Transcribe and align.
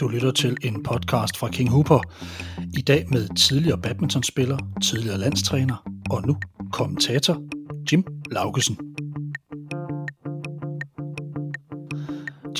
Du 0.00 0.08
lytter 0.08 0.30
til 0.30 0.56
en 0.62 0.82
podcast 0.82 1.36
fra 1.36 1.48
King 1.48 1.70
Hooper. 1.70 2.00
I 2.78 2.80
dag 2.80 3.06
med 3.10 3.36
tidligere 3.36 3.78
badmintonspiller, 3.78 4.58
tidligere 4.82 5.18
landstræner 5.18 5.90
og 6.10 6.26
nu 6.26 6.36
kommentator 6.72 7.42
Jim 7.92 8.04
Laugesen. 8.30 8.78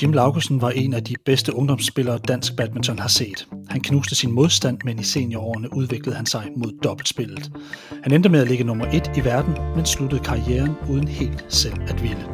Jim 0.01 0.13
Laugesen 0.13 0.61
var 0.61 0.69
en 0.69 0.93
af 0.93 1.03
de 1.03 1.15
bedste 1.25 1.55
ungdomsspillere 1.55 2.17
dansk 2.17 2.55
badminton 2.57 2.99
har 2.99 3.07
set. 3.07 3.47
Han 3.71 3.81
knuste 3.81 4.15
sin 4.15 4.31
modstand, 4.31 4.77
men 4.83 4.99
i 4.99 5.03
seniorårene 5.03 5.73
udviklede 5.73 6.15
han 6.15 6.25
sig 6.25 6.47
mod 6.55 6.71
dobbeltspillet. 6.83 7.51
Han 8.03 8.13
endte 8.13 8.29
med 8.29 8.41
at 8.41 8.47
ligge 8.47 8.63
nummer 8.63 8.85
et 8.85 9.11
i 9.17 9.23
verden, 9.25 9.53
men 9.75 9.85
sluttede 9.85 10.23
karrieren 10.23 10.71
uden 10.89 11.07
helt 11.07 11.45
selv 11.49 11.75
at 11.87 12.03
ville. 12.03 12.25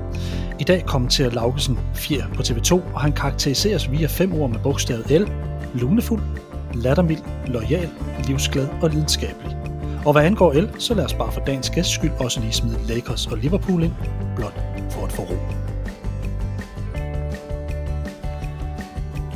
I 0.59 0.63
dag 0.63 0.85
kommenterer 0.85 1.29
Laugesen 1.29 1.79
fjer 1.95 2.27
på 2.33 2.41
TV2, 2.41 2.73
og 2.93 3.01
han 3.01 3.11
karakteriseres 3.11 3.91
via 3.91 4.07
fem 4.07 4.33
ord 4.33 4.49
med 4.49 4.59
bogstavet 4.63 5.21
L, 5.21 5.31
lunefuld, 5.79 6.21
lattermild, 6.73 7.21
lojal, 7.47 7.89
livsglad 8.27 8.67
og 8.81 8.89
lidenskabelig. 8.89 9.57
Og 10.05 10.11
hvad 10.11 10.23
angår 10.23 10.53
L, 10.53 10.69
så 10.79 10.93
lad 10.93 11.05
os 11.05 11.13
bare 11.13 11.31
for 11.31 11.41
dagens 11.41 11.69
gæst 11.69 11.89
skyld 11.89 12.11
også 12.19 12.39
lige 12.39 12.53
smide 12.53 12.79
Lakers 12.87 13.27
og 13.27 13.37
Liverpool 13.37 13.83
ind, 13.83 13.93
blot 14.35 14.59
for 14.89 15.05
at 15.05 15.11
få 15.11 15.21
ro. 15.21 15.37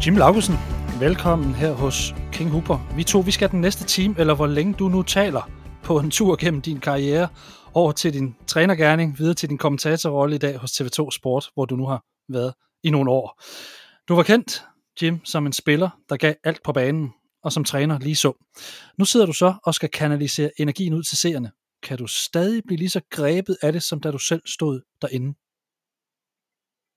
Jim 0.05 0.17
Laugesen, 0.17 0.55
velkommen 1.01 1.55
her 1.55 1.71
hos 1.71 2.13
King 2.33 2.49
Hooper. 2.49 2.93
Vi 2.95 3.03
to, 3.03 3.19
vi 3.19 3.31
skal 3.31 3.51
den 3.51 3.61
næste 3.61 3.85
time, 3.85 4.15
eller 4.17 4.35
hvor 4.35 4.47
længe 4.47 4.73
du 4.73 4.87
nu 4.87 5.03
taler, 5.03 5.51
på 5.83 5.99
en 5.99 6.11
tur 6.11 6.35
gennem 6.35 6.61
din 6.61 6.79
karriere, 6.79 7.27
over 7.73 7.91
til 7.91 8.13
din 8.13 8.35
trænergærning, 8.47 9.19
videre 9.19 9.33
til 9.33 9.49
din 9.49 9.57
kommentatorrolle 9.57 10.35
i 10.35 10.39
dag 10.39 10.57
hos 10.57 10.71
TV2 10.71 11.11
Sport, 11.11 11.49
hvor 11.53 11.65
du 11.65 11.75
nu 11.75 11.85
har 11.85 12.03
været 12.29 12.53
i 12.83 12.89
nogle 12.89 13.11
år. 13.11 13.41
Du 14.07 14.15
var 14.15 14.23
kendt, 14.23 14.65
Jim, 15.01 15.25
som 15.25 15.45
en 15.45 15.53
spiller, 15.53 15.89
der 16.09 16.17
gav 16.17 16.33
alt 16.43 16.63
på 16.63 16.73
banen, 16.73 17.13
og 17.43 17.51
som 17.51 17.63
træner 17.63 17.99
lige 17.99 18.15
så. 18.15 18.33
Nu 18.97 19.05
sidder 19.05 19.25
du 19.25 19.33
så 19.33 19.53
og 19.63 19.73
skal 19.73 19.89
kanalisere 19.89 20.51
energien 20.57 20.93
ud 20.93 21.03
til 21.03 21.17
seerne. 21.17 21.51
Kan 21.83 21.97
du 21.97 22.07
stadig 22.07 22.63
blive 22.67 22.77
lige 22.77 22.89
så 22.89 23.01
grebet 23.09 23.57
af 23.61 23.73
det, 23.73 23.83
som 23.83 23.99
da 23.99 24.11
du 24.11 24.17
selv 24.17 24.41
stod 24.45 24.81
derinde? 25.01 25.33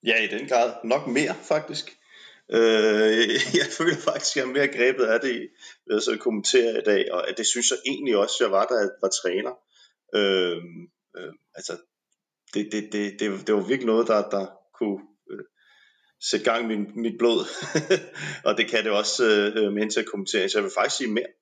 Ja, 0.07 0.25
i 0.25 0.39
den 0.39 0.49
grad. 0.49 0.73
Nok 0.85 1.07
mere, 1.07 1.35
faktisk. 1.49 1.91
Øh, 2.53 3.29
jeg 3.61 3.69
føler 3.79 3.97
faktisk, 3.97 4.37
at 4.37 4.43
jeg 4.43 4.49
er 4.49 4.53
mere 4.53 4.69
grebet 4.69 5.05
af 5.05 5.21
det 5.21 5.51
ved 5.87 5.97
at 5.97 6.03
så 6.03 6.17
kommentere 6.21 6.79
i 6.79 6.85
dag, 6.85 7.13
og 7.13 7.25
det 7.37 7.47
synes 7.47 7.71
jeg 7.71 7.79
egentlig 7.87 8.17
også, 8.17 8.37
jeg 8.41 8.51
var, 8.51 8.67
da 8.67 8.75
jeg 8.75 8.91
var 9.03 9.09
træner. 9.09 9.55
Øh, 10.15 10.63
øh, 11.17 11.33
altså, 11.55 11.73
det, 12.55 12.69
det, 12.73 12.93
det, 12.93 13.21
det, 13.21 13.47
det 13.47 13.55
var 13.55 13.61
virkelig 13.61 13.87
noget, 13.87 14.09
der, 14.09 14.29
der 14.31 14.47
kunne 14.79 15.01
øh, 15.31 15.45
sætte 16.31 16.51
gang 16.51 16.65
i 16.65 16.69
min, 16.77 17.03
mit 17.03 17.19
blod, 17.19 17.41
og 18.47 18.57
det 18.57 18.71
kan 18.71 18.85
det 18.85 18.93
også 18.93 19.25
øh, 19.25 19.65
øh 19.65 19.73
med 19.73 19.91
til 19.91 20.01
at 20.01 20.07
kommentere, 20.07 20.49
så 20.49 20.59
jeg 20.59 20.65
vil 20.65 20.73
faktisk 20.79 20.97
sige 20.97 21.11
mere. 21.11 21.33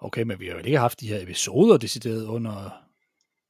Okay, 0.00 0.22
men 0.22 0.40
vi 0.40 0.46
har 0.46 0.52
jo 0.52 0.58
ikke 0.58 0.78
haft 0.78 1.00
de 1.00 1.08
her 1.08 1.22
episoder 1.22 1.76
decideret 1.76 2.26
under 2.26 2.82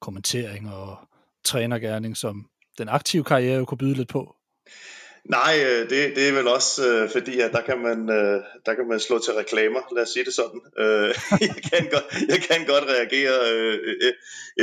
kommentering 0.00 0.70
og 0.74 0.96
trænergærning, 1.44 2.16
som 2.16 2.50
den 2.78 2.88
aktive 2.88 3.24
karriere 3.24 3.66
kunne 3.66 3.78
byde 3.78 3.94
lidt 3.94 4.08
på. 4.08 4.36
Nej, 5.30 5.54
øh, 5.66 5.90
det, 5.90 6.16
det 6.16 6.28
er 6.28 6.32
vel 6.32 6.48
også 6.48 6.88
øh, 6.88 7.10
fordi, 7.10 7.40
at 7.40 7.52
der 7.52 7.60
kan, 7.60 7.78
man, 7.78 8.10
øh, 8.10 8.42
der 8.66 8.74
kan 8.74 8.88
man 8.88 9.00
slå 9.00 9.18
til 9.18 9.32
reklamer, 9.34 9.80
lad 9.94 10.02
os 10.02 10.08
sige 10.08 10.24
det 10.24 10.34
sådan. 10.34 10.60
Øh, 10.78 11.08
jeg, 11.48 11.62
kan 11.70 11.90
godt, 11.90 12.06
jeg 12.28 12.40
kan 12.48 12.66
godt 12.66 12.84
reagere 12.84 13.34
øh, 13.52 13.78
øh, 14.02 14.12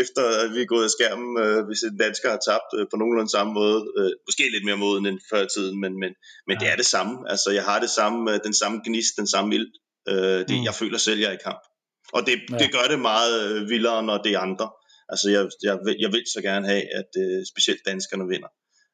efter, 0.01 0.21
at 0.43 0.53
vi 0.55 0.61
er 0.61 0.65
gået 0.65 0.83
af 0.83 0.89
skærmen, 0.89 1.31
øh, 1.43 1.65
hvis 1.67 1.81
en 1.83 1.97
dansker 1.97 2.29
har 2.29 2.41
tabt 2.49 2.69
øh, 2.77 2.85
på 2.91 2.97
nogenlunde 2.97 3.31
samme 3.31 3.53
måde. 3.53 3.79
Øh, 3.97 4.11
måske 4.27 4.43
lidt 4.51 4.65
mere 4.65 4.77
moden 4.77 5.05
end 5.05 5.19
før 5.29 5.41
i 5.43 5.51
tiden, 5.55 5.79
men, 5.81 5.93
men, 5.99 6.11
men 6.47 6.55
ja. 6.57 6.59
det 6.59 6.71
er 6.71 6.75
det 6.75 6.85
samme. 6.85 7.29
Altså, 7.31 7.49
jeg 7.51 7.63
har 7.63 7.79
det 7.79 7.89
samme, 7.89 8.33
øh, 8.33 8.39
den 8.43 8.53
samme 8.53 8.81
gnist, 8.85 9.17
den 9.17 9.27
samme 9.27 9.55
ild. 9.55 9.69
Øh, 10.09 10.39
det, 10.47 10.55
mm. 10.57 10.63
Jeg 10.63 10.73
føler 10.73 10.97
selv, 10.97 11.19
jeg 11.19 11.29
er 11.29 11.37
i 11.39 11.43
kamp. 11.43 11.63
Og 12.13 12.21
det, 12.27 12.35
ja. 12.51 12.57
det 12.57 12.71
gør 12.71 12.85
det 12.89 12.99
meget 12.99 13.33
øh, 13.45 13.69
vildere, 13.69 14.03
når 14.03 14.17
det 14.17 14.31
er 14.31 14.39
andre. 14.39 14.69
Altså, 15.09 15.29
jeg, 15.29 15.49
jeg, 15.63 15.75
jeg 15.99 16.11
vil 16.11 16.23
så 16.33 16.41
gerne 16.41 16.67
have, 16.67 16.83
at 16.99 17.11
øh, 17.23 17.45
specielt 17.51 17.81
danskerne 17.85 18.27
vinder. 18.27 18.51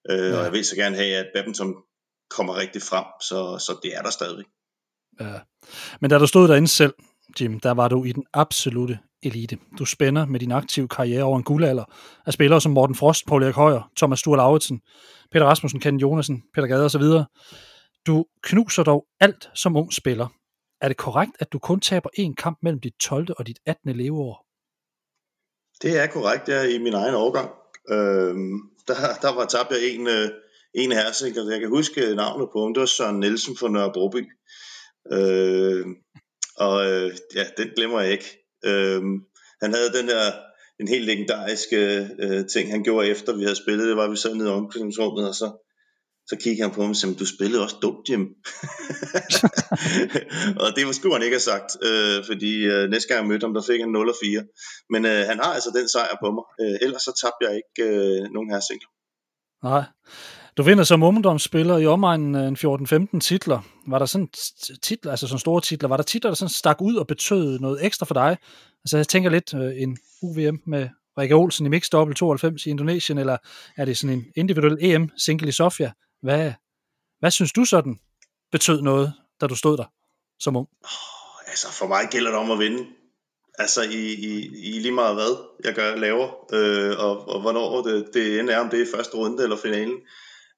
Øh, 0.09 0.31
ja. 0.31 0.37
Og 0.37 0.43
jeg 0.43 0.51
vil 0.51 0.65
så 0.65 0.75
gerne 0.75 0.95
have, 0.95 1.15
at 1.15 1.27
badminton 1.33 1.75
kommer 2.29 2.57
rigtig 2.57 2.81
frem, 2.81 3.05
så, 3.21 3.57
så 3.57 3.79
det 3.83 3.95
er 3.95 4.01
der 4.01 4.09
stadig. 4.09 4.45
Ja. 5.19 5.39
Men 6.01 6.09
da 6.09 6.17
du 6.17 6.27
stod 6.27 6.47
derinde 6.47 6.67
selv, 6.67 6.93
Jim, 7.41 7.59
der 7.59 7.71
var 7.71 7.87
du 7.87 8.03
i 8.03 8.11
den 8.11 8.23
absolute 8.33 8.99
elite. 9.23 9.57
Du 9.79 9.85
spænder 9.85 10.25
med 10.25 10.39
din 10.39 10.51
aktive 10.51 10.87
karriere 10.87 11.23
over 11.23 11.37
en 11.37 11.43
guldalder 11.43 11.83
af 12.25 12.33
spillere 12.33 12.61
som 12.61 12.71
Morten 12.71 12.95
Frost, 12.95 13.25
Paul 13.27 13.43
Erik 13.43 13.55
Højer, 13.55 13.91
Thomas 13.97 14.19
Sture 14.19 14.37
Lauritsen, 14.37 14.81
Peter 15.31 15.45
Rasmussen, 15.45 15.79
Ken 15.79 15.97
Jonasen, 15.97 16.43
Peter 16.53 16.67
Gade 16.67 16.85
osv. 16.85 17.03
Du 18.07 18.25
knuser 18.43 18.83
dog 18.83 19.05
alt 19.19 19.49
som 19.53 19.75
ung 19.75 19.93
spiller. 19.93 20.27
Er 20.81 20.87
det 20.87 20.97
korrekt, 20.97 21.31
at 21.39 21.53
du 21.53 21.59
kun 21.59 21.79
taber 21.79 22.09
én 22.19 22.33
kamp 22.33 22.57
mellem 22.61 22.79
dit 22.79 22.93
12. 22.99 23.27
og 23.37 23.47
dit 23.47 23.59
18. 23.65 23.95
leveår? 23.95 24.45
Det 25.81 25.99
er 26.03 26.07
korrekt, 26.07 26.49
jeg 26.49 26.57
er 26.57 26.69
i 26.75 26.77
min 26.77 26.93
egen 26.93 27.15
årgang. 27.15 27.49
Øh, 27.91 28.35
der, 28.87 28.95
der 29.21 29.35
var 29.35 29.45
tabt 29.45 29.71
jeg 29.71 29.89
en, 29.89 30.07
øh, 30.07 30.29
en 30.73 30.91
hersing, 30.91 31.37
og 31.37 31.39
altså, 31.39 31.51
jeg 31.51 31.59
kan 31.59 31.69
huske 31.69 32.01
øh, 32.01 32.15
navnet 32.15 32.49
på 32.53 32.61
ham, 32.61 32.73
det 32.73 32.81
var 32.81 32.85
Søren 32.85 33.19
Nielsen 33.19 33.57
fra 33.57 33.69
Nørrebroby. 33.69 34.23
Øh, 35.11 35.85
og 36.57 36.91
øh, 36.91 37.11
ja, 37.35 37.45
den 37.57 37.67
glemmer 37.75 38.01
jeg 38.01 38.11
ikke. 38.11 38.29
Øh, 38.65 39.01
han 39.61 39.73
havde 39.73 39.93
den 39.97 40.07
der 40.07 40.31
en 40.79 40.87
helt 40.87 41.05
legendarisk 41.05 41.67
øh, 41.73 42.05
øh, 42.19 42.47
ting, 42.47 42.71
han 42.71 42.83
gjorde 42.83 43.07
efter 43.07 43.35
vi 43.35 43.43
havde 43.43 43.55
spillet, 43.55 43.87
det 43.87 43.97
var, 43.97 44.03
at 44.03 44.11
vi 44.11 44.17
sad 44.17 44.35
nede 44.35 44.49
i 44.49 44.51
omklædningsrummet, 44.51 45.27
og 45.27 45.35
så 45.35 45.47
så 46.29 46.35
kiggede 46.43 46.61
han 46.67 46.75
på 46.75 46.81
mig 46.81 46.89
og 46.89 46.95
sagde, 46.95 47.15
du 47.15 47.25
spillede 47.25 47.63
også 47.63 47.77
dumt, 47.81 48.09
Jim. 48.09 48.23
og 50.63 50.69
det 50.75 50.83
var 50.87 50.93
sgu 50.93 51.13
han 51.13 51.25
ikke 51.25 51.39
have 51.39 51.49
sagt, 51.53 51.69
øh, 51.87 52.25
fordi 52.29 52.51
øh, 52.73 52.89
næste 52.89 53.07
gang 53.07 53.19
jeg 53.21 53.29
mødte 53.29 53.45
ham, 53.45 53.53
der 53.53 53.63
fik 53.69 53.79
han 53.79 53.89
0 53.89 54.09
og 54.09 54.15
4. 54.23 54.43
Men 54.93 55.05
øh, 55.05 55.21
han 55.29 55.37
har 55.43 55.51
altså 55.57 55.71
den 55.77 55.87
sejr 55.89 56.15
på 56.23 56.27
mig. 56.37 56.45
Øh, 56.61 56.75
ellers 56.85 57.01
så 57.01 57.13
tabte 57.21 57.41
jeg 57.47 57.53
ikke 57.61 57.81
øh, 57.89 58.21
nogen 58.35 58.49
her 58.53 58.59
singler. 58.67 58.91
Nej. 59.69 59.83
Du 60.57 60.63
vinder 60.63 60.83
som 60.83 61.03
ungdomsspiller 61.03 61.77
i 61.77 61.85
omegnen 61.85 62.35
en 62.35 62.57
14-15 63.15 63.19
titler. 63.19 63.59
Var 63.87 63.99
der 63.99 64.05
sådan 64.05 64.29
titler, 64.83 65.11
altså 65.11 65.27
sådan 65.27 65.39
store 65.39 65.61
titler, 65.61 65.89
var 65.89 65.97
der 65.97 66.03
titler, 66.03 66.31
der 66.31 66.35
sådan 66.35 66.49
stak 66.49 66.81
ud 66.81 66.95
og 66.95 67.07
betød 67.07 67.59
noget 67.59 67.85
ekstra 67.85 68.05
for 68.05 68.13
dig? 68.13 68.37
Altså 68.83 68.97
jeg 68.97 69.07
tænker 69.07 69.29
lidt 69.29 69.53
øh, 69.53 69.81
en 69.81 69.97
UVM 70.21 70.59
med 70.67 70.89
Rikke 71.17 71.35
Olsen 71.35 71.65
i 71.65 71.69
Mix 71.69 71.89
Double 71.89 72.15
92 72.15 72.65
i 72.65 72.69
Indonesien, 72.69 73.17
eller 73.17 73.37
er 73.77 73.85
det 73.85 73.97
sådan 73.97 74.17
en 74.17 74.25
individuel 74.35 74.77
EM 74.81 75.09
single 75.17 75.47
i 75.47 75.51
Sofia? 75.51 75.91
Hvad, 76.25 76.53
hvad 77.19 77.31
synes 77.31 77.51
du 77.51 77.65
sådan 77.65 77.99
betød 78.51 78.81
noget, 78.81 79.13
da 79.41 79.47
du 79.47 79.55
stod 79.55 79.77
der 79.77 79.85
som 80.39 80.55
ung? 80.55 80.67
Oh, 80.83 81.49
altså 81.49 81.67
for 81.71 81.87
mig 81.87 82.07
gælder 82.11 82.31
det 82.31 82.39
om 82.39 82.51
at 82.51 82.59
vinde. 82.59 82.87
Altså 83.57 83.81
i, 83.83 84.13
i, 84.13 84.33
i 84.69 84.79
lige 84.79 84.91
meget 84.91 85.15
hvad 85.15 85.31
jeg 85.63 85.73
gør, 85.73 85.95
laver, 85.95 86.27
øh, 86.53 86.99
og, 86.99 87.27
og 87.27 87.41
hvornår 87.41 87.81
det, 87.81 88.09
det 88.13 88.39
ender, 88.39 88.57
om 88.57 88.69
det 88.69 88.81
er 88.81 88.95
første 88.95 89.17
runde 89.17 89.43
eller 89.43 89.57
finalen. 89.57 89.97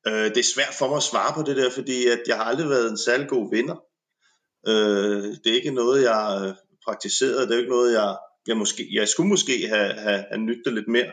Øh, 0.07 0.13
det 0.13 0.37
er 0.37 0.53
svært 0.55 0.73
for 0.79 0.87
mig 0.87 0.97
at 0.97 1.03
svare 1.03 1.33
på 1.33 1.41
det 1.41 1.57
der, 1.57 1.69
fordi 1.69 2.07
at 2.07 2.21
jeg 2.27 2.37
har 2.37 2.43
aldrig 2.43 2.69
været 2.69 2.91
en 2.91 2.97
særlig 2.97 3.27
god 3.27 3.51
vinder. 3.51 3.75
Øh, 4.67 5.23
det 5.43 5.47
er 5.47 5.55
ikke 5.55 5.71
noget, 5.71 6.03
jeg 6.03 6.55
praktiserede, 6.85 7.47
det 7.47 7.53
er 7.53 7.59
ikke 7.59 7.77
noget, 7.77 7.93
jeg, 7.93 8.17
jeg, 8.47 8.57
måske, 8.57 8.89
jeg 8.93 9.07
skulle 9.07 9.29
måske 9.29 9.67
have, 9.67 9.93
have, 9.93 10.25
have 10.31 10.41
nyttet 10.41 10.73
lidt 10.73 10.87
mere. 10.87 11.11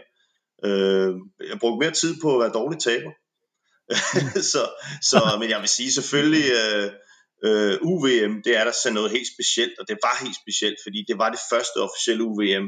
Øh, 0.65 1.15
jeg 1.50 1.59
brugte 1.60 1.84
mere 1.84 1.94
tid 1.94 2.15
på 2.22 2.34
at 2.34 2.41
være 2.41 2.53
dårlig 2.60 2.78
taber. 2.81 3.10
så, 4.53 4.62
så, 5.11 5.37
men 5.41 5.50
jeg 5.50 5.61
vil 5.61 5.69
sige 5.69 5.93
selvfølgelig, 5.93 6.45
øh, 6.61 6.91
øh, 7.47 7.78
UVM, 7.83 8.43
det 8.45 8.53
er 8.61 8.65
der 8.65 8.75
så 8.83 8.91
noget 8.93 9.11
helt 9.11 9.28
specielt, 9.34 9.75
og 9.81 9.84
det 9.89 9.99
var 10.06 10.25
helt 10.25 10.37
specielt, 10.43 10.78
fordi 10.84 11.05
det 11.09 11.17
var 11.19 11.31
det 11.31 11.41
første 11.53 11.77
officielle 11.87 12.25
UVM, 12.25 12.67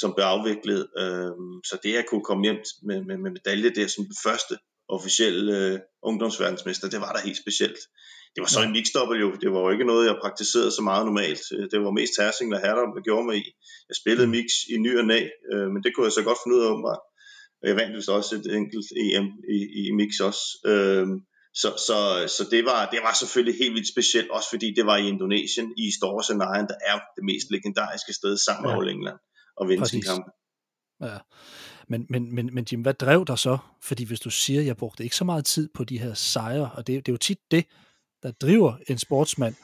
som 0.00 0.14
blev 0.14 0.26
afviklet. 0.34 0.82
Øh, 1.02 1.34
så 1.68 1.74
det 1.82 1.96
at 1.96 2.06
kunne 2.10 2.24
komme 2.28 2.44
hjem 2.44 2.60
med, 2.88 2.98
med, 3.08 3.16
med 3.24 3.30
medalje 3.30 3.70
der 3.78 3.86
som 3.86 4.04
det 4.12 4.18
første 4.26 4.54
officielle 4.88 5.44
øh, 5.58 5.78
ungdomsverdensmester, 6.02 6.88
det 6.88 7.00
var 7.00 7.12
da 7.12 7.20
helt 7.28 7.42
specielt. 7.44 7.80
Det 8.34 8.40
var 8.44 8.50
så 8.56 8.62
en 8.62 8.76
mixed 8.78 9.00
jo. 9.22 9.28
Det 9.42 9.48
var 9.52 9.60
jo 9.64 9.70
ikke 9.70 9.90
noget, 9.90 10.06
jeg 10.06 10.22
praktiserede 10.24 10.72
så 10.78 10.82
meget 10.90 11.04
normalt. 11.06 11.44
Det 11.72 11.78
var 11.84 11.98
mest 11.98 12.12
tærsing 12.18 12.54
og 12.54 12.60
herter, 12.64 12.84
der 12.96 13.02
gjorde 13.08 13.26
mig 13.28 13.36
i. 13.42 13.44
Jeg 13.88 13.96
spillede 14.02 14.28
mix 14.36 14.48
i 14.74 14.76
ny 14.86 14.92
og 14.98 15.06
næ, 15.12 15.20
øh, 15.52 15.66
men 15.72 15.80
det 15.84 15.90
kunne 15.92 16.06
jeg 16.08 16.16
så 16.18 16.22
godt 16.28 16.38
finde 16.42 16.56
ud 16.56 16.62
af 16.64 16.70
åbenbart. 16.72 17.02
Jeg 17.62 17.76
vandt 17.76 17.96
vist 17.96 18.08
også 18.08 18.34
et 18.36 18.56
enkelt 18.56 18.86
EM 19.02 19.28
i, 19.56 19.58
i 19.80 19.92
mix 19.98 20.20
også. 20.20 20.44
Øhm, 20.66 21.16
så, 21.54 21.68
så, 21.86 21.98
så 22.36 22.42
det, 22.50 22.64
var, 22.64 22.88
det 22.92 23.00
var 23.06 23.14
selvfølgelig 23.22 23.58
helt 23.58 23.74
vildt 23.74 23.88
specielt, 23.88 24.30
også 24.30 24.48
fordi 24.50 24.74
det 24.76 24.86
var 24.86 24.96
i 24.96 25.08
Indonesien, 25.08 25.72
i 25.76 25.86
Store 25.98 26.24
Senayan, 26.24 26.66
der 26.72 26.78
er 26.90 26.98
det 27.16 27.24
mest 27.24 27.46
legendariske 27.50 28.12
sted 28.12 28.36
sammen 28.36 28.62
med 28.62 28.70
ja. 28.70 28.78
All 28.78 28.90
England, 28.90 29.18
og 29.56 29.68
vinde 29.68 29.86
sin 29.86 30.02
kamp. 30.02 30.24
Ja. 31.00 31.18
Men, 31.88 32.06
men, 32.10 32.34
men, 32.34 32.54
men 32.54 32.66
Jim, 32.72 32.82
hvad 32.82 32.94
drev 32.94 33.24
dig 33.24 33.38
så? 33.38 33.58
Fordi 33.82 34.04
hvis 34.04 34.20
du 34.20 34.30
siger, 34.30 34.60
at 34.60 34.66
jeg 34.66 34.76
brugte 34.76 35.04
ikke 35.04 35.16
så 35.16 35.24
meget 35.24 35.44
tid 35.44 35.68
på 35.74 35.84
de 35.84 35.98
her 35.98 36.14
sejre, 36.14 36.70
og 36.74 36.86
det, 36.86 37.06
det 37.06 37.12
er 37.12 37.12
jo 37.12 37.18
tit 37.18 37.38
det, 37.50 37.64
der 38.22 38.30
driver 38.30 38.76
en 38.88 38.98
sportsmand. 38.98 39.54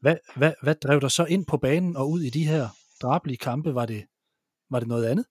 Hvad, 0.00 0.16
hvad, 0.36 0.52
hvad 0.62 0.74
drev 0.74 1.00
dig 1.00 1.10
så 1.10 1.24
ind 1.24 1.46
på 1.46 1.56
banen 1.56 1.96
og 1.96 2.10
ud 2.10 2.20
i 2.20 2.30
de 2.30 2.44
her 2.44 2.68
drabelige 3.02 3.36
kampe? 3.36 3.74
Var 3.74 3.86
det, 3.86 4.04
var 4.70 4.78
det 4.78 4.88
noget 4.88 5.04
andet? 5.04 5.26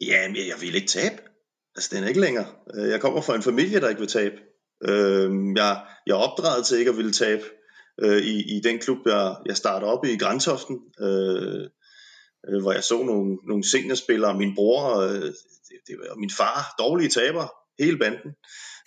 Ja, 0.00 0.28
men 0.28 0.36
jeg 0.36 0.60
vil 0.60 0.74
ikke 0.74 0.88
tabe. 0.88 1.16
Altså, 1.76 1.90
den 1.94 2.04
er 2.04 2.08
ikke 2.08 2.20
længere. 2.20 2.46
Øh, 2.74 2.88
jeg 2.88 3.00
kommer 3.00 3.20
fra 3.20 3.34
en 3.34 3.42
familie, 3.42 3.80
der 3.80 3.88
ikke 3.88 4.00
vil 4.00 4.08
tabe. 4.08 4.36
Øh, 4.88 5.30
jeg, 5.56 5.84
jeg 6.06 6.12
er 6.12 6.18
opdraget 6.28 6.66
til 6.66 6.78
ikke 6.78 6.90
at 6.90 6.96
ville 6.96 7.12
tabe 7.12 7.42
øh, 8.02 8.22
i, 8.22 8.56
i 8.56 8.60
den 8.60 8.78
klub, 8.78 8.98
jeg, 9.06 9.36
jeg 9.46 9.56
startede 9.56 9.92
op 9.92 10.04
i 10.04 10.12
i 10.12 10.18
Grantoften, 10.18 10.76
øh, 11.00 11.64
hvor 12.62 12.72
jeg 12.72 12.84
så 12.84 13.02
nogle, 13.02 13.38
nogle 13.48 13.70
seniorspillere, 13.70 14.38
min 14.38 14.54
bror 14.54 14.96
øh, 14.96 15.22
det, 15.68 15.78
det, 15.86 15.96
og 16.10 16.18
min 16.18 16.30
far, 16.30 16.74
dårlige 16.78 17.08
taber, 17.08 17.46
hele 17.78 17.98
banden. 17.98 18.30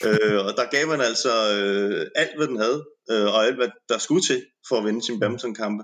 øh, 0.06 0.46
og 0.46 0.54
der 0.58 0.70
gav 0.72 0.88
man 0.88 1.02
altså 1.02 1.30
øh, 1.58 2.06
alt, 2.16 2.38
hvad 2.38 2.48
den 2.48 2.58
havde, 2.58 2.86
øh, 3.12 3.26
og 3.26 3.46
alt, 3.46 3.56
hvad 3.56 3.70
der 3.90 3.98
skulle 3.98 4.24
til 4.24 4.46
for 4.68 4.76
at 4.76 4.86
vinde 4.86 5.06
sin 5.06 5.20
badmintonkampe. 5.20 5.84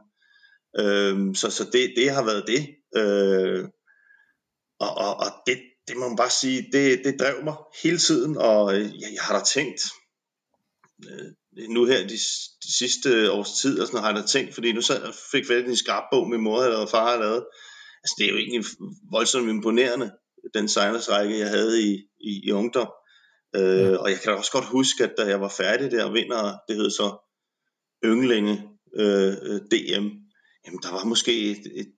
Øh, 0.80 1.36
så 1.36 1.50
så 1.50 1.64
det, 1.74 1.94
det 1.96 2.10
har 2.10 2.24
været 2.26 2.44
det. 2.48 2.62
Øh, 2.96 3.66
og, 4.80 4.98
og, 4.98 5.18
og 5.18 5.32
det, 5.46 5.58
det 5.88 5.98
må 5.98 6.08
man 6.08 6.18
bare 6.18 6.30
sige, 6.30 6.70
det, 6.72 7.02
det 7.04 7.20
drev 7.20 7.44
mig 7.44 7.56
hele 7.84 7.98
tiden, 7.98 8.38
og 8.38 8.76
øh, 8.76 8.82
jeg, 8.82 9.10
jeg 9.14 9.22
har 9.22 9.40
da 9.40 9.46
tænkt, 9.46 9.82
øh, 11.10 11.32
nu 11.70 11.86
her 11.86 12.08
de, 12.08 12.20
de 12.64 12.78
sidste 12.80 13.32
års 13.32 13.52
tid, 13.62 13.80
og 13.80 13.88
sådan 13.88 14.00
har 14.00 14.12
jeg 14.14 14.22
da 14.22 14.28
tænkt, 14.28 14.54
fordi 14.54 14.72
nu 14.72 14.82
sad 14.82 15.04
jeg 15.04 15.14
fik 15.32 15.48
fat 15.48 15.66
i 15.66 15.70
en 15.70 15.76
skarp 15.76 16.04
bog, 16.12 16.30
min 16.30 16.42
mor 16.42 16.64
eller 16.64 16.86
far 16.86 17.08
havde 17.08 17.20
lavet. 17.20 17.46
Altså 18.04 18.16
det 18.18 18.26
er 18.26 18.32
jo 18.32 18.38
egentlig 18.38 18.66
voldsomt 19.12 19.50
imponerende, 19.50 20.12
den 20.54 20.70
sejlersrække, 20.70 21.40
jeg 21.40 21.50
havde 21.50 21.82
i, 21.84 21.94
i, 22.20 22.42
i 22.44 22.52
ungdom. 22.52 22.90
Øh, 23.56 24.00
og 24.00 24.10
jeg 24.12 24.20
kan 24.24 24.34
også 24.34 24.52
godt 24.52 24.66
huske, 24.66 25.04
at 25.04 25.14
da 25.18 25.24
jeg 25.24 25.42
var 25.42 25.50
færdig 25.50 25.92
der 25.92 26.12
vinder, 26.12 26.58
det 26.68 26.76
hed 26.76 26.90
så 26.90 27.08
Ynglinge 28.06 28.70
øh, 28.96 29.34
DM, 29.72 30.08
jamen 30.66 30.80
der 30.84 30.92
var 30.92 31.04
måske 31.04 31.52
et, 31.52 31.64
et, 31.76 31.92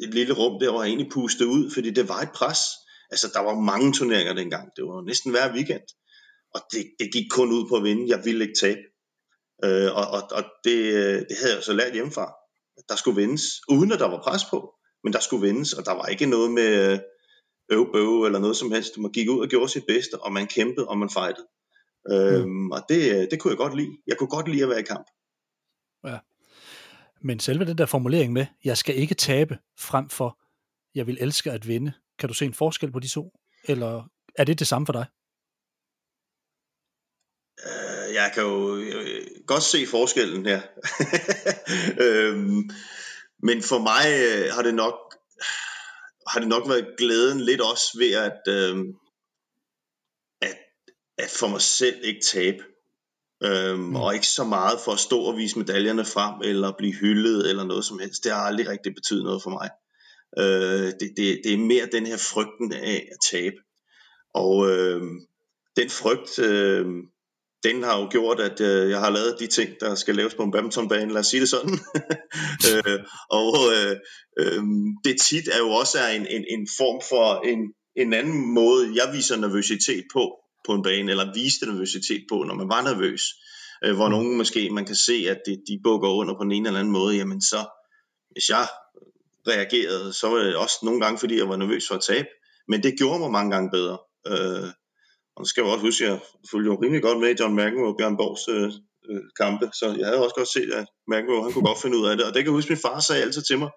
et 0.00 0.14
lille 0.14 0.34
rum 0.34 0.60
der, 0.60 0.72
jeg 0.72 0.88
egentlig 0.88 1.10
pustede 1.12 1.48
ud, 1.48 1.70
fordi 1.70 1.90
det 1.90 2.08
var 2.08 2.20
et 2.20 2.32
pres. 2.34 2.58
Altså 3.10 3.30
der 3.34 3.40
var 3.40 3.54
mange 3.54 3.92
turneringer 3.92 4.34
dengang, 4.34 4.70
det 4.76 4.84
var 4.84 5.06
næsten 5.06 5.30
hver 5.30 5.54
weekend. 5.54 5.86
Og 6.54 6.60
det, 6.72 6.84
det 6.98 7.12
gik 7.12 7.26
kun 7.30 7.52
ud 7.52 7.68
på 7.68 7.76
at 7.76 7.84
vinde, 7.84 8.08
jeg 8.08 8.24
ville 8.24 8.44
ikke 8.44 8.58
tabe. 8.60 8.80
Øh, 9.64 9.90
og 9.96 10.06
og, 10.16 10.22
og 10.32 10.44
det, 10.64 10.76
det 11.28 11.36
havde 11.40 11.54
jeg 11.54 11.62
så 11.62 11.72
lært 11.72 11.92
hjemmefra. 11.92 12.34
Der 12.88 12.96
skulle 12.96 13.16
vindes, 13.16 13.42
uden 13.68 13.92
at 13.92 13.98
der 13.98 14.08
var 14.08 14.22
pres 14.22 14.44
på, 14.44 14.74
men 15.04 15.12
der 15.12 15.20
skulle 15.20 15.46
vindes, 15.46 15.72
og 15.72 15.86
der 15.86 15.92
var 15.92 16.06
ikke 16.06 16.26
noget 16.26 16.50
med 16.50 17.00
øv 17.68 17.92
bøv 17.92 18.22
eller 18.24 18.38
noget 18.38 18.56
som 18.56 18.72
helst. 18.72 18.98
Man 18.98 19.12
gik 19.12 19.28
ud 19.28 19.40
og 19.40 19.48
gjorde 19.48 19.68
sit 19.68 19.84
bedste, 19.86 20.14
og 20.18 20.32
man 20.32 20.46
kæmpede, 20.46 20.88
og 20.88 20.98
man 20.98 21.10
fejlede. 21.10 21.46
Mm. 22.06 22.14
Øhm, 22.14 22.70
og 22.70 22.80
det, 22.88 23.30
det 23.30 23.40
kunne 23.40 23.50
jeg 23.50 23.58
godt 23.58 23.76
lide. 23.76 23.96
Jeg 24.06 24.16
kunne 24.18 24.28
godt 24.28 24.48
lide 24.48 24.62
at 24.62 24.68
være 24.68 24.80
i 24.80 24.90
kamp. 24.92 25.06
Ja. 26.06 26.18
Men 27.24 27.40
selve 27.40 27.64
den 27.64 27.78
der 27.78 27.86
formulering 27.86 28.32
med, 28.32 28.46
jeg 28.64 28.78
skal 28.78 28.96
ikke 28.96 29.14
tabe, 29.14 29.58
frem 29.78 30.08
for, 30.08 30.38
jeg 30.94 31.06
vil 31.06 31.18
elske 31.20 31.50
at 31.50 31.68
vinde. 31.68 31.92
Kan 32.18 32.28
du 32.28 32.34
se 32.34 32.44
en 32.44 32.54
forskel 32.54 32.92
på 32.92 33.00
de 33.00 33.08
to? 33.08 33.32
Eller 33.64 34.10
er 34.34 34.44
det 34.44 34.58
det 34.58 34.66
samme 34.66 34.86
for 34.86 34.92
dig? 34.92 35.06
Øh, 37.66 38.14
jeg 38.14 38.30
kan 38.34 38.42
jo 38.42 38.76
øh, 38.76 39.26
godt 39.46 39.62
se 39.62 39.86
forskellen 39.86 40.46
her. 40.46 40.62
øhm, 42.06 42.70
men 43.42 43.62
for 43.62 43.78
mig 43.78 44.06
øh, 44.06 44.54
har 44.54 44.62
det 44.62 44.74
nok 44.74 44.94
har 46.26 46.40
det 46.40 46.48
nok 46.48 46.68
været 46.68 46.94
glæden 46.98 47.40
lidt 47.40 47.60
også 47.60 47.98
ved 47.98 48.12
at, 48.12 48.40
øh, 48.48 48.76
at, 50.40 50.58
at 51.18 51.30
for 51.30 51.48
mig 51.48 51.60
selv 51.60 52.04
ikke 52.04 52.20
tabe. 52.20 52.64
Øhm, 53.44 53.80
mm. 53.80 53.96
Og 53.96 54.14
ikke 54.14 54.26
så 54.26 54.44
meget 54.44 54.80
for 54.84 54.92
at 54.92 54.98
stå 54.98 55.20
og 55.20 55.36
vise 55.36 55.58
medaljerne 55.58 56.04
frem, 56.04 56.34
eller 56.44 56.72
blive 56.78 56.92
hyldet, 56.92 57.50
eller 57.50 57.64
noget 57.64 57.84
som 57.84 57.98
helst. 57.98 58.24
Det 58.24 58.32
har 58.32 58.40
aldrig 58.40 58.68
rigtig 58.68 58.94
betydet 58.94 59.24
noget 59.24 59.42
for 59.42 59.50
mig. 59.50 59.70
Øh, 60.38 60.92
det, 61.00 61.12
det, 61.16 61.40
det 61.44 61.52
er 61.52 61.58
mere 61.58 61.88
den 61.92 62.06
her 62.06 62.16
frygten 62.16 62.72
af 62.72 63.08
at 63.12 63.16
tabe. 63.30 63.56
Og 64.34 64.70
øh, 64.70 65.02
den 65.76 65.90
frygt, 65.90 66.38
øh, 66.38 66.86
den 67.64 67.82
har 67.82 68.00
jo 68.00 68.08
gjort, 68.10 68.40
at 68.40 68.60
øh, 68.60 68.90
jeg 68.90 69.00
har 69.00 69.10
lavet 69.10 69.36
de 69.38 69.46
ting, 69.46 69.70
der 69.80 69.94
skal 69.94 70.14
laves 70.14 70.34
på 70.34 70.42
en 70.42 70.50
badmintonbane, 70.50 71.12
lad 71.12 71.20
os 71.20 71.26
sige 71.26 71.40
det 71.40 71.48
sådan. 71.48 71.78
øh, 72.70 72.98
og 73.30 73.54
øh, 73.74 73.96
øh, 74.38 74.62
det 75.04 75.20
tit 75.20 75.48
er 75.48 75.58
jo 75.58 75.70
også 75.70 75.98
en, 76.14 76.26
en, 76.26 76.44
en 76.48 76.68
form 76.78 77.00
for 77.08 77.40
en, 77.46 77.58
en 77.96 78.12
anden 78.12 78.54
måde, 78.54 78.94
jeg 78.94 79.14
viser 79.14 79.36
nervøsitet 79.36 80.04
på, 80.12 80.41
på 80.64 80.72
en 80.74 80.82
bane, 80.82 81.10
eller 81.10 81.34
viste 81.34 81.66
nervøsitet 81.66 82.24
på, 82.28 82.42
når 82.42 82.54
man 82.54 82.68
var 82.68 82.82
nervøs. 82.82 83.22
Øh, 83.84 83.94
hvor 83.96 84.08
mm. 84.08 84.12
nogen 84.12 84.36
måske, 84.36 84.70
man 84.70 84.86
kan 84.86 84.96
se, 84.96 85.26
at 85.28 85.38
de, 85.46 85.52
de 85.68 85.80
bukker 85.84 86.08
under 86.08 86.34
på 86.34 86.44
den 86.44 86.52
ene 86.52 86.68
eller 86.68 86.80
anden 86.80 86.92
måde, 86.92 87.16
jamen 87.16 87.40
så, 87.40 87.60
hvis 88.30 88.48
jeg 88.48 88.66
reagerede, 89.48 90.12
så 90.12 90.28
var 90.28 90.38
det 90.38 90.56
også 90.56 90.76
nogle 90.82 91.00
gange, 91.00 91.18
fordi 91.18 91.38
jeg 91.38 91.48
var 91.48 91.56
nervøs 91.56 91.88
for 91.88 91.94
at 91.94 92.00
tabe. 92.00 92.28
Men 92.68 92.82
det 92.82 92.98
gjorde 92.98 93.18
mig 93.18 93.30
mange 93.30 93.50
gange 93.50 93.70
bedre. 93.70 93.98
Øh, 94.26 94.68
og 95.36 95.46
så 95.46 95.50
skal 95.50 95.62
jeg 95.62 95.72
også 95.72 95.86
huske, 95.86 96.04
at 96.04 96.10
jeg 96.10 96.20
fulgte 96.50 96.68
jo 96.70 96.82
rimelig 96.82 97.02
godt 97.02 97.20
med 97.20 97.30
i 97.30 97.36
John 97.40 97.54
McEnroe 97.54 97.88
og 97.92 97.96
Bjørn 97.98 98.16
Borgs 98.16 98.48
øh, 98.48 98.70
øh, 99.10 99.22
kampe, 99.40 99.66
så 99.78 99.86
jeg 99.98 100.06
havde 100.06 100.24
også 100.24 100.36
godt 100.40 100.52
set, 100.56 100.70
at 100.80 100.86
McEnroe, 101.10 101.42
han 101.44 101.52
kunne 101.52 101.68
godt 101.70 101.82
finde 101.82 101.96
ud 101.98 102.06
af 102.06 102.16
det. 102.16 102.24
Og 102.26 102.32
det 102.34 102.40
kan 102.40 102.50
jeg 102.50 102.58
huske, 102.58 102.72
min 102.72 102.84
far 102.86 103.00
sagde 103.00 103.22
altid 103.22 103.42
til 103.42 103.58
mig, 103.58 103.70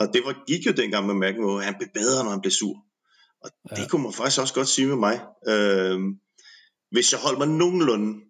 og 0.00 0.04
det 0.14 0.20
var, 0.26 0.34
gik 0.50 0.66
jo 0.66 0.72
dengang 0.80 1.04
med 1.06 1.16
McEnroe, 1.22 1.62
han 1.68 1.74
blev 1.78 1.90
bedre, 1.94 2.24
når 2.24 2.30
han 2.30 2.40
blev 2.44 2.54
sur. 2.60 2.76
Og 3.44 3.50
ja. 3.70 3.76
det 3.76 3.90
kunne 3.90 4.02
man 4.02 4.12
faktisk 4.12 4.40
også 4.40 4.54
godt 4.54 4.68
sige 4.68 4.86
med 4.86 4.96
mig. 4.96 5.20
Øh, 5.48 6.00
hvis 6.90 7.12
jeg 7.12 7.20
holdt 7.20 7.38
mig 7.38 7.48
nogenlunde 7.48 8.20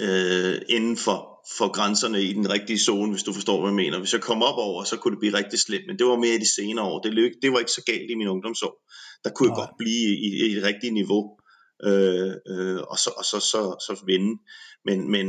øh, 0.00 0.62
inden 0.68 0.96
for, 0.96 1.18
for 1.58 1.72
grænserne 1.72 2.22
i 2.22 2.32
den 2.32 2.50
rigtige 2.50 2.78
zone, 2.78 3.12
hvis 3.12 3.22
du 3.22 3.32
forstår, 3.32 3.60
hvad 3.60 3.70
jeg 3.70 3.76
mener. 3.76 3.98
Hvis 3.98 4.12
jeg 4.12 4.22
kom 4.22 4.42
op 4.42 4.58
over, 4.58 4.84
så 4.84 4.96
kunne 4.96 5.12
det 5.12 5.18
blive 5.20 5.38
rigtig 5.38 5.60
slemt, 5.60 5.86
men 5.86 5.98
det 5.98 6.06
var 6.06 6.16
mere 6.16 6.34
i 6.34 6.38
de 6.38 6.54
senere 6.54 6.84
år. 6.84 7.00
Det, 7.00 7.14
løg, 7.14 7.32
det 7.42 7.52
var 7.52 7.58
ikke 7.58 7.70
så 7.70 7.82
galt 7.86 8.10
i 8.10 8.14
min 8.14 8.28
ungdomsår. 8.28 8.82
Der 9.24 9.30
kunne 9.30 9.48
Nej. 9.48 9.58
jeg 9.58 9.66
godt 9.66 9.78
blive 9.78 10.10
i, 10.26 10.28
i 10.46 10.56
et 10.56 10.64
rigtigt 10.64 10.94
niveau, 10.94 11.38
øh, 11.84 12.32
øh, 12.48 12.80
og, 12.90 12.98
så, 12.98 13.10
og 13.16 13.24
så, 13.24 13.38
så, 13.40 13.60
så 13.86 14.02
vinde. 14.06 14.42
Men, 14.84 15.10
men 15.10 15.26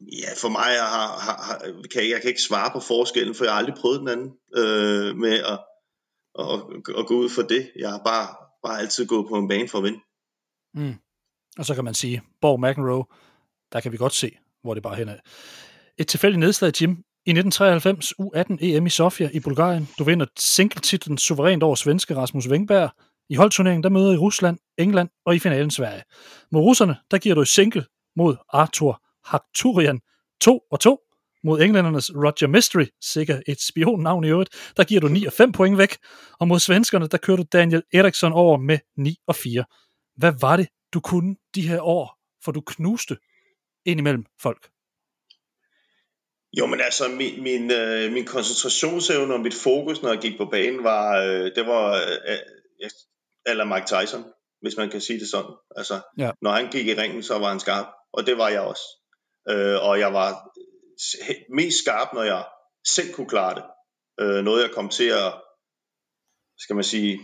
ja, 0.00 0.30
for 0.36 0.48
mig, 0.48 0.68
jeg, 0.80 0.88
har, 0.96 1.08
har, 1.46 1.72
kan, 1.92 2.10
jeg 2.10 2.20
kan 2.20 2.28
ikke 2.28 2.42
svare 2.42 2.70
på 2.74 2.80
forskellen, 2.80 3.34
for 3.34 3.44
jeg 3.44 3.52
har 3.52 3.58
aldrig 3.58 3.76
prøvet 3.80 4.00
den 4.00 4.08
anden 4.08 4.30
øh, 4.56 5.16
med 5.16 5.34
at, 5.52 5.58
og, 6.34 6.72
og 6.94 7.06
gå 7.06 7.14
ud 7.14 7.28
for 7.28 7.42
det. 7.42 7.70
Jeg 7.76 7.90
har 7.90 8.00
bare, 8.04 8.28
bare 8.62 8.80
altid 8.80 9.06
gået 9.06 9.26
på 9.28 9.34
en 9.34 9.48
bane 9.48 9.68
for 9.68 9.78
at 9.78 9.84
vinde. 9.84 10.00
Mm. 10.74 10.94
Og 11.58 11.64
så 11.64 11.74
kan 11.74 11.84
man 11.84 11.94
sige, 11.94 12.22
Borg 12.40 12.60
McEnroe, 12.60 13.04
der 13.72 13.80
kan 13.80 13.92
vi 13.92 13.96
godt 13.96 14.14
se, 14.14 14.38
hvor 14.62 14.74
det 14.74 14.82
bare 14.82 14.94
hen 14.94 15.08
er. 15.08 15.16
Et 15.98 16.08
tilfældigt 16.08 16.40
nedslag, 16.40 16.72
Jim. 16.80 17.04
I 17.26 17.30
1993 17.30 18.12
U18 18.12 18.56
EM 18.60 18.86
i 18.86 18.90
Sofia 18.90 19.30
i 19.32 19.40
Bulgarien. 19.40 19.88
Du 19.98 20.04
vinder 20.04 20.26
singletitlen 20.38 21.18
suverænt 21.18 21.62
over 21.62 21.74
svenske 21.74 22.16
Rasmus 22.16 22.48
Wengberg. 22.48 22.90
I 23.28 23.34
holdturneringen, 23.34 23.82
der 23.82 23.88
møder 23.88 24.12
I 24.12 24.16
Rusland, 24.16 24.58
England 24.78 25.08
og 25.26 25.36
i 25.36 25.38
finalen 25.38 25.70
Sverige. 25.70 26.02
Mod 26.52 26.62
russerne, 26.62 26.96
der 27.10 27.18
giver 27.18 27.34
du 27.34 27.42
i 27.42 27.46
single 27.46 27.84
mod 28.16 28.36
Arthur 28.48 29.02
Hakturian 29.24 30.00
2 30.40 30.60
og 30.70 30.80
2. 30.80 30.98
Mod 31.44 31.60
englændernes 31.60 32.10
Roger 32.14 32.46
Mystery, 32.46 32.86
sikkert 33.00 33.42
et 33.46 33.60
spionnavn 33.60 34.24
i 34.24 34.28
øvrigt, 34.28 34.72
der 34.76 34.84
giver 34.84 35.00
du 35.00 35.08
9 35.08 35.24
og 35.24 35.32
5 35.32 35.52
point 35.52 35.78
væk. 35.78 35.96
Og 36.40 36.48
mod 36.48 36.58
svenskerne, 36.58 37.08
der 37.08 37.18
kører 37.18 37.36
du 37.36 37.44
Daniel 37.52 37.82
Eriksson 37.92 38.32
over 38.32 38.56
med 38.58 38.78
9 38.96 39.16
og 39.26 39.36
4. 39.36 39.64
Hvad 40.16 40.32
var 40.40 40.56
det, 40.56 40.68
du 40.94 41.00
kunne 41.00 41.36
de 41.54 41.68
her 41.68 41.80
år, 41.80 42.18
for 42.44 42.52
du 42.52 42.60
knuste 42.60 43.16
indimellem 43.86 44.24
folk? 44.42 44.68
Jo, 46.58 46.66
men 46.66 46.80
altså, 46.80 47.08
min, 47.08 47.42
min, 47.42 47.70
øh, 47.70 48.12
min 48.12 48.26
koncentrationsevne 48.26 49.34
og 49.34 49.40
mit 49.40 49.54
fokus, 49.54 50.02
når 50.02 50.12
jeg 50.12 50.20
gik 50.20 50.38
på 50.38 50.44
banen, 50.44 50.84
var, 50.84 51.20
øh, 51.20 51.44
det 51.54 51.66
var 51.66 51.94
øh, 51.94 52.38
eller 53.46 53.64
Mike 53.64 53.86
Tyson, 53.86 54.24
hvis 54.60 54.76
man 54.76 54.90
kan 54.90 55.00
sige 55.00 55.20
det 55.20 55.28
sådan. 55.28 55.54
Altså, 55.76 56.00
ja. 56.18 56.30
når 56.42 56.50
han 56.50 56.70
gik 56.70 56.86
i 56.86 56.94
ringen, 56.94 57.22
så 57.22 57.38
var 57.38 57.48
han 57.48 57.60
skarp, 57.60 57.86
og 58.12 58.26
det 58.26 58.38
var 58.38 58.48
jeg 58.48 58.60
også. 58.60 58.86
Øh, 59.50 59.78
og 59.88 59.98
jeg 59.98 60.12
var 60.12 60.30
mest 61.48 61.78
skarp, 61.78 62.08
når 62.14 62.22
jeg 62.22 62.44
selv 62.86 63.12
kunne 63.12 63.28
klare 63.28 63.54
det. 63.54 63.64
Øh, 64.20 64.44
noget 64.44 64.62
jeg 64.62 64.70
kom 64.70 64.88
til 64.88 65.08
at, 65.08 65.34
skal 66.58 66.76
man 66.76 66.84
sige, 66.84 67.20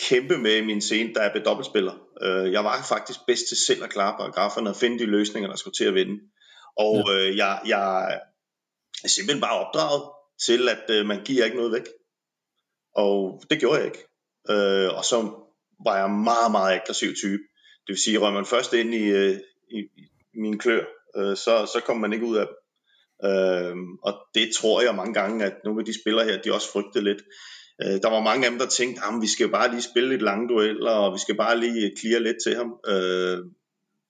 kæmpe 0.00 0.38
med 0.38 0.56
i 0.56 0.64
min 0.64 0.80
scene, 0.80 1.14
da 1.14 1.20
jeg 1.20 1.32
blev 1.32 1.44
dobbeltspiller. 1.44 1.94
Øh, 2.22 2.52
jeg 2.52 2.64
var 2.64 2.82
faktisk 2.88 3.20
bedst 3.26 3.48
til 3.48 3.56
selv 3.56 3.84
at 3.84 3.90
klare 3.90 4.16
paragraferne 4.18 4.70
og 4.70 4.76
finde 4.76 4.98
de 4.98 5.06
løsninger, 5.06 5.48
der 5.48 5.56
skulle 5.56 5.74
til 5.74 5.84
at 5.84 5.94
vinde. 5.94 6.20
Og 6.76 7.04
ja. 7.08 7.14
øh, 7.14 7.36
jeg, 7.36 7.60
jeg 7.66 8.20
er 9.04 9.08
simpelthen 9.08 9.40
bare 9.40 9.66
opdraget 9.66 10.02
til, 10.46 10.68
at 10.68 10.84
øh, 10.90 11.06
man 11.06 11.24
giver 11.24 11.44
ikke 11.44 11.56
noget 11.56 11.72
væk. 11.72 11.86
Og 12.94 13.42
det 13.50 13.60
gjorde 13.60 13.78
jeg 13.78 13.86
ikke. 13.86 14.04
Øh, 14.50 14.96
og 14.98 15.04
så 15.04 15.16
var 15.84 15.98
jeg 15.98 16.10
meget, 16.10 16.50
meget 16.50 16.74
aggressiv 16.80 17.14
type. 17.14 17.42
Det 17.86 17.92
vil 17.94 18.02
sige, 18.02 18.26
at 18.26 18.32
man 18.32 18.46
først 18.46 18.72
ind 18.72 18.94
i, 18.94 19.04
øh, 19.04 19.40
i, 19.70 19.78
i 20.34 20.38
min 20.40 20.58
klør, 20.58 20.84
øh, 21.16 21.36
så, 21.36 21.70
så 21.72 21.82
kommer 21.86 22.00
man 22.00 22.12
ikke 22.12 22.26
ud 22.26 22.36
af 22.36 22.46
dem. 22.46 22.54
Øh, 23.24 23.76
og 24.02 24.12
det 24.34 24.50
tror 24.58 24.82
jeg 24.82 24.94
mange 24.94 25.14
gange, 25.14 25.44
at 25.44 25.54
nogle 25.64 25.80
af 25.80 25.86
de 25.86 26.00
spillere 26.00 26.24
her, 26.24 26.42
de 26.42 26.54
også 26.54 26.72
frygtede 26.72 27.04
lidt. 27.04 27.22
Øh, 27.82 27.96
der 28.02 28.10
var 28.10 28.22
mange 28.22 28.44
af 28.44 28.50
dem, 28.50 28.58
der 28.58 28.66
tænkte, 28.66 29.02
at 29.04 29.14
vi 29.20 29.26
skal 29.26 29.48
bare 29.50 29.70
lige 29.70 29.82
spille 29.90 30.08
lidt 30.08 30.22
lange 30.22 30.48
dueller, 30.48 30.90
og 30.90 31.14
vi 31.14 31.18
skal 31.18 31.36
bare 31.36 31.60
lige 31.60 31.96
clear 32.00 32.20
lidt 32.20 32.36
til 32.44 32.54
ham. 32.56 32.70
Øh, 32.86 33.38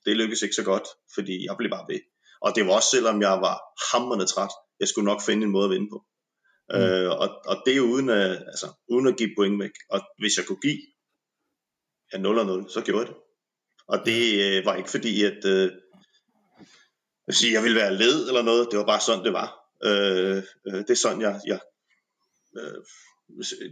det 0.05 0.17
lykkedes 0.17 0.43
ikke 0.43 0.55
så 0.55 0.65
godt, 0.65 0.89
fordi 1.15 1.47
jeg 1.47 1.57
blev 1.59 1.71
bare 1.71 1.87
ved. 1.89 2.01
Og 2.41 2.51
det 2.55 2.67
var 2.67 2.73
også 2.73 2.91
selvom 2.97 3.23
jeg 3.23 3.35
var 3.47 3.57
hammerende 3.91 4.27
træt. 4.27 4.55
Jeg 4.81 4.89
skulle 4.89 5.11
nok 5.11 5.23
finde 5.23 5.43
en 5.47 5.53
måde 5.53 5.65
at 5.65 5.71
vinde 5.71 5.91
på. 5.93 5.99
Mm. 6.71 6.81
Øh, 6.81 7.11
og, 7.23 7.29
og 7.51 7.57
det 7.67 7.77
er 7.77 7.81
uden 7.81 8.09
at, 8.09 8.31
altså, 8.31 8.69
uden 8.89 9.07
at 9.07 9.17
give 9.17 9.31
point 9.37 9.63
væk. 9.63 9.75
Og 9.91 10.01
hvis 10.19 10.37
jeg 10.37 10.47
kunne 10.47 10.63
give 10.63 10.79
ja, 12.13 12.19
0 12.19 12.39
og 12.39 12.47
0, 12.47 12.71
så 12.71 12.81
gjorde 12.81 13.01
jeg 13.01 13.09
det. 13.09 13.17
Og 13.89 13.99
det 14.07 14.21
øh, 14.45 14.67
var 14.67 14.75
ikke 14.75 14.91
fordi, 14.91 15.25
at 15.25 15.45
øh, 15.45 15.71
jeg, 17.29 17.35
sige, 17.35 17.53
jeg 17.53 17.63
ville 17.63 17.81
være 17.83 17.95
led 17.95 18.29
eller 18.29 18.43
noget. 18.43 18.69
Det 18.71 18.79
var 18.79 18.85
bare 18.93 19.01
sådan, 19.01 19.25
det 19.25 19.33
var. 19.33 19.49
Øh, 19.85 20.43
øh, 20.67 20.81
det 20.87 20.91
er 20.91 21.03
sådan, 21.05 21.21
jeg, 21.21 21.41
jeg 21.47 21.61
øh, 22.59 22.81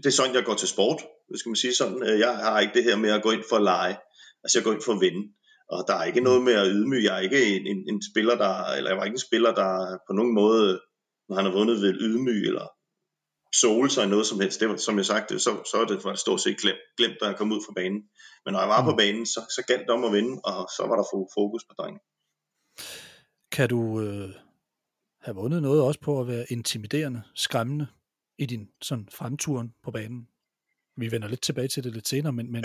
det 0.02 0.06
er 0.06 0.16
sådan, 0.18 0.34
jeg 0.34 0.44
går 0.44 0.54
til 0.54 0.68
sport, 0.68 1.00
hvis 1.28 1.46
man 1.46 1.56
sige 1.56 1.74
sådan. 1.74 2.02
Øh, 2.08 2.18
jeg 2.18 2.36
har 2.36 2.60
ikke 2.60 2.74
det 2.74 2.84
her 2.84 2.96
med 2.96 3.10
at 3.10 3.22
gå 3.22 3.30
ind 3.30 3.44
for 3.48 3.56
at 3.56 3.62
lege. 3.62 3.96
Altså, 4.42 4.58
jeg 4.58 4.64
går 4.64 4.72
ind 4.72 4.82
for 4.84 4.92
at 4.92 5.00
vinde. 5.00 5.22
Og 5.70 5.84
der 5.88 5.94
er 5.94 6.04
ikke 6.04 6.20
noget 6.20 6.42
med 6.42 6.52
at 6.52 6.68
ydmyge. 6.70 7.04
Jeg 7.04 7.16
er 7.16 7.20
ikke 7.28 7.56
en, 7.56 7.66
en, 7.66 7.80
en 7.88 8.02
spiller, 8.10 8.36
der, 8.36 8.64
eller 8.76 8.90
jeg 8.90 8.98
var 8.98 9.04
ikke 9.04 9.14
en 9.14 9.28
spiller, 9.28 9.54
der 9.54 9.98
på 10.08 10.12
nogen 10.12 10.34
måde, 10.34 10.80
når 11.28 11.36
han 11.36 11.44
har 11.44 11.52
vundet, 11.52 11.82
vil 11.82 12.00
ydmyge 12.00 12.46
eller 12.46 12.66
sole 13.60 13.90
sig 13.90 14.04
i 14.04 14.08
noget 14.08 14.26
som 14.26 14.40
helst. 14.40 14.60
Det 14.60 14.68
var, 14.68 14.76
som 14.76 14.96
jeg 14.96 15.06
sagde, 15.06 15.38
så, 15.38 15.50
så 15.70 15.76
er 15.80 15.84
det 15.84 16.02
for 16.02 16.10
at 16.10 16.18
stå 16.18 16.36
set 16.38 16.58
glemt, 16.60 16.84
glemt, 16.98 17.16
da 17.20 17.26
jeg 17.26 17.36
kom 17.36 17.52
ud 17.52 17.62
fra 17.66 17.72
banen. 17.76 18.00
Men 18.44 18.52
når 18.52 18.60
jeg 18.60 18.68
var 18.68 18.82
mm. 18.82 18.88
på 18.90 18.96
banen, 18.96 19.26
så, 19.26 19.40
så 19.56 19.64
galt 19.68 19.86
det 19.86 19.90
om 19.90 20.04
at 20.04 20.12
vinde, 20.12 20.40
og 20.44 20.68
så 20.76 20.82
var 20.88 20.96
der 20.96 21.06
fokus 21.38 21.64
på 21.68 21.74
drengen. 21.78 22.00
Kan 23.56 23.68
du 23.68 24.00
øh, 24.00 24.30
have 25.20 25.34
vundet 25.34 25.62
noget 25.62 25.82
også 25.82 26.00
på 26.00 26.20
at 26.20 26.28
være 26.28 26.46
intimiderende, 26.48 27.22
skræmmende 27.34 27.86
i 28.38 28.46
din 28.46 28.68
sådan 28.82 29.08
fremturen 29.12 29.74
på 29.84 29.90
banen? 29.90 30.28
Vi 30.96 31.10
vender 31.10 31.28
lidt 31.28 31.42
tilbage 31.42 31.68
til 31.68 31.84
det 31.84 31.92
lidt 31.92 32.08
senere, 32.08 32.32
men... 32.32 32.52
men 32.52 32.64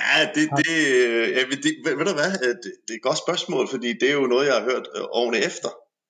ja, 0.00 0.30
det, 0.34 0.48
det, 0.56 0.68
øh, 0.96 1.30
ja, 1.30 1.40
det, 1.40 1.74
ved, 1.84 1.96
ved 1.96 2.06
du 2.06 2.12
hvad, 2.12 2.32
øh, 2.42 2.48
det, 2.48 2.72
det 2.88 2.90
er 2.90 2.94
et 2.94 3.02
godt 3.02 3.18
spørgsmål, 3.18 3.68
fordi 3.68 3.92
det 3.92 4.10
er 4.10 4.14
jo 4.14 4.26
noget, 4.26 4.46
jeg 4.46 4.54
har 4.54 4.62
hørt 4.62 4.88
øh, 4.96 5.02
årene 5.02 5.38
efter. 5.38 5.68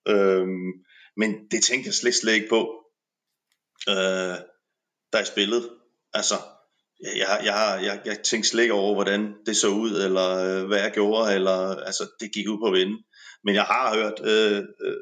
Øhm, 0.08 0.72
men 1.16 1.30
det 1.50 1.62
tænkte 1.62 1.86
jeg 1.86 1.94
slet, 1.94 2.14
slet 2.14 2.32
ikke 2.32 2.48
på, 2.48 2.60
øh, 3.88 4.36
da 5.12 5.18
jeg 5.18 5.26
spillede. 5.26 5.70
Altså, 6.12 6.34
jeg, 7.04 7.40
jeg, 7.44 7.80
jeg, 7.84 8.00
jeg 8.04 8.18
tænkte 8.18 8.48
slet 8.48 8.62
ikke 8.62 8.74
over, 8.74 8.94
hvordan 8.94 9.34
det 9.46 9.56
så 9.56 9.68
ud, 9.68 9.90
eller 9.90 10.28
øh, 10.36 10.66
hvad 10.66 10.78
jeg 10.78 10.92
gjorde, 10.92 11.34
eller 11.34 11.76
altså, 11.76 12.10
det 12.20 12.34
gik 12.34 12.48
ud 12.48 12.58
på 12.58 12.66
at 12.66 12.72
vinde. 12.72 13.02
Men 13.44 13.54
jeg 13.54 13.62
har 13.62 13.94
hørt 13.94 14.20
øh, 14.32 14.62
øh, 14.86 14.96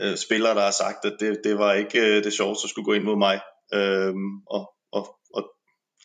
øh, 0.00 0.16
spillere, 0.16 0.54
der 0.54 0.60
har 0.60 0.70
sagt, 0.70 1.04
at 1.04 1.16
det, 1.20 1.40
det 1.44 1.58
var 1.58 1.74
ikke 1.74 2.00
øh, 2.00 2.24
det 2.24 2.32
sjoveste 2.32 2.66
at 2.66 2.70
skulle 2.70 2.84
gå 2.84 2.92
ind 2.92 3.04
mod 3.04 3.16
mig. 3.16 3.40
Øh, 3.74 4.14
og, 4.46 4.72
og, 4.92 5.16
og 5.34 5.42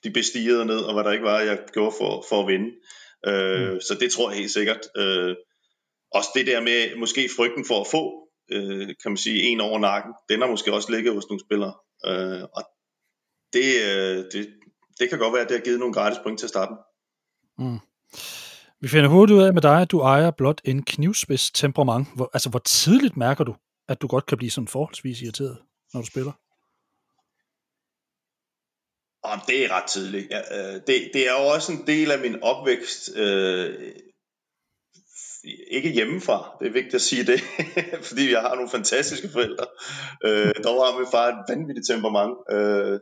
de 0.04 0.12
bestigede 0.12 0.66
ned, 0.66 0.80
og 0.80 0.94
hvad 0.94 1.04
der 1.04 1.12
ikke 1.12 1.26
var, 1.26 1.40
jeg 1.40 1.60
gjorde 1.74 1.96
for, 2.00 2.26
for 2.30 2.42
at 2.42 2.48
vinde. 2.48 2.70
Øh, 3.28 3.74
mm. 3.74 3.82
Så 3.82 3.98
det 4.00 4.12
tror 4.12 4.30
jeg 4.30 4.40
helt 4.40 4.52
sikkert. 4.52 4.82
Øh, 4.98 5.36
også 6.12 6.30
det 6.36 6.48
der 6.48 6.62
med 6.62 6.96
måske 6.96 7.30
frygten 7.38 7.66
for 7.66 7.82
at 7.82 7.88
få, 7.92 8.04
øh, 8.52 8.88
kan 8.88 9.12
man 9.12 9.18
sige, 9.18 9.42
en 9.42 9.62
over 9.62 9.80
nakken, 9.80 10.14
den 10.30 10.42
har 10.42 10.48
måske 10.48 10.74
også 10.74 10.92
ligget 10.92 11.14
hos 11.14 11.30
nogle 11.30 11.46
spillere. 11.48 11.74
Øh, 12.06 12.44
og 12.58 12.64
det, 13.54 13.66
øh, 13.86 14.18
det, 14.32 14.54
det 15.00 15.10
kan 15.10 15.20
godt 15.20 15.34
være, 15.34 15.42
at 15.42 15.50
det 15.50 15.58
har 15.58 15.64
givet 15.64 15.80
nogle 15.80 15.94
gratis 15.94 16.20
point 16.24 16.40
til 16.40 16.46
at 16.46 16.50
starte 16.50 16.74
mm. 17.58 17.80
Vi 18.82 18.88
finder 18.88 19.10
hurtigt 19.10 19.38
ud 19.38 19.44
af 19.44 19.54
med 19.54 19.62
dig, 19.62 19.82
at 19.82 19.92
du 19.92 20.02
ejer 20.02 20.32
blot 20.32 20.62
en 20.64 20.84
knivspids 20.84 21.52
temperament. 21.52 22.08
Hvor, 22.16 22.30
altså, 22.34 22.50
hvor 22.50 22.60
tidligt 22.60 23.18
mærker 23.18 23.44
du, 23.44 23.56
at 23.90 24.02
du 24.02 24.08
godt 24.08 24.26
kan 24.26 24.38
blive 24.38 24.52
sådan 24.52 24.68
forholdsvis 24.68 25.22
irriteret, 25.22 25.58
når 25.94 26.02
du 26.02 26.08
spiller? 26.08 26.32
Om 29.24 29.40
det 29.48 29.66
er 29.66 29.72
ret 29.72 29.90
tidligt. 29.90 30.28
Ja, 30.32 30.40
øh, 30.40 30.82
det, 30.88 31.10
det 31.14 31.28
er 31.30 31.42
jo 31.42 31.48
også 31.48 31.72
en 31.72 31.88
del 31.88 32.12
af 32.12 32.20
min 32.20 32.44
opvækst. 32.44 33.16
Øh, 33.16 33.92
ikke 35.72 35.90
hjemmefra, 35.90 36.58
det 36.60 36.68
er 36.68 36.72
vigtigt 36.72 36.96
at 36.96 37.02
sige 37.02 37.24
det, 37.24 37.40
fordi 38.10 38.32
jeg 38.32 38.42
har 38.42 38.56
nogle 38.56 38.70
fantastiske 38.70 39.30
forældre. 39.30 39.66
Øh, 40.26 40.54
der 40.64 40.72
var 40.76 40.98
min 41.00 41.08
far 41.12 41.28
et 41.28 41.46
vanvittigt 41.50 41.88
temperament. 41.88 42.34
Øh, 42.52 43.00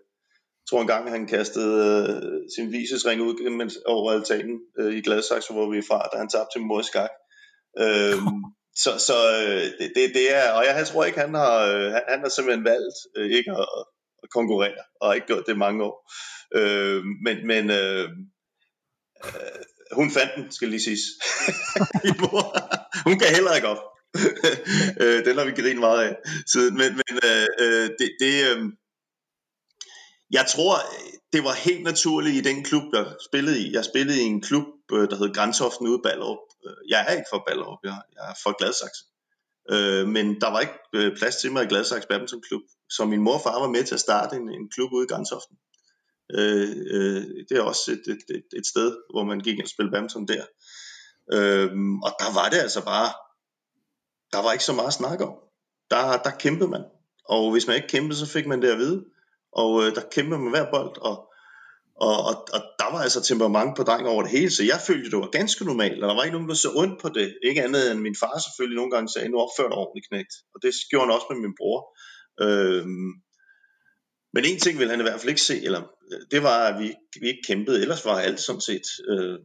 jeg 0.63 0.67
tror 0.70 0.82
engang, 0.82 1.10
han 1.10 1.27
kastede 1.27 1.77
øh, 2.10 2.41
sin 2.55 2.72
visesring 2.72 3.22
ud 3.22 3.82
over 3.86 4.12
altanen 4.12 4.60
øh, 4.79 4.93
i 4.93 5.01
Gladsaxe, 5.01 5.53
hvor 5.53 5.72
vi 5.72 5.77
er 5.77 5.88
fra, 5.88 6.10
da 6.13 6.17
han 6.17 6.29
tabte 6.29 6.51
til 6.53 6.65
mor 6.65 6.79
i 6.79 6.84
skak. 6.84 7.10
Øh, 7.79 8.17
så 8.84 8.91
så 9.08 9.17
øh, 9.43 9.63
det, 9.79 9.91
det, 9.96 10.13
det 10.13 10.36
er, 10.36 10.51
og 10.51 10.63
jeg 10.65 10.88
tror 10.88 11.05
ikke, 11.05 11.20
han 11.20 11.34
har, 11.34 11.55
øh, 11.72 11.91
han 12.12 12.20
har 12.24 12.29
simpelthen 12.29 12.65
valgt 12.65 12.98
øh, 13.17 13.29
ikke 13.38 13.51
at, 13.51 13.67
at 14.24 14.29
konkurrere, 14.29 14.84
og 15.01 15.15
ikke 15.15 15.27
gjort 15.27 15.48
det 15.48 15.58
mange 15.58 15.84
år. 15.84 16.12
Øh, 16.55 17.03
men 17.25 17.48
men 17.48 17.70
øh, 17.70 18.10
øh, 19.25 19.62
hun 19.91 20.12
fandt 20.12 20.32
den, 20.36 20.51
skal 20.51 20.70
lige 20.70 20.82
siges. 20.88 21.05
hun 23.08 23.20
kan 23.20 23.36
heller 23.36 23.55
ikke 23.55 23.67
op. 23.67 23.84
øh, 25.01 25.25
den 25.25 25.38
har 25.38 25.46
vi 25.46 25.62
grinet 25.62 25.79
meget 25.79 26.03
af 26.08 26.15
siden. 26.53 26.74
Men, 26.77 26.91
men 27.01 27.13
øh, 27.29 27.48
øh, 27.60 27.89
det, 28.00 28.10
det 28.20 28.34
øh, 28.50 28.60
jeg 30.37 30.45
tror, 30.53 30.75
det 31.33 31.43
var 31.43 31.53
helt 31.53 31.83
naturligt 31.83 32.35
i 32.35 32.49
den 32.49 32.63
klub, 32.63 32.83
jeg 32.93 33.05
spillede 33.29 33.59
i. 33.63 33.73
Jeg 33.73 33.85
spillede 33.85 34.21
i 34.21 34.25
en 34.33 34.41
klub, 34.41 34.65
øh, 34.93 35.09
der 35.09 35.15
hed 35.15 35.33
Grænsoften 35.33 35.87
ude 35.87 35.99
i 36.01 36.05
Ballerup. 36.07 36.43
Øh, 36.65 36.89
jeg 36.89 37.05
er 37.07 37.11
ikke 37.11 37.31
fra 37.31 37.43
Ballerup, 37.47 37.79
jeg, 37.83 38.01
jeg 38.15 38.29
er 38.31 38.35
fra 38.43 38.53
Gladsaxe. 38.59 39.03
Øh, 39.73 40.07
men 40.15 40.41
der 40.41 40.49
var 40.51 40.59
ikke 40.59 40.79
øh, 40.93 41.17
plads 41.17 41.35
til 41.35 41.51
mig 41.51 41.63
i 41.63 41.67
Gladsaxe 41.67 42.07
Badminton 42.07 42.41
Klub. 42.47 42.61
Så 42.89 43.05
min 43.05 43.21
mor 43.21 43.33
og 43.33 43.41
far 43.41 43.59
var 43.59 43.67
med 43.67 43.83
til 43.83 43.93
at 43.93 43.99
starte 44.07 44.35
en, 44.35 44.49
en 44.49 44.69
klub 44.69 44.91
ude 44.93 45.05
i 45.05 45.07
Grænsoften. 45.07 45.57
Øh, 46.37 46.69
øh, 46.95 47.23
det 47.49 47.57
er 47.57 47.61
også 47.61 47.91
et, 47.91 48.03
et, 48.13 48.35
et, 48.35 48.47
et 48.59 48.67
sted, 48.67 48.97
hvor 49.13 49.23
man 49.23 49.39
gik 49.39 49.59
og 49.63 49.67
spille 49.67 49.91
badminton 49.91 50.27
der. 50.27 50.45
Øh, 51.35 51.71
og 52.05 52.11
der 52.21 52.33
var 52.39 52.49
det 52.49 52.57
altså 52.57 52.85
bare, 52.85 53.09
der 54.33 54.41
var 54.43 54.51
ikke 54.51 54.65
så 54.65 54.73
meget 54.73 54.87
at 54.87 54.93
snakke 55.01 55.25
om. 55.25 55.33
Der, 55.91 56.17
der 56.17 56.31
kæmpede 56.43 56.69
man. 56.69 56.83
Og 57.25 57.51
hvis 57.51 57.67
man 57.67 57.75
ikke 57.75 57.87
kæmpede, 57.87 58.19
så 58.19 58.25
fik 58.25 58.47
man 58.47 58.61
det 58.61 58.71
at 58.71 58.77
vide. 58.77 59.05
Og 59.55 59.83
øh, 59.83 59.95
der 59.95 60.01
kæmpede 60.12 60.39
man 60.39 60.50
hver 60.50 60.72
bold, 60.72 60.95
og, 61.01 61.15
og, 61.95 62.17
og, 62.29 62.36
og 62.55 62.62
der 62.79 62.89
var 62.93 63.01
altså 63.05 63.22
temperament 63.22 63.77
på 63.77 63.83
dreng 63.83 64.07
over 64.07 64.22
det 64.24 64.31
hele, 64.31 64.51
så 64.51 64.63
jeg 64.63 64.79
følte, 64.88 65.12
det 65.12 65.19
var 65.19 65.38
ganske 65.39 65.65
normalt, 65.65 66.03
og 66.03 66.10
der 66.10 66.15
var 66.15 66.24
ikke 66.24 66.38
nogen, 66.38 66.50
der 66.50 66.55
så 66.55 66.72
ondt 66.75 67.01
på 67.01 67.10
det. 67.10 67.38
Ikke 67.43 67.63
andet 67.63 67.91
end 67.91 68.00
min 68.00 68.15
far 68.15 68.39
selvfølgelig 68.39 68.75
nogle 68.75 68.91
gange 68.91 69.10
sagde, 69.10 69.29
nu 69.29 69.38
opfører 69.45 69.69
du 69.69 69.75
ordentligt 69.75 70.07
knægt. 70.10 70.33
Og 70.53 70.57
det 70.63 70.72
gjorde 70.89 71.05
han 71.05 71.15
også 71.15 71.27
med 71.29 71.39
min 71.45 71.57
bror. 71.60 71.79
Øh, 72.45 72.86
men 74.33 74.45
en 74.45 74.60
ting 74.60 74.79
ville 74.79 74.91
han 74.91 75.00
i 75.00 75.07
hvert 75.07 75.19
fald 75.19 75.29
ikke 75.29 75.41
se, 75.41 75.65
eller 75.65 75.81
øh, 76.12 76.22
det 76.31 76.43
var, 76.43 76.57
at 76.69 76.79
vi, 76.81 76.93
vi 77.22 77.27
ikke 77.27 77.48
kæmpede, 77.48 77.81
ellers 77.81 78.05
var 78.05 78.19
alt 78.19 78.39
sådan 78.39 78.62
set, 78.62 78.88
øh, 79.10 79.38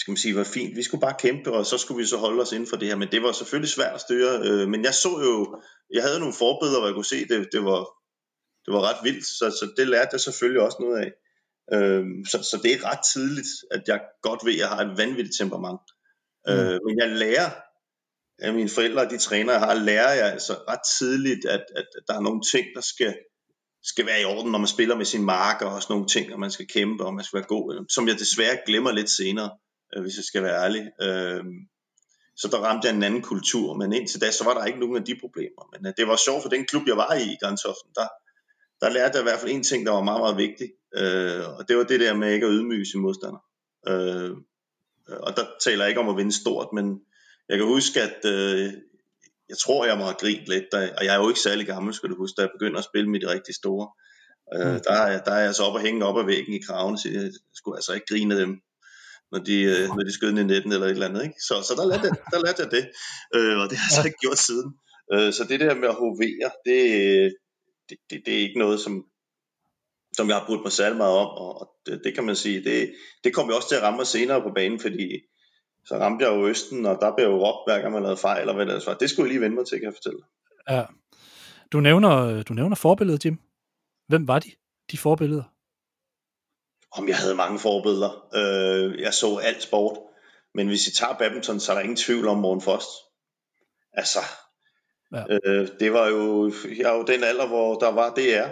skal 0.00 0.12
man 0.12 0.16
sige, 0.16 0.36
var 0.36 0.44
fint. 0.44 0.76
Vi 0.76 0.82
skulle 0.82 1.00
bare 1.00 1.16
kæmpe, 1.18 1.52
og 1.52 1.66
så 1.66 1.78
skulle 1.78 1.98
vi 1.98 2.06
så 2.06 2.16
holde 2.16 2.42
os 2.42 2.52
inden 2.52 2.68
for 2.68 2.76
det 2.76 2.88
her, 2.88 2.96
men 2.96 3.12
det 3.12 3.22
var 3.22 3.32
selvfølgelig 3.32 3.70
svært 3.70 3.94
at 3.94 4.00
styre, 4.00 4.32
øh, 4.48 4.68
men 4.68 4.84
jeg 4.84 4.94
så 4.94 5.12
jo, 5.28 5.62
jeg 5.94 6.02
havde 6.02 6.18
nogle 6.18 6.34
forbedre, 6.34 6.78
hvor 6.78 6.88
jeg 6.88 6.94
kunne 6.94 7.12
se, 7.14 7.28
det, 7.28 7.48
det 7.52 7.64
var, 7.64 7.80
det 8.66 8.74
var 8.74 8.82
ret 8.88 9.04
vildt, 9.04 9.26
så, 9.26 9.50
så 9.50 9.72
det 9.76 9.88
lærte 9.88 10.08
jeg 10.12 10.20
selvfølgelig 10.20 10.62
også 10.62 10.78
noget 10.80 10.98
af. 11.04 11.12
Øh, 11.74 12.04
så, 12.30 12.42
så 12.50 12.60
det 12.62 12.72
er 12.72 12.90
ret 12.90 13.04
tidligt, 13.12 13.48
at 13.70 13.82
jeg 13.86 14.00
godt 14.22 14.40
ved, 14.44 14.52
at 14.52 14.58
jeg 14.58 14.68
har 14.68 14.84
et 14.84 14.98
vanvittigt 14.98 15.38
temperament. 15.38 15.86
Mm. 16.46 16.52
Øh, 16.52 16.80
men 16.86 16.98
jeg 16.98 17.08
lærer 17.08 17.50
af 18.38 18.54
mine 18.54 18.68
forældre 18.68 19.08
de 19.08 19.18
træner, 19.18 19.52
jeg 19.52 19.60
har, 19.60 19.74
lærer 19.74 20.12
jeg 20.12 20.32
altså 20.32 20.52
ret 20.52 20.80
tidligt, 20.98 21.44
at, 21.44 21.64
at, 21.76 21.86
der 22.08 22.14
er 22.14 22.20
nogle 22.20 22.40
ting, 22.52 22.66
der 22.74 22.80
skal, 22.80 23.16
skal 23.82 24.06
være 24.06 24.20
i 24.20 24.24
orden, 24.24 24.52
når 24.52 24.58
man 24.58 24.68
spiller 24.68 24.96
med 24.96 25.04
sin 25.04 25.24
marker, 25.24 25.66
og 25.66 25.82
sådan 25.82 25.94
nogle 25.94 26.08
ting, 26.08 26.32
og 26.32 26.40
man 26.40 26.50
skal 26.50 26.66
kæmpe, 26.66 27.04
og 27.04 27.14
man 27.14 27.24
skal 27.24 27.36
være 27.36 27.46
god, 27.48 27.86
som 27.88 28.08
jeg 28.08 28.18
desværre 28.18 28.58
glemmer 28.66 28.92
lidt 28.92 29.10
senere, 29.10 29.50
øh, 29.96 30.02
hvis 30.02 30.16
jeg 30.16 30.24
skal 30.24 30.42
være 30.42 30.64
ærlig. 30.64 30.90
Øh, 31.02 31.44
så 32.36 32.48
der 32.48 32.58
ramte 32.58 32.88
jeg 32.88 32.96
en 32.96 33.02
anden 33.02 33.22
kultur, 33.22 33.74
men 33.74 33.92
indtil 33.92 34.20
da, 34.20 34.30
så 34.30 34.44
var 34.44 34.54
der 34.54 34.64
ikke 34.64 34.80
nogen 34.80 34.96
af 34.96 35.04
de 35.04 35.16
problemer. 35.20 35.62
Men 35.72 35.86
øh, 35.86 35.92
det 35.96 36.08
var 36.08 36.16
sjovt 36.26 36.42
for 36.42 36.48
den 36.48 36.66
klub, 36.66 36.82
jeg 36.86 36.96
var 36.96 37.14
i 37.14 37.32
i 37.32 37.36
Grænsoften, 37.42 37.90
der, 37.94 38.08
der 38.80 38.90
lærte 38.90 39.16
jeg 39.16 39.22
i 39.22 39.28
hvert 39.28 39.40
fald 39.40 39.52
en 39.52 39.62
ting, 39.62 39.86
der 39.86 39.92
var 39.92 40.02
meget, 40.02 40.20
meget 40.20 40.36
vigtig, 40.36 40.68
øh, 40.96 41.58
og 41.58 41.68
det 41.68 41.76
var 41.76 41.84
det 41.84 42.00
der 42.00 42.14
med 42.14 42.32
ikke 42.32 42.46
at 42.46 42.52
ydmyge 42.52 42.86
sin 42.86 43.00
modstander. 43.00 43.42
Øh, 43.88 44.30
og 45.08 45.36
der 45.36 45.44
taler 45.60 45.84
jeg 45.84 45.88
ikke 45.88 46.00
om 46.00 46.08
at 46.08 46.16
vinde 46.16 46.40
stort, 46.40 46.68
men 46.72 47.00
jeg 47.48 47.58
kan 47.58 47.66
huske, 47.66 48.02
at 48.02 48.24
øh, 48.24 48.72
jeg 49.48 49.58
tror, 49.58 49.86
jeg 49.86 49.98
må 49.98 50.04
have 50.04 50.14
grint 50.14 50.46
lidt, 50.46 50.64
da, 50.72 50.94
og 50.98 51.04
jeg 51.04 51.14
er 51.14 51.20
jo 51.20 51.28
ikke 51.28 51.40
særlig 51.40 51.66
gammel, 51.66 51.94
skal 51.94 52.10
du 52.10 52.16
huske, 52.16 52.36
da 52.36 52.42
jeg 52.42 52.50
begynder 52.58 52.78
at 52.78 52.84
spille 52.84 53.10
med 53.10 53.20
de 53.20 53.28
rigtig 53.28 53.54
store. 53.54 53.88
Øh, 54.54 54.72
mm. 54.72 54.80
der, 54.86 54.92
er, 54.92 55.22
der 55.22 55.32
er 55.32 55.44
jeg 55.44 55.54
så 55.54 55.62
op 55.62 55.74
og 55.74 55.80
hænge 55.80 56.04
op 56.04 56.18
ad 56.18 56.24
væggen 56.24 56.54
i 56.54 56.64
kraven, 56.66 56.98
så 56.98 57.08
jeg 57.08 57.30
skulle 57.54 57.76
altså 57.78 57.92
ikke 57.92 58.06
grine 58.06 58.40
dem, 58.40 58.60
når 59.32 59.38
de, 59.38 59.62
øh, 59.62 59.88
når 59.96 60.04
de 60.04 60.12
skød 60.12 60.30
i 60.38 60.44
netten 60.44 60.72
eller 60.72 60.86
et 60.86 60.90
eller 60.90 61.08
andet. 61.08 61.22
Ikke? 61.22 61.38
Så, 61.48 61.54
så 61.68 61.74
der, 61.78 61.86
lærte 61.90 62.06
jeg, 62.08 62.16
der 62.32 62.40
lærte 62.46 62.62
jeg 62.62 62.70
det, 62.70 62.84
øh, 63.36 63.56
og 63.60 63.70
det 63.70 63.78
har 63.78 63.86
jeg 63.88 63.96
så 63.96 64.06
ikke 64.08 64.22
gjort 64.24 64.38
siden. 64.38 64.70
Øh, 65.12 65.32
så 65.32 65.44
det 65.50 65.60
der 65.60 65.74
med 65.74 65.88
at 65.88 66.00
hovere, 66.02 66.50
det, 66.66 66.80
det, 67.88 67.98
det, 68.10 68.22
det 68.26 68.34
er 68.34 68.38
ikke 68.38 68.58
noget, 68.58 68.80
som, 68.80 69.06
som 70.12 70.28
jeg 70.28 70.36
har 70.36 70.46
brugt 70.46 70.62
mig 70.62 70.72
særlig 70.72 70.96
meget 70.96 71.16
om, 71.18 71.28
og 71.28 71.70
det, 71.86 72.00
det 72.04 72.14
kan 72.14 72.24
man 72.24 72.36
sige, 72.36 72.64
det, 72.64 72.94
det 73.24 73.34
kommer 73.34 73.52
jo 73.52 73.56
også 73.56 73.68
til 73.68 73.76
at 73.76 73.82
ramme 73.82 73.96
mig 73.96 74.06
senere 74.06 74.42
på 74.42 74.50
banen, 74.54 74.80
fordi 74.80 75.22
så 75.84 75.98
ramte 75.98 76.24
jeg 76.24 76.36
jo 76.36 76.46
Østen, 76.46 76.86
og 76.86 76.98
der 77.00 77.16
blev 77.16 77.26
jo 77.26 77.46
råbt, 77.46 77.70
hver 77.70 77.80
gang 77.80 77.92
man 77.92 78.02
lavede 78.02 78.16
fejl, 78.16 78.40
eller 78.40 78.54
hvad 78.54 78.66
det 78.66 78.86
var. 78.86 78.94
Det 78.94 79.10
skulle 79.10 79.26
jeg 79.26 79.32
lige 79.32 79.40
vende 79.40 79.56
mig 79.56 79.66
til, 79.66 79.78
kan 79.78 79.84
jeg 79.84 79.94
fortælle. 79.94 80.18
Ja. 80.70 80.84
Du 81.72 81.80
nævner, 81.80 82.42
du 82.42 82.54
nævner 82.54 82.76
forbilledet, 82.76 83.24
Jim. 83.24 83.38
Hvem 84.08 84.28
var 84.28 84.38
de, 84.38 84.50
de 84.90 84.98
forbilleder? 84.98 85.42
Om 86.92 87.08
jeg 87.08 87.16
havde 87.16 87.34
mange 87.34 87.58
forbilleder. 87.58 88.28
Øh, 88.34 89.00
jeg 89.00 89.14
så 89.14 89.36
alt 89.36 89.62
sport. 89.62 89.98
Men 90.54 90.68
hvis 90.68 90.86
I 90.86 90.94
tager 90.94 91.18
badminton, 91.18 91.60
så 91.60 91.72
er 91.72 91.76
der 91.76 91.82
ingen 91.82 91.96
tvivl 91.96 92.28
om 92.28 92.38
Morten 92.38 92.60
Fost. 92.60 92.88
Altså, 93.92 94.18
ja. 95.12 95.24
øh, 95.30 95.68
det 95.80 95.92
var 95.92 96.08
jo, 96.08 96.52
jeg 96.78 96.92
er 96.92 96.96
jo 96.96 97.02
den 97.02 97.24
alder, 97.24 97.46
hvor 97.46 97.74
der 97.74 97.92
var 97.92 98.14
DR, 98.14 98.48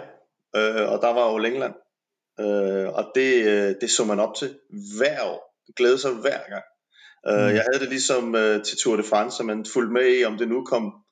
øh, 0.55 0.91
og 0.91 1.01
der 1.01 1.13
var 1.13 1.31
jo 1.31 1.37
England. 1.37 1.73
Øh, 2.39 2.87
og 2.93 3.11
det, 3.15 3.45
øh, 3.45 3.75
det 3.81 3.91
så 3.91 4.05
man 4.05 4.19
op 4.19 4.35
til 4.35 4.59
hver 4.97 5.23
år. 5.23 5.55
Glæde 5.77 5.97
sig 5.97 6.11
hver 6.11 6.39
gang. 6.49 6.63
Øh, 7.27 7.49
mm. 7.49 7.55
Jeg 7.55 7.63
havde 7.67 7.79
det 7.79 7.89
ligesom 7.89 8.35
øh, 8.35 8.63
til 8.63 8.77
Tour 8.77 8.95
de 8.95 9.03
France, 9.03 9.37
så 9.37 9.43
man 9.43 9.65
fulgte 9.73 9.93
med 9.93 10.19
i, 10.19 10.25
om 10.25 10.37
det 10.37 10.47
nu 10.47 10.65
kom 10.65 11.04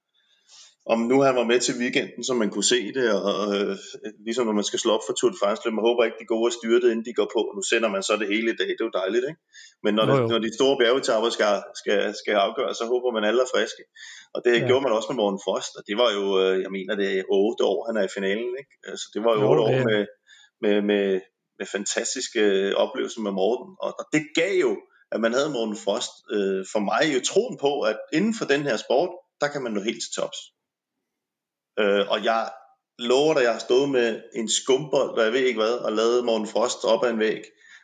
om 0.85 0.99
nu 0.99 1.17
han 1.27 1.35
var 1.35 1.43
med 1.51 1.59
til 1.59 1.75
weekenden, 1.81 2.23
så 2.23 2.33
man 2.33 2.49
kunne 2.49 2.71
se 2.73 2.81
det, 2.97 3.07
og 3.27 3.55
øh, 3.55 3.77
ligesom 4.25 4.45
når 4.45 4.57
man 4.59 4.69
skal 4.69 4.79
slå 4.79 4.91
op 4.97 5.05
for 5.07 5.13
Tour 5.13 5.31
de 5.31 5.37
France, 5.41 5.71
man 5.77 5.87
håber 5.87 6.03
ikke, 6.03 6.19
de 6.21 6.25
og 6.35 6.51
styrer 6.57 6.79
det, 6.81 6.89
inden 6.91 7.05
de 7.09 7.19
går 7.19 7.29
på. 7.35 7.41
Nu 7.57 7.61
sender 7.71 7.89
man 7.95 8.03
så 8.03 8.13
det 8.21 8.27
hele 8.33 8.49
i 8.51 8.57
dag, 8.59 8.69
det 8.75 8.83
er 8.83 8.89
jo 8.89 8.99
dejligt, 9.01 9.25
ikke? 9.29 9.41
Men 9.83 9.91
når, 9.97 10.05
det, 10.09 10.17
når 10.31 10.39
de 10.45 10.55
store 10.57 10.75
bjergetapper 10.81 11.29
skal, 11.37 11.53
skal, 11.81 11.99
skal 12.21 12.35
afgøre, 12.47 12.71
så 12.79 12.83
håber 12.93 13.09
man 13.15 13.23
alle 13.27 13.41
er 13.45 13.49
friske. 13.55 13.83
Og 14.35 14.39
det 14.45 14.53
ja. 14.53 14.67
gjorde 14.67 14.83
man 14.85 14.95
også 14.97 15.09
med 15.11 15.19
Morten 15.21 15.43
Frost, 15.45 15.73
og 15.77 15.83
det 15.87 15.95
var 16.01 16.09
jo, 16.17 16.25
øh, 16.41 16.55
jeg 16.63 16.71
mener, 16.77 16.93
det 17.01 17.09
er 17.19 17.23
otte 17.39 17.63
år, 17.71 17.79
han 17.87 17.95
er 17.99 18.05
i 18.05 18.15
finalen, 18.17 18.51
ikke? 18.61 18.73
Så 18.83 18.89
altså, 18.91 19.05
det 19.13 19.21
var 19.25 19.33
jo 19.35 19.41
otte 19.49 19.63
år 19.69 19.77
med, 19.89 20.01
med, 20.63 20.75
med, 20.89 21.05
med 21.59 21.67
fantastiske 21.75 22.41
oplevelser 22.83 23.21
med 23.27 23.33
Morten, 23.41 23.69
og, 23.85 23.91
og 23.99 24.05
det 24.13 24.23
gav 24.39 24.53
jo, 24.65 24.71
at 25.13 25.19
man 25.25 25.33
havde 25.37 25.49
Morten 25.55 25.77
Frost, 25.83 26.13
øh, 26.35 26.61
for 26.73 26.81
mig 26.89 27.03
jo 27.15 27.19
troen 27.29 27.57
på, 27.65 27.71
at 27.91 27.97
inden 28.17 28.33
for 28.39 28.45
den 28.53 28.61
her 28.69 28.77
sport, 28.85 29.11
der 29.41 29.47
kan 29.51 29.61
man 29.63 29.73
nå 29.73 29.81
helt 29.89 30.03
til 30.03 30.13
tops. 30.19 30.39
Øh, 31.79 32.09
og 32.09 32.23
jeg 32.23 32.51
lover 32.99 33.33
dig, 33.33 33.43
jeg 33.43 33.51
har 33.51 33.59
stået 33.59 33.89
med 33.89 34.21
en 34.35 34.49
skumbold, 34.49 35.09
og 35.09 35.23
jeg 35.23 35.33
ved 35.33 35.39
ikke 35.39 35.59
hvad, 35.59 35.73
og 35.73 35.93
lavet 35.93 36.25
Morten 36.25 36.47
Frost 36.47 36.83
op 36.83 37.05
ad 37.05 37.09
en 37.09 37.19
væg 37.19 37.41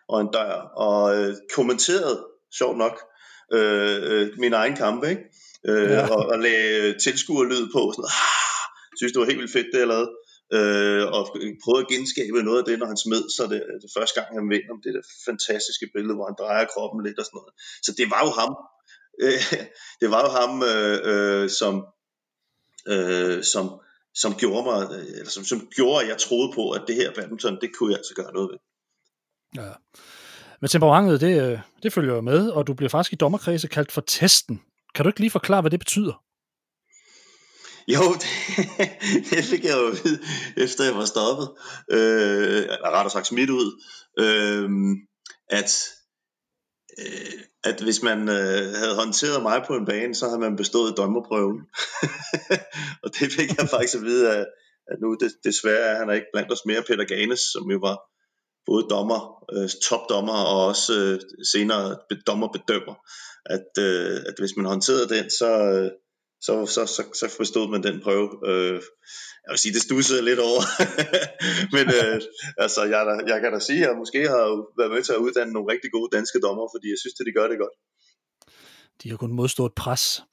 og 0.09 0.21
en 0.21 0.29
dør, 0.33 0.53
og 0.85 1.17
øh, 1.17 1.35
kommenteret, 1.55 2.25
sjovt 2.57 2.77
nok, 2.77 3.01
øh, 3.53 3.97
øh, 4.11 4.27
min 4.37 4.53
egen 4.53 4.75
kamp, 4.75 5.03
ikke? 5.03 5.21
Øh, 5.67 5.91
ja. 5.91 6.07
og, 6.07 6.25
og 6.25 6.39
lagde 6.39 6.99
tilskuerlyd 6.99 7.65
på, 7.75 7.81
sådan 7.95 8.05
ah, 8.05 8.49
synes 8.99 9.13
det 9.13 9.19
var 9.19 9.31
helt 9.31 9.41
vildt 9.41 9.57
fedt, 9.57 9.73
det 9.73 9.79
jeg 9.83 9.91
lavede. 9.93 10.11
Øh, 10.57 11.05
og 11.15 11.21
prøvede 11.63 11.83
at 11.85 11.91
genskabe 11.93 12.47
noget 12.47 12.59
af 12.61 12.67
det, 12.69 12.79
når 12.79 12.87
han 12.91 13.03
smed 13.05 13.23
så 13.37 13.43
det, 13.53 13.61
det 13.83 13.91
første 13.97 14.15
gang, 14.17 14.27
han 14.37 14.49
vinder 14.53 14.71
om 14.75 14.81
det 14.85 14.93
der 14.97 15.05
fantastiske 15.27 15.87
billede, 15.95 16.15
hvor 16.17 16.27
han 16.29 16.39
drejer 16.41 16.71
kroppen 16.73 16.99
lidt 17.05 17.19
og 17.21 17.25
sådan 17.25 17.37
noget. 17.39 17.53
Så 17.85 17.91
det 17.99 18.07
var 18.13 18.21
jo 18.27 18.31
ham, 18.41 18.51
øh, 19.23 19.43
det 20.01 20.07
var 20.13 20.21
jo 20.25 20.31
ham, 20.39 20.53
øh, 20.71 20.97
øh, 21.11 21.45
som, 21.59 21.73
øh, 22.89 23.43
som, 23.43 23.79
som 24.13 24.33
gjorde 24.33 24.63
mig, 24.63 24.99
eller 25.19 25.29
som, 25.29 25.43
som 25.43 25.67
gjorde, 25.75 26.03
at 26.03 26.09
jeg 26.09 26.17
troede 26.17 26.51
på, 26.55 26.71
at 26.71 26.81
det 26.87 26.95
her 26.95 27.13
badminton, 27.13 27.57
det 27.61 27.69
kunne 27.77 27.91
jeg 27.91 27.97
altså 27.97 28.13
gøre 28.15 28.33
noget 28.33 28.49
ved. 28.51 28.57
Ja. 29.63 29.71
Men 30.61 30.69
temperamentet, 30.69 31.21
det, 31.21 31.51
øh, 31.51 31.59
det 31.83 31.93
følger 31.93 32.15
jo 32.15 32.21
med, 32.21 32.49
og 32.49 32.67
du 32.67 32.73
bliver 32.73 32.89
faktisk 32.89 33.13
i 33.13 33.15
dommerkredse 33.15 33.67
kaldt 33.67 33.91
for 33.91 34.01
testen. 34.01 34.61
Kan 34.95 35.03
du 35.03 35.09
ikke 35.09 35.19
lige 35.19 35.31
forklare, 35.31 35.61
hvad 35.61 35.71
det 35.71 35.79
betyder? 35.79 36.23
Jo, 37.87 38.01
det, 38.21 38.89
det 39.29 39.43
fik 39.43 39.63
jeg 39.63 39.77
jo 39.77 39.87
at 39.87 40.01
vide, 40.03 40.19
efter 40.57 40.83
jeg 40.83 40.95
var 40.95 41.05
stoppet, 41.05 41.49
øh, 41.91 42.57
eller 42.57 42.91
rettere 42.91 43.09
sagt 43.09 43.27
smidt 43.27 43.49
ud, 43.49 43.83
øh, 44.19 44.69
at 45.49 45.89
Øh, 46.97 47.39
at 47.63 47.81
hvis 47.81 48.01
man 48.03 48.19
øh, 48.29 48.73
havde 48.81 48.95
håndteret 48.95 49.43
mig 49.43 49.63
på 49.67 49.75
en 49.75 49.85
bane, 49.85 50.15
så 50.15 50.25
havde 50.25 50.39
man 50.39 50.55
bestået 50.55 50.97
dommerprøven. 50.97 51.59
og 53.03 53.09
det 53.19 53.31
fik 53.37 53.49
jeg 53.57 53.69
faktisk 53.69 53.95
at 53.95 54.01
vide, 54.01 54.35
at, 54.35 54.45
at 54.87 54.97
nu 55.01 55.17
det, 55.19 55.31
desværre 55.43 55.87
er 55.91 55.97
han 55.97 56.09
er 56.09 56.13
ikke 56.13 56.33
blandt 56.33 56.51
os 56.51 56.65
mere 56.65 56.81
Peter 56.81 57.05
Ganes, 57.05 57.39
som 57.39 57.71
jo 57.71 57.77
var 57.77 57.97
både 58.65 58.83
dommer, 58.89 59.21
øh, 59.53 59.69
topdommer 59.89 60.33
og 60.33 60.65
også 60.65 60.93
øh, 60.99 61.19
senere 61.53 61.97
dommerbedømmer. 62.27 62.95
At, 63.45 63.69
øh, 63.79 64.17
at 64.29 64.35
hvis 64.37 64.55
man 64.57 64.65
håndterede 64.65 65.09
den, 65.15 65.29
så, 65.29 65.49
øh, 65.73 65.91
så, 66.41 66.65
så, 66.65 66.85
så, 66.85 67.03
så 67.19 67.27
forstod 67.37 67.69
man 67.73 67.83
den 67.83 68.01
prøve. 68.05 68.27
Øh, 68.49 68.81
jeg 69.43 69.51
vil 69.53 69.59
sige, 69.59 69.73
det 69.73 69.81
stussede 69.81 70.25
lidt 70.29 70.39
over. 70.39 70.61
Men 71.75 71.85
øh, 71.97 72.21
altså, 72.57 72.81
jeg, 72.93 73.01
jeg 73.27 73.41
kan 73.41 73.53
da 73.53 73.59
sige, 73.59 73.81
at 73.83 73.87
jeg 73.89 73.97
måske 73.97 74.19
har 74.33 74.45
været 74.79 74.91
med 74.91 75.03
til 75.03 75.13
at 75.13 75.23
uddanne 75.25 75.53
nogle 75.53 75.71
rigtig 75.73 75.91
gode 75.91 76.09
danske 76.17 76.39
dommer, 76.45 76.65
fordi 76.73 76.87
jeg 76.93 76.99
synes, 76.99 77.15
at 77.19 77.25
de 77.27 77.37
gør 77.39 77.47
det 77.51 77.57
godt. 77.63 77.75
De 79.03 79.09
har 79.09 79.17
kun 79.17 79.33
modstået 79.33 79.73
pres. 79.73 80.23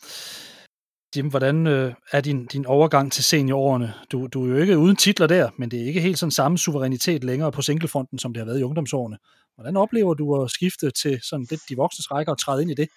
Jim, 1.17 1.29
hvordan 1.29 1.67
øh, 1.67 1.95
er 2.13 2.21
din, 2.21 2.47
din 2.47 2.67
overgang 2.67 3.13
til 3.13 3.25
seniorårene? 3.25 3.95
Du, 4.13 4.27
du 4.27 4.45
er 4.45 4.49
jo 4.49 4.57
ikke 4.57 4.79
uden 4.79 4.97
titler 4.97 5.27
der, 5.27 5.51
men 5.59 5.71
det 5.71 5.83
er 5.83 5.87
ikke 5.87 6.01
helt 6.01 6.19
sådan 6.19 6.31
samme 6.31 6.59
suverænitet 6.59 7.25
længere 7.25 7.53
på 7.53 7.63
singlefronten, 7.63 8.19
som 8.19 8.33
det 8.33 8.41
har 8.41 8.47
været 8.47 8.61
i 8.61 8.63
ungdomsårene. 8.63 9.19
Hvordan 9.55 9.77
oplever 9.77 10.15
du 10.15 10.43
at 10.43 10.51
skifte 10.51 10.91
til 10.91 11.21
sådan 11.23 11.47
lidt 11.51 11.61
de 11.69 11.77
voksnes 11.77 12.11
rækker 12.11 12.33
og 12.33 12.41
træde 12.41 12.63
ind 12.63 12.71
i 12.71 12.75
det? 12.75 12.89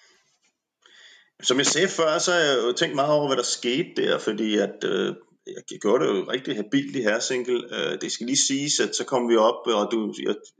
Som 1.42 1.58
jeg 1.58 1.66
sagde 1.66 1.88
før, 1.88 2.18
så 2.18 2.32
har 2.32 2.38
jeg 2.38 2.56
jo 2.66 2.72
tænkt 2.72 2.94
meget 2.94 3.12
over, 3.12 3.26
hvad 3.26 3.36
der 3.36 3.42
skete 3.42 3.92
der, 3.96 4.18
fordi 4.18 4.58
at 4.58 4.84
øh, 4.84 5.14
jeg 5.46 5.78
gjorde 5.80 6.04
det 6.04 6.10
jo 6.10 6.30
rigtig 6.32 6.56
habilt 6.56 6.96
i 6.96 7.02
her 7.02 7.18
single. 7.18 7.62
Øh, 7.76 8.00
det 8.00 8.12
skal 8.12 8.26
lige 8.26 8.46
siges, 8.48 8.80
at 8.80 8.96
så 8.96 9.04
kom 9.04 9.28
vi 9.28 9.36
op, 9.36 9.66
og 9.66 9.88
du, 9.92 10.14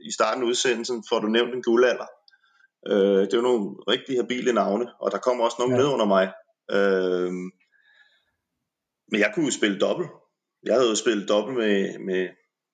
i 0.08 0.12
starten 0.12 0.42
af 0.42 0.46
udsendelsen 0.46 1.04
får 1.08 1.18
du 1.20 1.26
nævnt 1.26 1.54
en 1.54 1.62
guldalder. 1.62 2.06
Øh, 2.86 3.20
det 3.26 3.32
er 3.32 3.36
jo 3.36 3.42
nogle 3.42 3.70
rigtig 3.88 4.16
habile 4.16 4.52
navne, 4.52 4.86
og 5.00 5.10
der 5.10 5.18
kommer 5.18 5.44
også 5.44 5.56
nogen 5.58 5.74
ja. 5.74 5.78
ned 5.78 5.88
under 5.94 6.06
mig. 6.06 6.32
Øh, 6.76 7.32
men 9.10 9.20
jeg 9.20 9.32
kunne 9.34 9.44
jo 9.44 9.50
spille 9.50 9.78
dobbelt. 9.78 10.10
Jeg 10.66 10.74
havde 10.74 10.88
jo 10.88 10.94
spillet 10.94 11.28
dobbelt 11.28 11.58
med, 11.58 11.98
med, 11.98 12.28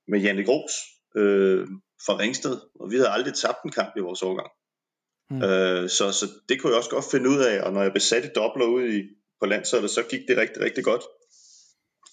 med 0.09 0.21
Janne 0.21 0.45
Gros 0.45 0.73
øh, 1.17 1.67
fra 2.07 2.19
Ringsted, 2.19 2.57
og 2.81 2.91
vi 2.91 2.97
havde 2.97 3.09
aldrig 3.09 3.35
tabt 3.35 3.63
en 3.65 3.73
kamp 3.73 3.93
i 3.97 4.01
vores 4.01 4.23
årgang. 4.23 4.51
Mm. 5.31 5.43
Øh, 5.43 5.91
så, 5.91 6.13
så 6.13 6.27
det 6.49 6.61
kunne 6.61 6.71
jeg 6.71 6.79
også 6.79 6.91
godt 6.91 7.11
finde 7.11 7.31
ud 7.31 7.39
af, 7.39 7.61
og 7.63 7.73
når 7.73 7.83
jeg 7.83 7.93
besatte 7.93 8.31
dobbler 8.37 8.67
ud 8.67 8.89
i, 8.89 9.03
på 9.41 9.47
landsholdet, 9.47 9.91
så 9.91 10.03
gik 10.03 10.21
det 10.29 10.37
rigtig, 10.37 10.63
rigtig 10.63 10.85
godt. 10.85 11.03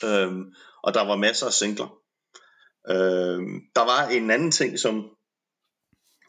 Øhm, 0.04 0.44
og 0.84 0.94
der 0.94 1.08
var 1.08 1.16
masser 1.16 1.46
af 1.46 1.54
singler. 1.54 2.00
Øhm, 2.90 3.62
der 3.76 3.82
var 3.82 4.08
en 4.08 4.32
anden 4.32 4.52
ting, 4.52 4.80
som 4.80 5.10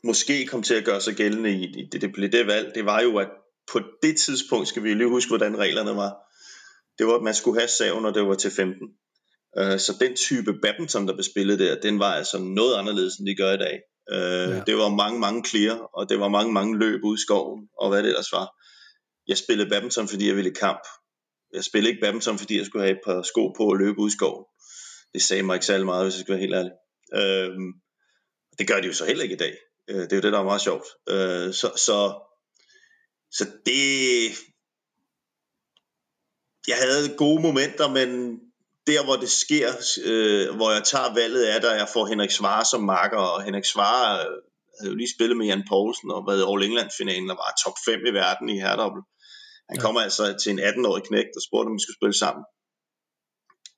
måske 0.05 0.47
kom 0.47 0.63
til 0.63 0.75
at 0.75 0.85
gøre 0.85 1.01
sig 1.01 1.15
gældende 1.15 1.51
i 1.51 1.89
det, 1.93 2.01
det 2.03 2.13
blev 2.13 2.33
det 2.33 2.47
valg, 2.47 2.75
det 2.75 2.85
var 2.85 3.03
jo, 3.03 3.19
at 3.19 3.29
på 3.73 3.81
det 4.03 4.17
tidspunkt, 4.17 4.69
skal 4.69 4.83
vi 4.83 4.95
lige 4.95 5.09
huske, 5.09 5.29
hvordan 5.29 5.59
reglerne 5.59 5.97
var, 5.97 6.13
det 6.99 7.07
var, 7.07 7.15
at 7.15 7.23
man 7.23 7.35
skulle 7.35 7.61
have 7.61 7.69
saven, 7.69 8.03
når 8.03 8.11
det 8.11 8.27
var 8.27 8.35
til 8.35 8.51
15. 8.51 8.89
Øh, 9.59 9.79
så 9.79 9.97
den 10.01 10.17
type 10.17 10.55
badminton, 10.63 11.09
der 11.09 11.15
blev 11.15 11.25
spillet 11.25 11.59
der, 11.59 11.81
den 11.81 11.99
var 11.99 12.15
altså 12.15 12.39
noget 12.39 12.77
anderledes, 12.77 13.17
end 13.17 13.27
de 13.27 13.37
gør 13.37 13.53
i 13.53 13.57
dag. 13.57 13.81
Øh, 14.11 14.51
ja. 14.51 14.61
Det 14.67 14.77
var 14.77 14.89
mange, 14.89 15.21
mange 15.21 15.45
clear, 15.49 15.77
og 15.77 16.09
det 16.09 16.21
var 16.21 16.29
mange, 16.29 16.53
mange 16.53 16.79
løb 16.79 17.05
ud 17.05 17.17
i 17.19 17.21
skoven, 17.21 17.69
og 17.81 17.89
hvad 17.89 18.03
det 18.03 18.09
ellers 18.09 18.33
var. 18.33 18.49
Jeg 19.27 19.39
spillede 19.39 19.71
badminton, 19.71 20.09
fordi 20.09 20.27
jeg 20.29 20.37
ville 20.37 20.51
i 20.51 20.55
kamp. 20.55 20.83
Jeg 21.53 21.65
spillede 21.65 21.91
ikke 21.91 22.01
badminton, 22.01 22.39
fordi 22.39 22.59
jeg 22.59 22.67
skulle 22.67 22.85
have 22.85 22.97
et 22.97 23.05
par 23.07 23.23
sko 23.23 23.49
på 23.49 23.65
og 23.65 23.77
løbe 23.77 23.99
ud 23.99 24.09
i 24.09 24.13
skoven. 24.13 24.45
Det 25.15 25.23
sagde 25.23 25.43
mig 25.43 25.55
ikke 25.55 25.67
særlig 25.67 25.87
meget, 25.87 26.05
hvis 26.05 26.15
jeg 26.15 26.21
skal 26.21 26.33
være 26.33 26.41
helt 26.41 26.55
ærlig. 26.55 26.73
Øh, 27.15 27.59
det 28.59 28.69
gør 28.69 28.81
de 28.81 28.87
jo 28.87 28.93
så 28.93 29.05
heller 29.05 29.23
ikke 29.23 29.35
i 29.35 29.39
dag. 29.45 29.55
Øh, 29.91 30.03
det 30.03 30.13
er 30.13 30.17
jo 30.17 30.23
det, 30.23 30.33
der 30.33 30.39
er 30.39 30.51
meget 30.53 30.61
sjovt. 30.61 30.87
Øh, 31.09 31.53
så, 31.53 31.69
så, 31.87 31.99
så 33.31 33.45
det... 33.67 33.83
Jeg 36.69 36.77
havde 36.77 37.17
gode 37.17 37.43
momenter, 37.43 37.89
men 37.89 38.41
der 38.87 39.05
hvor 39.05 39.17
det 39.17 39.31
sker, 39.31 39.69
øh, 40.05 40.57
hvor 40.57 40.71
jeg 40.73 40.85
tager 40.85 41.15
valget 41.15 41.45
af, 41.45 41.61
der 41.61 41.75
jeg 41.75 41.89
får 41.93 42.07
Henrik 42.07 42.31
Svare 42.31 42.65
som 42.65 42.83
marker, 42.83 43.19
og 43.19 43.43
Henrik 43.43 43.65
Svare 43.65 44.21
øh, 44.21 44.37
havde 44.79 44.93
jo 44.93 44.97
lige 44.97 45.15
spillet 45.17 45.37
med 45.37 45.47
Jan 45.47 45.65
Poulsen 45.69 46.11
og 46.11 46.27
været 46.29 46.41
i 46.41 46.49
All 46.51 46.65
England-finalen 46.69 47.31
og 47.31 47.37
var 47.37 47.61
top 47.65 47.77
5 47.85 48.07
i 48.07 48.11
verden 48.11 48.49
i 48.49 48.61
herredobbel. 48.61 49.03
Han 49.69 49.77
ja. 49.77 49.83
kommer 49.83 50.01
altså 50.01 50.25
til 50.43 50.53
en 50.53 50.61
18-årig 50.61 51.03
knægt 51.03 51.37
og 51.37 51.43
spurgte, 51.49 51.69
om 51.69 51.77
vi 51.79 51.83
skulle 51.83 52.01
spille 52.01 52.19
sammen. 52.25 52.45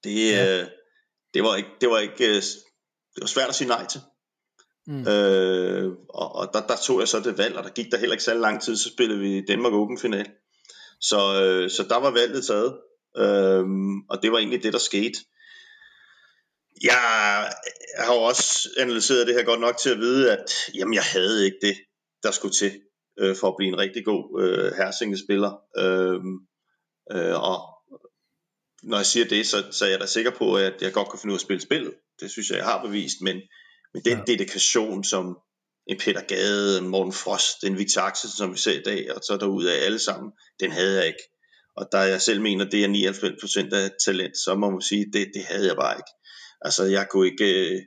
Det, 0.05 0.31
ja. 0.33 0.61
øh, 0.61 0.67
det 1.35 1.43
var 1.43 1.57
ikke, 1.57 1.73
det 1.81 1.89
var 1.91 1.99
ikke, 1.99 2.27
øh, 2.29 2.43
det 3.15 3.21
var 3.21 3.27
svært 3.27 3.49
at 3.49 3.55
sige 3.55 3.69
nej 3.69 3.87
til. 3.87 4.01
Mm. 4.87 5.09
Øh, 5.09 5.93
og, 6.09 6.35
og 6.35 6.51
der, 6.53 6.67
der 6.67 6.77
tog 6.77 7.01
jeg 7.01 7.09
så 7.09 7.21
det 7.21 7.39
valg, 7.39 7.57
og 7.57 7.65
der 7.65 7.71
gik 7.71 7.91
der 7.91 7.99
heller 7.99 8.15
ikke 8.15 8.25
så 8.25 8.35
lang 8.35 8.63
tid, 8.63 8.77
så 8.77 8.89
spillede 8.89 9.21
vi 9.21 9.45
Danmark 9.49 9.73
Open 9.73 9.99
final. 9.99 10.29
Så, 11.01 11.43
øh, 11.43 11.71
så 11.71 11.83
der 11.89 11.97
var 11.97 12.11
valget 12.11 12.47
taget. 12.47 12.79
Øhm, 13.19 14.01
og 14.01 14.23
det 14.23 14.33
var 14.33 14.39
egentlig 14.39 14.63
det, 14.63 14.73
der 14.73 14.79
skete. 14.79 15.19
Jeg 16.83 17.51
har 17.99 18.15
jo 18.15 18.23
også 18.23 18.69
analyseret 18.79 19.27
det 19.27 19.35
her 19.35 19.45
godt 19.45 19.61
nok 19.61 19.77
til 19.77 19.91
at 19.91 19.99
vide, 19.99 20.33
at 20.33 20.53
jamen, 20.75 20.95
jeg 20.95 21.03
havde 21.03 21.45
ikke 21.45 21.59
det, 21.63 21.77
der 22.23 22.31
skulle 22.31 22.55
til 22.55 22.81
øh, 23.19 23.37
for 23.37 23.49
at 23.49 23.55
blive 23.59 23.69
en 23.69 23.79
rigtig 23.79 24.05
god 24.05 24.43
øh, 24.43 24.73
hersinge-spiller. 24.73 25.53
Øhm, 25.79 26.37
øh, 27.13 27.43
og 27.43 27.59
når 28.83 28.97
jeg 28.97 29.07
siger 29.07 29.29
det, 29.29 29.47
så, 29.47 29.65
så 29.71 29.85
er 29.85 29.89
jeg 29.89 30.01
da 30.01 30.07
sikker 30.07 30.31
på, 30.31 30.57
at 30.57 30.83
jeg 30.83 30.93
godt 30.93 31.11
kan 31.11 31.19
finde 31.19 31.33
ud 31.33 31.37
af 31.37 31.43
at 31.43 31.47
spille 31.47 31.61
spillet. 31.61 31.95
Det 32.21 32.31
synes 32.31 32.51
jeg, 32.51 32.57
jeg 32.57 32.65
har 32.65 32.83
bevist, 32.83 33.21
men, 33.23 33.37
men 33.95 34.03
den 34.05 34.19
ja. 34.19 34.25
dedikation, 34.27 35.05
som 35.05 35.39
en 35.87 35.99
Peter 35.99 36.23
Gade, 36.23 36.79
en 36.79 36.89
Morten 36.89 37.13
Frost, 37.13 37.65
en 37.65 37.79
Victor 37.79 38.01
Axel, 38.01 38.31
som 38.31 38.53
vi 38.53 38.59
ser 38.59 38.81
i 38.81 38.83
dag, 38.83 39.15
og 39.15 39.21
så 39.23 39.37
derud 39.37 39.65
af 39.65 39.85
alle 39.85 39.99
sammen, 39.99 40.33
den 40.61 40.71
havde 40.73 40.97
jeg 40.99 41.07
ikke. 41.07 41.23
Og 41.77 41.89
der 41.93 42.03
jeg 42.03 42.21
selv 42.23 42.41
mener, 42.41 42.65
det 42.65 42.85
er 42.85 42.89
99% 42.89 43.75
af 43.75 43.91
talent, 44.05 44.37
så 44.45 44.55
må 44.55 44.71
man 44.71 44.81
sige, 44.81 45.07
det, 45.13 45.31
det 45.35 45.45
havde 45.45 45.67
jeg 45.67 45.77
bare 45.77 45.95
ikke. 45.95 46.13
Altså, 46.61 46.85
jeg 46.85 47.07
kunne 47.11 47.27
ikke, 47.27 47.71
øh, 47.75 47.83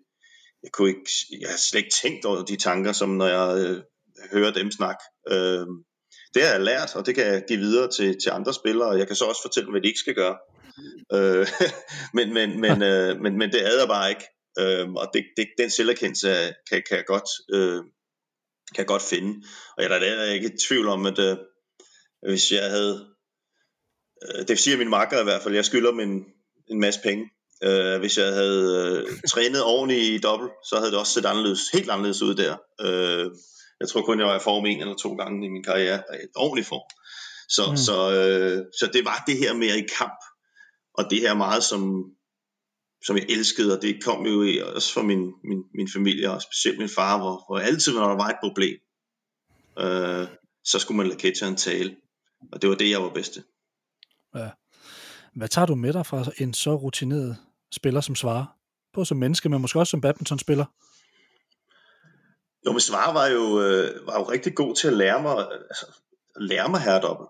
jeg 0.63 0.71
kunne 0.73 0.89
ikke, 0.89 1.11
jeg 1.41 1.49
har 1.49 1.57
slet 1.57 1.79
ikke 1.79 1.95
tænkt 2.01 2.25
over 2.25 2.45
de 2.45 2.57
tanker, 2.57 2.91
som 2.91 3.09
når 3.09 3.27
jeg 3.27 3.65
øh, 3.65 3.81
hører 4.31 4.51
dem 4.51 4.71
snakke. 4.71 5.03
Øh, 5.31 5.65
det 6.33 6.43
har 6.43 6.51
jeg 6.51 6.61
lært, 6.61 6.95
og 6.95 7.05
det 7.05 7.15
kan 7.15 7.25
jeg 7.25 7.43
give 7.47 7.59
videre 7.59 7.91
til, 7.91 8.17
til 8.23 8.29
andre 8.29 8.53
spillere, 8.53 8.89
og 8.89 8.99
jeg 8.99 9.07
kan 9.07 9.15
så 9.15 9.25
også 9.25 9.41
fortælle 9.41 9.71
hvad 9.71 9.81
de 9.81 9.87
ikke 9.87 9.99
skal 9.99 10.15
gøre. 10.15 10.37
Øh, 11.13 11.47
men, 12.17 12.33
men, 12.33 12.61
men, 12.61 12.81
øh, 12.81 13.21
men, 13.21 13.37
men 13.37 13.51
det 13.51 13.61
havde 13.61 13.79
jeg 13.79 13.87
bare 13.87 14.09
ikke. 14.09 14.25
Øh, 14.59 14.89
og 14.91 15.07
det, 15.13 15.23
det, 15.37 15.47
den 15.57 15.69
selverkendelse 15.69 16.27
kan, 16.69 16.83
kan, 16.87 16.97
jeg 16.97 17.05
godt, 17.05 17.29
øh, 17.53 17.81
kan 18.73 18.81
jeg 18.83 18.87
godt 18.87 19.01
finde. 19.01 19.31
Og 19.77 19.83
jeg 19.83 19.91
er 19.91 19.99
da 19.99 20.23
ikke 20.23 20.47
i 20.53 20.57
tvivl 20.67 20.87
om, 20.87 21.05
at 21.05 21.19
øh, 21.19 21.37
hvis 22.27 22.51
jeg 22.51 22.69
havde... 22.69 23.18
Øh, 24.25 24.47
det 24.47 24.59
siger 24.59 24.77
min 24.77 24.89
makker 24.89 25.21
i 25.21 25.23
hvert 25.23 25.41
fald, 25.41 25.55
jeg 25.55 25.65
skylder 25.65 25.91
min 25.91 26.25
en 26.69 26.79
masse 26.79 26.99
penge. 27.03 27.29
Øh, 27.63 27.99
hvis 27.99 28.17
jeg 28.17 28.33
havde 28.33 29.05
øh, 29.07 29.17
trænet 29.29 29.63
ordentligt 29.63 30.03
i 30.03 30.17
dobbelt, 30.17 30.51
så 30.69 30.75
havde 30.77 30.91
det 30.91 30.99
også 30.99 31.13
set 31.13 31.25
anderledes, 31.25 31.69
helt 31.73 31.89
anderledes 31.89 32.21
ud 32.21 32.35
der. 32.35 32.57
Øh, 32.81 33.31
jeg 33.79 33.87
tror 33.89 34.01
kun, 34.01 34.19
jeg 34.19 34.27
var 34.27 34.35
i 34.35 34.43
form 34.43 34.65
en 34.65 34.81
eller 34.81 34.95
to 34.95 35.13
gange 35.15 35.45
i 35.45 35.49
min 35.49 35.63
karriere, 35.63 36.03
i 36.23 36.27
ordentlig 36.35 36.65
form. 36.65 36.89
Så, 37.49 37.71
mm. 37.71 37.77
så, 37.77 37.97
øh, 38.13 38.65
så 38.79 38.89
det 38.93 39.05
var 39.05 39.23
det 39.27 39.37
her 39.37 39.53
med 39.53 39.67
i 39.67 39.87
kamp, 39.97 40.19
og 40.93 41.03
det 41.09 41.19
her 41.19 41.33
meget, 41.33 41.63
som, 41.63 42.05
som 43.05 43.17
jeg 43.17 43.25
elskede, 43.29 43.77
og 43.77 43.81
det 43.81 44.03
kom 44.03 44.25
jo 44.25 44.65
også 44.75 44.93
fra 44.93 45.01
min, 45.01 45.33
min, 45.43 45.63
min 45.75 45.89
familie, 45.93 46.31
og 46.31 46.41
specielt 46.41 46.79
min 46.79 46.89
far, 46.89 47.17
hvor, 47.17 47.43
hvor 47.47 47.59
altid, 47.59 47.93
når 47.93 48.07
der 48.07 48.15
var 48.15 48.29
et 48.29 48.43
problem, 48.43 48.77
øh, 49.79 50.27
så 50.63 50.79
skulle 50.79 50.97
man 50.97 51.07
lade 51.07 51.19
catcheren 51.19 51.55
tale. 51.55 51.95
Og 52.51 52.61
det 52.61 52.69
var 52.69 52.75
det, 52.75 52.89
jeg 52.89 53.01
var 53.01 53.09
bedste. 53.09 53.43
Ja. 54.35 54.49
Hvad 55.35 55.47
tager 55.47 55.65
du 55.65 55.75
med 55.75 55.93
dig 55.93 56.05
fra 56.05 56.25
en 56.37 56.53
så 56.53 56.75
rutineret 56.75 57.37
spiller 57.71 58.01
som 58.01 58.15
Svare? 58.15 58.47
Både 58.93 59.05
som 59.05 59.17
menneske, 59.17 59.49
men 59.49 59.61
måske 59.61 59.79
også 59.79 59.91
som 59.91 60.01
badmintonspiller? 60.01 60.65
Jo, 62.65 62.71
men 62.71 62.79
Svare 62.79 63.13
var 63.13 63.27
jo, 63.27 63.61
øh, 63.61 64.07
var 64.07 64.19
jo 64.19 64.23
rigtig 64.23 64.55
god 64.55 64.75
til 64.75 64.87
at 64.87 64.93
lære 64.93 65.21
mig, 65.21 65.47
altså, 65.69 65.85
lære 66.35 66.69
mig 66.69 66.81
herredobbel. 66.81 67.27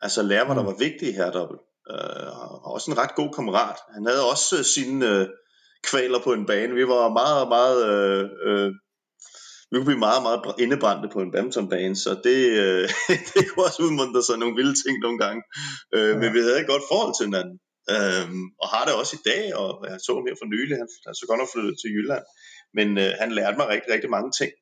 Altså 0.00 0.22
lære 0.22 0.44
mig, 0.44 0.56
mm. 0.56 0.62
der 0.62 0.70
var 0.70 0.78
vigtigt 0.78 1.10
i 1.10 1.12
herredobbel. 1.12 1.58
Øh, 1.90 2.40
og 2.64 2.72
også 2.74 2.90
en 2.90 2.98
ret 2.98 3.14
god 3.14 3.32
kammerat. 3.32 3.76
Han 3.94 4.06
havde 4.06 4.30
også 4.30 4.58
øh, 4.58 4.64
sine 4.64 5.06
øh, 5.06 5.28
kvaler 5.82 6.18
på 6.24 6.32
en 6.32 6.46
bane. 6.46 6.74
Vi 6.74 6.88
var 6.88 7.08
meget, 7.08 7.48
meget 7.48 7.78
øh, 7.92 8.30
øh, 8.46 8.72
vi 9.70 9.74
kunne 9.76 9.90
blive 9.90 10.06
meget, 10.08 10.22
meget 10.22 10.40
indebrændte 10.64 11.08
på 11.12 11.20
en 11.20 11.32
badmintonbane, 11.32 11.96
så 11.96 12.10
det, 12.24 12.40
øh, 12.64 12.88
det 13.34 13.42
kunne 13.48 13.66
også 13.66 13.82
udmuntre 13.82 14.22
sig 14.22 14.38
nogle 14.38 14.56
vilde 14.58 14.76
ting 14.82 14.94
nogle 14.98 15.18
gange. 15.24 15.42
Øh, 15.94 16.10
ja. 16.10 16.16
Men 16.20 16.28
vi 16.34 16.40
havde 16.40 16.60
et 16.60 16.72
godt 16.72 16.84
forhold 16.92 17.14
til 17.16 17.26
hinanden, 17.28 17.56
øh, 17.94 18.26
og 18.62 18.68
har 18.74 18.84
det 18.84 18.94
også 19.00 19.14
i 19.20 19.24
dag, 19.30 19.44
og 19.60 19.70
jeg 19.88 19.98
så 20.00 20.10
ham 20.14 20.26
her 20.28 20.40
for 20.40 20.48
nylig, 20.54 20.74
han 20.80 20.88
er 21.10 21.12
så 21.20 21.24
godt 21.28 21.40
nok 21.40 21.52
flyttet 21.54 21.76
til 21.80 21.92
Jylland, 21.94 22.24
men 22.76 22.88
øh, 23.04 23.12
han 23.20 23.30
lærte 23.38 23.56
mig 23.58 23.68
rigtig, 23.68 23.90
rigtig 23.94 24.10
mange 24.16 24.30
ting 24.40 24.52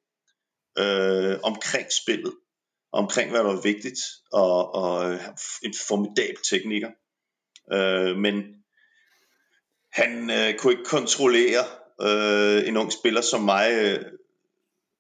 øh, 0.83 1.35
omkring 1.51 1.87
spillet, 2.03 2.35
omkring 2.92 3.31
hvad 3.31 3.40
der 3.40 3.53
var 3.55 3.62
vigtigt, 3.73 4.01
og, 4.33 4.75
og 4.75 4.92
en 5.66 5.75
formidabel 5.88 6.42
tekniker. 6.51 6.90
Øh, 7.77 8.16
men 8.25 8.35
han 9.92 10.31
øh, 10.31 10.55
kunne 10.59 10.73
ikke 10.73 10.85
kontrollere 10.97 11.64
øh, 12.07 12.68
en 12.68 12.77
ung 12.77 12.92
spiller 12.92 13.21
som 13.21 13.42
mig, 13.42 13.68
øh, 13.73 14.05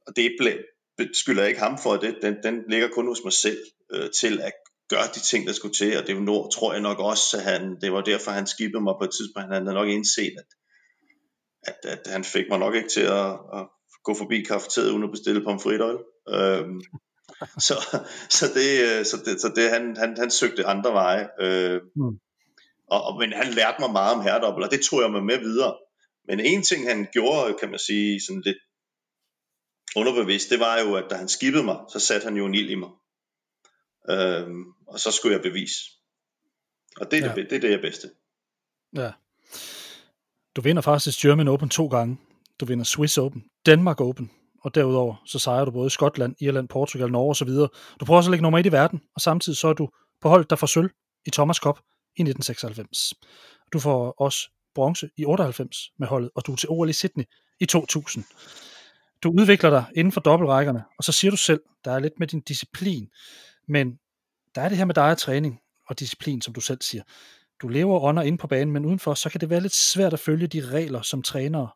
og 0.08 0.16
det 0.16 1.16
skylder 1.16 1.42
jeg 1.42 1.48
ikke 1.48 1.60
ham 1.60 1.78
for, 1.82 1.96
det, 1.96 2.18
den, 2.22 2.36
den 2.42 2.54
ligger 2.68 2.88
kun 2.88 3.06
hos 3.06 3.20
mig 3.24 3.32
selv 3.32 3.58
øh, 3.94 4.10
til 4.20 4.40
at 4.40 4.52
gøre 4.88 5.06
de 5.14 5.20
ting, 5.20 5.46
der 5.46 5.52
skulle 5.52 5.74
til, 5.74 5.98
og 5.98 6.06
det 6.06 6.16
var, 6.16 6.48
tror 6.48 6.72
jeg 6.72 6.82
nok 6.82 6.98
også, 6.98 7.36
at 7.36 7.42
han, 7.42 7.76
det 7.80 7.92
var 7.92 8.00
derfor, 8.00 8.30
han 8.30 8.46
skibede 8.46 8.82
mig 8.82 8.94
på 8.98 9.04
et 9.04 9.10
tidspunkt, 9.10 9.54
han 9.54 9.66
havde 9.66 9.74
nok 9.74 9.88
indset, 9.88 10.34
at, 10.38 10.46
at, 11.62 11.90
at 11.92 12.12
han 12.12 12.24
fik 12.24 12.44
mig 12.50 12.58
nok 12.58 12.74
ikke 12.74 12.88
til 12.88 13.00
at, 13.00 13.30
at 13.30 13.66
gå 14.04 14.14
forbi 14.14 14.42
kafeteriet 14.42 14.90
uden 14.90 15.04
at 15.04 15.10
bestille 15.10 15.44
pomfritøl. 15.44 15.98
Øhm, 16.28 16.80
så, 17.66 17.74
så, 18.30 18.46
det, 18.54 18.70
øh, 18.88 19.04
så, 19.04 19.16
det, 19.24 19.40
så 19.40 19.52
det, 19.56 19.70
han, 19.70 19.96
han, 19.96 20.16
han 20.18 20.30
søgte 20.30 20.66
andre 20.66 20.92
veje. 20.92 21.28
Øh, 21.40 21.80
mm. 21.96 22.18
og, 22.90 23.02
og, 23.02 23.18
men 23.18 23.32
han 23.32 23.52
lærte 23.52 23.80
mig 23.80 23.92
meget 23.92 24.14
om 24.14 24.22
herredobbel, 24.22 24.64
og 24.64 24.70
det 24.70 24.80
tog 24.80 25.02
jeg 25.02 25.10
mig 25.10 25.24
med 25.24 25.38
videre. 25.38 25.74
Men 26.28 26.40
en 26.40 26.62
ting, 26.62 26.88
han 26.88 27.06
gjorde, 27.12 27.54
kan 27.60 27.70
man 27.70 27.78
sige, 27.78 28.20
sådan 28.26 28.42
lidt 28.44 28.56
underbevidst, 29.98 30.50
det 30.50 30.60
var 30.60 30.80
jo, 30.80 30.94
at 30.94 31.04
da 31.10 31.14
han 31.14 31.28
skibede 31.28 31.64
mig, 31.64 31.76
så 31.92 32.00
satte 32.00 32.24
han 32.24 32.36
jo 32.36 32.46
en 32.46 32.54
ild 32.54 32.70
i 32.70 32.74
mig. 32.74 32.90
Øhm, 34.10 34.64
og 34.86 35.00
så 35.00 35.10
skulle 35.10 35.34
jeg 35.34 35.42
bevise. 35.42 35.74
Og 37.00 37.10
det 37.10 37.18
er, 37.18 37.28
ja. 37.28 37.34
det, 37.34 37.50
det, 37.50 37.56
er 37.56 37.60
det, 37.60 37.70
jeg 37.70 37.80
bedste. 37.80 38.10
Ja. 38.96 39.12
Du 40.56 40.60
vinder 40.60 40.82
faktisk 40.82 41.22
German 41.22 41.48
Open 41.48 41.68
to 41.68 41.86
gange. 41.86 42.18
Du 42.60 42.66
vinder 42.66 42.84
Swiss 42.84 43.18
Open, 43.18 43.44
Danmark 43.66 44.00
Open, 44.00 44.30
og 44.64 44.74
derudover 44.74 45.22
så 45.26 45.38
sejrer 45.38 45.64
du 45.64 45.70
både 45.70 45.90
Skotland, 45.90 46.36
Irland, 46.40 46.68
Portugal, 46.68 47.10
Norge 47.10 47.30
osv. 47.30 47.48
Du 48.00 48.04
prøver 48.04 48.16
også 48.16 48.28
at 48.28 48.30
lægge 48.30 48.42
nummer 48.42 48.58
1 48.58 48.66
i 48.66 48.72
verden, 48.72 49.00
og 49.14 49.20
samtidig 49.20 49.58
så 49.58 49.68
er 49.68 49.72
du 49.72 49.88
på 50.20 50.28
hold, 50.28 50.44
der 50.44 50.56
får 50.56 50.66
sølv 50.66 50.90
i 51.26 51.30
Thomas 51.30 51.56
Cup 51.56 51.78
i 52.16 52.22
1996. 52.22 53.14
Du 53.72 53.78
får 53.78 54.14
også 54.20 54.50
bronze 54.74 55.10
i 55.16 55.24
98 55.24 55.76
med 55.98 56.08
holdet, 56.08 56.30
og 56.34 56.46
du 56.46 56.52
er 56.52 56.56
til 56.56 56.68
OL 56.68 56.90
i 56.90 56.92
Sydney 56.92 57.24
i 57.60 57.66
2000 57.66 58.24
du 59.22 59.30
udvikler 59.30 59.70
dig 59.70 59.84
inden 59.94 60.12
for 60.12 60.20
dobbeltrækkerne, 60.20 60.84
og 60.98 61.04
så 61.04 61.12
siger 61.12 61.30
du 61.30 61.36
selv, 61.36 61.60
der 61.84 61.90
er 61.92 61.98
lidt 61.98 62.18
med 62.18 62.26
din 62.26 62.40
disciplin, 62.40 63.10
men 63.68 63.98
der 64.54 64.60
er 64.62 64.68
det 64.68 64.78
her 64.78 64.84
med 64.84 64.94
dig 64.94 65.10
og 65.10 65.18
træning 65.18 65.60
og 65.86 65.98
disciplin, 65.98 66.42
som 66.42 66.54
du 66.54 66.60
selv 66.60 66.82
siger. 66.82 67.02
Du 67.62 67.68
lever 67.68 68.00
under 68.00 68.22
inde 68.22 68.38
på 68.38 68.46
banen, 68.46 68.72
men 68.72 68.84
udenfor, 68.84 69.14
så 69.14 69.30
kan 69.30 69.40
det 69.40 69.50
være 69.50 69.60
lidt 69.60 69.74
svært 69.74 70.12
at 70.12 70.20
følge 70.20 70.46
de 70.46 70.70
regler, 70.70 71.02
som 71.02 71.22
trænere 71.22 71.70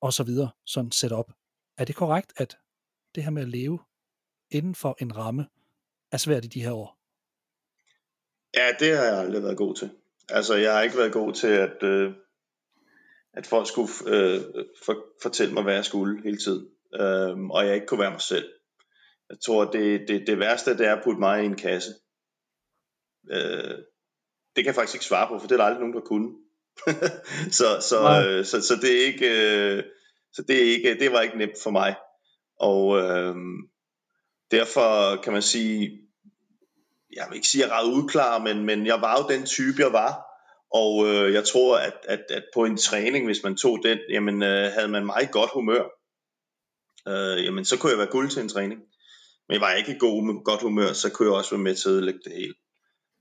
og 0.00 0.12
så 0.12 0.22
videre 0.22 0.50
sådan 0.66 0.92
sætter 0.92 1.16
op. 1.16 1.32
Er 1.78 1.84
det 1.84 1.94
korrekt, 1.94 2.32
at 2.36 2.56
det 3.14 3.22
her 3.22 3.30
med 3.30 3.42
at 3.42 3.48
leve 3.48 3.78
inden 4.50 4.74
for 4.74 4.96
en 5.00 5.16
ramme 5.16 5.46
er 6.12 6.16
svært 6.16 6.44
i 6.44 6.48
de 6.48 6.62
her 6.62 6.72
år? 6.72 6.98
Ja, 8.56 8.68
det 8.80 8.96
har 8.96 9.04
jeg 9.04 9.18
aldrig 9.18 9.42
været 9.42 9.56
god 9.56 9.74
til. 9.74 9.90
Altså, 10.28 10.54
jeg 10.54 10.72
har 10.74 10.82
ikke 10.82 10.98
været 10.98 11.12
god 11.12 11.32
til 11.32 11.46
at, 11.46 11.82
øh, 11.82 12.14
at 13.34 13.46
folk 13.46 13.68
skulle 13.68 13.88
øh, 14.06 14.40
for, 14.84 15.04
fortælle 15.22 15.54
mig, 15.54 15.62
hvad 15.62 15.74
jeg 15.74 15.84
skulle 15.84 16.22
hele 16.22 16.38
tiden, 16.38 16.68
øh, 16.94 17.38
og 17.38 17.66
jeg 17.66 17.74
ikke 17.74 17.86
kunne 17.86 18.00
være 18.00 18.10
mig 18.10 18.20
selv. 18.20 18.52
Jeg 19.30 19.40
tror, 19.46 19.64
det, 19.64 20.08
det, 20.08 20.26
det 20.26 20.38
værste, 20.38 20.78
det 20.78 20.86
er 20.86 20.96
at 20.96 21.04
putte 21.04 21.20
mig 21.20 21.42
i 21.42 21.46
en 21.46 21.56
kasse. 21.56 21.90
Øh, 23.30 23.78
det 24.56 24.64
kan 24.64 24.66
jeg 24.66 24.74
faktisk 24.74 24.94
ikke 24.94 25.04
svare 25.04 25.28
på, 25.28 25.38
for 25.38 25.46
det 25.46 25.52
er 25.52 25.56
der 25.56 25.64
aldrig 25.64 25.80
nogen, 25.80 25.94
der 25.94 26.00
kunne. 26.00 26.30
så, 27.58 27.64
så, 27.80 28.24
øh, 28.26 28.44
så, 28.44 28.60
så, 28.60 28.78
det 28.82 29.02
er 29.02 29.06
ikke, 29.06 29.26
øh, 29.26 29.84
så 30.32 30.42
det, 30.42 30.56
er 30.56 30.72
ikke, 30.72 30.98
det 30.98 31.12
var 31.12 31.20
ikke 31.20 31.38
nemt 31.38 31.62
for 31.62 31.70
mig. 31.70 31.96
Og 32.60 32.98
øh, 32.98 33.34
derfor 34.50 35.16
kan 35.22 35.32
man 35.32 35.42
sige, 35.42 36.02
jeg 37.16 37.26
vil 37.28 37.36
ikke 37.36 37.48
sige, 37.48 37.64
at 37.64 37.70
jeg 37.70 37.82
er 37.82 37.92
udklar, 37.92 38.38
men, 38.38 38.64
men 38.64 38.86
jeg 38.86 39.00
var 39.00 39.18
jo 39.18 39.34
den 39.34 39.46
type, 39.46 39.82
jeg 39.82 39.92
var. 39.92 40.31
Og 40.74 41.06
øh, 41.06 41.32
jeg 41.32 41.44
tror, 41.44 41.78
at, 41.78 41.96
at, 42.08 42.24
at 42.30 42.44
på 42.54 42.64
en 42.64 42.76
træning, 42.76 43.26
hvis 43.26 43.42
man 43.42 43.56
tog 43.56 43.78
den, 43.84 43.98
jamen 44.10 44.42
øh, 44.42 44.72
havde 44.72 44.88
man 44.88 45.06
meget 45.06 45.30
godt 45.30 45.50
humør, 45.54 45.84
øh, 47.08 47.44
jamen 47.44 47.64
så 47.64 47.78
kunne 47.78 47.90
jeg 47.90 47.98
være 47.98 48.10
guld 48.10 48.30
til 48.30 48.42
en 48.42 48.48
træning. 48.48 48.80
Men 49.48 49.52
jeg 49.54 49.60
var 49.60 49.72
ikke 49.72 49.92
i 49.92 49.98
god, 49.98 50.44
godt 50.44 50.62
humør, 50.62 50.92
så 50.92 51.10
kunne 51.10 51.28
jeg 51.28 51.36
også 51.36 51.50
være 51.50 51.62
med 51.62 51.74
til 51.74 51.88
at 51.88 51.92
ødelægge 51.92 52.20
det 52.24 52.32
hele. 52.32 52.54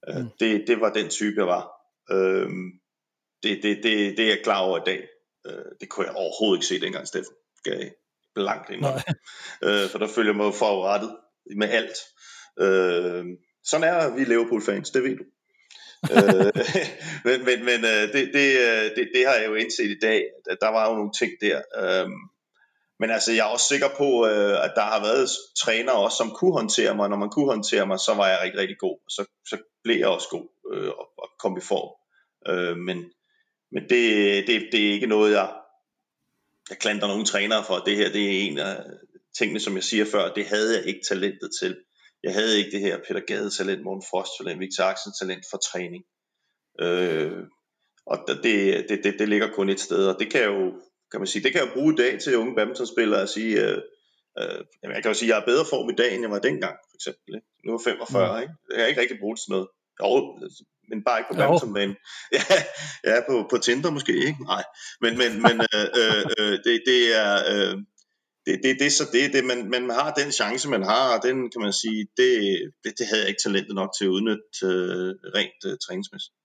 Øh, 0.10 0.22
mm. 0.22 0.30
det, 0.40 0.64
det 0.68 0.82
var 0.82 0.94
den 0.94 1.10
type, 1.10 1.36
jeg 1.38 1.48
var. 1.48 1.72
Øh, 2.12 2.50
det, 3.44 3.64
det, 3.64 3.84
det, 3.84 4.18
det 4.18 4.20
er 4.20 4.30
jeg 4.30 4.42
klar 4.44 4.62
over 4.62 4.78
i 4.78 4.84
dag. 4.86 5.08
Øh, 5.48 5.66
det 5.82 5.90
kunne 5.90 6.06
jeg 6.06 6.16
overhovedet 6.16 6.58
ikke 6.58 6.68
se 6.68 6.82
dengang, 6.82 7.08
Steffen. 7.08 7.36
Gav 7.64 7.90
blankt 8.36 8.70
ind. 8.70 8.86
øh, 9.66 9.90
for 9.90 9.98
der 10.00 10.08
følger 10.08 10.34
mig 10.34 10.54
forurettet 10.54 11.18
med 11.58 11.70
alt. 11.70 11.98
Øh, 12.60 13.26
sådan 13.64 13.88
er 13.88 14.16
vi 14.16 14.24
Liverpool-fans, 14.24 14.92
det 14.92 15.04
ved 15.04 15.18
du 15.18 15.24
øh, 16.14 16.52
men 17.26 17.46
men, 17.46 17.66
men 17.66 17.80
øh, 17.86 18.04
det, 18.14 18.24
det, 18.34 18.48
øh, 18.68 18.86
det, 18.96 19.10
det 19.16 19.28
har 19.28 19.36
jeg 19.36 19.48
jo 19.48 19.56
indset 19.56 19.90
i 19.90 20.00
dag, 20.02 20.24
at 20.50 20.58
der 20.62 20.70
var 20.70 20.90
jo 20.90 20.96
nogle 20.96 21.12
ting 21.20 21.32
der. 21.42 21.62
Øh, 21.82 22.10
men 23.00 23.10
altså, 23.12 23.32
jeg 23.32 23.40
er 23.40 23.54
også 23.56 23.66
sikker 23.66 23.90
på, 23.98 24.28
øh, 24.28 24.66
at 24.66 24.72
der 24.76 24.82
har 24.82 25.02
været 25.02 25.30
trænere 25.64 25.96
også, 25.96 26.18
som 26.18 26.32
kunne 26.32 26.54
håndtere 26.54 26.96
mig. 26.96 27.10
Når 27.10 27.18
man 27.18 27.30
kunne 27.30 27.52
håndtere 27.56 27.88
mig, 27.88 28.00
så 28.00 28.14
var 28.14 28.28
jeg 28.28 28.40
rigtig, 28.44 28.60
rigtig 28.60 28.78
god. 28.78 28.98
Så, 29.10 29.26
så 29.50 29.58
blev 29.84 29.98
jeg 29.98 30.08
også 30.08 30.28
god 30.30 30.48
øh, 30.74 30.90
og, 30.90 31.08
og 31.18 31.30
kom 31.40 31.58
i 31.58 31.62
form. 31.62 31.92
Øh, 32.48 32.78
men 32.78 32.98
men 33.72 33.84
det, 33.84 34.48
det, 34.48 34.70
det 34.72 34.88
er 34.88 34.94
ikke 34.94 35.08
noget, 35.08 35.32
jeg, 35.32 35.54
jeg 36.70 36.78
klandrer 36.78 37.08
nogen 37.08 37.26
trænere 37.26 37.64
for. 37.64 37.78
Det 37.78 37.98
her, 37.98 38.12
det 38.12 38.26
er 38.26 38.50
en 38.50 38.58
af 38.58 38.84
tingene, 39.38 39.60
som 39.60 39.76
jeg 39.76 39.84
siger 39.84 40.06
før, 40.06 40.34
det 40.34 40.46
havde 40.46 40.78
jeg 40.78 40.86
ikke 40.86 41.02
talentet 41.08 41.50
til 41.62 41.78
jeg 42.24 42.34
havde 42.34 42.58
ikke 42.58 42.72
det 42.72 42.82
her 42.82 42.98
Peter 43.08 43.22
Gade 43.28 43.50
talent, 43.50 43.84
Morten 43.84 44.08
Frost 44.10 44.32
talent, 44.38 44.60
Victor 44.60 44.84
Axel 44.84 45.12
talent 45.20 45.46
for 45.52 45.58
træning. 45.58 46.04
Øh, 46.82 47.44
og 48.06 48.18
det, 48.28 48.44
det, 48.90 49.04
det, 49.04 49.16
det 49.20 49.30
ligger 49.30 49.54
kun 49.54 49.70
et 49.70 49.80
sted, 49.80 50.08
og 50.08 50.20
det 50.20 50.32
kan 50.32 50.44
jo, 50.44 50.72
kan 51.12 51.20
man 51.20 51.28
sige, 51.28 51.44
det 51.44 51.52
kan 51.52 51.62
jeg 51.66 51.74
bruge 51.74 51.94
i 51.94 51.96
dag 51.96 52.20
til 52.20 52.38
unge 52.38 52.56
badmintonspillere 52.56 53.22
at 53.22 53.30
sige, 53.30 53.68
øh, 53.68 53.78
øh, 54.40 54.60
jeg 54.84 55.04
kan 55.04 55.12
jo 55.12 55.14
sige, 55.14 55.30
at 55.30 55.36
jeg 55.36 55.42
er 55.42 55.52
bedre 55.52 55.66
form 55.70 55.90
i 55.90 55.96
dag, 55.96 56.14
end 56.14 56.24
jeg 56.24 56.32
var 56.32 56.40
dengang, 56.40 56.76
for 56.90 56.96
eksempel. 56.98 57.36
Ikke? 57.36 57.48
Nu 57.66 57.74
er 57.74 57.80
45, 57.84 58.36
mm. 58.36 58.42
ikke? 58.42 58.54
Jeg 58.70 58.80
kan 58.80 58.90
ikke 58.90 59.02
rigtig 59.02 59.20
bruge 59.20 59.36
det 59.36 59.44
til 59.44 59.52
noget. 59.52 59.68
Jo, 60.02 60.40
men 60.90 61.04
bare 61.04 61.20
ikke 61.20 61.32
på 61.32 61.38
badmintonbanen. 61.38 61.96
Ja, 62.38 62.58
ja 63.10 63.16
på, 63.30 63.36
på 63.52 63.58
Tinder 63.58 63.92
måske, 63.92 64.14
ikke? 64.30 64.44
Nej. 64.54 64.64
Men, 65.04 65.18
men, 65.22 65.32
men 65.46 65.56
øh, 65.76 65.88
øh, 66.00 66.24
øh, 66.40 66.56
det, 66.66 66.74
det 66.90 67.02
er... 67.22 67.32
Øh, 67.54 67.78
det, 68.45 68.60
det, 68.63 68.80
det 68.80 68.88
er 68.88 68.95
så 68.99 69.06
det, 69.13 69.34
det 69.34 69.43
man, 69.45 69.69
man 69.69 69.89
har 69.89 70.13
den 70.13 70.32
chance, 70.32 70.69
man 70.69 70.84
har, 70.84 71.17
og 71.17 71.23
den 71.23 71.51
kan 71.51 71.62
man 71.62 71.73
sige, 71.73 72.08
det, 72.17 72.32
det, 72.84 72.91
det 72.97 73.06
havde 73.08 73.21
jeg 73.21 73.30
ikke 73.30 73.43
talentet 73.45 73.75
nok 73.75 73.89
til 73.97 74.06
at 74.06 74.10
udnytte 74.10 74.43
øh, 74.63 75.10
rent 75.36 75.62
øh, 75.65 75.77
træningsmæssigt. 75.86 76.36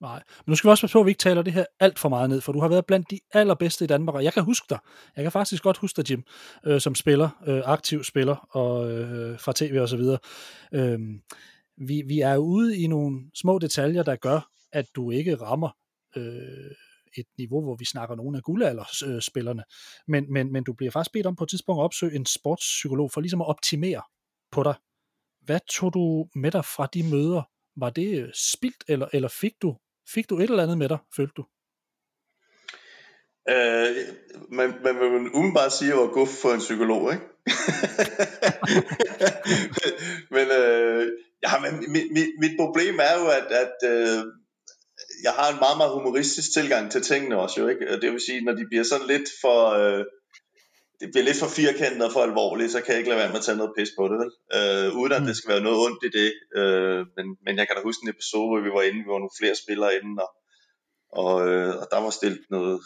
Nej, 0.00 0.22
men 0.46 0.50
nu 0.52 0.54
skal 0.56 0.68
vi 0.68 0.70
også 0.70 0.82
passe 0.82 0.92
på, 0.92 1.00
at 1.00 1.06
vi 1.06 1.10
ikke 1.10 1.18
taler 1.18 1.42
det 1.42 1.52
her 1.52 1.64
alt 1.80 1.98
for 1.98 2.08
meget 2.08 2.30
ned, 2.30 2.40
for 2.40 2.52
du 2.52 2.60
har 2.60 2.68
været 2.68 2.86
blandt 2.86 3.10
de 3.10 3.20
allerbedste 3.32 3.84
i 3.84 3.88
Danmark, 3.88 4.14
og 4.14 4.24
jeg 4.24 4.32
kan 4.32 4.44
huske 4.44 4.66
dig. 4.70 4.78
Jeg 5.16 5.24
kan 5.24 5.32
faktisk 5.32 5.62
godt 5.62 5.76
huske 5.78 6.02
dig, 6.02 6.10
Jim, 6.10 6.22
øh, 6.66 6.80
som 6.80 6.94
spiller, 6.94 7.28
øh, 7.46 7.62
aktiv 7.64 8.04
spiller 8.04 8.36
og 8.36 8.90
øh, 8.92 9.38
fra 9.38 9.52
tv 9.56 9.78
og 9.80 9.88
så 9.88 9.96
videre. 9.96 10.18
Øh, 10.74 10.98
vi, 11.88 12.02
vi 12.06 12.20
er 12.20 12.36
ude 12.36 12.78
i 12.78 12.86
nogle 12.86 13.20
små 13.34 13.58
detaljer, 13.58 14.02
der 14.02 14.16
gør, 14.16 14.50
at 14.72 14.86
du 14.96 15.10
ikke 15.10 15.34
rammer 15.34 15.70
øh, 16.16 16.70
et 17.18 17.26
niveau, 17.38 17.62
hvor 17.62 17.76
vi 17.76 17.84
snakker 17.84 18.16
nogle 18.16 18.36
af 18.36 18.42
guldalderspillerne. 18.42 19.64
Men, 20.08 20.32
men, 20.32 20.52
men 20.52 20.64
du 20.64 20.72
bliver 20.72 20.90
faktisk 20.90 21.12
bedt 21.12 21.26
om 21.26 21.36
på 21.36 21.44
et 21.44 21.50
tidspunkt 21.50 21.80
at 21.80 21.84
opsøge 21.84 22.16
en 22.16 22.26
sportspsykolog 22.26 23.12
for 23.12 23.20
ligesom 23.20 23.40
at 23.40 23.48
optimere 23.48 24.02
på 24.52 24.62
dig. 24.62 24.74
Hvad 25.40 25.60
tog 25.70 25.94
du 25.94 26.28
med 26.34 26.50
dig 26.50 26.64
fra 26.64 26.88
de 26.94 27.02
møder? 27.10 27.42
Var 27.76 27.90
det 27.90 28.22
øh, 28.22 28.28
spildt, 28.34 28.84
eller, 28.88 29.08
eller 29.12 29.28
fik 29.28 29.52
du 29.62 29.76
Fik 30.08 30.30
du 30.30 30.38
et 30.38 30.50
eller 30.50 30.62
andet 30.62 30.78
med 30.78 30.88
dig, 30.88 30.98
følte 31.16 31.32
du? 31.36 31.44
Øh, 33.48 33.96
man, 34.50 34.74
man 34.84 34.94
vil 35.00 35.30
umiddelbart 35.38 35.72
sige, 35.72 35.88
at 35.88 35.94
jeg 35.94 36.02
var 36.02 36.12
guf 36.12 36.28
for 36.42 36.52
en 36.52 36.58
psykolog, 36.58 37.12
ikke? 37.12 37.24
men 40.36 40.46
øh, 40.60 41.02
ja, 41.44 41.52
men 41.64 41.92
mit, 41.92 42.06
mit, 42.16 42.30
mit 42.38 42.54
problem 42.60 42.94
er 43.08 43.14
jo, 43.20 43.26
at, 43.38 43.48
at 43.62 43.76
øh, 43.92 44.24
jeg 45.22 45.32
har 45.32 45.48
en 45.52 45.58
meget, 45.64 45.76
meget 45.76 45.92
humoristisk 45.92 46.52
tilgang 46.52 46.90
til 46.90 47.02
tingene 47.02 47.40
også 47.40 47.60
jo, 47.60 47.68
ikke? 47.68 48.00
Det 48.02 48.12
vil 48.12 48.20
sige, 48.20 48.44
når 48.44 48.52
de 48.52 48.66
bliver 48.70 48.84
sådan 48.84 49.06
lidt 49.06 49.28
for... 49.42 49.58
Øh, 49.70 50.04
det 51.00 51.08
bliver 51.12 51.24
lidt 51.24 51.42
for 51.42 51.50
firkantet 51.60 52.06
og 52.06 52.12
for 52.12 52.22
alvorligt, 52.22 52.72
så 52.72 52.80
kan 52.80 52.90
jeg 52.92 52.98
ikke 52.98 53.10
lade 53.10 53.20
være 53.20 53.32
med 53.32 53.42
at 53.42 53.44
tage 53.44 53.58
noget 53.58 53.72
pis 53.76 53.90
på 53.98 54.04
det, 54.10 54.18
vel? 54.22 54.32
Øh, 54.56 54.88
uden 54.98 55.12
at 55.12 55.22
mm. 55.22 55.26
det 55.26 55.36
skal 55.36 55.52
være 55.54 55.66
noget 55.66 55.78
ondt 55.86 56.02
i 56.08 56.10
det. 56.18 56.30
Øh, 56.60 57.00
men, 57.16 57.26
men 57.44 57.54
jeg 57.58 57.66
kan 57.66 57.76
da 57.76 57.82
huske 57.82 58.02
en 58.04 58.14
episode, 58.16 58.48
hvor 58.48 58.60
vi 58.66 58.70
var 58.76 58.82
inde, 58.82 59.04
vi 59.04 59.12
var 59.14 59.22
nogle 59.22 59.38
flere 59.40 59.56
spillere 59.62 59.94
inde, 59.98 60.14
og, 60.26 60.30
og, 61.22 61.34
øh, 61.48 61.72
og 61.80 61.86
der 61.92 62.00
var 62.04 62.10
stillet 62.10 62.44
noget... 62.50 62.80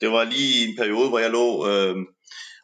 Det 0.00 0.08
var 0.16 0.24
lige 0.24 0.68
en 0.68 0.76
periode, 0.76 1.08
hvor 1.08 1.18
jeg 1.18 1.30
lå 1.30 1.46
øh, 1.70 1.96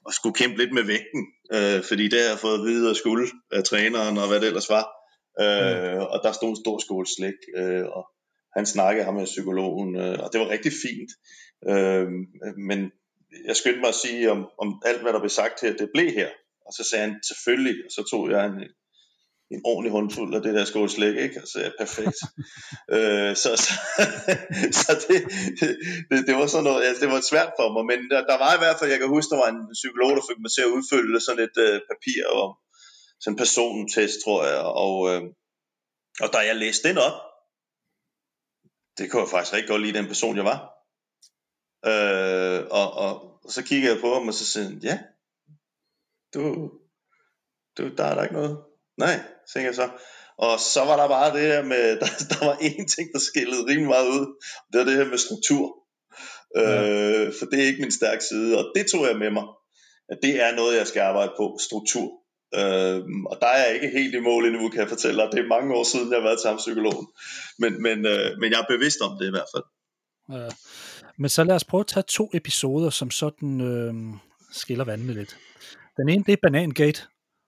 og 0.07 0.13
skulle 0.15 0.39
kæmpe 0.41 0.59
lidt 0.59 0.73
med 0.79 0.85
vægten, 0.93 1.23
øh, 1.57 1.81
fordi 1.89 2.05
det 2.09 2.19
har 2.21 2.29
jeg 2.29 2.39
fået 2.39 2.59
at 2.59 2.67
vide 2.69 2.91
af 2.91 2.97
skuld 2.97 3.29
af 3.53 3.65
træneren 3.65 4.19
og 4.19 4.29
hvad 4.29 4.41
det 4.41 4.49
ellers 4.53 4.71
var. 4.77 4.87
Øh, 5.45 5.95
mm. 5.95 6.13
Og 6.13 6.19
der 6.25 6.33
stod 6.33 6.51
en 6.51 6.63
stor 6.65 6.79
skål 6.85 7.07
slik, 7.17 7.41
øh, 7.61 7.87
og 7.97 8.05
han 8.57 8.67
snakkede 8.67 9.05
ham 9.05 9.15
med 9.15 9.25
psykologen, 9.25 9.97
øh, 9.97 10.19
og 10.25 10.29
det 10.33 10.41
var 10.41 10.49
rigtig 10.49 10.73
fint. 10.85 11.11
Øh, 11.71 12.07
men 12.69 12.79
jeg 13.49 13.57
skyndte 13.57 13.81
mig 13.81 13.89
at 13.89 14.03
sige 14.05 14.31
om, 14.31 14.41
om 14.59 14.83
alt, 14.87 15.03
hvad 15.03 15.13
der 15.13 15.21
blev 15.21 15.31
sagt 15.41 15.61
her, 15.63 15.73
det 15.73 15.91
blev 15.95 16.11
her. 16.11 16.29
Og 16.67 16.73
så 16.77 16.83
sagde 16.91 17.05
han, 17.07 17.15
selvfølgelig, 17.31 17.77
og 17.87 17.91
så 17.97 18.03
tog 18.11 18.31
jeg 18.31 18.47
en, 18.47 18.59
en 19.55 19.61
ordentlig 19.65 19.93
håndfuld 19.93 20.35
af 20.35 20.43
det 20.43 20.55
der 20.55 20.65
skål 20.65 20.91
slæk, 20.91 21.17
ikke? 21.17 21.43
Og 21.43 21.49
så 21.49 21.59
er 21.67 21.71
perfekt. 21.83 22.19
øh, 22.97 23.33
så 23.43 23.49
så, 23.65 23.73
så 24.81 24.93
det, 25.09 25.19
det, 26.11 26.19
det, 26.27 26.35
var 26.39 26.47
sådan 26.47 26.65
noget, 26.65 26.85
altså, 26.85 27.01
det 27.05 27.13
var 27.15 27.21
svært 27.21 27.53
for 27.59 27.67
mig, 27.75 27.85
men 27.91 28.01
der, 28.11 28.21
der 28.31 28.39
var 28.45 28.53
i 28.55 28.63
hvert 28.63 28.79
fald, 28.79 28.91
jeg 28.91 29.01
kan 29.01 29.15
huske, 29.17 29.31
der 29.31 29.43
var 29.45 29.51
en 29.51 29.63
psykolog, 29.81 30.11
der 30.17 30.29
fik 30.29 30.41
mig 30.43 30.53
til 30.55 30.67
at 30.67 30.75
udfylde 30.77 31.21
sådan 31.27 31.45
et 31.49 31.57
øh, 31.67 31.77
papir 31.91 32.21
om 32.43 32.51
sådan 33.21 33.33
en 33.33 33.43
persontest, 33.45 34.17
tror 34.25 34.41
jeg, 34.51 34.63
og, 34.85 34.95
øh, 35.11 35.23
og 36.23 36.29
da 36.33 36.39
jeg 36.39 36.57
læste 36.57 36.89
den 36.89 36.99
op, 37.09 37.19
det 38.99 39.11
kunne 39.11 39.23
jeg 39.23 39.31
faktisk 39.31 39.53
rigtig 39.53 39.69
godt 39.69 39.83
lide 39.83 39.99
den 39.99 40.07
person, 40.07 40.37
jeg 40.37 40.45
var. 40.45 40.61
Øh, 41.91 42.67
og, 42.71 42.93
og, 42.93 43.13
og 43.45 43.53
så 43.53 43.63
kigger 43.65 43.93
jeg 43.93 44.01
på 44.01 44.15
ham, 44.15 44.29
og 44.29 44.35
så 44.35 44.47
siger 44.47 44.65
han, 44.65 44.79
ja, 44.83 44.99
du, 46.35 46.71
du, 47.79 47.95
der 47.97 48.05
er 48.05 48.15
der 48.15 48.23
ikke 48.23 48.35
noget. 48.35 48.65
Nej, 48.99 49.21
tænker 49.53 49.69
jeg 49.69 49.75
så. 49.75 49.89
Og 50.39 50.61
så 50.61 50.85
var 50.85 50.97
der 50.97 51.09
bare 51.09 51.37
det 51.37 51.41
her 51.41 51.63
med, 51.63 51.85
der, 52.01 52.07
der 52.31 52.47
var 52.47 52.57
en 52.61 52.89
ting, 52.89 53.13
der 53.13 53.19
skillede 53.19 53.67
rimelig 53.67 53.89
meget 53.89 54.09
ud. 54.09 54.27
Det 54.73 54.79
var 54.79 54.85
det 54.85 54.97
her 54.97 55.05
med 55.05 55.19
struktur. 55.19 55.65
Ja. 56.57 56.83
Øh, 56.83 57.33
for 57.39 57.47
det 57.47 57.63
er 57.63 57.67
ikke 57.67 57.81
min 57.81 57.93
stærke 57.93 58.25
side, 58.25 58.59
og 58.59 58.73
det 58.75 58.87
tog 58.87 59.07
jeg 59.07 59.17
med 59.17 59.31
mig. 59.31 59.47
At 60.09 60.19
det 60.23 60.43
er 60.43 60.55
noget, 60.55 60.77
jeg 60.77 60.87
skal 60.87 61.01
arbejde 61.01 61.33
på, 61.37 61.59
struktur. 61.61 62.09
Øh, 62.55 62.99
og 63.31 63.37
der 63.41 63.47
er 63.47 63.65
jeg 63.65 63.75
ikke 63.75 63.99
helt 63.99 64.15
i 64.15 64.21
mål 64.21 64.47
endnu, 64.47 64.69
kan 64.69 64.81
jeg 64.81 64.89
fortælle 64.89 65.23
dig. 65.23 65.29
Det 65.33 65.41
er 65.41 65.49
mange 65.49 65.75
år 65.75 65.85
siden, 65.85 66.11
jeg 66.11 66.19
har 66.19 66.29
været 66.29 66.41
til 66.41 66.57
psykologen. 66.57 67.07
Men, 67.59 67.83
men, 67.83 68.07
øh, 68.07 68.39
men 68.41 68.51
jeg 68.53 68.61
er 68.61 68.75
bevidst 68.75 69.01
om 69.01 69.19
det 69.19 69.27
i 69.27 69.31
hvert 69.31 69.51
fald. 69.55 69.65
Ja. 70.33 70.49
Men 71.19 71.29
så 71.29 71.45
lad 71.45 71.55
os 71.55 71.65
prøve 71.65 71.81
at 71.81 71.87
tage 71.87 72.05
to 72.09 72.31
episoder, 72.35 72.91
som 72.91 73.11
sådan 73.11 73.61
øh, 73.61 73.95
skiller 74.53 74.85
vandene 74.85 75.15
lidt. 75.15 75.37
Den 75.97 76.09
ene, 76.09 76.25
det 76.25 76.33
er 76.33 76.37
Banangate, 76.43 77.03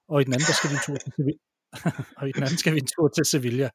og 0.09 0.21
i 0.21 0.25
den 0.25 0.33
anden, 0.33 0.47
der 0.47 0.53
skal 0.53 0.71
vi 0.71 0.75
en 0.75 0.81
tur 0.87 0.97
til 0.97 1.13
Sevilla. 1.17 1.39
og 2.19 2.29
i 2.29 2.33
den 2.33 2.43
anden 2.43 2.59
skal 2.59 2.75
vi 2.75 2.79
en 2.79 2.89
tur 2.97 3.09
til 3.09 3.25
Sevilla. 3.25 3.71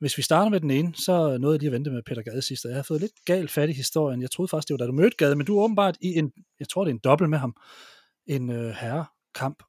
Hvis 0.00 0.16
vi 0.18 0.22
starter 0.22 0.50
med 0.50 0.60
den 0.60 0.70
ene, 0.70 0.94
så 0.94 1.38
nåede 1.38 1.54
jeg 1.54 1.60
lige 1.60 1.68
at 1.68 1.72
vente 1.72 1.90
med 1.90 2.02
Peter 2.06 2.22
Gade 2.22 2.42
sidst, 2.42 2.64
og 2.64 2.70
jeg 2.70 2.78
har 2.78 2.82
fået 2.82 3.00
lidt 3.00 3.12
galt 3.24 3.50
fat 3.50 3.70
i 3.70 3.72
historien. 3.72 4.22
Jeg 4.22 4.30
troede 4.30 4.48
faktisk, 4.48 4.68
det 4.68 4.74
var 4.74 4.78
da 4.78 4.86
du 4.86 4.92
mødte 4.92 5.16
Gade, 5.16 5.36
men 5.36 5.46
du 5.46 5.58
er 5.58 5.64
åbenbart 5.64 5.96
i 6.00 6.18
en, 6.18 6.32
jeg 6.60 6.68
tror 6.68 6.84
det 6.84 6.90
er 6.90 6.94
en 6.94 7.00
dobbelt 7.04 7.30
med 7.30 7.38
ham, 7.38 7.56
en 8.26 8.50
øh, 8.50 8.70
herrekamp, 8.70 9.62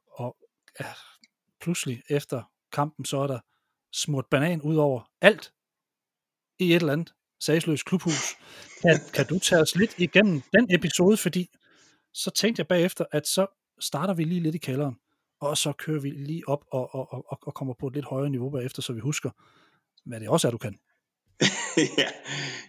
ja, 0.79 0.93
pludselig 1.61 2.03
efter 2.09 2.43
kampen, 2.71 3.05
så 3.05 3.17
er 3.17 3.27
der 3.27 3.39
smurt 3.93 4.25
banan 4.31 4.61
ud 4.61 4.75
over 4.75 5.09
alt 5.21 5.53
i 6.59 6.69
et 6.69 6.75
eller 6.75 6.93
andet 6.93 7.13
sagsløs 7.39 7.83
klubhus. 7.83 8.37
Kan, 8.81 8.99
kan 9.13 9.25
du 9.25 9.39
tage 9.39 9.61
os 9.61 9.75
lidt 9.75 9.93
igennem 9.97 10.41
den 10.53 10.75
episode, 10.75 11.17
fordi 11.17 11.49
så 12.13 12.31
tænkte 12.31 12.59
jeg 12.59 12.67
bagefter, 12.67 13.05
at 13.11 13.27
så 13.27 13.45
starter 13.79 14.13
vi 14.13 14.23
lige 14.23 14.41
lidt 14.41 14.55
i 14.55 14.57
kælderen, 14.57 14.95
og 15.41 15.57
så 15.57 15.73
kører 15.73 15.99
vi 15.99 16.09
lige 16.09 16.47
op 16.47 16.65
og, 16.71 16.95
og, 16.95 17.13
og, 17.13 17.39
og 17.41 17.53
kommer 17.53 17.73
på 17.79 17.87
et 17.87 17.93
lidt 17.93 18.05
højere 18.05 18.29
niveau 18.29 18.49
bagefter, 18.49 18.81
så 18.81 18.93
vi 18.93 18.99
husker, 18.99 19.29
hvad 20.05 20.19
det 20.19 20.29
også 20.29 20.47
er, 20.47 20.51
du 20.51 20.57
kan. 20.57 20.79
ja, 22.01 22.09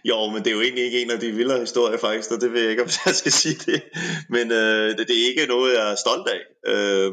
jo, 0.05 0.29
men 0.29 0.43
det 0.43 0.47
er 0.47 0.55
jo 0.55 0.61
egentlig 0.61 0.83
ikke 0.83 1.01
en 1.01 1.11
af 1.11 1.19
de 1.19 1.31
vildere 1.31 1.59
historier 1.59 1.97
faktisk, 1.97 2.31
og 2.31 2.41
det 2.41 2.51
vil 2.51 2.61
jeg 2.61 2.71
ikke, 2.71 2.83
om 2.83 2.89
jeg 3.05 3.15
skal 3.15 3.31
sige 3.31 3.55
det. 3.71 3.83
Men 4.29 4.51
øh, 4.51 4.97
det, 4.97 5.07
det 5.07 5.15
er 5.21 5.27
ikke 5.29 5.45
noget, 5.47 5.73
jeg 5.73 5.91
er 5.91 5.95
stolt 5.95 6.27
af. 6.27 6.41
Øh, 6.71 7.11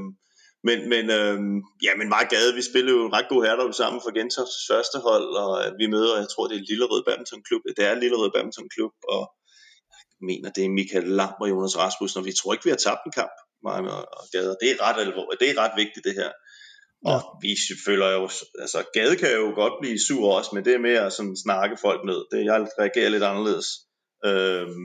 men, 0.68 0.78
men, 0.92 1.04
øhm, 1.18 1.56
ja, 1.86 1.92
men 2.00 2.08
meget 2.08 2.28
gade, 2.34 2.54
vi 2.58 2.62
spillede 2.70 2.96
jo 2.96 3.06
en 3.06 3.16
ret 3.16 3.28
god 3.32 3.44
herredom 3.44 3.72
sammen 3.72 4.00
for 4.04 4.12
Gentofts 4.18 4.58
første 4.70 4.98
hold, 5.08 5.28
og 5.44 5.52
vi 5.80 5.86
møder, 5.94 6.22
jeg 6.22 6.28
tror 6.28 6.46
det 6.46 6.56
er 6.56 6.68
Lillerød 6.70 7.02
Badminton 7.06 7.42
Klub, 7.48 7.62
det 7.76 7.84
er 7.90 7.94
Lillerød 7.94 8.30
Badminton 8.34 8.68
Klub, 8.74 8.94
og 9.14 9.22
jeg 10.16 10.24
mener 10.30 10.50
det 10.56 10.64
er 10.64 10.76
Michael 10.78 11.08
Lam 11.18 11.34
og 11.42 11.48
Jonas 11.52 11.78
Rasmussen, 11.82 12.18
og 12.20 12.26
vi 12.28 12.32
tror 12.32 12.52
ikke, 12.52 12.66
vi 12.68 12.74
har 12.76 12.82
tabt 12.86 13.02
en 13.06 13.16
kamp, 13.20 13.36
mig 13.66 13.78
og 14.20 14.24
Gade, 14.32 14.56
det 14.60 14.68
er 14.70 14.82
ret 14.86 15.00
alvorligt, 15.06 15.40
det 15.40 15.50
er 15.50 15.62
ret 15.64 15.76
vigtigt 15.82 16.04
det 16.08 16.14
her. 16.22 16.32
Og 17.10 17.20
ja. 17.20 17.28
vi 17.44 17.52
føler 17.86 18.08
jo, 18.18 18.24
altså 18.64 18.78
Gade 18.94 19.16
kan 19.16 19.32
jo 19.42 19.46
godt 19.60 19.76
blive 19.80 19.98
sur 20.06 20.24
også, 20.38 20.50
men 20.54 20.64
det 20.64 20.74
er 20.74 20.86
mere 20.88 21.06
at 21.06 21.12
sådan 21.12 21.36
snakke 21.46 21.76
folk 21.86 22.00
ned, 22.10 22.20
det, 22.30 22.44
jeg 22.44 22.66
reagerer 22.82 23.10
lidt 23.10 23.28
anderledes. 23.30 23.68
Øhm, 24.28 24.84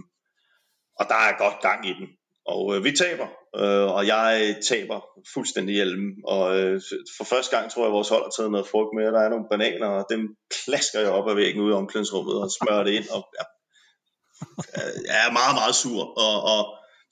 og 0.99 1.05
der 1.11 1.19
er 1.27 1.41
godt 1.43 1.61
gang 1.67 1.81
i 1.91 1.93
den. 1.99 2.07
Og 2.53 2.75
øh, 2.75 2.83
vi 2.83 2.91
taber, 2.91 3.27
øh, 3.59 3.87
og 3.95 4.07
jeg 4.07 4.55
taber 4.69 4.99
fuldstændig 5.33 5.75
hjelmen. 5.75 6.11
Og 6.23 6.59
øh, 6.59 6.81
for 7.17 7.23
første 7.23 7.57
gang 7.57 7.71
tror 7.71 7.81
jeg, 7.81 7.87
at 7.87 7.93
vores 7.93 8.09
hold 8.09 8.23
har 8.23 8.33
taget 8.37 8.51
noget 8.51 8.67
frugt 8.67 8.95
med. 8.95 9.05
Der 9.05 9.21
er 9.21 9.29
nogle 9.29 9.45
bananer, 9.51 9.87
og 9.87 10.05
dem 10.09 10.21
klasker 10.65 10.99
jeg 10.99 11.09
op 11.09 11.29
ad 11.29 11.35
væggen 11.35 11.61
ude 11.61 11.71
i 11.71 11.79
omklædningsrummet 11.81 12.35
og 12.41 12.49
smører 12.51 12.83
det 12.83 12.93
ind. 12.93 13.09
Og 13.09 13.23
ja, 13.37 13.45
jeg 14.77 15.25
øh, 15.25 15.27
er 15.27 15.31
meget, 15.31 15.55
meget 15.55 15.75
sur, 15.75 16.03
og, 16.25 16.35
og 16.53 16.61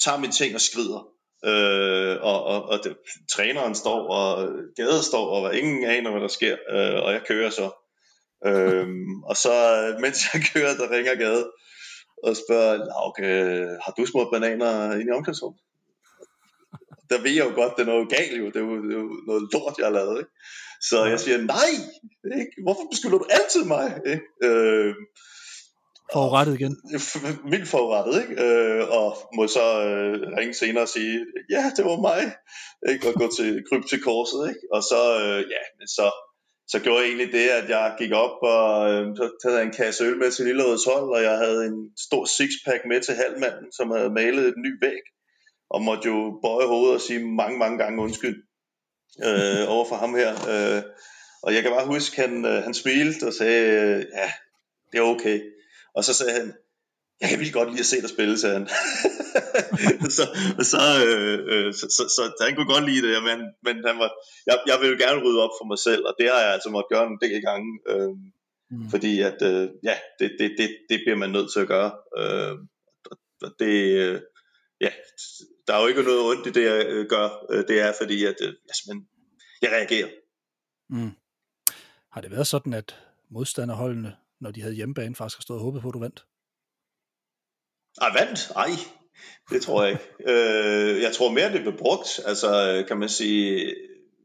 tager 0.03 0.17
mine 0.17 0.33
ting 0.33 0.55
og 0.55 0.61
skrider. 0.61 1.01
Øh, 1.45 2.17
og, 2.21 2.43
og, 2.43 2.61
og 2.71 2.83
det, 2.83 2.97
træneren 3.33 3.75
står, 3.75 4.07
og 4.07 4.49
gaden 4.75 5.03
står, 5.03 5.25
og 5.29 5.55
ingen 5.55 5.85
aner, 5.85 6.11
hvad 6.11 6.21
der 6.21 6.27
sker. 6.27 6.57
Øh, 6.69 7.03
og 7.03 7.13
jeg 7.13 7.21
kører 7.27 7.49
så. 7.49 7.67
Øh, 8.45 8.87
og 9.23 9.37
så, 9.37 9.53
øh, 9.83 10.01
mens 10.01 10.17
jeg 10.33 10.41
kører, 10.53 10.73
der 10.77 10.91
ringer 10.91 11.15
gade 11.15 11.51
og 12.23 12.35
spørger, 12.35 12.77
Lauke, 12.77 13.25
øh, 13.25 13.69
har 13.83 13.91
du 13.97 14.05
smurt 14.05 14.27
bananer 14.33 14.93
ind 14.93 15.09
i 15.09 15.11
omklædningsrummet? 15.11 15.61
Der 17.13 17.21
ved 17.25 17.33
jeg 17.37 17.45
jo 17.49 17.55
godt, 17.61 17.73
det 17.75 17.81
er 17.83 17.91
noget 17.93 18.09
galt 18.17 18.37
jo. 18.41 18.45
Det 18.53 18.55
er 18.55 18.65
jo, 18.69 18.75
det 18.85 18.93
er 18.95 18.99
jo 19.03 19.09
noget 19.29 19.43
lort, 19.53 19.75
jeg 19.77 19.85
har 19.85 19.95
lavet. 19.99 20.17
Ikke? 20.21 20.31
Så 20.89 21.05
jeg 21.05 21.19
siger, 21.19 21.37
nej, 21.55 21.71
ikke? 22.39 22.53
hvorfor 22.65 22.85
beskylder 22.91 23.17
du 23.17 23.27
altid 23.37 23.63
mig? 23.75 23.85
Ikke? 24.13 24.25
Øh, 24.47 24.93
Forurettet 26.13 26.53
igen. 26.59 26.75
Vildt 27.51 27.69
forurettet, 27.75 28.15
ikke? 28.21 28.33
Øh, 28.45 28.81
og 28.99 29.07
må 29.35 29.47
så 29.47 29.65
øh, 29.87 30.13
ringe 30.37 30.53
senere 30.53 30.83
og 30.83 30.93
sige, 30.97 31.25
ja, 31.49 31.63
det 31.75 31.85
var 31.85 31.99
mig, 32.09 32.21
ikke? 32.91 33.07
og 33.07 33.13
gå 33.13 33.27
til 33.37 33.63
kryb 33.69 33.83
til 33.89 34.01
korset, 34.09 34.41
ikke? 34.49 34.63
og 34.75 34.81
så, 34.91 35.01
øh, 35.21 35.39
ja, 35.53 35.61
så 35.97 36.05
så 36.67 36.79
gjorde 36.83 36.99
jeg 36.99 37.07
egentlig 37.07 37.31
det, 37.39 37.47
at 37.59 37.69
jeg 37.69 37.95
gik 37.99 38.11
op 38.11 38.37
og 38.53 38.91
øh, 38.91 39.05
så 39.17 39.23
havde 39.43 39.59
jeg 39.59 39.65
en 39.67 39.79
kasse 39.81 40.03
øl 40.03 40.17
med 40.17 40.31
til 40.31 40.45
Lillerøds 40.45 40.85
hold, 40.91 41.09
og 41.15 41.21
jeg 41.29 41.37
havde 41.37 41.65
en 41.65 41.79
stor 42.07 42.25
sixpack 42.37 42.81
med 42.91 43.01
til 43.01 43.15
halvmanden, 43.23 43.67
som 43.77 43.91
havde 43.95 44.17
malet 44.19 44.45
et 44.47 44.57
ny 44.65 44.71
væg, 44.85 45.03
og 45.73 45.81
måtte 45.81 46.09
jo 46.09 46.39
bøje 46.43 46.67
hovedet 46.67 46.95
og 46.95 47.01
sige 47.01 47.19
mange, 47.19 47.57
mange 47.59 47.77
gange 47.77 48.01
undskyld 48.01 48.43
øh, 49.25 49.69
over 49.73 49.85
for 49.89 49.95
ham 49.95 50.15
her. 50.15 50.31
Øh, 50.53 50.83
og 51.43 51.53
jeg 51.53 51.61
kan 51.61 51.71
bare 51.71 51.87
huske, 51.87 52.21
han, 52.21 52.45
øh, 52.45 52.63
han 52.63 52.73
smilte 52.73 53.27
og 53.27 53.33
sagde, 53.33 53.63
øh, 53.69 54.05
ja, 54.17 54.31
det 54.91 54.97
er 54.97 55.01
okay. 55.15 55.41
Og 55.95 56.03
så 56.03 56.13
sagde 56.13 56.33
han, 56.39 56.53
jeg 57.21 57.29
kan 57.29 57.39
vildt 57.39 57.53
godt 57.53 57.69
lide 57.69 57.79
at 57.79 57.85
se 57.85 58.01
dig 58.01 58.09
spille, 58.09 58.37
sagde 58.39 58.55
han. 58.55 58.67
så, 60.17 60.23
så, 60.71 60.81
øh, 61.07 61.39
øh, 61.51 61.73
så, 61.73 61.85
så, 61.97 62.03
så, 62.15 62.43
han 62.45 62.55
kunne 62.55 62.73
godt 62.73 62.85
lide 62.89 63.07
det, 63.07 63.23
men, 63.23 63.39
men 63.65 63.75
han 63.87 63.97
var, 64.03 64.11
jeg, 64.47 64.57
jeg 64.67 64.77
vil 64.81 64.89
jo 64.93 64.97
gerne 65.03 65.23
rydde 65.23 65.43
op 65.45 65.55
for 65.59 65.65
mig 65.71 65.79
selv, 65.79 66.03
og 66.05 66.13
det 66.19 66.29
har 66.31 66.39
jeg 66.39 66.53
altså 66.53 66.69
måttet 66.69 66.93
gøre 66.93 67.07
en 67.07 67.21
del 67.21 67.41
gange. 67.41 67.69
Øh, 67.91 68.13
Mm. 68.73 68.89
Fordi 68.89 69.21
at, 69.21 69.41
øh, 69.41 69.69
ja, 69.83 69.95
det, 70.19 70.35
det, 70.39 70.55
det, 70.57 70.69
det 70.89 70.99
bliver 71.05 71.17
man 71.17 71.29
nødt 71.29 71.53
til 71.53 71.59
at 71.59 71.67
gøre. 71.67 71.91
Øh, 72.17 72.57
det, 73.59 73.75
øh, 74.03 74.21
ja, 74.81 74.89
der 75.67 75.73
er 75.73 75.81
jo 75.81 75.87
ikke 75.87 76.03
noget 76.03 76.21
ondt 76.21 76.47
i 76.47 76.51
det, 76.51 76.63
jeg 76.63 76.85
øh, 76.87 77.05
gør. 77.09 77.45
Øh, 77.49 77.67
det 77.67 77.79
er 77.81 77.93
fordi, 78.01 78.25
at 78.25 78.35
øh, 78.41 78.53
jeg, 78.87 78.95
jeg 79.61 79.71
reagerer. 79.71 80.09
Mm. 80.89 81.11
Har 82.11 82.21
det 82.21 82.31
været 82.31 82.47
sådan, 82.47 82.73
at 82.73 82.99
modstanderholdene, 83.31 84.15
når 84.41 84.51
de 84.51 84.61
havde 84.61 84.75
hjemmebane, 84.75 85.15
faktisk 85.15 85.37
har 85.37 85.41
stået 85.41 85.59
og 85.59 85.63
håbet 85.63 85.81
på, 85.81 85.87
at 85.87 85.93
du 85.93 85.99
vandt? 85.99 86.25
Ej, 88.01 88.11
vandt? 88.19 88.51
Ej, 88.55 88.69
det 89.49 89.61
tror 89.61 89.83
jeg 89.83 89.91
ikke. 89.91 90.05
øh, 90.31 91.01
jeg 91.01 91.13
tror 91.13 91.31
mere, 91.31 91.53
det 91.53 91.61
blev 91.61 91.77
brugt. 91.77 92.19
Altså, 92.25 92.83
kan 92.87 92.97
man 92.97 93.09
sige, 93.09 93.75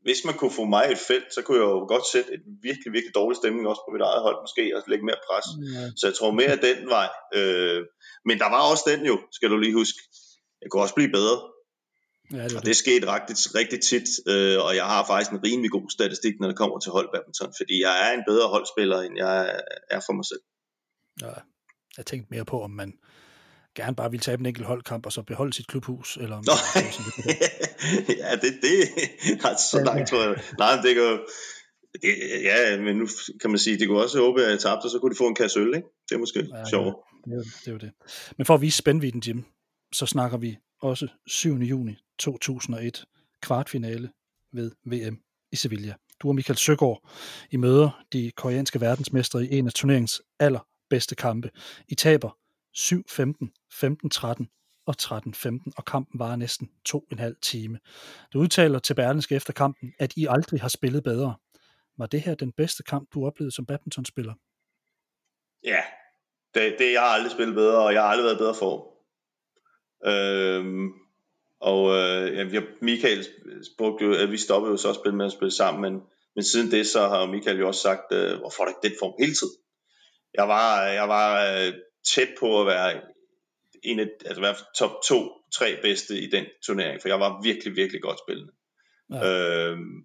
hvis 0.03 0.25
man 0.25 0.35
kunne 0.35 0.51
få 0.51 0.65
mig 0.65 0.85
et 0.93 0.99
felt, 0.99 1.35
så 1.35 1.43
kunne 1.43 1.59
jeg 1.59 1.65
jo 1.65 1.87
godt 1.95 2.07
sætte 2.13 2.33
et 2.33 2.43
virkelig, 2.63 2.93
virkelig 2.93 3.15
dårlig 3.15 3.37
stemning 3.37 3.69
også 3.69 3.83
på 3.87 3.93
mit 3.93 4.03
eget 4.03 4.23
hold 4.23 4.43
måske, 4.43 4.77
og 4.77 4.83
lægge 4.87 5.05
mere 5.05 5.21
pres. 5.29 5.47
Ja. 5.75 5.91
Så 5.97 6.07
jeg 6.07 6.15
tror 6.15 6.31
mere 6.31 6.57
den 6.69 6.89
vej. 6.97 7.09
Øh, 7.35 7.81
men 8.25 8.39
der 8.39 8.49
var 8.55 8.71
også 8.71 8.85
den 8.91 9.07
jo, 9.07 9.21
skal 9.33 9.51
du 9.51 9.57
lige 9.57 9.75
huske. 9.75 9.99
Jeg 10.63 10.71
kunne 10.71 10.83
også 10.83 10.95
blive 10.95 11.13
bedre. 11.19 11.39
Ja, 12.33 12.45
det 12.45 12.57
og 12.57 12.67
det 12.67 12.77
skete 12.77 13.13
rigtig, 13.15 13.37
rigtig 13.61 13.81
tit, 13.91 14.09
øh, 14.33 14.59
og 14.67 14.77
jeg 14.77 14.85
har 14.85 15.07
faktisk 15.07 15.31
en 15.31 15.45
rimelig 15.45 15.71
god 15.71 15.91
statistik, 15.91 16.35
når 16.41 16.49
det 16.49 16.57
kommer 16.57 16.79
til 16.79 16.93
holdbadminton, 16.93 17.53
fordi 17.61 17.83
jeg 17.87 17.95
er 18.05 18.11
en 18.19 18.25
bedre 18.31 18.49
holdspiller, 18.49 18.99
end 19.01 19.15
jeg 19.17 19.61
er 19.91 20.01
for 20.07 20.13
mig 20.19 20.27
selv. 20.31 20.43
Ja, 21.23 21.35
jeg 21.97 22.07
tænkte 22.07 22.29
mere 22.31 22.45
på, 22.45 22.63
om 22.63 22.71
man 22.71 22.93
gerne 23.75 23.97
bare 23.97 24.11
ville 24.11 24.23
tabe 24.23 24.41
en 24.41 24.47
enkelt 24.47 24.67
holdkamp, 24.67 25.07
og 25.07 25.13
så 25.13 25.23
beholde 25.23 25.53
sit 25.53 25.67
klubhus, 25.67 26.17
eller 26.17 26.37
om 26.37 26.45
Nå, 26.47 26.53
det 26.75 26.95
sådan, 26.95 27.13
ja, 28.23 28.31
det, 28.43 28.53
det 28.65 28.77
er 29.51 29.57
så 29.71 29.83
langt, 29.85 30.09
tror 30.09 30.23
jeg. 30.23 30.43
Nej, 30.59 30.73
det 30.83 30.95
kan 30.95 31.19
det, 32.03 32.15
ja, 32.43 32.81
men 32.81 32.97
nu 32.97 33.07
kan 33.41 33.51
man 33.51 33.59
sige, 33.59 33.79
det 33.79 33.89
kunne 33.89 34.03
også 34.03 34.19
håbe, 34.21 34.43
at 34.43 34.51
jeg 34.51 34.61
tabte, 34.61 34.85
og 34.85 34.91
så 34.91 34.99
kunne 34.99 35.13
de 35.15 35.19
få 35.19 35.29
en 35.29 35.35
kasse 35.35 35.61
øl, 35.61 35.75
ikke? 35.77 35.89
Det 36.09 36.15
er 36.15 36.19
måske 36.19 36.41
ja, 36.55 36.65
sjovt. 36.65 36.95
Det, 37.25 37.33
er, 37.33 37.43
det 37.61 37.69
er 37.69 37.73
jo 37.73 37.79
det. 37.79 37.91
Men 38.37 38.47
for 38.47 38.55
at 38.55 38.61
vise 38.61 38.79
spændvidden, 38.79 39.23
Jim, 39.27 39.45
så 39.93 40.07
snakker 40.07 40.39
vi 40.39 40.59
også 40.83 41.09
7. 41.27 41.55
juni 41.55 41.97
2001, 42.19 43.05
kvartfinale 43.43 44.11
ved 44.53 44.71
VM 44.85 45.19
i 45.53 45.57
Sevilla. 45.57 45.95
Du 46.23 46.29
og 46.29 46.35
Michael 46.35 46.57
Søgaard, 46.57 47.11
I 47.51 47.57
møder 47.57 48.05
de 48.13 48.31
koreanske 48.37 48.81
verdensmestre 48.81 49.45
i 49.45 49.59
en 49.59 49.67
af 49.67 49.73
turneringens 49.73 50.23
allerbedste 50.41 51.15
kampe. 51.15 51.51
I 51.89 51.95
taber 51.95 52.31
7-15, 52.77 52.95
15-13 53.75 54.83
og 54.87 54.95
13-15, 55.03 55.73
og 55.77 55.85
kampen 55.85 56.19
var 56.19 56.37
næsten 56.37 56.71
to 56.85 57.07
en 57.13 57.19
halv 57.19 57.37
time. 57.43 57.79
Du 58.33 58.39
udtaler 58.39 58.79
til 58.79 58.95
Berlinske 58.95 59.35
efter 59.35 59.53
kampen, 59.53 59.93
at 59.99 60.13
I 60.17 60.27
aldrig 60.31 60.61
har 60.61 60.69
spillet 60.69 61.03
bedre. 61.03 61.35
Var 61.99 62.07
det 62.07 62.21
her 62.21 62.35
den 62.35 62.53
bedste 62.53 62.83
kamp, 62.83 63.09
du 63.15 63.27
oplevede 63.27 63.55
som 63.55 63.67
badmintonspiller? 63.67 64.35
Ja, 65.65 65.83
det, 66.55 66.77
det 66.79 66.93
jeg 66.93 67.01
har 67.01 67.09
aldrig 67.09 67.33
spillet 67.33 67.55
bedre, 67.55 67.85
og 67.85 67.93
jeg 67.93 68.03
har 68.03 68.09
aldrig 68.09 68.25
været 68.25 68.39
bedre 68.39 68.55
for. 68.55 68.98
Øhm, 70.07 70.93
og 71.61 71.97
øh, 71.97 72.55
ja, 72.55 72.61
Michael 72.81 73.27
spurgte 73.75 74.05
jo, 74.05 74.15
at 74.15 74.31
vi 74.31 74.37
stoppede 74.37 74.71
jo 74.71 74.77
så 74.77 74.89
at 74.89 74.95
spille 74.95 75.17
med 75.17 75.27
at 75.27 75.33
spille 75.33 75.53
sammen, 75.53 75.83
men, 75.83 76.03
men 76.35 76.45
siden 76.45 76.71
det, 76.71 76.87
så 76.87 77.01
har 77.01 77.27
Michael 77.27 77.59
jo 77.59 77.67
også 77.67 77.81
sagt, 77.81 78.13
øh, 78.13 78.39
hvorfor 78.39 78.63
er 78.63 78.67
der 78.67 78.75
ikke 78.75 78.89
den 78.89 78.99
form 78.99 79.15
hele 79.19 79.35
tiden? 79.35 79.55
Jeg 80.35 80.49
var, 80.49 80.83
jeg 80.83 81.09
var 81.09 81.53
øh, 81.53 81.73
tæt 82.15 82.29
på 82.41 82.61
at 82.61 82.67
være 82.67 83.01
en 83.83 84.01
af, 84.01 84.09
altså 84.25 84.41
være 84.41 84.55
top 84.79 84.91
2, 85.09 85.31
3 85.55 85.77
bedste 85.83 86.21
i 86.21 86.31
den 86.31 86.47
turnering, 86.67 87.01
for 87.01 87.09
jeg 87.09 87.21
var 87.21 87.43
virkelig, 87.43 87.77
virkelig 87.77 88.03
godt 88.03 88.19
spillende. 88.27 88.53
Ja. 89.13 89.71
Øhm, 89.71 90.05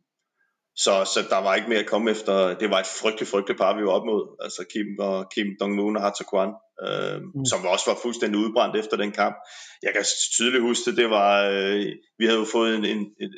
så, 0.75 1.06
så 1.13 1.19
der 1.29 1.38
var 1.38 1.56
ikke 1.56 1.69
mere 1.69 1.79
at 1.79 1.86
komme 1.86 2.12
efter. 2.12 2.58
Det 2.58 2.69
var 2.69 2.79
et 2.79 2.86
frygteligt, 3.01 3.32
frygteligt 3.32 3.60
par, 3.60 3.77
vi 3.77 3.86
var 3.86 3.91
op 3.91 4.06
mod. 4.06 4.38
Altså 4.39 4.65
Kim 4.73 4.88
og 4.99 5.32
Kim 5.36 5.47
Dong-moon 5.62 5.95
og 5.97 6.01
Hatsa 6.01 6.23
Kwan, 6.23 6.53
øh, 6.81 7.21
mm. 7.21 7.45
som 7.45 7.65
også 7.65 7.86
var 7.91 7.99
fuldstændig 8.01 8.39
udbrændt 8.39 8.75
efter 8.75 8.97
den 8.97 9.12
kamp. 9.12 9.36
Jeg 9.83 9.93
kan 9.93 10.05
tydeligt 10.31 10.63
huske 10.63 10.89
det, 10.89 10.97
det 10.97 11.09
var, 11.09 11.49
øh, 11.49 11.86
vi 12.17 12.25
havde 12.25 12.39
jo 12.39 12.45
fået 12.45 12.75
en, 12.75 12.86
en, 12.86 12.97
en 12.97 13.33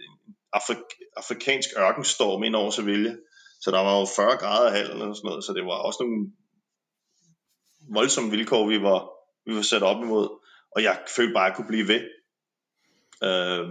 afrik- 0.53 1.11
afrikansk 1.17 1.69
ørkenstorm 1.77 2.43
ind 2.43 2.55
over 2.55 2.71
Sevilla. 2.71 3.15
Så 3.61 3.71
der 3.71 3.79
var 3.79 3.99
jo 3.99 4.05
40 4.15 4.37
grader 4.37 4.71
halv 4.71 4.91
eller 4.91 5.13
sådan 5.13 5.27
noget, 5.27 5.43
så 5.43 5.53
det 5.53 5.65
var 5.65 5.71
også 5.71 6.03
nogle 6.03 6.31
voldsomme 7.93 8.31
vilkår, 8.31 8.67
vi 8.67 8.81
var, 8.81 9.09
vi 9.45 9.55
var 9.55 9.61
sat 9.61 9.83
op 9.83 10.03
imod. 10.03 10.29
Og 10.75 10.83
jeg 10.83 10.99
følte 11.15 11.33
bare, 11.33 11.45
at 11.45 11.49
jeg 11.49 11.55
kunne 11.55 11.67
blive 11.67 11.87
ved. 11.87 12.01
Øh, 13.23 13.67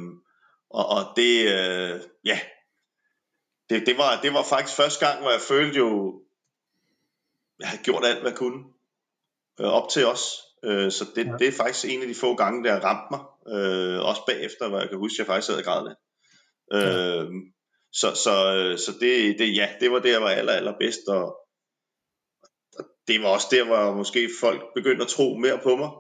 og, 0.71 0.87
og 0.87 1.03
det, 1.17 1.41
øh, 1.41 2.01
ja, 2.25 2.41
det, 3.71 3.87
det, 3.87 3.99
var, 3.99 4.21
det 4.21 4.35
var 4.35 4.43
faktisk 4.43 4.77
første 4.77 5.07
gang, 5.07 5.21
hvor 5.21 5.31
jeg 5.31 5.41
følte 5.41 5.79
jo, 5.79 6.21
jeg 7.61 7.69
havde 7.69 7.83
gjort 7.83 8.05
alt, 8.05 8.21
hvad 8.21 8.31
jeg 8.31 8.39
kunne 8.39 8.65
øh, 9.61 9.67
op 9.67 9.89
til 9.89 10.07
os. 10.07 10.23
Øh, 10.65 10.93
så 10.93 11.05
det, 11.17 11.27
ja. 11.27 11.33
det 11.39 11.49
er 11.49 11.53
faktisk 11.53 11.95
en 11.95 12.03
af 12.03 12.09
de 12.09 12.15
få 12.15 12.35
gange, 12.35 12.65
der 12.65 12.81
ramte 12.81 13.09
mig. 13.11 13.23
Øh, 13.55 14.01
også 14.01 14.23
bagefter, 14.27 14.69
hvor 14.69 14.79
jeg 14.79 14.89
kan 14.89 14.99
huske, 14.99 15.15
at 15.15 15.19
jeg 15.19 15.27
faktisk 15.27 15.51
havde 15.51 15.63
grædet 15.63 15.89
lidt. 15.89 15.99
Ja. 16.73 17.23
Øh, 17.23 17.31
så 17.93 18.09
så, 18.15 18.35
så 18.85 18.93
det, 19.01 19.39
det, 19.39 19.57
ja, 19.57 19.69
det 19.81 19.91
var 19.91 19.99
det, 19.99 20.13
jeg 20.13 20.23
var 20.23 20.31
aller, 20.31 20.53
allerbedst, 20.53 21.09
og, 21.09 21.25
og 22.79 22.85
det 23.09 23.23
var 23.23 23.29
også 23.29 23.47
der, 23.51 23.65
hvor 23.65 23.95
måske 23.95 24.31
folk 24.41 24.63
begyndte 24.75 25.05
at 25.05 25.09
tro 25.09 25.35
mere 25.35 25.61
på 25.63 25.77
mig, 25.77 25.91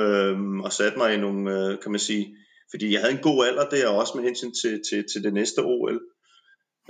øh, 0.00 0.58
og 0.64 0.72
satte 0.72 0.98
mig 0.98 1.14
i 1.14 1.16
nogle, 1.16 1.42
øh, 1.52 1.82
kan 1.82 1.90
man 1.90 2.00
sige, 2.00 2.36
fordi 2.70 2.92
jeg 2.92 3.00
havde 3.00 3.14
en 3.14 3.22
god 3.22 3.46
alder 3.46 3.68
der, 3.68 3.88
også 3.88 4.12
med 4.16 4.24
hensyn 4.24 4.52
til, 4.62 4.82
til, 4.90 5.04
til 5.12 5.24
det 5.24 5.34
næste 5.34 5.58
OL. 5.58 6.00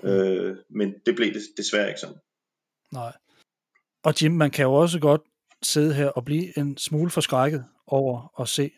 Øh, 0.05 0.57
men 0.71 0.95
det 1.07 1.17
blev 1.17 1.35
det 1.35 1.43
desværre 1.57 1.89
ikke 1.89 2.01
sådan. 2.01 2.21
Nej. 2.93 3.13
Og 4.03 4.23
Jim, 4.23 4.33
man 4.33 4.51
kan 4.51 4.65
jo 4.65 4.75
også 4.75 4.99
godt 5.01 5.23
sidde 5.63 5.95
her 5.95 6.09
og 6.09 6.25
blive 6.25 6.59
en 6.59 6.79
smule 6.79 7.11
forskrækket 7.11 7.65
over 7.87 8.41
at 8.41 8.49
se 8.49 8.71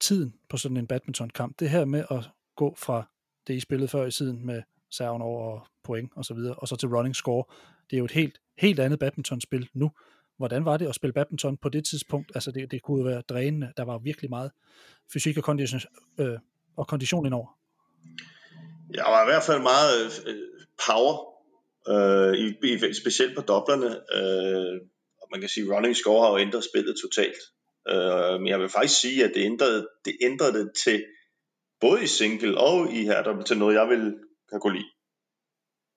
tiden 0.00 0.34
på 0.48 0.56
sådan 0.56 0.76
en 0.76 0.86
badmintonkamp. 0.86 1.60
Det 1.60 1.70
her 1.70 1.84
med 1.84 2.04
at 2.10 2.30
gå 2.56 2.74
fra 2.78 3.08
det, 3.46 3.54
I 3.54 3.60
spillede 3.60 3.88
før 3.88 4.06
i 4.06 4.10
tiden 4.10 4.46
med 4.46 4.62
serven 4.90 5.22
over 5.22 5.70
point 5.84 6.10
og 6.16 6.24
så 6.24 6.34
videre, 6.34 6.54
og 6.54 6.68
så 6.68 6.76
til 6.76 6.88
running 6.88 7.16
score. 7.16 7.44
Det 7.90 7.96
er 7.96 7.98
jo 7.98 8.04
et 8.04 8.10
helt, 8.10 8.40
helt 8.58 8.80
andet 8.80 8.98
badmintonspil 8.98 9.68
nu. 9.74 9.90
Hvordan 10.36 10.64
var 10.64 10.76
det 10.76 10.88
at 10.88 10.94
spille 10.94 11.12
badminton 11.12 11.56
på 11.56 11.68
det 11.68 11.84
tidspunkt? 11.84 12.32
Altså 12.34 12.50
det, 12.50 12.70
det 12.70 12.82
kunne 12.82 12.98
jo 12.98 13.04
være 13.04 13.20
drænende. 13.20 13.72
Der 13.76 13.82
var 13.82 13.98
virkelig 13.98 14.30
meget 14.30 14.50
fysik 15.12 15.38
og 15.38 15.44
kondition, 15.44 15.80
øh, 16.18 16.38
og 16.76 16.86
kondition 16.86 17.26
indover. 17.26 17.58
Jeg 18.94 19.04
var 19.08 19.22
i 19.22 19.30
hvert 19.30 19.42
fald 19.42 19.62
meget 19.62 19.90
øh, 20.26 20.34
øh 20.34 20.40
power, 20.86 21.30
øh, 21.88 22.34
i, 22.34 22.46
i, 22.62 22.94
specielt 22.94 23.36
på 23.36 23.42
doblerne. 23.42 23.90
Øh, 24.18 24.80
man 25.30 25.40
kan 25.40 25.48
sige, 25.48 25.74
running 25.74 25.96
score 25.96 26.22
har 26.22 26.30
jo 26.30 26.38
ændret 26.38 26.64
spillet 26.64 26.96
totalt. 27.02 27.42
Øh, 27.88 28.40
men 28.40 28.48
jeg 28.48 28.60
vil 28.60 28.68
faktisk 28.68 29.00
sige, 29.00 29.24
at 29.24 29.32
det 29.34 29.44
ændrede 29.44 29.88
det, 30.04 30.16
ændrede 30.20 30.52
det 30.52 30.72
til 30.84 31.04
både 31.80 32.02
i 32.02 32.06
single 32.06 32.58
og 32.58 32.92
i 32.92 33.04
her, 33.04 33.42
til 33.42 33.58
noget, 33.58 33.74
jeg 33.74 33.88
vil 33.88 34.14
kan 34.50 34.60
kunne 34.60 34.78
lide. 34.78 34.90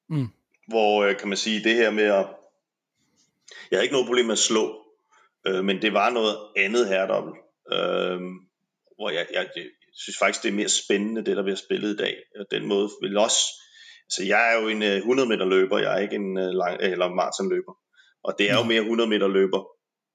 Mm. 0.10 0.28
Hvor 0.68 1.04
øh, 1.04 1.18
kan 1.18 1.28
man 1.28 1.38
sige, 1.38 1.64
det 1.64 1.76
her 1.76 1.92
med 1.92 2.04
at... 2.04 2.28
Jeg 3.72 3.78
havde 3.78 3.84
ikke 3.84 3.94
noget 3.94 4.08
problem 4.08 4.26
med 4.26 4.34
at 4.34 4.40
slå, 4.40 4.86
øh, 5.48 5.64
men 5.64 5.82
det 5.82 5.94
var 5.94 6.10
noget 6.10 6.38
andet 6.58 6.88
her, 6.88 7.04
øh, 7.74 8.22
hvor 8.96 9.10
jeg, 9.10 9.28
jeg, 9.34 9.50
synes 9.94 10.18
faktisk, 10.18 10.44
det 10.44 10.50
er 10.50 10.54
mere 10.54 10.70
spændende, 10.70 11.26
det 11.26 11.38
der 11.38 11.44
bliver 11.44 11.56
spillet 11.56 11.94
i 11.94 11.98
dag. 11.98 12.18
Og 12.40 12.46
den 12.52 12.66
måde 12.66 12.90
vil 13.02 13.18
også... 13.18 13.42
Altså, 14.06 14.24
jeg 14.24 14.54
er 14.54 14.62
jo 14.62 14.68
en 14.68 14.84
100 14.84 15.26
øh, 15.26 15.30
meter 15.30 15.46
løber, 15.46 15.78
jeg 15.80 15.96
er 15.96 16.00
ikke 16.00 16.16
en 16.16 16.38
uh, 16.38 16.44
lang, 16.44 16.82
eller 16.82 17.10
maratonløber. 17.10 17.74
Og 18.24 18.36
det 18.40 18.52
er 18.52 18.58
jo 18.58 18.64
mere 18.64 18.82
100 18.82 19.10
meter 19.10 19.28
løber, 19.28 19.64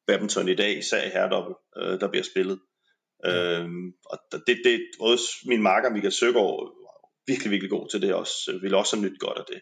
badminton 0.07 0.49
i 0.49 0.55
dag, 0.55 0.79
især 0.79 1.03
i 1.07 1.09
herredobbel, 1.09 1.55
uh, 1.81 2.01
der 2.01 2.09
bliver 2.11 2.23
spillet. 2.23 2.59
Ja. 3.25 3.61
Uh, 3.61 3.71
og 4.11 4.19
det, 4.47 4.61
det, 4.65 4.81
også 5.01 5.25
min 5.47 5.63
marker 5.63 5.91
Michael 5.91 6.13
Søgaard 6.13 6.45
var 6.85 6.93
virkelig, 7.27 7.51
virkelig 7.51 7.71
god 7.71 7.89
til 7.89 8.03
det 8.03 8.15
også. 8.15 8.59
Ville 8.63 8.77
også 8.77 8.97
have 8.97 9.07
nyt 9.07 9.21
godt 9.21 9.39
af 9.39 9.45
det. 9.53 9.61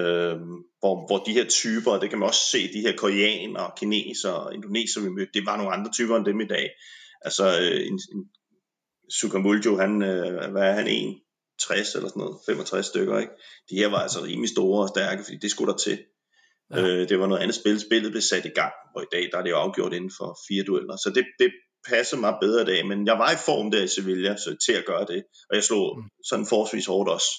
Uh, 0.00 0.40
hvor, 0.80 1.06
hvor 1.06 1.18
de 1.26 1.32
her 1.32 1.46
typer, 1.48 1.98
det 1.98 2.10
kan 2.10 2.18
man 2.18 2.28
også 2.28 2.44
se, 2.52 2.72
de 2.72 2.80
her 2.80 2.96
koreanere, 2.96 3.70
kinesere, 3.76 4.54
indoneser, 4.54 5.00
vi 5.00 5.08
mødte, 5.08 5.32
det 5.34 5.46
var 5.46 5.56
nogle 5.56 5.72
andre 5.72 5.90
typer 5.92 6.16
end 6.16 6.26
dem 6.26 6.40
i 6.40 6.46
dag. 6.46 6.70
Altså 7.22 7.44
en, 7.90 8.00
en 8.14 8.30
Sukamuljo, 9.10 9.76
han, 9.76 10.02
øh, 10.02 10.50
hvad 10.52 10.62
er 10.62 10.72
han, 10.72 10.86
1, 10.86 11.20
60 11.60 11.94
eller 11.94 12.08
sådan 12.08 12.20
noget, 12.20 12.36
65 12.46 12.86
stykker, 12.86 13.18
ikke? 13.18 13.32
De 13.70 13.74
her 13.74 13.88
var 13.88 13.98
altså 13.98 14.24
rimelig 14.24 14.50
store 14.50 14.82
og 14.82 14.88
stærke, 14.88 15.22
fordi 15.24 15.38
det 15.38 15.50
skulle 15.50 15.72
der 15.72 15.78
til. 15.78 15.98
Ja. 16.74 16.80
Øh, 16.82 17.08
det 17.08 17.20
var 17.20 17.26
noget 17.26 17.42
andet 17.42 17.54
spil. 17.54 17.80
Spillet 17.80 18.12
blev 18.12 18.22
sat 18.22 18.44
i 18.44 18.48
gang, 18.60 18.72
og 18.96 19.02
i 19.02 19.06
dag 19.12 19.28
der 19.32 19.38
er 19.38 19.42
det 19.42 19.50
jo 19.50 19.56
afgjort 19.56 19.92
inden 19.92 20.12
for 20.18 20.38
fire 20.48 20.64
dueller. 20.64 20.96
Så 20.96 21.12
det, 21.14 21.24
det 21.38 21.50
passer 21.88 22.16
mig 22.16 22.34
bedre 22.40 22.62
i 22.62 22.64
dag, 22.64 22.86
men 22.86 23.06
jeg 23.06 23.18
var 23.18 23.30
i 23.32 23.36
form 23.46 23.70
der 23.70 23.82
i 23.82 23.88
Sevilla 23.88 24.36
så 24.36 24.56
til 24.66 24.72
at 24.72 24.84
gøre 24.86 25.06
det, 25.12 25.22
og 25.50 25.56
jeg 25.56 25.64
slog 25.64 25.98
mm. 25.98 26.04
sådan 26.24 26.46
forholdsvis 26.46 26.86
hårdt 26.86 27.08
også. 27.10 27.30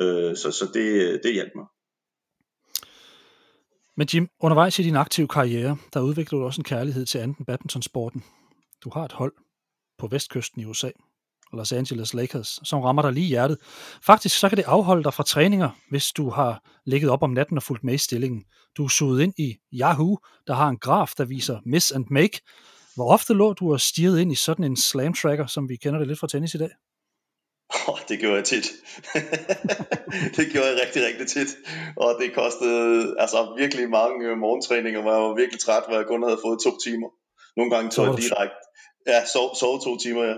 Øh, 0.00 0.36
så 0.36 0.50
så 0.50 0.64
det, 0.74 1.20
det 1.24 1.34
hjalp 1.34 1.52
mig. 1.54 1.66
Men 3.96 4.08
Jim, 4.14 4.28
undervejs 4.40 4.78
i 4.78 4.82
din 4.82 4.96
aktive 4.96 5.28
karriere, 5.28 5.76
der 5.94 6.00
udviklede 6.00 6.40
du 6.40 6.46
også 6.46 6.60
en 6.60 6.64
kærlighed 6.64 7.06
til 7.06 7.18
anden 7.18 7.44
badmintonsporten. 7.44 8.24
Du 8.84 8.90
har 8.94 9.04
et 9.04 9.12
hold 9.12 9.32
på 9.98 10.06
vestkysten 10.06 10.60
i 10.60 10.64
USA, 10.64 10.90
Los 11.52 11.72
Angeles 11.72 12.14
Lakers, 12.14 12.58
som 12.64 12.80
rammer 12.80 13.02
dig 13.02 13.12
lige 13.12 13.26
i 13.26 13.28
hjertet. 13.28 13.58
Faktisk 14.06 14.38
så 14.38 14.48
kan 14.48 14.58
det 14.58 14.64
afholde 14.64 15.04
dig 15.04 15.14
fra 15.14 15.24
træninger, 15.24 15.70
hvis 15.90 16.12
du 16.12 16.30
har 16.30 16.62
ligget 16.86 17.10
op 17.10 17.22
om 17.22 17.30
natten 17.30 17.56
og 17.56 17.62
fulgt 17.62 17.84
med 17.84 17.94
i 17.94 17.98
stillingen. 17.98 18.44
Du 18.76 18.84
er 18.84 18.88
suget 18.88 19.22
ind 19.22 19.34
i 19.38 19.56
Yahoo, 19.74 20.18
der 20.46 20.54
har 20.54 20.68
en 20.68 20.78
graf, 20.78 21.12
der 21.18 21.24
viser 21.24 21.58
miss 21.66 21.92
and 21.92 22.04
make. 22.10 22.40
Hvor 22.94 23.12
ofte 23.12 23.34
lå 23.34 23.52
du 23.52 23.72
og 23.72 23.80
stirrede 23.80 24.22
ind 24.22 24.32
i 24.32 24.34
sådan 24.34 24.64
en 24.64 24.76
slam 24.76 25.14
tracker, 25.14 25.46
som 25.46 25.68
vi 25.68 25.76
kender 25.76 25.98
det 25.98 26.08
lidt 26.08 26.18
fra 26.18 26.26
tennis 26.26 26.54
i 26.54 26.58
dag? 26.58 26.70
Oh, 27.88 27.98
det 28.08 28.18
gjorde 28.20 28.36
jeg 28.36 28.44
tit. 28.44 28.66
det 30.36 30.46
gjorde 30.52 30.68
jeg 30.68 30.78
rigtig, 30.86 31.06
rigtig 31.06 31.26
tit. 31.26 31.50
Og 31.96 32.16
det 32.20 32.34
kostede 32.34 33.14
altså 33.18 33.54
virkelig 33.58 33.90
mange 33.90 34.36
morgentræninger, 34.36 35.00
hvor 35.02 35.12
jeg 35.12 35.22
var 35.22 35.34
virkelig 35.34 35.60
træt, 35.60 35.82
hvor 35.88 35.96
jeg 35.96 36.06
kun 36.06 36.22
havde 36.22 36.40
fået 36.44 36.58
to 36.64 36.72
timer. 36.86 37.08
Nogle 37.56 37.70
gange 37.74 37.90
tog 37.90 38.06
jeg 38.06 38.16
direkte. 38.16 38.62
Ja, 39.06 39.18
sov, 39.34 39.48
sov 39.60 39.74
to 39.84 39.98
timer, 39.98 40.24
ja. 40.24 40.36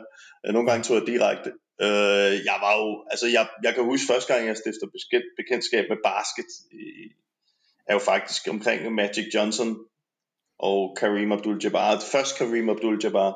Nogle 0.52 0.70
gange 0.70 0.84
tog 0.84 0.96
jeg 0.96 1.06
direkte. 1.06 1.52
Uh, 1.82 2.34
jeg 2.48 2.58
var 2.64 2.72
jo, 2.80 3.04
altså 3.10 3.26
jeg, 3.26 3.48
jeg 3.62 3.74
kan 3.74 3.84
huske 3.84 4.06
første 4.12 4.34
gang, 4.34 4.46
jeg 4.46 4.56
stiftede 4.56 4.90
bekendtskab 5.36 5.84
med 5.88 5.96
basket, 6.04 6.50
er 7.88 7.94
jo 7.94 7.98
faktisk 7.98 8.48
omkring 8.48 8.94
Magic 8.94 9.34
Johnson 9.34 9.76
og 10.58 10.96
Kareem 11.00 11.32
Abdul-Jabbar. 11.32 12.10
Først 12.12 12.38
Kareem 12.38 12.70
Abdul-Jabbar. 12.70 13.30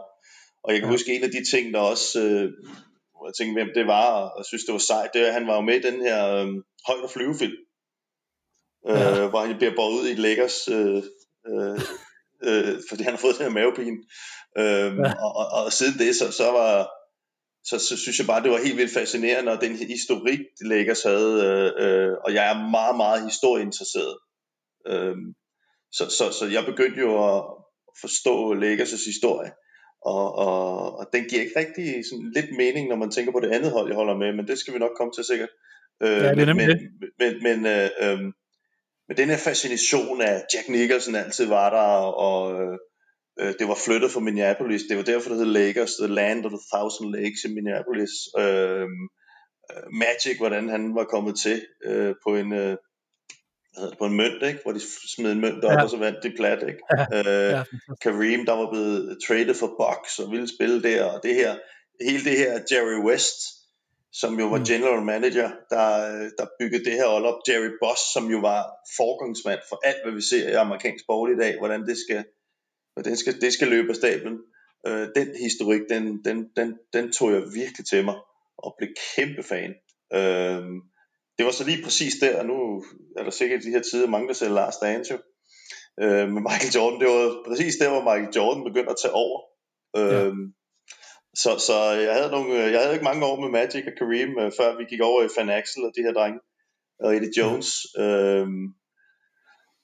Og 0.65 0.73
jeg 0.73 0.81
kan 0.81 0.89
ja. 0.89 0.95
huske 0.95 1.15
en 1.17 1.25
af 1.25 1.31
de 1.31 1.45
ting, 1.51 1.75
der 1.75 1.81
også 1.81 2.19
uh, 2.21 2.69
jeg 3.29 3.35
tænkte, 3.35 3.63
hvem 3.63 3.75
det 3.75 3.87
var, 3.87 4.09
og 4.37 4.45
synes, 4.45 4.65
det 4.65 4.73
var 4.73 4.79
sejt, 4.79 5.11
det 5.15 5.23
er, 5.23 5.27
at 5.27 5.33
han 5.33 5.47
var 5.47 5.55
jo 5.55 5.61
med 5.61 5.77
i 5.77 5.87
den 5.89 6.01
her 6.01 6.35
øh, 6.35 6.49
højt 6.87 7.05
og 7.07 7.11
flyvefilm, 7.11 7.59
øh, 8.89 9.01
ja. 9.01 9.29
hvor 9.29 9.41
han 9.41 9.57
bliver 9.57 9.75
båret 9.77 9.93
ud 10.01 10.09
i 10.09 10.15
Lakers, 10.15 10.69
øh, 10.69 11.03
øh, 11.51 11.81
øh, 12.49 12.75
fordi 12.89 13.03
han 13.03 13.13
har 13.13 13.23
fået 13.25 13.37
den 13.39 13.47
her 13.47 13.59
mavepine. 13.59 13.99
Øh, 14.59 14.91
ja. 15.05 15.13
og, 15.25 15.31
og, 15.41 15.47
og, 15.65 15.73
siden 15.73 15.99
det, 15.99 16.17
så, 16.17 16.33
så 16.33 16.47
var 16.59 16.91
så, 17.65 17.79
så 17.79 17.97
synes 17.97 18.19
jeg 18.19 18.27
bare, 18.27 18.43
det 18.43 18.51
var 18.51 18.65
helt 18.65 18.77
vildt 18.77 18.95
fascinerende, 18.95 19.53
og 19.53 19.61
den 19.61 19.77
historik, 19.77 20.41
Lakers 20.61 21.03
havde, 21.03 21.33
øh, 21.47 21.71
øh, 21.85 22.13
og 22.25 22.35
jeg 22.35 22.51
er 22.53 22.71
meget, 22.71 22.97
meget 22.97 23.25
historieinteresseret. 23.25 24.17
Øh, 24.87 25.17
så, 25.93 26.05
så, 26.11 26.33
så 26.39 26.47
jeg 26.47 26.65
begyndte 26.65 27.01
jo 27.01 27.37
at 27.37 27.45
forstå 28.01 28.55
Lakers' 28.55 29.07
historie. 29.07 29.51
Og, 30.03 30.35
og, 30.35 30.99
og 30.99 31.07
den 31.13 31.25
giver 31.25 31.43
ikke 31.43 31.59
rigtig 31.59 32.05
sådan 32.11 32.33
lidt 32.35 32.57
mening, 32.57 32.89
når 32.89 32.97
man 32.97 33.11
tænker 33.11 33.33
på 33.33 33.41
det 33.41 33.53
andet 33.53 33.73
hold, 33.73 33.89
jeg 33.89 33.97
holder 33.97 34.17
med, 34.17 34.33
men 34.33 34.47
det 34.49 34.59
skal 34.59 34.75
vi 34.75 34.79
nok 34.79 34.97
komme 34.97 35.13
til 35.13 35.25
sikkert. 35.25 35.49
Øh, 36.03 36.11
ja, 36.11 36.35
det 36.35 36.49
er 36.49 36.55
men, 36.55 36.57
men, 36.57 36.79
men, 37.19 37.43
men, 37.43 37.67
øh, 37.67 37.91
øh, 38.03 38.21
men 39.09 39.17
den 39.17 39.29
her 39.29 39.37
fascination 39.37 40.21
af 40.21 40.45
Jack 40.55 40.69
Nicholson 40.69 41.15
altid 41.15 41.47
var 41.47 41.71
der, 41.71 41.89
og 42.27 42.41
øh, 42.61 42.79
det 43.39 43.69
var 43.69 43.79
flyttet 43.85 44.11
fra 44.11 44.21
Minneapolis. 44.21 44.83
Det 44.89 44.97
var 44.97 45.03
derfor, 45.03 45.31
det 45.31 45.39
hed 45.39 45.47
Lakers, 45.47 45.95
The 45.95 46.15
Land 46.15 46.45
of 46.47 46.53
the 46.53 46.61
Thousand 46.75 47.11
Lakes 47.15 47.45
i 47.45 47.55
Minneapolis. 47.55 48.11
Øh, 48.39 48.89
Magic, 49.93 50.37
hvordan 50.39 50.69
han 50.69 50.95
var 50.95 51.05
kommet 51.05 51.39
til 51.39 51.67
øh, 51.85 52.15
på 52.27 52.37
en... 52.37 52.53
Øh, 52.53 52.77
hedder 53.79 53.91
det, 53.91 53.99
på 53.99 54.07
en 54.07 54.17
mønt, 54.17 54.43
ikke? 54.43 54.61
hvor 54.63 54.73
de 54.73 54.81
smed 55.15 55.33
en 55.33 55.41
mønt 55.41 55.65
op, 55.65 55.73
ja. 55.73 55.83
og 55.83 55.91
så 55.91 55.97
vandt 55.97 56.23
de 56.23 56.33
plat. 56.37 56.63
Ikke? 56.69 56.83
Ja. 56.93 57.05
Øh, 57.19 57.51
ja. 57.53 57.63
Kareem, 58.03 58.47
der 58.47 58.53
var 58.53 58.71
blevet 58.71 59.19
traded 59.27 59.55
for 59.55 59.71
Bucks 59.81 60.19
og 60.19 60.31
ville 60.31 60.49
spille 60.57 60.83
der, 60.83 61.05
og 61.05 61.21
det 61.23 61.35
her, 61.35 61.57
hele 62.09 62.25
det 62.25 62.37
her 62.39 62.53
Jerry 62.71 62.99
West, 63.09 63.39
som 64.13 64.39
jo 64.41 64.47
var 64.47 64.59
mm. 64.59 64.65
general 64.65 65.03
manager, 65.03 65.51
der, 65.71 65.87
der 66.39 66.47
byggede 66.59 66.85
det 66.85 66.93
her 66.93 67.09
hold 67.09 67.25
op. 67.25 67.39
Jerry 67.49 67.73
Boss, 67.83 68.03
som 68.15 68.25
jo 68.35 68.39
var 68.39 68.61
forgangsmand 68.97 69.61
for 69.69 69.79
alt, 69.89 70.01
hvad 70.05 70.15
vi 70.15 70.23
ser 70.31 70.49
i 70.49 70.53
amerikansk 70.53 71.05
sport 71.05 71.31
i 71.31 71.39
dag, 71.43 71.59
hvordan 71.59 71.87
det 71.87 71.97
skal, 72.05 72.25
hvordan 72.99 73.13
det 73.13 73.19
skal, 73.19 73.41
det 73.41 73.53
skal 73.53 73.69
løbe 73.69 73.89
af 73.89 73.97
stablen. 73.97 74.39
Øh, 74.87 75.09
den 75.17 75.29
historik, 75.41 75.81
den, 75.91 76.25
den, 76.25 76.49
den, 76.57 76.79
den 76.93 77.13
tog 77.13 77.33
jeg 77.33 77.43
virkelig 77.55 77.87
til 77.87 78.05
mig, 78.05 78.15
og 78.59 78.75
blev 78.79 78.91
kæmpe 79.15 79.43
fan. 79.43 79.75
Øh, 80.13 80.63
det 81.37 81.47
var 81.47 81.51
så 81.51 81.65
lige 81.65 81.85
præcis 81.85 82.15
der, 82.21 82.39
og 82.41 82.47
nu 82.47 82.85
er 83.17 83.23
der 83.23 83.31
sikkert 83.31 83.65
i 83.65 83.67
de 83.67 83.71
her 83.71 83.83
tider 83.83 84.09
mange, 84.09 84.29
der 84.29 84.35
ser 84.35 84.49
Lars 84.49 84.77
Dance 84.77 85.13
jo, 85.13 85.19
øh, 86.03 86.29
med 86.29 86.43
Michael 86.43 86.75
Jordan. 86.75 87.01
Det 87.01 87.09
var 87.09 87.43
præcis 87.49 87.77
der, 87.77 87.91
hvor 87.91 88.03
Michael 88.09 88.37
Jordan 88.37 88.65
begyndte 88.65 88.91
at 88.91 89.01
tage 89.03 89.13
over. 89.13 89.41
Øh, 89.97 90.13
ja. 90.13 90.31
Så, 91.35 91.59
så 91.59 91.77
jeg, 92.07 92.15
havde 92.15 92.31
nogle, 92.31 92.55
jeg 92.55 92.81
havde 92.81 92.95
ikke 92.95 93.11
mange 93.11 93.27
år 93.27 93.41
med 93.41 93.51
Magic 93.51 93.85
og 93.87 93.93
Kareem, 93.99 94.39
øh, 94.39 94.53
før 94.59 94.77
vi 94.79 94.85
gik 94.85 95.01
over 95.01 95.23
i 95.23 95.29
Fan 95.37 95.51
Axel 95.51 95.85
og 95.85 95.93
de 95.97 96.03
her 96.03 96.13
drenge, 96.13 96.41
og 97.05 97.17
Eddie 97.17 97.39
Jones. 97.39 97.71
Ja. 97.97 98.03
Øh, 98.03 98.49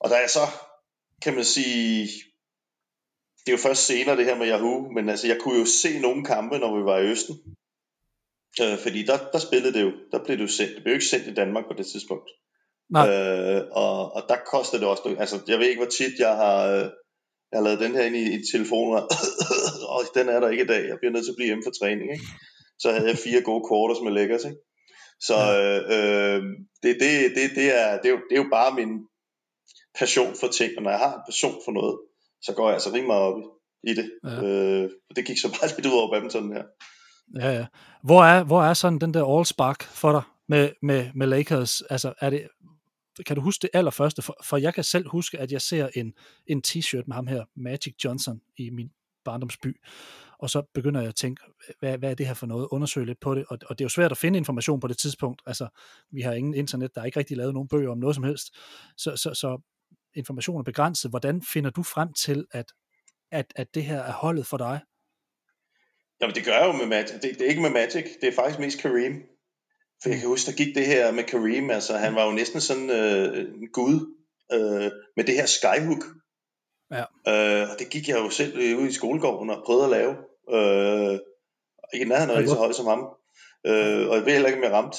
og 0.01 0.11
da 0.11 0.17
jeg 0.25 0.31
så, 0.31 0.47
kan 1.23 1.35
man 1.35 1.45
sige, 1.45 2.09
det 3.47 3.53
er 3.53 3.57
jo 3.57 3.63
først 3.63 3.87
senere 3.87 4.17
det 4.17 4.25
her 4.25 4.37
med 4.37 4.49
Yahoo, 4.49 4.93
men 4.93 5.09
altså 5.09 5.27
jeg 5.27 5.39
kunne 5.41 5.59
jo 5.59 5.65
se 5.65 5.99
nogle 5.99 6.25
kampe, 6.25 6.59
når 6.59 6.77
vi 6.79 6.85
var 6.85 6.99
i 6.99 7.07
Østen. 7.07 7.37
Øh, 8.63 8.79
fordi 8.79 9.03
der, 9.03 9.19
der 9.33 9.39
spillede 9.39 9.73
det 9.73 9.83
jo, 9.83 9.93
der 10.13 10.25
blev 10.25 10.37
det 10.37 10.43
jo 10.43 10.49
sendt, 10.49 10.75
det 10.75 10.83
blev 10.83 10.93
jo 10.93 10.97
ikke 10.97 11.07
sendt 11.07 11.27
i 11.27 11.35
Danmark 11.35 11.65
på 11.67 11.75
det 11.79 11.87
tidspunkt. 11.87 12.31
Nej. 12.91 13.09
Øh, 13.09 13.63
og, 13.73 14.13
og 14.13 14.23
der 14.29 14.37
kostede 14.53 14.81
det 14.83 14.89
også, 14.89 15.17
altså 15.19 15.41
jeg 15.49 15.59
ved 15.59 15.67
ikke 15.67 15.83
hvor 15.83 15.91
tit 15.91 16.19
jeg 16.19 16.37
har, 16.37 16.67
øh, 16.73 16.87
jeg 17.51 17.59
har 17.59 17.65
lavet 17.65 17.81
den 17.81 17.95
her 17.95 18.03
ind 18.03 18.17
i, 18.17 18.35
i 18.37 18.41
telefonen, 18.53 18.95
og 19.89 20.01
den 20.17 20.29
er 20.29 20.41
der 20.41 20.49
ikke 20.49 20.65
i 20.65 20.67
dag, 20.67 20.89
jeg 20.89 20.99
bliver 20.99 21.13
nødt 21.13 21.25
til 21.25 21.33
at 21.33 21.37
blive 21.37 21.47
hjemme 21.47 21.65
for 21.67 21.71
træning, 21.81 22.13
ikke? 22.13 22.27
Så 22.79 22.93
havde 22.93 23.09
jeg 23.09 23.19
fire 23.19 23.43
gode 23.43 23.65
quarters 23.69 24.03
med 24.05 24.13
lækkers, 24.13 24.45
ikke? 24.45 24.61
Så 25.21 25.37
øh, 25.61 25.81
øh, 25.95 26.43
det, 26.83 26.93
det, 27.01 27.11
det, 27.37 27.51
det, 27.59 27.67
er, 27.81 27.91
det, 28.01 28.07
er 28.09 28.15
jo, 28.17 28.21
det 28.29 28.35
er 28.37 28.43
jo 28.45 28.51
bare 28.59 28.75
min 28.81 28.93
passion 29.99 30.35
for 30.41 30.49
ting, 30.49 30.71
og 30.77 30.83
når 30.83 30.91
jeg 30.91 30.99
har 30.99 31.15
en 31.15 31.27
passion 31.27 31.57
for 31.65 31.73
noget, 31.73 31.97
så 32.45 32.53
går 32.57 32.67
jeg 32.67 32.75
altså 32.75 32.89
rimelig 32.89 33.07
meget 33.07 33.23
op 33.23 33.41
i, 33.89 33.95
det. 33.95 34.11
Ja. 34.25 34.43
Øh, 34.43 34.91
det 35.17 35.27
gik 35.27 35.39
så 35.39 35.49
bare 35.49 35.71
lidt 35.77 35.87
ud 35.87 35.99
over 36.01 36.11
badminton 36.13 36.53
her. 36.53 36.65
Ja, 37.41 37.51
ja. 37.51 37.67
Hvor 38.03 38.25
er, 38.25 38.45
hvor 38.45 38.63
er 38.63 38.75
sådan 38.75 38.99
den 38.99 39.15
der 39.15 39.39
all-spark 39.39 39.83
for 39.83 40.13
dig 40.13 40.23
med, 40.49 40.71
med, 40.83 41.11
med 41.15 41.27
Lakers? 41.27 41.83
Altså, 41.83 42.15
er 42.21 42.31
det, 42.31 42.49
kan 43.27 43.37
du 43.37 43.43
huske 43.43 43.63
det 43.63 43.71
allerførste? 43.75 44.23
For, 44.23 44.37
for 44.45 44.57
jeg 44.57 44.75
kan 44.75 44.85
selv 44.85 45.09
huske, 45.09 45.39
at 45.39 45.53
jeg 45.53 45.61
ser 45.61 45.89
en, 45.95 46.13
en 46.47 46.63
t-shirt 46.67 47.03
med 47.07 47.15
ham 47.15 47.27
her, 47.27 47.45
Magic 47.57 47.95
Johnson, 48.05 48.41
i 48.59 48.71
min 48.71 48.91
barndomsby. 49.25 49.81
Og 50.39 50.51
så 50.51 50.63
begynder 50.75 51.01
jeg 51.01 51.09
at 51.09 51.15
tænke, 51.15 51.43
hvad, 51.79 51.99
hvad 51.99 52.11
er 52.11 52.15
det 52.15 52.27
her 52.27 52.35
for 52.35 52.47
noget? 52.47 52.69
Undersøge 52.71 53.07
lidt 53.07 53.21
på 53.21 53.35
det. 53.35 53.45
Og, 53.49 53.59
og 53.67 53.79
det 53.79 53.85
er 53.85 53.85
jo 53.85 53.89
svært 53.89 54.11
at 54.11 54.19
finde 54.19 54.37
information 54.37 54.81
på 54.81 54.89
det 54.89 54.99
tidspunkt. 54.99 55.43
Altså, 55.47 55.69
vi 56.13 56.21
har 56.21 56.33
ingen 56.33 56.55
internet, 56.55 56.95
der 56.95 57.01
er 57.01 57.05
ikke 57.05 57.19
rigtig 57.19 57.37
lavet 57.37 57.55
nogen 57.55 57.69
bøger 57.69 57.91
om 57.91 57.99
noget 57.99 58.15
som 58.15 58.25
helst. 58.25 58.57
Så, 58.97 59.17
så, 59.17 59.35
så 59.35 59.63
information 60.15 60.59
er 60.59 60.63
begrænset. 60.63 61.11
Hvordan 61.11 61.43
finder 61.43 61.71
du 61.71 61.83
frem 61.83 62.13
til, 62.13 62.47
at, 62.53 62.73
at, 63.33 63.47
at 63.57 63.75
det 63.75 63.85
her 63.85 64.01
er 64.01 64.13
holdet 64.13 64.47
for 64.47 64.57
dig? 64.57 64.81
Jamen 66.21 66.35
det 66.35 66.45
gør 66.45 66.53
jeg 66.53 66.67
jo 66.67 66.73
med 66.73 66.87
Magic. 66.87 67.21
Det, 67.21 67.23
det 67.23 67.41
er 67.41 67.49
ikke 67.49 67.63
med 67.63 67.71
Magic, 67.71 68.07
det 68.21 68.29
er 68.29 68.33
faktisk 68.33 68.61
mest 68.61 68.83
Kareem. 68.83 69.23
For 70.03 70.09
jeg 70.09 70.19
kan 70.19 70.29
huske, 70.29 70.51
der 70.51 70.57
gik 70.57 70.75
det 70.75 70.87
her 70.87 71.13
med 71.13 71.25
Kareem, 71.25 71.71
altså 71.71 71.97
han 71.97 72.15
var 72.15 72.27
jo 72.27 72.33
næsten 72.33 72.61
sådan 72.61 72.91
øh, 72.91 73.39
en 73.39 73.69
gud 73.73 74.17
øh, 74.53 74.91
med 75.17 75.25
det 75.25 75.35
her 75.35 75.47
skyhook. 75.47 76.05
Ja. 76.91 77.05
Øh, 77.29 77.71
og 77.71 77.79
det 77.79 77.91
gik 77.91 78.09
jeg 78.09 78.19
jo 78.19 78.31
selv 78.31 78.79
ud 78.79 78.89
i 78.89 78.93
skolegården 78.93 79.51
og 79.51 79.63
prøvede 79.67 79.85
at 79.85 79.91
lave. 79.91 80.17
Øh, 80.57 81.19
ikke 81.95 82.09
nærheden 82.09 82.31
af 82.31 82.49
så 82.49 82.55
højt 82.55 82.77
som 82.77 82.87
ham. 82.87 83.03
Øh, 83.67 84.09
og 84.09 84.17
jeg 84.17 84.25
ved 84.25 84.33
heller 84.33 84.49
ikke, 84.49 84.59
om 84.59 84.65
jeg 84.65 84.73
ramte. 84.73 84.99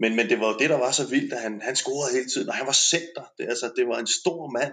Men, 0.00 0.16
men 0.16 0.28
det 0.28 0.40
var 0.40 0.48
jo 0.52 0.58
det, 0.58 0.70
der 0.70 0.78
var 0.78 0.90
så 0.90 1.06
vildt, 1.08 1.32
at 1.32 1.40
han, 1.40 1.60
han 1.62 1.76
scorede 1.76 2.12
hele 2.16 2.28
tiden, 2.28 2.48
og 2.48 2.54
han 2.54 2.66
var 2.66 2.78
center. 2.92 3.24
Det, 3.38 3.44
altså, 3.48 3.72
det 3.76 3.88
var 3.88 3.98
en 3.98 4.06
stor 4.20 4.50
mand. 4.50 4.72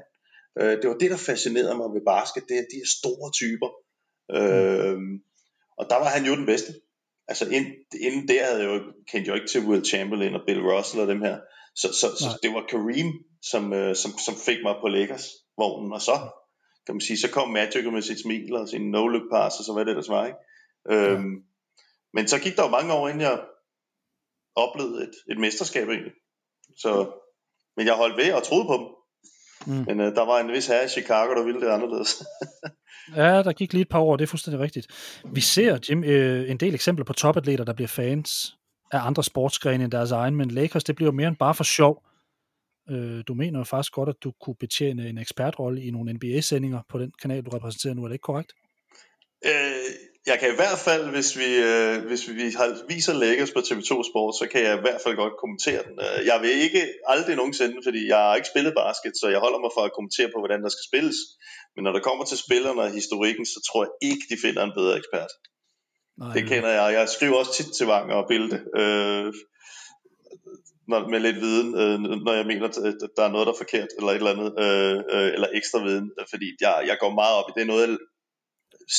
Øh, 0.60 0.82
det 0.82 0.90
var 0.90 0.98
det, 0.98 1.12
der 1.12 1.18
fascinerede 1.18 1.78
mig 1.78 1.90
ved 1.96 2.02
basket, 2.06 2.44
det 2.50 2.58
er 2.58 2.72
de 2.72 2.82
her 2.82 2.92
store 3.00 3.32
typer. 3.32 3.70
Øh, 4.38 4.98
og 5.78 5.86
der 5.90 5.98
var 6.04 6.10
han 6.16 6.26
jo 6.26 6.36
den 6.36 6.46
bedste. 6.46 6.74
Altså 7.28 7.46
ind, 7.50 7.68
inden 8.02 8.28
der 8.28 8.46
havde 8.46 8.62
jeg 8.64 8.70
jo, 8.70 8.80
kendte 9.12 9.28
jeg 9.28 9.28
jo 9.28 9.42
ikke 9.42 9.48
til 9.48 9.66
Will 9.68 9.86
Chamberlain 9.86 10.36
og 10.36 10.42
Bill 10.48 10.62
Russell 10.62 11.02
og 11.02 11.08
dem 11.08 11.22
her. 11.22 11.38
Så, 11.76 11.88
så, 11.88 12.08
så 12.24 12.40
det 12.44 12.54
var 12.54 12.66
Kareem, 12.70 13.12
som, 13.42 13.74
øh, 13.74 13.96
som, 13.96 14.12
som 14.26 14.36
fik 14.36 14.58
mig 14.64 14.76
på 14.82 14.88
Lakers 14.88 15.28
vognen. 15.58 15.94
Og 15.94 16.02
så, 16.02 16.16
kan 16.86 16.96
man 16.96 17.02
sige, 17.02 17.18
så 17.18 17.30
kom 17.32 17.50
Magic 17.50 17.86
med 17.86 18.02
sit 18.02 18.22
smil 18.22 18.56
og 18.56 18.70
sin 18.70 18.96
no-look 18.96 19.28
pass 19.34 19.60
og 19.60 19.66
så 19.66 19.74
hvad 19.74 19.86
det 19.86 19.96
der 19.96 20.14
var. 20.14 20.26
Ikke? 20.26 20.40
Øhm, 20.92 21.34
ja. 21.34 21.42
Men 22.14 22.28
så 22.28 22.40
gik 22.40 22.56
der 22.56 22.64
jo 22.64 22.70
mange 22.70 22.94
år, 22.94 23.08
inden 23.08 23.22
jeg 23.22 23.40
oplevede 24.56 25.04
et, 25.04 25.16
et 25.32 25.40
mesterskab 25.40 25.90
egentlig. 25.90 26.14
Så, 26.78 27.12
men 27.78 27.88
jeg 27.88 27.96
holdt 27.96 28.18
ved 28.18 28.34
og 28.34 28.44
troede 28.44 28.66
på 28.66 28.74
dem. 28.74 28.88
Mm. 29.66 29.86
Men 29.88 30.00
øh, 30.00 30.16
der 30.16 30.26
var 30.26 30.40
en 30.40 30.52
vis 30.52 30.68
her 30.68 30.82
i 30.82 30.88
Chicago, 30.88 31.36
der 31.36 31.44
ville 31.44 31.62
det 31.62 31.68
anderledes. 31.68 32.24
ja, 33.22 33.44
der 33.44 33.54
gik 33.54 33.74
lige 33.74 33.82
et 33.82 33.90
par 33.90 34.00
år, 34.00 34.18
det 34.18 34.24
er 34.24 34.28
fuldstændig 34.28 34.60
rigtigt. 34.60 34.88
Vi 35.34 35.42
ser, 35.42 35.80
Jim, 35.90 36.04
øh, 36.04 36.52
en 36.52 36.58
del 36.58 36.74
eksempler 36.74 37.06
på 37.06 37.14
topatleter, 37.14 37.64
der 37.64 37.74
bliver 37.74 37.88
fans 37.88 38.58
af 38.92 39.00
andre 39.06 39.24
sportsgrene 39.24 39.84
end 39.84 39.92
deres 39.92 40.12
egen, 40.12 40.36
men 40.36 40.52
Lakers, 40.52 40.84
det 40.84 40.96
bliver 40.96 41.12
mere 41.12 41.28
end 41.28 41.38
bare 41.38 41.56
for 41.56 41.64
sjov. 41.64 42.04
Øh, 42.90 43.24
du 43.28 43.34
mener 43.34 43.60
jo 43.60 43.64
faktisk 43.64 43.94
godt, 43.94 44.10
at 44.10 44.16
du 44.24 44.32
kunne 44.42 44.56
betjene 44.60 45.10
en 45.10 45.18
ekspertrolle 45.18 45.84
i 45.84 45.92
nogle 45.92 46.14
NBA-sendinger 46.14 46.82
på 46.90 47.00
den 47.00 47.12
kanal, 47.22 47.44
du 47.44 47.50
repræsenterer 47.50 47.94
nu, 47.94 48.04
er 48.04 48.08
det 48.08 48.16
ikke 48.16 48.24
korrekt? 48.24 48.54
Øh, 49.46 50.13
jeg 50.26 50.40
kan 50.40 50.50
i 50.54 50.56
hvert 50.62 50.80
fald, 50.88 51.04
hvis 51.16 51.38
vi, 51.42 51.50
øh, 51.70 52.06
hvis 52.10 52.24
vi 52.30 52.46
har, 52.60 52.68
viser 52.94 53.14
Lakers 53.14 53.52
på 53.52 53.60
TV2 53.60 53.92
Sport, 54.10 54.34
så 54.40 54.46
kan 54.52 54.62
jeg 54.64 54.74
i 54.78 54.84
hvert 54.86 55.02
fald 55.04 55.16
godt 55.16 55.36
kommentere 55.44 55.82
den. 55.88 55.96
Øh, 56.06 56.20
jeg 56.30 56.38
vil 56.42 56.54
ikke 56.66 56.82
aldrig 57.14 57.36
nogensinde, 57.36 57.78
fordi 57.88 58.02
jeg 58.08 58.18
har 58.18 58.36
ikke 58.36 58.52
spillet 58.54 58.74
basket, 58.84 59.14
så 59.22 59.26
jeg 59.34 59.40
holder 59.46 59.60
mig 59.60 59.72
for 59.76 59.84
at 59.86 59.96
kommentere 59.98 60.30
på, 60.34 60.40
hvordan 60.42 60.62
der 60.64 60.72
skal 60.74 60.88
spilles. 60.90 61.20
Men 61.76 61.82
når 61.84 61.94
det 61.96 62.04
kommer 62.08 62.26
til 62.26 62.38
spillerne 62.46 62.82
og 62.82 62.92
historikken, 63.00 63.46
så 63.46 63.60
tror 63.68 63.82
jeg 63.86 63.94
ikke, 64.10 64.26
de 64.32 64.38
finder 64.46 64.64
en 64.64 64.78
bedre 64.80 64.98
ekspert. 65.02 65.32
Nej, 66.18 66.34
det 66.36 66.44
kender 66.52 66.72
jeg. 66.80 66.88
Jeg 67.00 67.10
skriver 67.16 67.36
også 67.42 67.54
tit 67.54 67.72
til 67.78 67.86
Vanger 67.94 68.16
og 68.22 68.28
Bilde. 68.32 68.58
Øh, 68.82 69.34
når, 70.90 71.00
med 71.14 71.20
lidt 71.20 71.40
viden, 71.46 71.70
øh, 71.82 71.96
når 72.26 72.34
jeg 72.40 72.46
mener, 72.46 72.68
at 72.68 72.98
der 73.18 73.24
er 73.26 73.34
noget, 73.34 73.48
der 73.48 73.54
er 73.54 73.64
forkert, 73.64 73.88
eller 73.98 74.12
et 74.12 74.22
eller 74.22 74.36
andet, 74.36 74.50
øh, 74.66 74.98
øh, 75.16 75.30
eller 75.36 75.48
ekstra 75.60 75.80
viden, 75.88 76.08
fordi 76.32 76.48
jeg, 76.62 76.84
jeg 76.90 76.98
går 77.00 77.12
meget 77.22 77.36
op 77.40 77.50
i, 77.50 77.54
det 77.56 77.62
er 77.62 77.72
noget, 77.74 77.90
jeg 77.90 77.98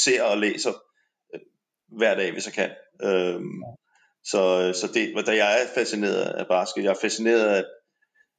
ser 0.05 0.23
og 0.23 0.39
læser 0.39 0.73
hver 1.89 2.15
dag, 2.15 2.33
hvis 2.33 2.47
jeg 2.47 2.55
kan. 2.55 2.71
Øh, 3.03 3.41
så, 4.25 4.73
så 4.81 4.91
det, 4.95 5.27
da 5.27 5.37
jeg 5.37 5.63
er 5.63 5.67
fascineret 5.75 6.23
af 6.23 6.47
basket, 6.49 6.85
jeg 6.85 6.91
er 6.91 7.01
fascineret 7.01 7.47
af, 7.49 7.65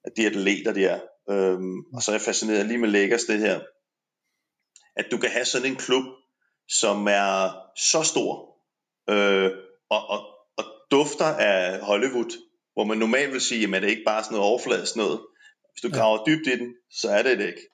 af 0.03 0.11
de 0.17 0.25
atleter, 0.25 0.73
de 0.73 0.85
er, 0.85 0.99
øh, 1.29 1.59
og 1.95 2.01
så 2.01 2.11
er 2.11 2.13
jeg 2.13 2.21
fascineret 2.21 2.65
lige 2.65 2.77
med 2.77 2.89
Lakers 2.89 3.23
det 3.23 3.39
her, 3.39 3.59
at 4.95 5.05
du 5.11 5.17
kan 5.17 5.29
have 5.29 5.45
sådan 5.45 5.71
en 5.71 5.75
klub, 5.75 6.05
som 6.69 7.07
er 7.07 7.55
så 7.77 8.03
stor, 8.03 8.55
øh, 9.09 9.51
og, 9.89 10.07
og, 10.09 10.19
og 10.57 10.65
dufter 10.91 11.25
af 11.25 11.79
Hollywood, 11.79 12.31
hvor 12.73 12.83
man 12.83 12.97
normalt 12.97 13.31
vil 13.33 13.41
sige, 13.41 13.75
at 13.75 13.81
det 13.81 13.83
er 13.83 13.95
ikke 13.95 14.03
bare 14.05 14.23
sådan 14.23 14.35
noget 14.35 14.51
overfladisk 14.51 14.95
noget. 14.95 15.19
Hvis 15.71 15.81
du 15.81 15.97
graver 15.97 16.25
dybt 16.25 16.47
i 16.47 16.59
den, 16.59 16.75
så 16.91 17.09
er 17.09 17.21
det 17.23 17.39
det 17.39 17.47
ikke. 17.47 17.67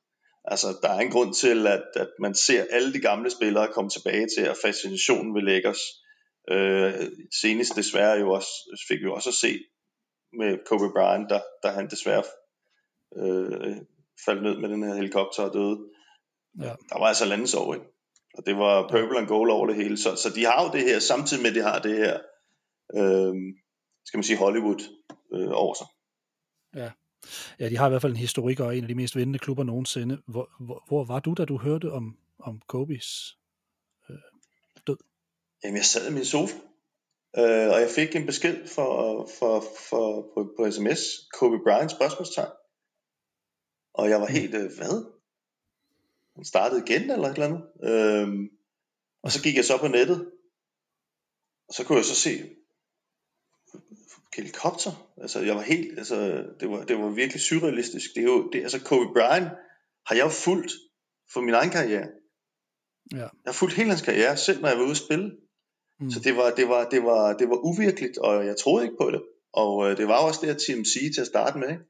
Altså, 0.45 0.67
der 0.81 0.89
er 0.89 0.99
en 0.99 1.11
grund 1.11 1.33
til, 1.33 1.67
at, 1.67 1.83
at 1.95 2.09
man 2.19 2.35
ser 2.35 2.65
alle 2.69 2.93
de 2.93 2.99
gamle 2.99 3.29
spillere 3.29 3.73
komme 3.73 3.89
tilbage 3.89 4.27
til, 4.37 4.41
at 4.41 4.57
fascinationen 4.65 5.35
vil 5.35 5.43
lægge 5.43 5.69
os. 5.69 5.81
Øh, 6.49 6.93
senest 7.41 7.75
desværre 7.75 8.19
jo 8.19 8.31
også, 8.31 8.77
fik 8.87 8.99
vi 9.01 9.07
også 9.07 9.29
at 9.29 9.33
se 9.33 9.59
med 10.33 10.57
Kobe 10.65 10.89
Bryant, 10.93 11.29
der, 11.29 11.41
der 11.63 11.71
han 11.71 11.89
desværre 11.89 12.23
øh, 13.17 13.77
faldt 14.25 14.43
ned 14.43 14.57
med 14.57 14.69
den 14.69 14.83
her 14.83 14.95
helikopter 14.95 15.43
og 15.43 15.53
døde. 15.53 15.79
Ja. 16.59 16.73
Der 16.89 16.99
var 16.99 17.05
altså 17.05 17.25
landsår, 17.25 17.73
ikke? 17.73 17.85
Og 18.33 18.45
det 18.45 18.57
var 18.57 18.87
purple 18.89 19.17
and 19.17 19.27
gold 19.27 19.51
over 19.51 19.67
det 19.67 19.75
hele. 19.75 19.97
Så, 19.97 20.15
så 20.15 20.29
de 20.29 20.45
har 20.45 20.63
jo 20.63 20.71
det 20.71 20.81
her, 20.81 20.99
samtidig 20.99 21.43
med 21.43 21.49
at 21.49 21.55
de 21.55 21.61
har 21.61 21.79
det 21.79 21.97
her, 21.97 22.19
øh, 22.95 23.33
skal 24.05 24.17
man 24.17 24.23
sige, 24.23 24.37
Hollywood 24.37 24.81
øh, 25.33 25.49
over 25.51 25.73
sig. 25.73 25.87
Ja. 26.75 26.91
Ja, 27.59 27.69
de 27.69 27.77
har 27.77 27.87
i 27.87 27.89
hvert 27.89 28.01
fald 28.01 28.11
en 28.11 28.17
historik 28.17 28.59
og 28.59 28.77
en 28.77 28.83
af 28.83 28.87
de 28.87 28.95
mest 28.95 29.15
vindende 29.15 29.39
klubber 29.39 29.63
nogensinde. 29.63 30.21
Hvor, 30.25 30.49
hvor, 30.59 30.83
hvor 30.87 31.03
var 31.03 31.19
du, 31.19 31.33
da 31.33 31.45
du 31.45 31.57
hørte 31.57 31.91
om, 31.91 32.17
om 32.39 32.61
Kobes 32.67 33.37
øh, 34.09 34.15
død? 34.87 34.97
Jamen, 35.63 35.77
jeg 35.77 35.85
sad 35.85 36.11
i 36.11 36.13
min 36.13 36.25
sofa, 36.25 36.55
øh, 37.37 37.69
og 37.73 37.81
jeg 37.81 37.89
fik 37.95 38.15
en 38.15 38.25
besked 38.25 38.67
for, 38.67 39.27
for, 39.39 39.63
for, 39.89 40.31
på, 40.33 40.53
på 40.57 40.71
sms, 40.71 40.99
Kobe 41.33 41.57
Bryant 41.63 41.91
spørgsmålstegn. 41.91 42.51
Og 43.93 44.09
jeg 44.09 44.21
var 44.21 44.27
mm. 44.27 44.33
helt, 44.33 44.55
øh, 44.55 44.71
hvad? 44.77 45.11
Han 46.35 46.45
startede 46.45 46.83
igen, 46.87 47.11
eller 47.11 47.27
et 47.27 47.33
eller 47.33 47.47
andet. 47.47 47.63
Øh, 47.83 48.49
og 49.23 49.31
så 49.31 49.43
gik 49.43 49.55
jeg 49.55 49.65
så 49.65 49.77
på 49.77 49.87
nettet, 49.87 50.31
og 51.67 51.73
så 51.73 51.83
kunne 51.85 51.97
jeg 51.97 52.05
så 52.05 52.15
se, 52.15 52.49
helikopter. 54.35 55.11
Altså, 55.21 55.39
jeg 55.39 55.55
var 55.55 55.61
helt, 55.61 55.97
altså, 55.97 56.45
det 56.59 56.69
var, 56.69 56.83
det 56.83 56.97
var 56.97 57.09
virkelig 57.09 57.41
surrealistisk. 57.41 58.09
Det 58.15 58.21
er 58.21 58.25
jo, 58.25 58.49
det, 58.49 58.61
altså, 58.61 58.83
Kobe 58.83 59.13
Bryant 59.13 59.49
har 60.07 60.15
jeg 60.15 60.23
jo 60.23 60.29
fulgt 60.29 60.71
for 61.33 61.41
min 61.41 61.53
egen 61.53 61.69
karriere. 61.69 62.07
Ja. 63.11 63.17
Jeg 63.17 63.47
har 63.47 63.53
fulgt 63.53 63.75
hele 63.75 63.89
hans 63.89 64.01
karriere, 64.01 64.37
selv 64.37 64.61
når 64.61 64.69
jeg 64.69 64.77
var 64.77 64.83
ude 64.83 64.91
at 64.91 64.97
spille. 64.97 65.31
Mm. 65.99 66.11
Så 66.11 66.19
det 66.19 66.37
var, 66.37 66.49
det, 66.49 66.67
var, 66.69 66.89
det, 66.89 67.03
var, 67.03 67.37
det 67.37 67.49
var 67.49 67.57
uvirkeligt, 67.65 68.17
og 68.17 68.45
jeg 68.45 68.57
troede 68.57 68.83
ikke 68.85 68.97
på 69.01 69.11
det. 69.11 69.21
Og 69.53 69.89
øh, 69.89 69.97
det 69.97 70.07
var 70.07 70.27
også 70.27 70.39
det 70.41 70.49
her 70.49 70.57
TMC 70.57 70.93
til 71.15 71.21
at 71.21 71.27
starte 71.27 71.59
med. 71.59 71.69
Ikke? 71.69 71.83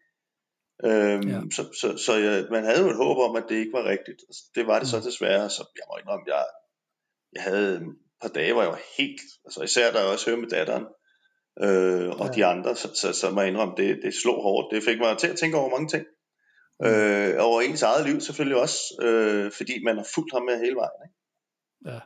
Øhm, 0.84 1.30
ja. 1.30 1.40
Så, 1.56 1.64
så, 1.82 1.98
så 2.06 2.14
jeg, 2.16 2.46
man 2.52 2.64
havde 2.64 2.82
jo 2.84 2.90
et 2.90 2.96
håb 2.96 3.18
om, 3.18 3.36
at 3.36 3.46
det 3.50 3.56
ikke 3.56 3.74
var 3.74 3.86
rigtigt. 3.86 4.20
Det 4.56 4.68
var 4.68 4.80
det 4.80 4.88
mm. 4.88 4.94
så 4.94 5.10
desværre, 5.10 5.50
så 5.50 5.62
jeg 5.76 5.84
må 5.90 5.98
indrømme, 5.98 6.26
jeg, 6.28 6.46
jeg 7.34 7.44
havde 7.44 7.76
et 7.76 7.82
par 8.22 8.28
dage, 8.28 8.54
hvor 8.54 8.62
jeg 8.62 8.72
var 8.72 8.84
helt, 8.98 9.22
altså 9.46 9.62
især 9.64 9.92
da 9.92 10.00
jeg 10.00 10.08
også 10.08 10.30
hørte 10.30 10.42
med 10.42 10.50
datteren, 10.50 10.86
øh, 11.60 12.10
og 12.10 12.28
ja. 12.28 12.32
de 12.32 12.46
andre, 12.46 12.76
så, 12.76 12.90
så, 12.96 13.14
så 13.14 13.32
må 13.32 13.42
jeg 13.42 13.50
indrømme, 13.50 13.74
det, 13.78 14.00
det 14.04 14.14
slog 14.14 14.44
hårdt. 14.44 14.76
Det 14.76 14.84
fik 14.84 15.00
mig 15.00 15.18
til 15.18 15.28
at 15.28 15.38
tænke 15.38 15.58
over 15.58 15.70
mange 15.70 15.88
ting. 15.88 16.06
Mm. 16.80 16.88
Øh, 16.88 17.36
over 17.40 17.62
ens 17.62 17.82
eget 17.82 18.06
liv 18.10 18.22
selvfølgelig 18.22 18.62
også, 18.62 18.78
øh, 19.02 19.52
fordi 19.52 19.84
man 19.84 19.98
har 19.98 20.08
fulgt 20.16 20.34
ham 20.34 20.42
med 20.42 20.60
hele 20.60 20.76
vejen. 20.76 21.00
Ikke? 21.06 21.16
Ja. 21.94 22.00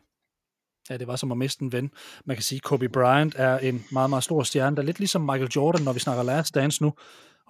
Ja, 0.89 0.97
det 0.97 1.07
var 1.07 1.15
som 1.15 1.31
at 1.31 1.37
miste 1.37 1.63
en 1.63 1.71
ven. 1.71 1.91
Man 2.25 2.35
kan 2.35 2.43
sige, 2.43 2.57
at 2.57 2.63
Kobe 2.63 2.89
Bryant 2.89 3.35
er 3.37 3.57
en 3.57 3.85
meget, 3.91 4.09
meget 4.09 4.23
stor 4.23 4.43
stjerne, 4.43 4.75
der 4.75 4.81
lidt 4.81 4.99
ligesom 4.99 5.21
Michael 5.21 5.51
Jordan, 5.55 5.83
når 5.83 5.93
vi 5.93 5.99
snakker 5.99 6.23
last 6.23 6.55
dance 6.55 6.83
nu, 6.83 6.93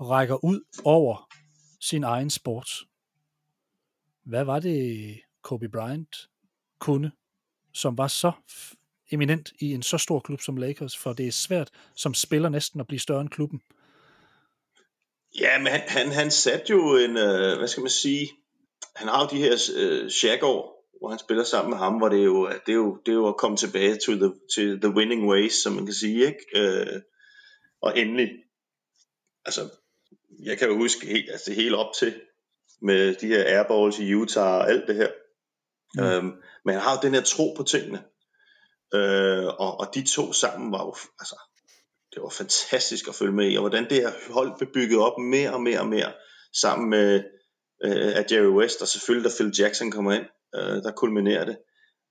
rækker 0.02 0.46
ud 0.46 0.62
over 0.84 1.30
sin 1.82 2.04
egen 2.04 2.30
sport. 2.30 2.70
Hvad 4.26 4.44
var 4.44 4.60
det, 4.60 5.20
Kobe 5.42 5.70
Bryant 5.70 6.30
kunne, 6.80 7.12
som 7.74 7.98
var 7.98 8.08
så 8.08 8.32
eminent 9.12 9.54
i 9.60 9.74
en 9.74 9.84
så 9.84 9.98
stor 9.98 10.20
klub 10.20 10.42
som 10.42 10.58
Lakers, 10.58 10.98
for 10.98 11.14
det 11.14 11.28
er 11.28 11.32
svært 11.32 11.70
som 11.96 12.14
spiller 12.14 12.50
næsten 12.50 12.80
at 12.80 12.88
blive 12.88 13.00
større 13.00 13.22
end 13.22 13.30
klubben. 13.30 13.62
Ja, 15.40 15.58
men 15.58 15.68
han, 15.68 15.82
han, 15.88 16.12
han 16.12 16.32
satte 16.32 16.70
jo 16.70 16.98
en, 16.98 17.18
øh, 17.18 17.58
hvad 17.58 17.68
skal 17.68 17.82
man 17.82 17.90
sige, 17.90 18.30
han 18.96 19.08
har 19.08 19.22
jo 19.22 19.38
de 19.38 19.44
her 19.44 19.72
øh, 19.76 20.10
Shaq-år, 20.10 20.76
hvor 21.00 21.10
han 21.10 21.20
spiller 21.20 21.44
sammen 21.44 21.70
med 21.70 21.78
ham, 21.78 21.94
hvor 21.94 22.10
det 22.10 22.20
er 22.20 22.24
jo, 22.24 22.48
det 22.48 22.72
er 22.72 22.76
jo, 22.76 23.00
det 23.06 23.12
er 23.12 23.16
jo 23.16 23.28
at 23.28 23.38
komme 23.38 23.58
tilbage 23.58 23.96
til 24.06 24.20
the, 24.20 24.34
til 24.56 24.82
the 24.82 24.90
winning 24.90 25.30
ways, 25.30 25.54
som 25.54 25.74
man 25.74 25.86
kan 25.86 25.94
sige, 25.94 26.26
ikke? 26.26 26.46
Øh, 26.56 27.02
og 27.82 28.00
endelig, 28.00 28.30
altså, 29.46 29.70
jeg 30.44 30.58
kan 30.58 30.68
jo 30.68 30.78
huske 30.78 31.08
helt, 31.08 31.32
altså, 31.32 31.54
helt 31.54 31.76
op 31.76 31.94
til, 32.00 32.22
med 32.82 33.16
de 33.16 33.28
her 33.28 33.44
airballs 33.44 34.00
i 34.00 34.14
Utah 34.14 34.54
og 34.54 34.70
alt 34.70 34.88
det 34.88 34.96
her. 34.96 35.10
Mm. 35.96 36.04
Øhm, 36.04 36.34
men 36.66 36.74
han 36.74 36.82
har 36.82 36.92
jo 36.96 37.08
den 37.08 37.14
her 37.14 37.22
tro 37.22 37.54
på 37.58 37.64
tingene. 37.64 38.04
Øh, 38.96 39.46
og, 39.46 39.80
og 39.80 39.88
de 39.96 40.08
to 40.08 40.34
sammen 40.34 40.72
var 40.72 40.86
jo, 40.86 40.96
altså, 41.20 41.36
det 42.14 42.22
var 42.22 42.30
fantastisk 42.30 43.08
at 43.08 43.16
følge 43.16 43.34
med 43.34 43.52
i, 43.52 43.56
og 43.56 43.62
hvordan 43.62 43.90
det 43.90 43.98
her 43.98 44.12
hold 44.34 44.58
blev 44.58 44.70
bygget 44.74 45.00
op 45.00 45.18
mere 45.20 45.54
og 45.54 45.62
mere 45.62 45.80
og 45.80 45.88
mere, 45.88 46.14
sammen 46.54 46.90
med 46.90 47.24
øh, 47.84 48.18
at 48.18 48.32
Jerry 48.32 48.48
West, 48.48 48.82
og 48.82 48.88
selvfølgelig 48.88 49.32
da 49.32 49.36
Phil 49.38 49.54
Jackson 49.60 49.92
kommer 49.92 50.12
ind, 50.14 50.26
øh, 50.56 50.84
der 50.84 50.92
kulminerer 50.92 51.46
det. 51.46 51.58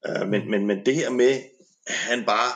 Øh, 0.06 0.28
men, 0.28 0.50
men, 0.50 0.66
men 0.66 0.86
det 0.86 0.94
her 0.94 1.10
med, 1.10 1.42
at 1.86 1.94
han 1.94 2.24
bare 2.24 2.52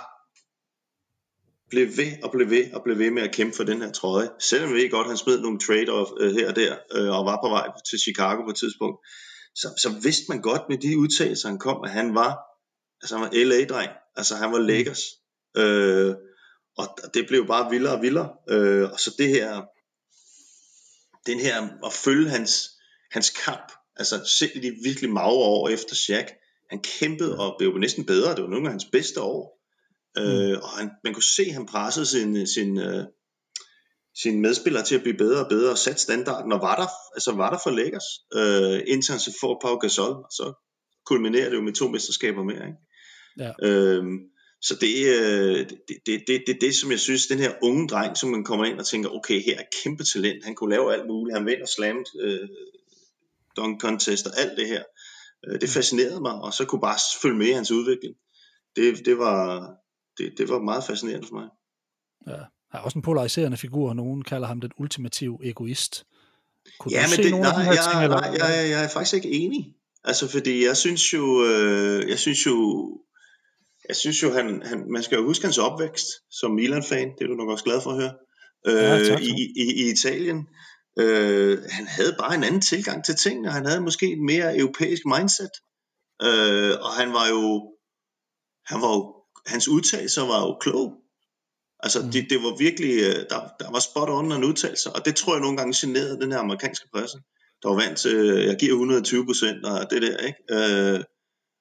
blev 1.71 1.87
ved 1.87 2.13
og 2.23 2.31
blev 2.33 2.51
ved 2.51 2.73
og 2.73 2.83
blev 2.85 2.99
ved 2.99 3.11
med 3.11 3.23
at 3.23 3.33
kæmpe 3.33 3.57
for 3.57 3.65
den 3.65 3.83
her 3.83 3.93
trøje. 3.93 4.29
Selvom 4.39 4.75
vi 4.75 4.89
godt, 4.89 5.07
han 5.07 5.17
smed 5.17 5.41
nogle 5.41 5.59
trade 5.59 6.07
øh, 6.21 6.33
her 6.35 6.49
og 6.49 6.57
der, 6.57 6.77
øh, 6.93 7.19
og 7.19 7.25
var 7.27 7.39
på 7.45 7.49
vej 7.49 7.69
til 7.91 7.99
Chicago 7.99 8.43
på 8.43 8.51
et 8.51 8.57
tidspunkt, 8.57 9.07
så, 9.55 9.69
så 9.83 10.01
vidste 10.03 10.25
man 10.29 10.43
godt 10.43 10.63
med 10.69 10.79
de 10.79 10.99
udtalelser, 10.99 11.49
han 11.49 11.59
kom, 11.59 11.85
at 11.85 11.91
han 11.91 12.15
var, 12.15 12.48
altså 13.03 13.17
han 13.17 13.23
var 13.23 13.31
LA-dreng. 13.33 13.91
Altså 14.17 14.37
han 14.37 14.53
var 14.53 14.59
Lakers. 14.59 15.03
Øh, 15.57 16.15
og 16.79 16.99
det 17.15 17.27
blev 17.29 17.47
bare 17.47 17.71
vildere 17.71 17.95
og 17.95 18.03
vildere. 18.03 18.31
Øh, 18.49 18.91
og 18.93 19.01
så 19.01 19.15
det 19.19 19.29
her, 19.29 19.63
den 21.27 21.41
her 21.41 21.87
at 21.87 21.93
følge 21.93 22.31
hans, 22.31 22.71
hans 23.11 23.31
kamp, 23.31 23.73
altså 23.97 24.25
selv 24.39 24.51
i 24.55 24.61
de 24.61 24.71
virkelig 24.85 25.11
magre 25.11 25.33
år 25.33 25.69
efter 25.69 25.95
Shaq, 25.95 26.27
han 26.71 26.83
kæmpede 26.83 27.39
og 27.39 27.55
blev 27.59 27.79
næsten 27.79 28.07
bedre. 28.07 28.35
Det 28.35 28.43
var 28.43 28.51
nogle 28.51 28.67
af 28.67 28.73
hans 28.73 28.87
bedste 28.93 29.21
år. 29.21 29.59
Øh, 30.19 30.49
mm. 30.49 30.63
og 30.63 30.69
han, 30.69 30.91
man 31.05 31.15
kunne 31.15 31.33
se, 31.37 31.43
at 31.43 31.53
han 31.53 31.67
pressede 31.67 32.07
sin, 32.07 32.47
sin, 32.47 32.79
uh, 32.79 33.05
sin 34.23 34.41
medspillere 34.41 34.85
til 34.85 34.95
at 34.95 35.03
blive 35.03 35.17
bedre 35.17 35.45
og 35.45 35.49
bedre 35.49 35.71
og 35.71 35.79
satte 35.79 36.03
standarden, 36.03 36.53
og 36.53 36.61
var 36.61 36.77
der, 36.77 36.89
altså 37.15 37.33
var 37.33 37.51
der 37.51 37.59
for 37.63 37.71
Lakers, 37.71 38.09
øh, 38.35 38.83
indtil 38.87 39.13
han 39.13 39.21
så 39.21 39.33
får 39.41 39.61
Pau 39.63 39.77
Gasol, 39.77 40.13
og 40.13 40.31
så 40.31 40.53
kulminerer 41.07 41.49
det 41.49 41.57
jo 41.57 41.63
med 41.63 41.73
to 41.73 41.89
mesterskaber 41.89 42.43
mere. 42.43 42.67
Ikke? 42.67 42.79
Ja. 43.39 43.53
Øhm, 43.63 44.19
så 44.63 44.75
det 44.81 45.07
øh, 45.07 45.59
det, 45.59 45.79
det, 46.07 46.23
det, 46.27 46.43
det, 46.47 46.59
det, 46.61 46.75
som 46.75 46.91
jeg 46.91 47.01
synes, 47.01 47.27
den 47.27 47.39
her 47.39 47.53
unge 47.63 47.89
dreng, 47.89 48.17
som 48.17 48.31
man 48.31 48.45
kommer 48.45 48.65
ind 48.65 48.79
og 48.79 48.87
tænker, 48.87 49.11
okay, 49.11 49.43
her 49.43 49.59
er 49.59 49.65
kæmpe 49.83 50.05
talent, 50.05 50.45
han 50.45 50.55
kunne 50.55 50.71
lave 50.71 50.95
alt 50.95 51.07
muligt, 51.07 51.37
han 51.37 51.47
vinder 51.47 51.67
slammet, 51.67 52.09
øh, 52.21 52.49
dunk 53.57 53.81
contest 53.81 54.27
og 54.27 54.33
alt 54.39 54.59
det 54.59 54.69
her. 54.69 54.83
Øh, 55.49 55.61
det 55.61 55.69
fascinerede 55.69 56.21
mig, 56.21 56.33
og 56.33 56.53
så 56.53 56.65
kunne 56.65 56.81
bare 56.81 56.99
følge 57.23 57.37
med 57.37 57.47
i 57.47 57.53
hans 57.53 57.71
udvikling. 57.71 58.15
Det, 58.77 59.07
det, 59.07 59.19
var, 59.19 59.71
det, 60.19 60.35
det 60.39 60.49
var 60.49 60.59
meget 60.59 60.85
fascinerende 60.85 61.27
for 61.27 61.35
mig. 61.35 61.49
Ja, 62.27 62.43
han 62.71 62.81
er 62.81 62.85
også 62.85 62.99
en 62.99 63.03
polariserende 63.03 63.57
figur, 63.57 63.95
nogen 63.95 64.23
kalder 64.23 64.49
ham 64.49 64.61
den 64.61 64.71
ultimative 64.79 65.39
egoist. 65.43 66.07
Kunne 66.79 66.93
ja, 66.93 67.05
men 67.17 67.25
det, 67.25 67.41
nej, 67.41 67.51
de 67.53 67.59
jeg, 67.59 67.79
ting, 67.93 68.09
nej, 68.09 68.21
jeg, 68.21 68.39
jeg, 68.39 68.71
jeg 68.71 68.85
er 68.85 68.89
faktisk 68.89 69.15
ikke 69.15 69.31
enig. 69.31 69.75
Altså, 70.05 70.29
fordi 70.29 70.67
jeg 70.67 70.77
synes 70.77 71.13
jo, 71.15 71.45
øh, 71.45 72.09
jeg 72.09 72.19
synes 72.19 72.47
jo, 72.47 72.57
jeg 73.89 73.97
synes 73.97 74.23
jo, 74.23 74.33
han, 74.33 74.63
han, 74.63 74.93
man 74.93 75.03
skal 75.03 75.17
jo 75.17 75.25
huske 75.25 75.45
hans 75.45 75.59
opvækst 75.59 76.07
som 76.31 76.51
Milan-fan, 76.51 77.09
det 77.19 77.25
er 77.25 77.29
du 77.29 77.35
nok 77.35 77.49
også 77.49 77.65
glad 77.65 77.81
for 77.81 77.91
at 77.91 77.97
høre, 77.97 78.15
øh, 78.67 79.07
ja, 79.07 79.19
i, 79.19 79.53
i, 79.57 79.65
i 79.83 79.91
Italien. 79.91 80.49
Øh, 80.99 81.59
han 81.71 81.87
havde 81.87 82.17
bare 82.19 82.35
en 82.35 82.45
anden 82.45 82.61
tilgang 82.61 83.05
til 83.05 83.17
tingene, 83.17 83.51
han 83.51 83.67
havde 83.67 83.81
måske 83.81 84.13
et 84.13 84.21
mere 84.21 84.59
europæisk 84.59 85.03
mindset, 85.05 85.51
øh, 86.23 86.75
og 86.81 86.93
han 87.01 87.13
var 87.13 87.27
jo, 87.29 87.73
han 88.67 88.81
var 88.83 88.93
jo, 88.97 89.15
hans 89.47 89.69
udtalelser 89.69 90.23
var 90.23 90.41
jo 90.47 90.57
klog. 90.61 90.95
Altså, 91.81 92.03
mm. 92.03 92.11
det, 92.11 92.27
det 92.31 92.39
var 92.43 92.57
virkelig, 92.59 92.95
øh, 93.09 93.25
der, 93.31 93.41
der 93.61 93.71
var 93.71 93.81
spot 93.81 94.09
on 94.09 94.33
en 94.33 94.45
udtalelse, 94.45 94.91
og 94.91 95.05
det 95.05 95.17
tror 95.17 95.35
jeg 95.35 95.41
nogle 95.41 95.57
gange 95.57 95.75
generede 95.77 96.21
den 96.21 96.33
her 96.33 96.39
amerikanske 96.39 96.89
presse, 96.95 97.19
der 97.63 97.69
var 97.69 97.77
vant 97.77 97.99
til, 97.99 98.17
jeg 98.49 98.57
giver 98.61 98.73
120 98.73 99.27
procent 99.27 99.65
og 99.65 99.91
det 99.91 100.03
der, 100.03 100.19
ikke? 100.19 100.39
Øh, 100.51 101.05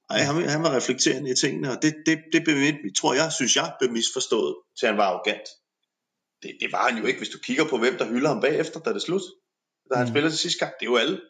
Ej, 0.09 0.19
han, 0.19 0.49
han 0.49 0.63
var 0.63 0.75
reflekterende 0.75 1.31
i 1.31 1.35
tingene, 1.35 1.71
og 1.71 1.77
det, 1.81 1.95
det, 2.05 2.17
det 2.33 2.45
det 2.85 2.95
tror 2.99 3.13
jeg, 3.13 3.31
synes 3.31 3.55
jeg, 3.55 3.73
blev 3.79 3.91
misforstået, 3.91 4.55
til 4.79 4.87
han 4.87 4.97
var 4.97 5.07
arrogant. 5.11 5.47
Det, 6.41 6.57
det 6.61 6.71
var 6.71 6.89
han 6.89 6.97
jo 7.01 7.05
ikke, 7.05 7.19
hvis 7.19 7.29
du 7.29 7.39
kigger 7.39 7.65
på, 7.69 7.77
hvem 7.77 7.97
der 7.97 8.07
hylder 8.07 8.29
ham 8.29 8.41
bagefter, 8.41 8.79
da 8.79 8.93
det 8.93 9.01
slut. 9.01 9.21
Da 9.89 9.95
han 9.95 10.07
mm. 10.07 10.13
spiller 10.13 10.29
til 10.29 10.39
sidste 10.39 10.59
gang, 10.59 10.73
det 10.79 10.85
er 10.85 10.91
jo 10.91 10.97
alle. 10.97 11.21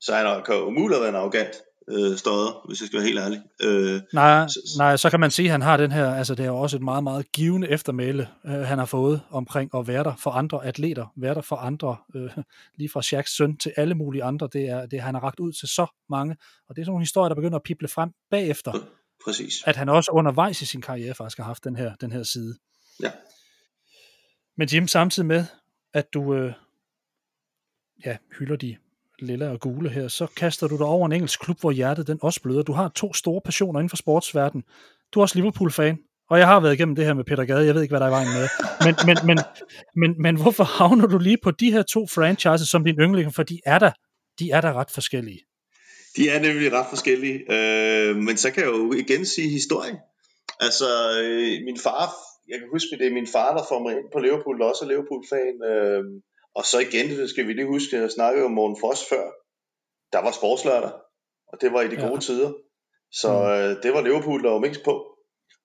Så 0.00 0.14
han 0.14 0.44
kan 0.44 0.54
jo 0.54 0.66
umuligt 0.66 1.00
være 1.00 1.16
arrogant 1.16 1.54
øh, 1.90 2.18
støder, 2.18 2.66
hvis 2.66 2.80
jeg 2.80 2.86
skal 2.86 2.96
være 2.98 3.06
helt 3.06 3.18
ærlig. 3.18 3.42
Øh, 3.62 4.00
nej, 4.12 4.46
så, 4.48 4.74
nej, 4.78 4.96
så 4.96 5.10
kan 5.10 5.20
man 5.20 5.30
sige, 5.30 5.46
at 5.46 5.52
han 5.52 5.62
har 5.62 5.76
den 5.76 5.92
her, 5.92 6.14
altså 6.14 6.34
det 6.34 6.42
er 6.42 6.48
jo 6.48 6.56
også 6.56 6.76
et 6.76 6.82
meget, 6.82 7.04
meget 7.04 7.32
givende 7.32 7.68
eftermæle, 7.68 8.28
øh, 8.46 8.52
han 8.52 8.78
har 8.78 8.84
fået 8.86 9.20
omkring 9.30 9.70
at 9.74 9.88
være 9.88 10.04
der 10.04 10.16
for 10.16 10.30
andre 10.30 10.66
atleter, 10.66 11.06
være 11.16 11.34
der 11.34 11.40
for 11.40 11.56
andre, 11.56 11.96
øh, 12.14 12.30
lige 12.78 12.88
fra 12.88 13.02
Shaqs 13.02 13.36
søn 13.36 13.56
til 13.56 13.72
alle 13.76 13.94
mulige 13.94 14.24
andre, 14.24 14.48
det 14.52 14.68
er, 14.68 14.86
det 14.86 15.00
han 15.00 15.14
har 15.14 15.22
ragt 15.22 15.40
ud 15.40 15.52
til 15.52 15.68
så 15.68 15.86
mange, 16.10 16.36
og 16.68 16.76
det 16.76 16.82
er 16.82 16.84
sådan 16.84 16.90
nogle 16.90 17.02
historier, 17.02 17.28
der 17.28 17.34
begynder 17.34 17.56
at 17.56 17.62
pible 17.62 17.88
frem 17.88 18.10
bagefter, 18.30 18.72
Præcis. 19.24 19.62
at 19.66 19.76
han 19.76 19.88
også 19.88 20.10
undervejs 20.10 20.62
i 20.62 20.66
sin 20.66 20.80
karriere 20.80 21.14
faktisk 21.14 21.38
har 21.38 21.44
haft 21.44 21.64
den 21.64 21.76
her, 21.76 21.94
den 22.00 22.12
her 22.12 22.22
side. 22.22 22.54
Ja. 23.02 23.10
Men 24.56 24.68
Jim, 24.68 24.88
samtidig 24.88 25.26
med, 25.26 25.44
at 25.92 26.14
du 26.14 26.34
øh, 26.34 26.52
ja, 28.04 28.16
hylder 28.38 28.56
de 28.56 28.76
lilla 29.22 29.50
og 29.50 29.60
gule 29.60 29.90
her, 29.90 30.08
så 30.08 30.26
kaster 30.36 30.68
du 30.68 30.76
dig 30.76 30.86
over 30.86 31.06
en 31.06 31.12
engelsk 31.12 31.40
klub, 31.40 31.60
hvor 31.60 31.70
hjertet 31.70 32.06
den 32.06 32.18
også 32.22 32.42
bløder. 32.42 32.62
Du 32.62 32.72
har 32.72 32.88
to 32.88 33.14
store 33.14 33.40
passioner 33.44 33.80
inden 33.80 33.90
for 33.90 33.96
sportsverdenen. 33.96 34.64
Du 35.14 35.20
er 35.20 35.22
også 35.22 35.38
Liverpool-fan, 35.38 35.98
og 36.30 36.38
jeg 36.38 36.46
har 36.46 36.60
været 36.60 36.74
igennem 36.74 36.96
det 36.96 37.04
her 37.04 37.14
med 37.14 37.24
Peter 37.24 37.44
Gade, 37.44 37.66
jeg 37.66 37.74
ved 37.74 37.82
ikke, 37.82 37.92
hvad 37.92 38.00
der 38.00 38.06
er 38.06 38.10
i 38.10 38.12
vejen 38.12 38.28
med. 38.38 38.48
Men, 38.84 38.94
men, 39.06 39.16
men, 39.26 39.38
men, 39.96 40.22
men 40.22 40.42
hvorfor 40.42 40.64
havner 40.64 41.06
du 41.06 41.18
lige 41.18 41.38
på 41.42 41.50
de 41.50 41.72
her 41.72 41.82
to 41.82 42.06
franchises 42.06 42.68
som 42.68 42.84
din 42.84 42.96
yndling? 42.96 43.34
For 43.34 43.42
de 43.42 43.60
er 43.66 43.78
der, 43.78 43.90
de 44.38 44.50
er 44.50 44.60
der 44.60 44.72
ret 44.72 44.90
forskellige. 44.90 45.40
De 46.16 46.28
er 46.28 46.40
nemlig 46.40 46.72
ret 46.72 46.86
forskellige, 46.88 47.38
øh, 47.54 48.16
men 48.16 48.36
så 48.36 48.50
kan 48.50 48.62
jeg 48.62 48.70
jo 48.70 48.92
igen 48.92 49.26
sige 49.26 49.48
historien. 49.48 49.96
Altså, 50.60 50.88
øh, 51.22 51.64
min 51.64 51.78
far, 51.78 52.04
jeg 52.48 52.58
kan 52.58 52.68
huske, 52.72 52.96
det 52.98 53.06
er 53.06 53.18
min 53.20 53.26
far, 53.26 53.56
der 53.56 53.64
får 53.68 53.82
mig 53.82 53.92
ind 53.92 54.08
på 54.12 54.18
Liverpool, 54.18 54.58
der 54.58 54.64
også 54.64 54.84
er 54.84 54.88
Liverpool-fan. 54.88 55.54
Øh, 55.70 56.04
og 56.54 56.64
så 56.64 56.78
igen, 56.78 57.10
det 57.10 57.30
skal 57.30 57.46
vi 57.46 57.52
lige 57.52 57.66
huske, 57.66 57.96
jeg 57.96 58.10
snakkede 58.10 58.44
om 58.44 58.50
Morten 58.50 58.80
Foss 58.80 59.08
før, 59.08 59.30
der 60.12 60.18
var 60.18 60.32
sportslørdag, 60.32 60.92
og 61.52 61.60
det 61.60 61.72
var 61.72 61.82
i 61.82 61.88
de 61.88 61.96
gode 61.96 62.14
ja. 62.14 62.20
tider. 62.20 62.52
Så 63.12 63.32
mm. 63.32 63.48
øh, 63.48 63.82
det 63.82 63.92
var 63.92 64.02
Liverpool, 64.02 64.44
der 64.44 64.50
var 64.50 64.58
mest 64.58 64.82
på. 64.82 65.06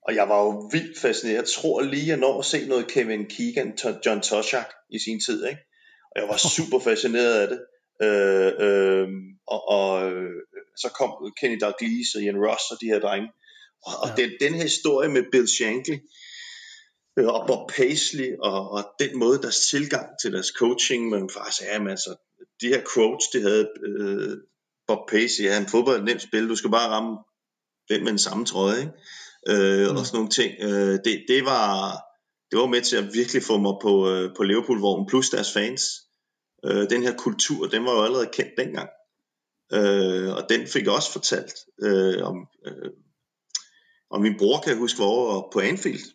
Og 0.08 0.16
jeg 0.16 0.30
var 0.30 0.40
jo 0.44 0.70
vildt 0.72 1.00
fascineret. 1.00 1.36
Jeg 1.36 1.48
tror 1.48 1.82
lige, 1.82 2.08
jeg 2.08 2.18
når 2.18 2.40
at 2.40 2.46
se 2.46 2.68
noget 2.68 2.88
Kevin 2.88 3.26
Keegan, 3.26 3.78
John 4.06 4.22
Toshak 4.22 4.74
i 4.90 5.00
sin 5.00 5.20
tid. 5.20 5.46
Ikke? 5.46 5.62
Og 6.12 6.22
jeg 6.22 6.30
var 6.30 6.38
super 6.58 6.80
fascineret 6.80 7.34
af 7.34 7.48
det. 7.48 7.60
Øh, 8.02 8.52
øh, 8.66 9.08
og, 9.48 9.70
og 9.70 10.12
øh, 10.12 10.32
så 10.78 10.90
kom 10.90 11.12
Kenny 11.40 11.58
Dalglish 11.62 12.16
og 12.16 12.22
Ian 12.22 12.44
Ross 12.46 12.72
og 12.72 12.78
de 12.82 12.86
her 12.86 13.00
drenge. 13.00 13.30
Og, 13.86 13.94
og 14.02 14.10
ja. 14.10 14.24
den, 14.24 14.32
den 14.40 14.54
her 14.54 14.64
historie 14.64 15.10
med 15.10 15.24
Bill 15.32 15.48
Shankly, 15.48 15.98
øh, 17.18 17.28
og 17.28 17.48
Bob 17.48 17.72
Paisley, 17.72 18.36
og, 18.40 18.72
og 18.72 18.84
den 19.00 19.20
måde, 19.20 19.42
deres 19.42 19.68
tilgang 19.68 20.10
til 20.22 20.34
deres 20.34 20.48
coaching, 20.48 21.10
men 21.10 21.30
faktisk, 21.30 21.62
ja, 21.62 21.80
men 21.80 21.90
altså, 21.90 22.16
de 22.62 22.68
her 22.68 22.82
quotes, 22.94 23.28
de 23.34 23.42
havde, 23.42 23.70
øh, 23.86 24.38
Bob 24.88 25.10
Paisley, 25.10 25.46
ja, 25.46 25.58
en 25.58 25.68
fodbold 25.68 26.00
er 26.00 26.04
nemt 26.04 26.22
spil, 26.22 26.50
du 26.50 26.56
skal 26.56 26.72
bare 26.72 26.90
ramme 26.90 27.18
den 27.90 28.04
med 28.04 28.12
den 28.12 28.20
samme 28.20 28.46
trøje, 28.46 28.80
ikke? 28.80 28.92
Øh, 29.48 29.90
mm. 29.90 29.98
og 29.98 30.06
sådan 30.06 30.18
nogle 30.18 30.30
ting. 30.30 30.54
Øh, 30.60 31.00
det, 31.06 31.26
det, 31.28 31.46
var, 31.46 31.98
det 32.52 32.60
var 32.60 32.66
med 32.66 32.82
til 32.82 32.98
at 32.98 33.14
virkelig 33.14 33.44
få 33.44 33.58
mig 33.58 33.74
på, 33.82 34.10
øh, 34.10 34.36
på 34.36 34.44
Liverpool-vognen, 34.44 35.08
plus 35.08 35.30
deres 35.30 35.54
fans. 35.54 35.84
Øh, 36.66 36.90
den 36.90 37.04
her 37.04 37.18
kultur, 37.18 37.68
den 37.68 37.86
var 37.86 37.92
jo 37.92 38.04
allerede 38.04 38.30
kendt 38.34 38.54
dengang. 38.58 38.90
Øh, 39.74 40.36
og 40.36 40.50
den 40.50 40.68
fik 40.68 40.84
jeg 40.86 40.94
også 40.94 41.12
fortalt 41.12 41.56
øh, 41.82 42.28
om, 42.28 42.48
øh, 42.66 42.92
og 44.10 44.22
min 44.22 44.38
bror 44.38 44.60
kan 44.60 44.70
jeg 44.72 44.78
huske 44.78 45.00
var 45.00 45.06
over 45.06 45.50
på 45.54 45.60
Anfield 45.60 46.15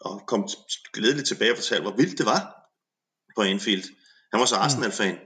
og 0.00 0.26
kom 0.26 0.48
glædeligt 0.92 1.28
tilbage 1.28 1.52
og 1.52 1.56
fortalte, 1.56 1.82
hvor 1.82 1.96
vildt 1.96 2.18
det 2.18 2.26
var 2.26 2.40
på 3.36 3.42
Anfield. 3.42 3.84
Han 4.32 4.40
var 4.40 4.46
så 4.46 4.56
mm. 4.56 4.62
Arsenal-fan. 4.62 5.18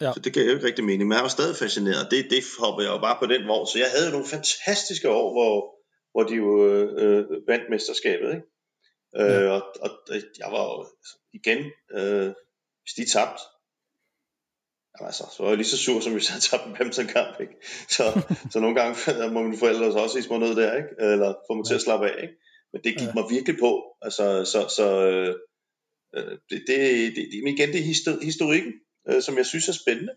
Ja. 0.00 0.12
Så 0.12 0.20
det 0.20 0.32
gav 0.34 0.44
jo 0.44 0.54
ikke 0.54 0.66
rigtig 0.66 0.84
mening, 0.84 1.08
men 1.08 1.16
jeg 1.16 1.22
var 1.22 1.28
stadig 1.28 1.56
fascineret. 1.56 2.10
Det, 2.10 2.30
det 2.30 2.44
hopper 2.60 2.82
jeg 2.82 2.90
jo 2.90 2.98
bare 2.98 3.18
på 3.20 3.26
den 3.26 3.48
vogn. 3.48 3.66
Så 3.66 3.78
jeg 3.78 3.90
havde 3.96 4.10
nogle 4.10 4.26
fantastiske 4.26 5.08
år, 5.10 5.26
hvor, 5.36 5.54
hvor 6.12 6.22
de 6.28 6.34
jo 6.34 6.48
øh, 6.66 7.48
vandt 7.48 7.70
mesterskabet. 7.70 8.28
Ikke? 8.36 8.46
Øh, 9.16 9.42
ja. 9.42 9.42
Øh, 9.42 9.52
og, 9.52 9.62
og 9.82 10.16
jeg 10.42 10.48
var 10.56 10.64
jo 10.72 10.86
igen, 11.38 11.60
øh, 11.96 12.28
hvis 12.82 12.94
de 12.98 13.04
tabte, 13.12 13.42
altså, 14.94 15.24
så 15.36 15.42
var 15.42 15.48
jeg 15.48 15.56
lige 15.56 15.72
så 15.74 15.78
sur, 15.78 16.00
som 16.00 16.12
hvis 16.12 16.30
jeg 16.30 16.42
tabt 16.42 16.66
en 16.66 16.74
badmintonkamp. 16.76 17.40
Ikke? 17.40 17.56
Så, 17.96 18.04
så 18.52 18.60
nogle 18.60 18.76
gange 18.80 18.94
må 19.34 19.42
mine 19.42 19.58
forældre 19.58 20.02
også 20.02 20.18
i 20.18 20.22
mig 20.30 20.38
noget 20.38 20.56
der, 20.56 20.76
ikke? 20.76 20.88
eller 20.98 21.34
få 21.46 21.54
mig 21.54 21.66
til 21.66 21.74
at 21.74 21.80
slappe 21.86 22.10
af. 22.10 22.22
Ikke? 22.22 22.34
Men 22.76 22.84
det 22.84 22.98
gik 22.98 23.08
ja. 23.08 23.14
mig 23.14 23.24
virkelig 23.30 23.58
på. 23.58 23.82
Altså, 24.02 24.44
så, 24.44 24.68
så 24.76 25.06
øh, 25.06 25.34
øh, 26.16 26.38
det, 26.50 26.64
det, 26.68 26.78
det, 27.16 27.24
det, 27.32 27.48
igen, 27.54 27.68
det 27.72 27.80
er 27.80 28.22
historikken, 28.24 28.72
øh, 29.08 29.22
som 29.22 29.36
jeg 29.36 29.46
synes 29.46 29.68
er 29.68 29.72
spændende. 29.72 30.12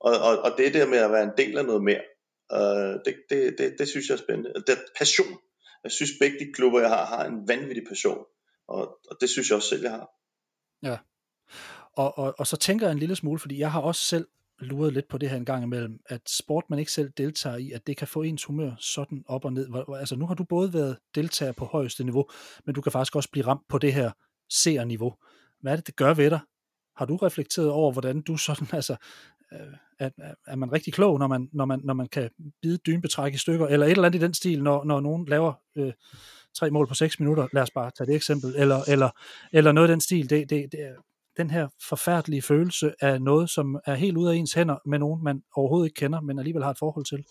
Og, 0.00 0.12
og, 0.18 0.38
og 0.38 0.58
det 0.58 0.74
der 0.74 0.86
med 0.86 0.98
at 0.98 1.10
være 1.10 1.22
en 1.22 1.36
del 1.36 1.58
af 1.58 1.64
noget 1.64 1.82
mere, 1.82 2.04
øh, 2.52 2.94
det, 3.04 3.14
det, 3.30 3.58
det, 3.58 3.74
det 3.78 3.88
synes 3.88 4.08
jeg 4.08 4.14
er 4.14 4.18
spændende. 4.18 4.52
Det 4.66 4.68
er 4.68 4.80
passion. 4.98 5.38
Jeg 5.84 5.92
synes 5.92 6.10
begge 6.20 6.38
de 6.38 6.52
klubber, 6.52 6.80
jeg 6.80 6.88
har, 6.88 7.06
har 7.06 7.24
en 7.24 7.48
vanvittig 7.48 7.84
passion. 7.88 8.24
Og, 8.68 8.98
og 9.10 9.16
det 9.20 9.30
synes 9.30 9.48
jeg 9.48 9.56
også 9.56 9.68
selv, 9.68 9.82
jeg 9.82 9.90
har. 9.90 10.08
Ja. 10.82 10.98
Og, 11.92 12.18
og, 12.18 12.34
og 12.38 12.46
så 12.46 12.56
tænker 12.56 12.86
jeg 12.86 12.92
en 12.92 12.98
lille 12.98 13.16
smule, 13.16 13.38
fordi 13.38 13.58
jeg 13.58 13.72
har 13.72 13.80
også 13.80 14.02
selv 14.02 14.26
luret 14.60 14.92
lidt 14.92 15.08
på 15.08 15.18
det 15.18 15.30
her 15.30 15.36
en 15.36 15.44
gang 15.44 15.64
imellem, 15.64 16.00
at 16.06 16.20
sport, 16.26 16.64
man 16.70 16.78
ikke 16.78 16.92
selv 16.92 17.10
deltager 17.16 17.56
i, 17.56 17.72
at 17.72 17.86
det 17.86 17.96
kan 17.96 18.08
få 18.08 18.22
ens 18.22 18.44
humør 18.44 18.70
sådan 18.78 19.24
op 19.26 19.44
og 19.44 19.52
ned. 19.52 19.68
Altså 19.98 20.16
nu 20.16 20.26
har 20.26 20.34
du 20.34 20.44
både 20.44 20.72
været 20.72 20.98
deltager 21.14 21.52
på 21.52 21.64
højeste 21.64 22.04
niveau, 22.04 22.28
men 22.66 22.74
du 22.74 22.80
kan 22.80 22.92
faktisk 22.92 23.16
også 23.16 23.30
blive 23.30 23.46
ramt 23.46 23.68
på 23.68 23.78
det 23.78 23.92
her 23.92 24.10
seerniveau. 24.50 25.14
Hvad 25.60 25.72
er 25.72 25.76
det, 25.76 25.86
det 25.86 25.96
gør 25.96 26.14
ved 26.14 26.30
dig? 26.30 26.40
Har 26.96 27.04
du 27.04 27.16
reflekteret 27.16 27.70
over, 27.70 27.92
hvordan 27.92 28.20
du 28.20 28.36
sådan, 28.36 28.66
altså, 28.78 28.96
øh, 29.52 29.74
er, 29.98 30.10
er 30.46 30.56
man 30.56 30.72
rigtig 30.72 30.92
klog, 30.92 31.18
når 31.18 31.26
man, 31.26 31.48
når 31.52 31.64
man, 31.64 31.80
når 31.84 31.94
man 31.94 32.08
kan 32.08 32.30
bide 32.62 32.78
dynbetræk 32.78 33.34
i 33.34 33.38
stykker, 33.38 33.66
eller 33.66 33.86
et 33.86 33.90
eller 33.90 34.04
andet 34.04 34.20
i 34.20 34.24
den 34.24 34.34
stil, 34.34 34.62
når, 34.62 34.84
når 34.84 35.00
nogen 35.00 35.26
laver 35.26 35.52
øh, 35.76 35.92
tre 36.54 36.70
mål 36.70 36.86
på 36.86 36.94
seks 36.94 37.20
minutter, 37.20 37.48
lad 37.52 37.62
os 37.62 37.70
bare 37.70 37.90
tage 37.90 38.06
det 38.06 38.14
eksempel, 38.14 38.54
eller, 38.56 38.80
eller, 38.88 39.10
eller 39.52 39.72
noget 39.72 39.88
i 39.88 39.92
den 39.92 40.00
stil, 40.00 40.30
det, 40.30 40.50
det, 40.50 40.72
det, 40.72 40.96
den 41.38 41.50
her 41.50 41.68
forfærdelige 41.88 42.42
følelse 42.42 42.92
af 43.00 43.22
noget, 43.22 43.50
som 43.50 43.76
er 43.86 43.94
helt 43.94 44.16
ude 44.16 44.32
af 44.32 44.36
ens 44.36 44.52
hænder 44.52 44.76
med 44.86 44.98
nogen, 44.98 45.24
man 45.24 45.42
overhovedet 45.56 45.86
ikke 45.86 46.00
kender, 46.00 46.20
men 46.20 46.38
alligevel 46.38 46.62
har 46.62 46.70
et 46.70 46.78
forhold 46.78 47.04
til? 47.04 47.24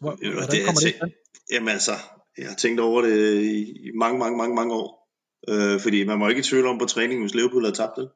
Hvor, 0.00 0.10
det, 0.10 0.34
kommer 0.64 0.80
det, 0.80 0.94
det 1.02 1.12
Jamen 1.52 1.68
altså, 1.68 1.92
jeg 2.38 2.48
har 2.48 2.54
tænkt 2.54 2.80
over 2.80 3.02
det 3.02 3.42
i 3.42 3.90
mange, 3.94 4.18
mange, 4.18 4.38
mange, 4.38 4.54
mange 4.54 4.74
år. 4.74 4.90
Øh, 5.48 5.80
fordi 5.80 6.04
man 6.04 6.18
må 6.18 6.28
ikke 6.28 6.38
i 6.38 6.42
tvivl 6.42 6.66
om 6.66 6.78
på 6.78 6.84
træning, 6.84 7.20
hvis 7.20 7.34
Liverpool 7.34 7.64
havde 7.64 7.76
tabt 7.76 7.96
det. 7.96 8.08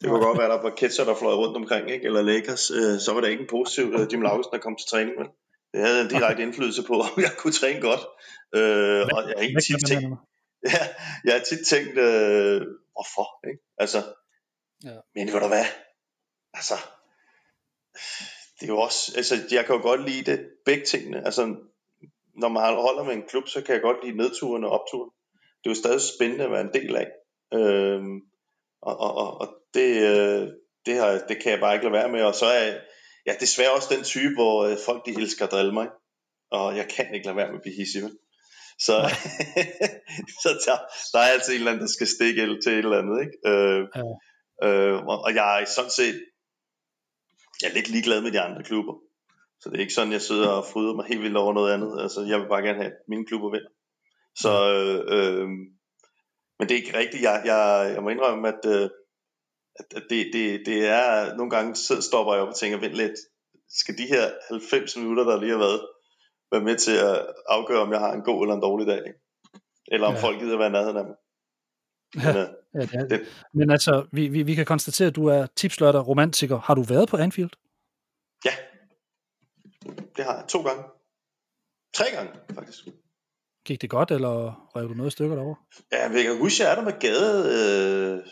Det 0.00 0.08
kunne 0.08 0.24
godt 0.24 0.38
være, 0.38 0.50
der 0.50 0.62
var 0.62 0.74
Ketcher, 0.76 1.04
der 1.04 1.14
fløj 1.14 1.34
rundt 1.34 1.56
omkring, 1.56 1.90
ikke? 1.90 2.06
eller 2.06 2.22
Lakers. 2.22 2.70
Øh, 2.70 2.98
så 3.04 3.10
var 3.14 3.20
det 3.20 3.30
ikke 3.30 3.42
en 3.42 3.48
positiv 3.50 3.84
uh, 3.94 4.06
Jim 4.12 4.22
Lausen, 4.22 4.52
der 4.52 4.58
kom 4.58 4.76
til 4.76 4.88
træning. 4.92 5.14
Men 5.18 5.26
det 5.72 5.80
havde 5.86 6.00
en 6.02 6.08
direkte 6.08 6.42
indflydelse 6.42 6.82
på, 6.82 6.94
om 7.00 7.14
jeg 7.26 7.32
kunne 7.38 7.52
træne 7.52 7.80
godt. 7.80 8.02
Øh, 8.58 9.02
og 9.14 9.18
jeg 9.28 9.34
har 9.36 9.42
ikke 9.42 9.60
tit 9.68 9.82
tænkt, 9.88 10.18
ja, 10.64 10.88
jeg 11.24 11.32
har 11.32 11.44
tit 11.44 11.66
tænkt, 11.66 11.98
øh, 11.98 12.60
hvorfor? 12.92 13.48
Ikke? 13.48 13.62
Altså, 13.78 13.98
ja. 14.84 14.96
men 15.14 15.32
ved 15.32 15.40
du 15.40 15.48
hvad? 15.48 15.64
Altså, 16.54 16.74
det 18.60 18.62
er 18.62 18.72
jo 18.72 18.78
også, 18.78 19.12
altså, 19.16 19.34
jeg 19.50 19.66
kan 19.66 19.76
jo 19.76 19.82
godt 19.82 20.10
lide 20.10 20.30
det, 20.30 20.50
begge 20.64 20.84
tingene. 20.84 21.24
Altså, 21.24 21.56
når 22.34 22.48
man 22.48 22.62
holder 22.62 23.04
med 23.04 23.14
en 23.14 23.28
klub, 23.28 23.48
så 23.48 23.62
kan 23.62 23.74
jeg 23.74 23.82
godt 23.82 24.04
lide 24.04 24.16
nedturen 24.16 24.64
og 24.64 24.70
opturen. 24.70 25.10
Det 25.58 25.66
er 25.66 25.70
jo 25.70 25.74
stadig 25.74 26.00
spændende 26.00 26.44
at 26.44 26.50
være 26.50 26.60
en 26.60 26.74
del 26.74 26.96
af. 26.96 27.08
Øhm, 27.54 28.20
og, 28.82 29.00
og, 29.00 29.40
og 29.40 29.48
det, 29.74 29.90
øh, 30.02 30.48
det, 30.86 30.94
har, 30.94 31.10
det 31.28 31.42
kan 31.42 31.52
jeg 31.52 31.60
bare 31.60 31.74
ikke 31.74 31.84
lade 31.84 31.92
være 31.92 32.08
med. 32.08 32.22
Og 32.22 32.34
så 32.34 32.46
er 32.46 32.64
jeg 32.64 32.80
ja, 33.26 33.34
desværre 33.40 33.74
også 33.74 33.94
den 33.94 34.04
type, 34.04 34.34
hvor 34.34 34.64
øh, 34.64 34.76
folk 34.86 35.06
de 35.06 35.10
elsker 35.10 35.44
at 35.44 35.52
drille 35.52 35.72
mig. 35.72 35.88
Og 36.50 36.76
jeg 36.76 36.88
kan 36.88 37.14
ikke 37.14 37.26
lade 37.26 37.36
være 37.36 37.46
med 37.46 37.56
at 37.56 37.62
blive 37.62 37.76
hissig. 37.76 38.02
Så, 38.86 38.96
så 40.42 40.48
der, 40.66 40.76
der 41.12 41.18
er 41.18 41.32
altid 41.32 41.52
en 41.52 41.58
eller 41.58 41.70
anden, 41.70 41.86
der 41.86 41.92
skal 41.96 42.06
stikke 42.06 42.42
til 42.62 42.72
et 42.72 42.78
eller 42.78 42.98
andet. 43.02 43.20
Ikke? 43.24 43.36
Øh, 43.50 43.82
ja. 43.96 44.68
øh, 44.68 45.06
og 45.06 45.34
jeg 45.34 45.62
er 45.62 45.64
sådan 45.64 45.90
set 45.90 46.16
jeg 47.62 47.68
er 47.70 47.74
lidt 47.74 47.88
ligeglad 47.88 48.20
med 48.20 48.32
de 48.32 48.40
andre 48.40 48.62
klubber. 48.62 48.94
Så 49.60 49.70
det 49.70 49.76
er 49.76 49.80
ikke 49.80 49.94
sådan, 49.94 50.12
jeg 50.12 50.22
sidder 50.22 50.48
og 50.48 50.64
fryder 50.72 50.94
mig 50.94 51.04
helt 51.06 51.22
vildt 51.22 51.36
over 51.36 51.52
noget 51.52 51.72
andet. 51.74 52.02
Altså, 52.02 52.20
jeg 52.22 52.40
vil 52.40 52.48
bare 52.48 52.62
gerne 52.62 52.82
have, 52.82 52.92
at 52.92 53.08
mine 53.08 53.26
klubber 53.26 53.50
vinder. 53.50 53.72
Så, 54.42 54.52
øh, 54.74 55.00
øh, 55.14 55.48
men 56.58 56.68
det 56.68 56.70
er 56.70 56.82
ikke 56.82 56.98
rigtigt. 56.98 57.22
Jeg, 57.22 57.42
jeg, 57.44 57.92
jeg 57.94 58.02
må 58.02 58.08
indrømme, 58.08 58.48
at, 58.48 58.62
øh, 58.66 58.90
at, 59.80 60.02
det, 60.10 60.30
det, 60.32 60.62
det 60.66 60.86
er, 60.86 61.36
nogle 61.36 61.50
gange 61.50 61.74
så 61.74 62.02
stopper 62.02 62.32
jeg 62.34 62.42
op 62.42 62.48
og 62.48 62.56
tænker, 62.56 62.78
vent 62.78 62.94
lidt, 62.94 63.18
skal 63.68 63.98
de 63.98 64.06
her 64.06 64.30
90 64.48 64.96
minutter, 64.96 65.24
der 65.24 65.40
lige 65.40 65.52
har 65.52 65.58
været, 65.58 65.80
være 66.52 66.62
med 66.62 66.76
til 66.76 66.96
at 66.96 67.26
afgøre, 67.48 67.80
om 67.80 67.92
jeg 67.92 68.00
har 68.00 68.12
en 68.12 68.22
god 68.22 68.42
eller 68.42 68.54
en 68.54 68.62
dårlig 68.62 68.86
dag. 68.86 69.02
Ikke? 69.06 69.18
Eller 69.92 70.06
om 70.06 70.14
ja. 70.14 70.20
folk 70.20 70.38
gider 70.38 70.58
være 70.58 70.70
nærheden 70.70 70.96
af 70.96 71.04
mig. 71.04 71.16
Men, 72.14 72.24
ja, 72.24 72.46
ja, 72.74 72.80
det 72.80 72.94
er 72.94 73.08
det. 73.08 73.20
Men 73.54 73.70
altså, 73.70 74.06
vi, 74.12 74.28
vi, 74.28 74.42
vi 74.42 74.54
kan 74.54 74.66
konstatere, 74.66 75.08
at 75.08 75.16
du 75.16 75.26
er 75.26 75.46
tipslørter 75.46 76.00
romantiker. 76.00 76.58
Har 76.58 76.74
du 76.74 76.82
været 76.82 77.08
på 77.08 77.16
Anfield? 77.16 77.50
Ja. 78.44 78.54
Det 80.16 80.24
har 80.24 80.34
jeg 80.34 80.44
to 80.48 80.62
gange. 80.62 80.82
Tre 81.94 82.04
gange, 82.14 82.32
faktisk. 82.54 82.88
Gik 83.64 83.82
det 83.82 83.90
godt, 83.90 84.10
eller 84.10 84.68
rev 84.76 84.88
du 84.88 84.94
noget 84.94 85.12
stykker 85.12 85.36
derovre? 85.36 85.56
Ja, 85.92 86.10
jeg 86.10 86.24
kan 86.24 86.38
huske, 86.38 86.62
jeg 86.62 86.70
er 86.70 86.74
der 86.74 86.84
med 86.84 87.00
Gade. 87.00 87.34
Øh... 87.56 88.26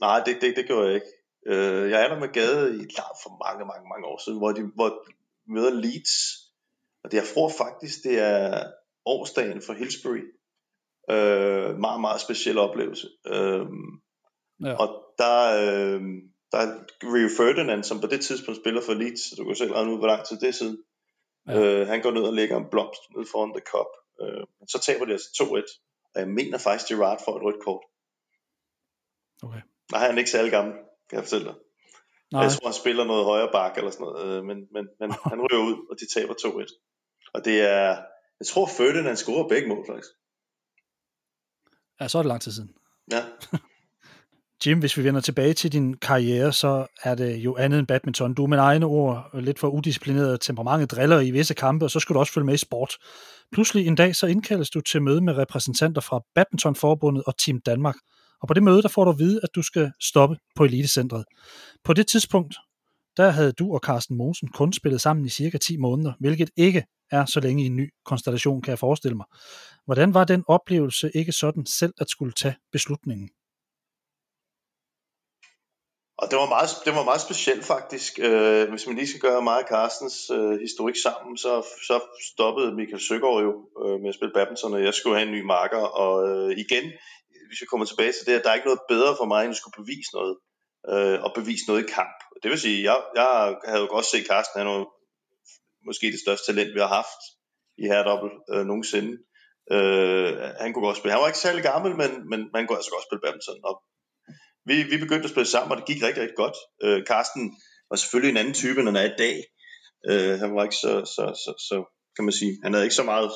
Nej, 0.00 0.22
det, 0.26 0.36
det, 0.40 0.56
det 0.56 0.66
gjorde 0.66 0.86
jeg 0.86 0.94
ikke. 0.94 1.06
Øh, 1.46 1.90
jeg 1.90 2.04
er 2.04 2.08
der 2.08 2.18
med 2.18 2.28
Gade 2.28 2.68
i 2.74 2.84
langt 2.98 3.18
for 3.22 3.30
mange, 3.44 3.64
mange, 3.70 3.86
mange 3.92 4.06
år 4.06 4.18
siden, 4.24 4.38
hvor 4.38 4.52
de, 4.52 4.62
hvor 4.74 4.88
de 4.88 5.12
møder 5.54 5.72
Leeds. 5.84 6.14
Og 7.04 7.10
det, 7.10 7.16
jeg 7.16 7.26
tror 7.34 7.48
faktisk, 7.58 8.04
det 8.04 8.18
er 8.18 8.70
årsdagen 9.06 9.62
for 9.62 9.72
Hillsbury. 9.72 10.24
Øh, 11.10 11.78
meget, 11.78 12.00
meget 12.00 12.20
speciel 12.20 12.58
oplevelse. 12.58 13.08
Øh, 13.26 13.66
ja. 14.64 14.74
Og 14.82 14.88
der, 15.18 15.36
øh, 15.62 16.00
der 16.52 16.58
er 16.58 16.70
Rio 17.14 17.28
Ferdinand, 17.36 17.84
som 17.84 18.00
på 18.00 18.06
det 18.06 18.20
tidspunkt 18.20 18.60
spiller 18.60 18.82
for 18.82 18.94
Leeds, 18.94 19.20
så 19.20 19.34
du 19.38 19.44
kan 19.44 19.56
selv 19.56 19.72
regne 19.72 19.92
ud, 19.92 19.98
hvor 19.98 20.06
lang 20.06 20.26
tid 20.26 20.36
det 20.40 20.48
er 20.48 20.52
siden. 20.52 20.78
Ja. 21.48 21.60
Øh, 21.60 21.86
han 21.86 22.02
går 22.02 22.10
ned 22.10 22.22
og 22.22 22.32
lægger 22.32 22.56
en 22.56 22.70
blomst 22.70 23.02
ned 23.16 23.26
foran 23.32 23.52
The 23.52 23.64
Cup. 23.72 23.90
Øh, 24.22 24.44
så 24.68 24.78
taber 24.86 25.04
de 25.04 25.12
altså 25.12 25.28
2-1. 25.42 26.10
Og 26.14 26.20
jeg 26.20 26.28
mener 26.28 26.58
faktisk, 26.58 26.88
Gerard 26.88 27.20
får 27.24 27.36
et 27.36 27.42
rødt 27.42 27.64
kort. 27.64 27.84
Okay. 29.42 29.62
Nej, 29.92 30.00
han 30.06 30.14
er 30.14 30.18
ikke 30.18 30.30
særlig 30.30 30.50
gammel, 30.50 30.74
kan 31.08 31.16
jeg 31.16 31.24
fortælle 31.24 31.46
dig. 31.46 31.54
Nej. 32.32 32.42
Jeg 32.42 32.52
tror, 32.52 32.66
han 32.66 32.80
spiller 32.82 33.04
noget 33.04 33.24
højere 33.24 33.52
bak 33.52 33.78
eller 33.78 33.90
sådan 33.90 34.04
noget, 34.06 34.36
øh, 34.36 34.44
men, 34.44 34.58
men, 34.74 34.84
men 35.00 35.08
han 35.32 35.38
ryger 35.44 35.62
ud, 35.68 35.76
og 35.90 35.94
de 36.00 36.06
taber 36.14 36.34
2-1. 36.34 36.89
Og 37.34 37.44
det 37.44 37.60
er, 37.60 37.88
jeg 38.40 38.46
tror 38.52 38.66
Ferdinand 38.66 39.16
scorer 39.16 39.48
begge 39.48 39.68
mål 39.68 39.84
faktisk. 39.88 40.10
Ja, 42.00 42.08
så 42.08 42.18
er 42.18 42.22
det 42.22 42.28
lang 42.28 42.40
tid 42.40 42.52
siden. 42.52 42.70
Ja. 43.12 43.22
Jim, 44.66 44.78
hvis 44.78 44.96
vi 44.96 45.04
vender 45.04 45.20
tilbage 45.20 45.54
til 45.54 45.72
din 45.72 45.96
karriere, 45.96 46.52
så 46.52 46.86
er 47.02 47.14
det 47.14 47.36
jo 47.36 47.56
andet 47.56 47.78
end 47.78 47.86
badminton. 47.86 48.34
Du 48.34 48.42
er 48.42 48.46
med 48.46 48.58
egne 48.58 48.86
ord 48.86 49.30
lidt 49.42 49.58
for 49.58 49.68
udisciplineret 49.68 50.40
temperament, 50.40 50.90
driller 50.90 51.20
i 51.20 51.30
visse 51.30 51.54
kampe, 51.54 51.84
og 51.84 51.90
så 51.90 52.00
skal 52.00 52.14
du 52.14 52.18
også 52.18 52.32
følge 52.32 52.46
med 52.46 52.54
i 52.54 52.56
sport. 52.56 52.94
Pludselig 53.52 53.86
en 53.86 53.94
dag, 53.94 54.16
så 54.16 54.26
indkaldes 54.26 54.70
du 54.70 54.80
til 54.80 55.02
møde 55.02 55.20
med 55.20 55.36
repræsentanter 55.36 56.00
fra 56.00 56.20
Badmintonforbundet 56.34 57.24
og 57.26 57.38
Team 57.38 57.60
Danmark. 57.60 57.94
Og 58.42 58.48
på 58.48 58.54
det 58.54 58.62
møde, 58.62 58.82
der 58.82 58.88
får 58.88 59.04
du 59.04 59.10
at 59.10 59.18
vide, 59.18 59.40
at 59.42 59.48
du 59.54 59.62
skal 59.62 59.92
stoppe 60.00 60.36
på 60.56 60.64
Elitecentret. 60.64 61.24
På 61.84 61.92
det 61.92 62.06
tidspunkt, 62.06 62.54
der 63.16 63.30
havde 63.30 63.52
du 63.52 63.74
og 63.74 63.80
Carsten 63.84 64.16
Mosen 64.16 64.48
kun 64.48 64.72
spillet 64.72 65.00
sammen 65.00 65.26
i 65.26 65.28
cirka 65.28 65.58
10 65.58 65.76
måneder, 65.76 66.12
hvilket 66.20 66.50
ikke 66.56 66.84
er 67.10 67.24
så 67.24 67.40
længe 67.40 67.62
i 67.62 67.66
en 67.66 67.76
ny 67.76 67.94
konstellation, 68.04 68.62
kan 68.62 68.70
jeg 68.70 68.78
forestille 68.78 69.16
mig. 69.16 69.26
Hvordan 69.86 70.14
var 70.14 70.24
den 70.24 70.44
oplevelse 70.46 71.10
ikke 71.14 71.32
sådan 71.32 71.66
selv 71.66 71.94
at 72.00 72.10
skulle 72.10 72.32
tage 72.32 72.56
beslutningen? 72.72 73.30
Og 76.20 76.26
det 76.30 76.36
var 76.42 76.48
meget, 76.56 76.70
det 76.84 76.92
var 76.98 77.04
meget 77.10 77.20
specielt 77.28 77.64
faktisk. 77.64 78.12
Øh, 78.28 78.68
hvis 78.70 78.86
man 78.86 78.96
lige 78.96 79.08
skal 79.08 79.20
gøre 79.20 79.42
mig 79.42 79.56
og 79.62 79.68
Carstens 79.72 80.30
øh, 80.36 80.60
historik 80.66 80.96
sammen, 81.06 81.36
så, 81.44 81.52
så 81.88 81.96
stoppede 82.30 82.76
Michael 82.78 83.06
Søgaard 83.08 83.42
jo 83.46 83.52
øh, 83.82 83.96
med 84.00 84.08
at 84.08 84.14
spille 84.18 84.34
badminton, 84.36 84.74
og 84.74 84.84
jeg 84.84 84.94
skulle 84.94 85.16
have 85.16 85.28
en 85.28 85.36
ny 85.36 85.42
marker. 85.56 85.84
Og 86.04 86.14
øh, 86.28 86.50
igen, 86.64 86.84
hvis 87.48 87.60
vi 87.62 87.66
kommer 87.70 87.86
tilbage 87.86 88.12
til 88.12 88.26
det, 88.26 88.34
at 88.38 88.42
der 88.44 88.50
er 88.50 88.58
ikke 88.58 88.70
noget 88.70 88.88
bedre 88.92 89.12
for 89.20 89.26
mig, 89.32 89.40
end 89.42 89.54
at 89.54 89.60
skulle 89.60 89.80
bevise 89.82 90.10
noget. 90.18 90.34
Øh, 90.92 91.18
og 91.24 91.30
bevise 91.38 91.64
noget 91.68 91.82
i 91.84 91.92
kamp. 91.98 92.18
Det 92.42 92.48
vil 92.50 92.60
sige, 92.66 92.78
jeg, 92.88 92.98
jeg 93.20 93.30
havde 93.68 93.82
jo 93.84 93.90
godt 93.96 94.08
set 94.12 94.26
Carsten, 94.30 94.60
han 94.60 94.70
var 94.72 94.86
måske 95.86 96.12
det 96.14 96.20
største 96.24 96.46
talent, 96.46 96.74
vi 96.74 96.80
har 96.80 96.92
haft 96.98 97.20
i 97.82 97.84
herredobbelt 97.90 98.36
øh, 98.52 98.64
nogensinde. 98.70 99.12
Øh, 99.74 100.32
han 100.62 100.72
kunne 100.72 100.86
godt 100.86 100.96
spille. 100.96 101.12
Han 101.12 101.22
var 101.22 101.32
ikke 101.32 101.46
særlig 101.46 101.62
gammel, 101.62 101.92
men, 102.02 102.10
men 102.30 102.40
man 102.54 102.62
kunne 102.66 102.78
altså 102.78 102.92
godt 102.94 103.06
spille 103.08 103.24
badminton. 103.24 103.60
Og 103.68 103.74
vi, 104.68 104.74
vi 104.92 104.96
begyndte 105.04 105.26
at 105.28 105.34
spille 105.34 105.52
sammen, 105.54 105.70
og 105.72 105.78
det 105.78 105.86
gik 105.90 106.02
rigtig, 106.02 106.22
rigtig 106.22 106.40
godt. 106.44 106.56
Øh, 106.84 107.00
Carsten 107.10 107.44
var 107.90 107.96
selvfølgelig 107.96 108.30
en 108.30 108.42
anden 108.42 108.54
type, 108.62 108.78
end 108.80 108.88
han 108.88 109.02
er 109.02 109.08
i 109.12 109.18
dag. 109.24 109.36
Øh, 110.10 110.34
han 110.42 110.50
var 110.54 110.62
ikke 110.66 110.80
så, 110.84 110.92
så, 111.14 111.24
så, 111.44 111.52
så, 111.68 111.76
kan 112.16 112.24
man 112.24 112.32
sige, 112.40 112.58
han 112.62 112.72
havde 112.72 112.86
ikke 112.86 113.00
så 113.00 113.06
meget 113.12 113.30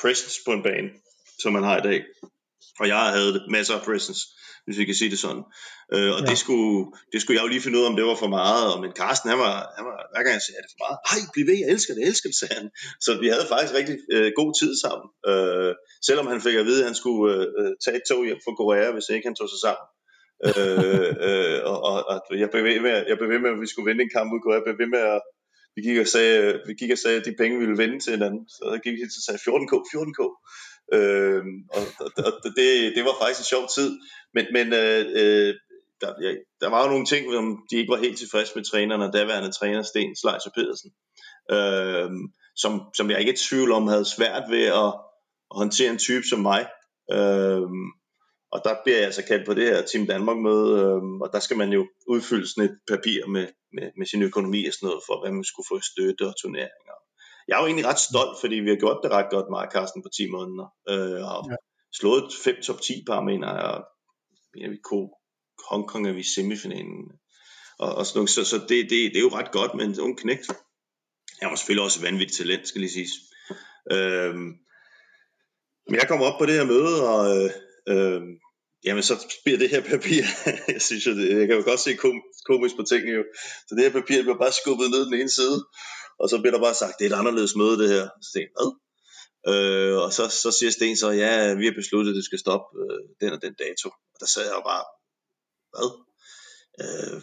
presence 0.00 0.36
på 0.46 0.52
en 0.52 0.62
bane, 0.62 0.90
som 1.42 1.52
man 1.52 1.62
har 1.62 1.78
i 1.78 1.86
dag. 1.90 2.00
Og 2.80 2.86
jeg 2.88 3.02
havde 3.16 3.32
masser 3.56 3.74
af 3.78 3.82
presence, 3.88 4.20
hvis 4.64 4.78
vi 4.78 4.84
kan 4.84 4.94
sige 4.94 5.10
det 5.10 5.18
sådan. 5.26 5.44
Øh, 5.94 6.10
og 6.16 6.20
ja. 6.20 6.26
det, 6.30 6.38
skulle, 6.44 6.76
det 7.12 7.18
skulle 7.20 7.36
jeg 7.36 7.44
jo 7.44 7.52
lige 7.52 7.62
finde 7.64 7.78
ud 7.78 7.84
af, 7.84 7.90
om 7.90 7.96
det 7.96 8.04
var 8.10 8.18
for 8.24 8.32
meget. 8.40 8.64
Og, 8.72 8.76
men 8.84 8.92
Carsten, 9.00 9.30
han 9.32 9.40
var, 9.46 9.56
han 9.76 9.84
var 9.90 9.96
hver 10.12 10.22
gang 10.24 10.34
jeg 10.38 10.44
sagde, 10.46 10.58
er 10.58 10.64
det 10.64 10.72
for 10.74 10.82
meget? 10.84 10.98
Hej, 11.10 11.20
bliv 11.32 11.44
ved, 11.48 11.58
jeg 11.62 11.70
elsker 11.74 11.92
det, 11.94 12.00
jeg 12.02 12.10
elsker 12.12 12.28
det, 12.30 12.38
sagde 12.42 12.56
han. 12.60 12.68
Så 13.04 13.10
vi 13.22 13.28
havde 13.34 13.46
faktisk 13.52 13.74
rigtig 13.80 13.96
øh, 14.14 14.28
god 14.40 14.50
tid 14.60 14.72
sammen. 14.84 15.06
Øh, 15.30 15.72
selvom 16.08 16.26
han 16.32 16.40
fik 16.46 16.56
at 16.60 16.66
vide, 16.68 16.80
at 16.82 16.88
han 16.90 16.98
skulle 17.02 17.24
øh, 17.34 17.46
øh 17.60 17.72
tage 17.84 17.96
et 18.00 18.06
tog 18.10 18.20
hjem 18.28 18.40
fra 18.44 18.52
Korea, 18.60 18.88
hvis 18.94 19.08
ikke 19.14 19.28
han 19.28 19.38
tog 19.40 19.48
sig 19.54 19.60
sammen 19.66 19.86
øh, 20.48 21.10
øh, 21.28 21.58
og, 21.70 21.78
og, 21.88 21.94
og 22.08 22.38
jeg, 22.42 22.48
blev 22.52 22.64
ved 22.64 22.80
med, 22.80 22.94
jeg 23.10 23.16
blev 23.18 23.28
ved 23.34 23.40
med, 23.44 23.50
at 23.50 23.60
vi 23.64 23.70
skulle 23.70 23.88
vinde 23.90 24.04
en 24.04 24.14
kamp 24.16 24.28
ud, 24.32 24.54
jeg 24.58 24.66
blev 24.66 24.78
ved 24.82 24.90
med 24.96 25.02
at 25.16 25.22
vi 25.76 25.80
gik 25.88 25.98
og 26.04 26.08
sagde, 26.14 26.60
vi 26.68 26.74
gik 26.80 26.92
og 26.96 26.98
sagde, 26.98 27.18
at 27.20 27.26
de 27.28 27.40
penge 27.42 27.58
ville 27.62 27.78
vende 27.82 27.98
til 28.00 28.12
hinanden. 28.16 28.42
Så 28.54 28.62
der 28.72 28.78
gik 28.84 28.94
vi 28.94 29.06
til 29.12 29.22
at 29.22 29.26
sige 29.26 29.38
14k, 29.48 29.74
14k. 29.92 30.20
Øh, 30.92 31.42
og, 31.76 31.82
og, 32.00 32.10
og 32.26 32.32
det, 32.56 32.68
det 32.96 33.04
var 33.04 33.14
faktisk 33.20 33.40
en 33.40 33.52
sjov 33.54 33.68
tid. 33.74 33.90
Men, 34.34 34.46
men 34.52 34.66
øh, 34.72 35.04
øh, 35.20 35.54
der, 36.00 36.10
ja, 36.22 36.32
der 36.60 36.68
var 36.70 36.82
jo 36.84 36.90
nogle 36.90 37.06
ting, 37.06 37.32
som 37.32 37.58
de 37.70 37.76
ikke 37.76 37.90
var 37.90 38.04
helt 38.06 38.18
tilfredse 38.18 38.52
med 38.54 38.64
trænerne, 38.64 39.12
daværende 39.12 39.52
træner 39.52 39.82
Sten 39.82 40.16
Slejser 40.16 40.50
Pedersen. 40.56 40.90
Øh, 41.50 42.10
som, 42.56 42.72
som 42.94 43.10
jeg 43.10 43.20
ikke 43.20 43.30
er 43.30 43.34
i 43.34 43.46
tvivl 43.48 43.72
om 43.72 43.86
havde 43.86 44.04
svært 44.04 44.44
ved 44.50 44.64
at, 44.64 44.92
at 45.50 45.56
håndtere 45.60 45.90
en 45.90 45.98
type 45.98 46.26
som 46.30 46.38
mig. 46.38 46.66
Øh, 47.12 47.68
og 48.52 48.60
der 48.64 48.74
bliver 48.82 48.98
jeg 48.98 49.06
altså 49.06 49.24
kaldt 49.24 49.46
på 49.46 49.54
det 49.54 49.64
her 49.64 49.82
Team 49.82 50.06
Danmark 50.06 50.36
møde, 50.36 50.70
øh, 50.80 51.02
og 51.22 51.28
der 51.32 51.40
skal 51.40 51.56
man 51.56 51.72
jo 51.72 51.88
udfylde 52.08 52.48
sådan 52.48 52.70
et 52.70 52.78
papir 52.88 53.26
med, 53.26 53.46
med, 53.72 53.90
med 53.98 54.06
sin 54.06 54.22
økonomi 54.22 54.66
og 54.66 54.72
sådan 54.74 54.86
noget, 54.86 55.02
for 55.06 55.20
hvad 55.20 55.32
man 55.32 55.44
skulle 55.44 55.70
få 55.72 55.80
støtte 55.80 56.22
og 56.30 56.34
turneringer. 56.42 56.96
Jeg 57.48 57.54
er 57.54 57.60
jo 57.60 57.66
egentlig 57.66 57.86
ret 57.86 57.98
stolt, 58.08 58.36
fordi 58.40 58.56
vi 58.56 58.70
har 58.70 58.76
gjort 58.76 59.00
det 59.02 59.10
ret 59.10 59.30
godt, 59.30 59.50
mig 59.50 59.68
Carsten, 59.72 60.02
på 60.02 60.08
10 60.16 60.30
måneder. 60.30 60.66
Øh, 60.92 61.20
og 61.32 61.40
ja. 61.50 61.56
slået 61.98 62.32
5 62.44 62.56
top 62.66 62.80
10 62.80 63.04
par, 63.08 63.20
mener 63.30 63.48
jeg, 63.54 63.64
og 63.74 63.80
ja, 64.60 64.68
vi 64.68 64.78
kunne 64.84 65.08
Hongkong 65.68 66.08
er 66.08 66.12
vi 66.12 66.20
i 66.20 66.32
semifinalen. 66.34 67.02
Og, 67.78 67.94
og 67.94 68.06
sådan 68.06 68.18
noget. 68.18 68.30
Så, 68.30 68.44
så 68.44 68.58
det, 68.58 68.90
det, 68.90 68.90
det, 69.12 69.16
er 69.16 69.26
jo 69.28 69.36
ret 69.38 69.52
godt 69.52 69.74
med 69.74 69.84
en 69.84 70.00
ung 70.00 70.18
knægt. 70.18 70.46
Jeg 71.40 71.48
har 71.48 71.56
selvfølgelig 71.56 71.84
også 71.84 72.00
vanvittigt 72.00 72.38
talent, 72.38 72.68
skal 72.68 72.80
lige 72.80 72.92
siges. 72.92 73.14
Øh, 73.92 74.34
men 75.88 75.96
jeg 76.00 76.08
kommer 76.08 76.26
op 76.26 76.38
på 76.38 76.46
det 76.46 76.54
her 76.54 76.64
møde, 76.64 77.08
og 77.12 77.20
øh, 77.36 77.50
øh, 77.92 78.22
jamen 78.84 79.02
så 79.02 79.14
bliver 79.44 79.58
det 79.58 79.70
her 79.70 79.82
papir, 79.94 80.22
jeg 80.74 80.82
synes 80.82 81.06
jo, 81.06 81.12
det, 81.18 81.38
jeg 81.38 81.46
kan 81.48 81.56
jo 81.56 81.64
godt 81.64 81.80
se 81.80 81.94
kom, 81.94 82.22
komisk 82.44 82.76
på 82.76 82.82
tingene 82.82 83.12
jo, 83.18 83.24
så 83.66 83.74
det 83.74 83.84
her 83.84 84.00
papir 84.00 84.22
bliver 84.22 84.38
bare 84.38 84.52
skubbet 84.60 84.90
ned 84.90 85.06
den 85.06 85.14
ene 85.20 85.30
side, 85.30 85.58
og 86.20 86.28
så 86.30 86.38
bliver 86.40 86.54
der 86.54 86.62
bare 86.66 86.74
sagt, 86.74 86.98
det 86.98 87.04
er 87.04 87.10
et 87.10 87.20
anderledes 87.20 87.56
møde 87.56 87.78
det 87.82 87.88
her. 87.88 88.04
Så 88.22 88.28
tænker 88.32 88.50
jeg, 88.50 88.56
hvad? 88.58 88.70
Øh, 89.48 89.96
og 90.04 90.12
så, 90.12 90.28
så 90.42 90.50
siger 90.58 90.70
Sten 90.70 90.96
så, 90.96 91.10
ja, 91.10 91.54
vi 91.54 91.64
har 91.64 91.72
besluttet, 91.72 92.12
at 92.12 92.16
det 92.16 92.24
skal 92.24 92.38
stoppe 92.38 92.66
øh, 92.82 93.00
den 93.20 93.32
og 93.32 93.42
den 93.42 93.54
dato. 93.54 93.88
Og 93.88 94.18
der 94.20 94.26
sad 94.26 94.42
jeg 94.42 94.62
bare, 94.72 94.84
hvad? 95.72 95.88
Øh, 96.82 97.22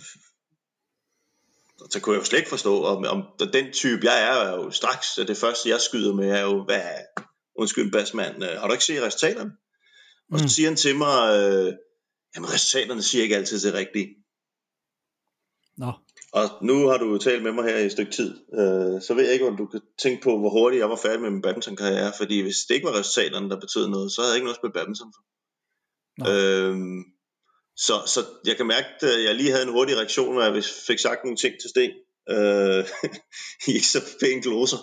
så 1.92 2.00
kunne 2.00 2.14
jeg 2.14 2.20
jo 2.20 2.26
slet 2.26 2.40
ikke 2.40 2.50
forstå, 2.50 2.84
om, 2.84 3.06
om 3.06 3.24
den 3.54 3.74
type 3.74 4.06
jeg 4.06 4.22
er, 4.24 4.34
er 4.34 4.56
jo 4.56 4.72
straks, 4.72 5.16
det 5.16 5.38
første 5.38 5.70
jeg 5.70 5.82
skyder 5.82 6.14
med, 6.14 6.30
er 6.30 6.42
jo, 6.42 6.64
hvad, 6.64 6.82
undskyld 7.56 7.92
Basman, 7.92 8.44
øh, 8.44 8.60
har 8.60 8.68
du 8.68 8.74
ikke 8.74 8.86
set 8.86 9.02
resultaterne? 9.02 9.52
Og 10.32 10.40
så 10.40 10.46
mm. 10.46 10.50
siger 10.50 10.70
han 10.70 10.78
til 10.78 10.96
mig, 10.96 11.18
øh, 11.40 11.74
jamen 12.36 12.54
resultaterne 12.54 13.04
siger 13.04 13.24
ikke 13.24 13.36
altid 13.36 13.60
det 13.60 13.74
rigtige. 13.74 14.16
Nå. 15.78 15.92
Og 16.34 16.50
nu 16.62 16.88
har 16.88 16.98
du 16.98 17.18
talt 17.18 17.44
med 17.44 17.52
mig 17.52 17.66
her 17.66 17.78
i 17.78 17.86
et 17.86 17.92
stykke 17.92 18.12
tid, 18.12 18.32
øh, 18.60 19.02
så 19.02 19.14
ved 19.16 19.24
jeg 19.24 19.34
ikke, 19.34 19.48
om 19.48 19.58
du 19.58 19.66
kan 19.66 19.82
tænke 19.98 20.24
på, 20.24 20.38
hvor 20.40 20.50
hurtigt 20.50 20.80
jeg 20.80 20.90
var 20.90 20.96
færdig 20.96 21.22
med 21.22 21.30
min 21.30 21.42
badminton-karriere, 21.42 22.12
fordi 22.18 22.42
hvis 22.42 22.58
det 22.68 22.76
ikke 22.76 22.88
var 22.88 23.00
resultaterne, 23.00 23.50
der 23.50 23.60
betød 23.60 23.88
noget, 23.88 24.12
så 24.12 24.22
havde 24.22 24.32
jeg 24.32 24.38
ikke 24.38 24.46
noget 24.46 24.56
at 24.56 24.60
spille 24.62 24.74
badminton 24.74 25.14
for. 25.16 25.24
Øhm, 26.32 27.04
så, 27.78 27.94
så 28.06 28.20
jeg 28.46 28.58
kan 28.58 28.68
mærke, 28.68 28.88
at 29.02 29.24
jeg 29.24 29.36
lige 29.36 29.52
havde 29.52 29.64
en 29.64 29.72
hurtig 29.72 29.98
reaktion, 29.98 30.34
hvor 30.34 30.44
jeg 30.44 30.64
fik 30.88 31.00
sagt 31.00 31.24
nogle 31.24 31.38
ting 31.38 31.54
til 31.62 31.70
Sten, 31.70 31.92
øh, 32.30 32.86
ikke 33.76 33.88
så 33.88 34.02
pænt 34.22 34.44
gloser, 34.44 34.78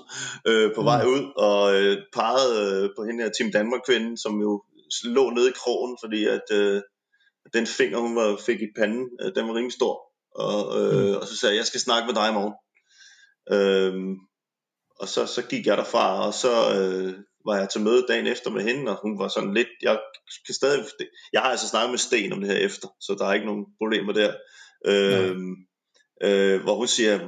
øh, 0.46 0.74
på 0.74 0.82
vej 0.82 1.04
mm. 1.04 1.10
ud, 1.10 1.32
og 1.36 1.74
øh, 1.74 1.98
pegede 2.12 2.82
øh, 2.84 2.90
på 2.96 3.04
hende 3.04 3.22
her 3.22 3.30
Team 3.30 3.52
Danmark-kvinden, 3.52 4.16
som 4.16 4.40
jo 4.40 4.62
lå 5.04 5.30
nede 5.30 5.48
i 5.48 5.58
krogen, 5.60 5.96
fordi 6.02 6.24
at 6.24 6.46
øh, 6.52 6.82
den 7.54 7.66
finger, 7.66 7.98
hun 7.98 8.16
var, 8.16 8.36
fik 8.46 8.60
i 8.62 8.68
panden, 8.76 9.10
øh, 9.20 9.34
den 9.34 9.48
var 9.48 9.54
rimelig 9.54 9.72
stor. 9.72 10.05
Og, 10.38 10.80
øh, 10.80 11.08
mm. 11.08 11.16
og 11.16 11.26
så 11.26 11.36
sagde 11.36 11.54
jeg, 11.54 11.58
jeg 11.58 11.66
skal 11.66 11.80
snakke 11.80 12.06
med 12.06 12.14
dig 12.14 12.28
i 12.28 12.32
morgen. 12.32 12.56
Øh, 13.54 14.16
og 15.00 15.08
så, 15.08 15.26
så 15.26 15.42
gik 15.42 15.66
jeg 15.66 15.76
derfra, 15.76 16.26
og 16.26 16.34
så 16.34 16.52
øh, 16.76 17.14
var 17.46 17.56
jeg 17.56 17.68
til 17.68 17.80
møde 17.80 18.06
dagen 18.08 18.26
efter 18.26 18.50
med 18.50 18.62
hende, 18.62 18.92
og 18.92 18.98
hun 19.02 19.18
var 19.18 19.28
sådan 19.28 19.54
lidt, 19.54 19.68
jeg 19.82 20.00
kan 20.46 20.54
stadig, 20.54 20.84
jeg 21.32 21.40
har 21.40 21.50
altså 21.50 21.68
snakket 21.68 21.90
med 21.90 21.98
Sten 21.98 22.32
om 22.32 22.40
det 22.40 22.50
her 22.50 22.58
efter, 22.58 22.88
så 23.00 23.16
der 23.18 23.26
er 23.26 23.34
ikke 23.34 23.46
nogen 23.46 23.66
problemer 23.78 24.12
der. 24.12 24.32
Øh, 24.86 25.36
øh, 26.22 26.62
hvor 26.62 26.76
hun 26.76 26.88
siger, 26.88 27.18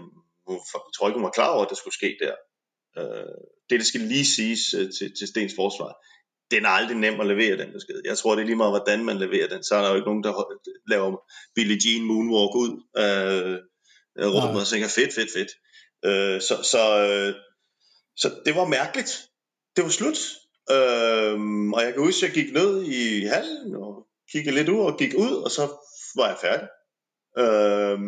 hun, 0.46 0.58
jeg 0.74 0.92
tror 0.96 1.08
ikke 1.08 1.18
hun 1.18 1.24
var 1.24 1.38
klar 1.38 1.50
over, 1.54 1.64
at 1.64 1.70
det 1.70 1.78
skulle 1.78 1.94
ske 1.94 2.16
der. 2.24 2.34
Øh, 2.98 3.34
det, 3.70 3.80
det 3.80 3.86
skal 3.86 4.00
lige 4.00 4.26
siges 4.26 4.74
øh, 4.74 4.90
til, 4.98 5.08
til 5.18 5.28
Stens 5.28 5.52
forsvar 5.56 5.92
den 6.50 6.64
er 6.64 6.68
aldrig 6.68 6.96
nem 6.96 7.20
at 7.20 7.26
levere 7.26 7.58
den 7.58 7.72
besked. 7.72 8.00
Jeg 8.04 8.18
tror, 8.18 8.34
det 8.34 8.42
er 8.42 8.46
lige 8.46 8.56
meget, 8.56 8.72
hvordan 8.72 9.04
man 9.04 9.18
leverer 9.18 9.48
den. 9.48 9.62
Så 9.62 9.74
er 9.74 9.82
der 9.82 9.88
jo 9.88 9.94
ikke 9.94 10.08
nogen, 10.08 10.24
der 10.24 10.58
laver 10.90 11.16
Billie 11.54 11.78
Jean 11.84 12.04
Moonwalk 12.04 12.54
ud 12.54 12.72
øh, 13.02 13.58
rundt 14.26 14.60
og 14.60 14.66
tænker, 14.66 14.88
fedt, 14.88 15.14
fedt, 15.14 15.32
fedt. 15.32 15.50
Øh, 16.04 16.40
så, 16.40 16.62
så, 16.62 16.82
øh, 17.08 17.34
så 18.16 18.40
det 18.46 18.54
var 18.54 18.66
mærkeligt. 18.66 19.28
Det 19.76 19.84
var 19.84 19.90
slut. 19.90 20.18
Øh, 20.70 21.38
og 21.74 21.82
jeg 21.82 21.92
kan 21.92 22.02
huske, 22.02 22.26
at 22.26 22.36
jeg 22.36 22.44
gik 22.44 22.52
ned 22.52 22.82
i 22.82 23.24
hallen 23.24 23.74
og 23.74 24.06
kiggede 24.32 24.54
lidt 24.54 24.68
ud 24.68 24.80
og 24.80 24.98
gik 24.98 25.14
ud, 25.14 25.32
og 25.44 25.50
så 25.50 25.62
var 26.16 26.28
jeg 26.28 26.38
færdig. 26.40 26.68
Øh, 27.38 27.98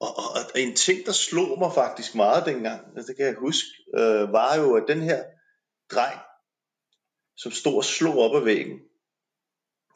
og, 0.00 0.18
og, 0.18 0.24
og 0.34 0.60
en 0.60 0.76
ting, 0.76 1.06
der 1.06 1.12
slog 1.12 1.58
mig 1.58 1.72
faktisk 1.74 2.14
meget 2.14 2.46
dengang, 2.46 2.96
det 2.96 3.16
kan 3.16 3.26
jeg 3.26 3.34
huske, 3.38 3.68
øh, 3.98 4.32
var 4.32 4.56
jo, 4.56 4.74
at 4.74 4.84
den 4.88 5.02
her 5.02 5.22
dreng, 5.92 6.20
som 7.36 7.52
stod 7.52 7.76
og 7.76 7.84
slog 7.84 8.18
op 8.18 8.36
ad 8.36 8.44
væggen, 8.44 8.80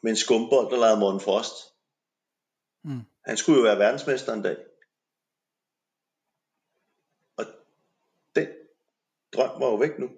med 0.03 0.11
en 0.11 0.17
skumbold, 0.17 0.71
der 0.71 0.79
lavede 0.79 0.99
Morten 0.99 1.19
Frost. 1.19 1.53
Mm. 2.83 3.01
Han 3.25 3.37
skulle 3.37 3.57
jo 3.57 3.63
være 3.63 3.79
verdensmester 3.79 4.33
en 4.33 4.41
dag. 4.41 4.57
Og 7.37 7.45
den 8.35 8.47
drøm 9.33 9.61
var 9.61 9.67
jo 9.67 9.75
væk 9.75 9.99
nu. 9.99 10.09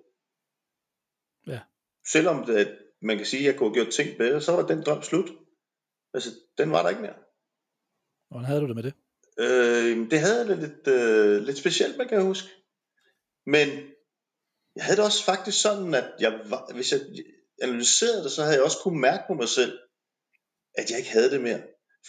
Ja. 1.47 1.59
Selvom 2.07 2.45
det, 2.45 2.77
man 3.01 3.17
kan 3.17 3.25
sige, 3.25 3.39
at 3.39 3.45
jeg 3.45 3.59
kunne 3.59 3.69
have 3.69 3.83
gjort 3.83 3.93
ting 3.93 4.17
bedre, 4.17 4.41
så 4.41 4.51
var 4.51 4.67
den 4.67 4.83
drøm 4.83 5.03
slut. 5.03 5.29
Altså, 6.13 6.29
den 6.57 6.71
var 6.71 6.81
der 6.81 6.89
ikke 6.89 7.01
mere. 7.01 7.15
Hvordan 8.29 8.45
havde 8.45 8.61
du 8.61 8.67
det 8.67 8.75
med 8.75 8.83
det? 8.83 8.93
Øh, 9.39 10.11
det 10.11 10.19
havde 10.19 10.47
jeg 10.47 10.57
lidt, 10.57 10.87
øh, 10.87 11.41
lidt 11.41 11.57
specielt, 11.57 11.97
man 11.97 12.07
kan 12.07 12.21
huske. 12.21 12.49
Men 13.45 13.93
jeg 14.79 14.85
havde 14.85 14.97
det 14.97 15.05
også 15.05 15.23
faktisk 15.23 15.61
sådan, 15.61 15.93
at 15.93 16.07
jeg 16.19 16.39
var, 16.45 16.73
hvis 16.73 16.91
jeg 16.91 17.01
analyserede 17.61 18.23
det, 18.23 18.31
så 18.31 18.41
havde 18.43 18.55
jeg 18.55 18.63
også 18.63 18.77
kunne 18.83 18.99
mærke 18.99 19.23
på 19.27 19.33
mig 19.33 19.49
selv, 19.49 19.79
at 20.77 20.89
jeg 20.89 20.97
ikke 20.97 21.09
havde 21.09 21.31
det 21.31 21.41
mere. 21.41 21.61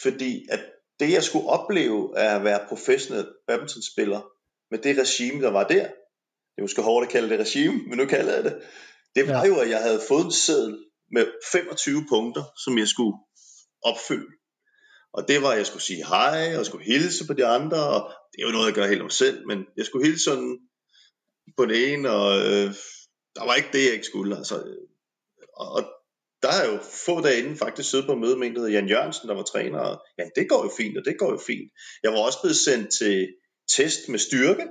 Fordi 0.02 0.46
at 0.50 0.60
det 1.00 1.12
jeg 1.12 1.24
skulle 1.24 1.48
opleve 1.48 2.18
af 2.18 2.36
at 2.36 2.44
være 2.44 2.66
professionel 2.68 3.28
badmintonspiller 3.46 4.20
med 4.70 4.78
det 4.78 4.98
regime, 4.98 5.42
der 5.42 5.50
var 5.50 5.66
der, 5.68 5.82
det 6.50 6.58
er 6.58 6.62
måske 6.62 6.82
hårdt 6.82 7.06
at 7.06 7.12
kalde 7.12 7.30
det 7.30 7.40
regime, 7.40 7.78
men 7.88 7.98
nu 7.98 8.06
kalder 8.06 8.34
jeg 8.34 8.44
det, 8.44 8.62
det 9.14 9.28
var 9.28 9.44
ja. 9.44 9.46
jo, 9.46 9.60
at 9.60 9.70
jeg 9.70 9.82
havde 9.82 10.02
fået 10.08 10.24
en 10.24 10.32
seddel 10.32 10.78
med 11.12 11.26
25 11.52 12.06
punkter, 12.08 12.44
som 12.64 12.78
jeg 12.78 12.88
skulle 12.88 13.16
opfylde. 13.82 14.32
Og 15.12 15.28
det 15.28 15.42
var, 15.42 15.50
at 15.50 15.58
jeg 15.58 15.66
skulle 15.66 15.82
sige 15.82 16.06
hej, 16.06 16.56
og 16.58 16.66
skulle 16.66 16.84
hilse 16.84 17.26
på 17.26 17.32
de 17.32 17.46
andre, 17.46 17.80
og 17.94 18.02
det 18.32 18.38
er 18.42 18.46
jo 18.46 18.52
noget, 18.52 18.66
jeg 18.66 18.74
gør 18.74 18.86
helt 18.86 19.02
om 19.02 19.10
selv, 19.10 19.46
men 19.46 19.58
jeg 19.76 19.86
skulle 19.86 20.06
hilse 20.06 20.24
sådan 20.24 20.58
på 21.56 21.66
det 21.66 21.92
ene, 21.92 22.10
og 22.10 22.38
øh, 22.38 22.74
der 23.36 23.44
var 23.44 23.54
ikke 23.54 23.68
det, 23.72 23.84
jeg 23.84 23.92
ikke 23.92 24.06
skulle. 24.06 24.36
Altså, 24.36 24.54
og 25.54 25.84
der 26.42 26.52
har 26.52 26.62
jeg 26.62 26.72
jo 26.72 26.78
få 27.06 27.20
dage 27.20 27.38
inden 27.38 27.56
faktisk 27.56 27.90
siddet 27.90 28.06
på 28.06 28.14
møde 28.14 28.36
med 28.36 28.46
en, 28.46 28.56
der 28.56 28.68
Jan 28.68 28.88
Jørgensen, 28.88 29.28
der 29.28 29.34
var 29.34 29.42
træner, 29.42 29.78
og 29.78 30.04
ja, 30.18 30.24
det 30.36 30.48
går 30.48 30.64
jo 30.64 30.70
fint, 30.76 30.98
og 30.98 31.04
det 31.04 31.18
går 31.18 31.30
jo 31.30 31.38
fint. 31.46 31.72
Jeg 32.02 32.12
var 32.12 32.18
også 32.18 32.38
blevet 32.42 32.56
sendt 32.56 32.92
til 32.98 33.28
test 33.76 34.08
med 34.08 34.18
styrke. 34.18 34.66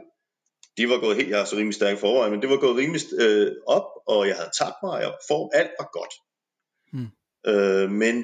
De 0.78 0.90
var 0.90 1.00
gået 1.00 1.16
helt, 1.16 1.30
jeg 1.30 1.42
er 1.42 1.46
så 1.46 1.56
rimelig 1.56 1.76
stærk 1.76 2.00
forvejen, 2.00 2.32
men 2.32 2.42
det 2.42 2.50
var 2.50 2.58
gået 2.58 2.78
rimelig 2.78 3.02
øh, 3.20 3.52
op, 3.68 3.88
og 4.08 4.28
jeg 4.28 4.36
havde 4.36 4.52
tabt 4.60 4.76
mig, 4.84 5.06
og 5.06 5.20
form, 5.28 5.50
alt 5.54 5.72
var 5.80 5.90
godt. 5.94 6.14
Hmm. 6.94 7.12
Øh, 7.46 7.92
men 7.92 8.16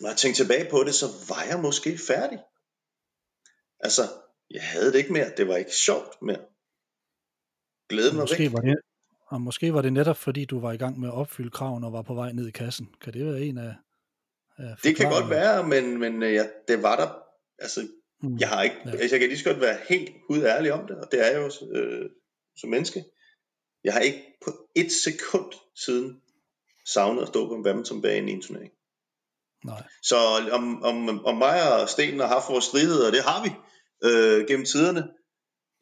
når 0.00 0.08
jeg 0.08 0.16
tænkte 0.16 0.42
tilbage 0.42 0.70
på 0.70 0.84
det, 0.84 0.94
så 0.94 1.06
var 1.28 1.42
jeg 1.42 1.60
måske 1.60 1.98
færdig. 1.98 2.38
Altså, 3.80 4.02
jeg 4.50 4.62
havde 4.62 4.92
det 4.92 4.98
ikke 4.98 5.12
mere. 5.12 5.32
Det 5.36 5.48
var 5.48 5.56
ikke 5.56 5.76
sjovt 5.76 6.22
mere. 6.22 6.44
Glæden 7.90 8.16
var 8.16 8.22
måske 8.22 8.42
væk. 8.42 8.52
Var 8.52 8.60
det, 8.60 8.76
og 9.26 9.40
måske 9.40 9.74
var 9.74 9.82
det 9.82 9.92
netop 9.92 10.16
fordi, 10.16 10.44
du 10.44 10.60
var 10.60 10.72
i 10.72 10.76
gang 10.76 11.00
med 11.00 11.08
at 11.08 11.14
opfylde 11.14 11.50
kraven 11.50 11.84
og 11.84 11.92
var 11.92 12.02
på 12.02 12.14
vej 12.14 12.32
ned 12.32 12.46
i 12.48 12.50
kassen. 12.50 12.88
Kan 13.00 13.12
det 13.12 13.26
være 13.26 13.40
en 13.40 13.58
af, 13.58 13.74
af 14.58 14.76
Det 14.82 14.96
kan 14.96 15.10
godt 15.10 15.30
være, 15.30 15.66
men, 15.66 15.98
men 15.98 16.22
øh, 16.22 16.32
ja, 16.34 16.46
det 16.68 16.82
var 16.82 16.96
der. 16.96 17.08
Altså, 17.58 17.88
mm. 18.22 18.36
jeg 18.38 18.48
har 18.48 18.62
ikke, 18.62 18.76
ja. 18.84 18.90
altså, 18.90 19.16
jeg 19.16 19.20
kan 19.20 19.28
lige 19.28 19.38
så 19.38 19.44
godt 19.44 19.60
være 19.60 19.78
helt 19.88 20.10
ud 20.28 20.42
ærlig 20.42 20.72
om 20.72 20.86
det, 20.86 20.96
og 20.96 21.08
det 21.12 21.26
er 21.26 21.30
jeg 21.30 21.40
jo 21.40 21.68
øh, 21.78 22.10
som 22.56 22.70
menneske. 22.70 23.04
Jeg 23.84 23.92
har 23.92 24.00
ikke 24.00 24.36
på 24.44 24.50
et 24.76 24.92
sekund 24.92 25.52
siden 25.84 26.20
savnet 26.86 27.22
at 27.22 27.28
stå 27.28 27.48
på 27.48 27.54
en 27.54 27.62
badmintonbane 27.62 28.30
i 28.30 28.34
en 28.34 28.42
turnering. 28.42 28.72
Nej. 29.64 29.82
Så 30.02 30.16
om, 30.52 30.82
om, 30.82 31.24
om 31.24 31.36
mig 31.36 31.82
og 31.82 31.88
Sten 31.88 32.20
har 32.20 32.26
haft 32.26 32.48
vores 32.48 32.64
stridigheder, 32.64 33.10
det 33.10 33.22
har 33.22 33.42
vi 33.44 33.50
øh, 34.08 34.46
gennem 34.48 34.66
tiderne, 34.66 35.08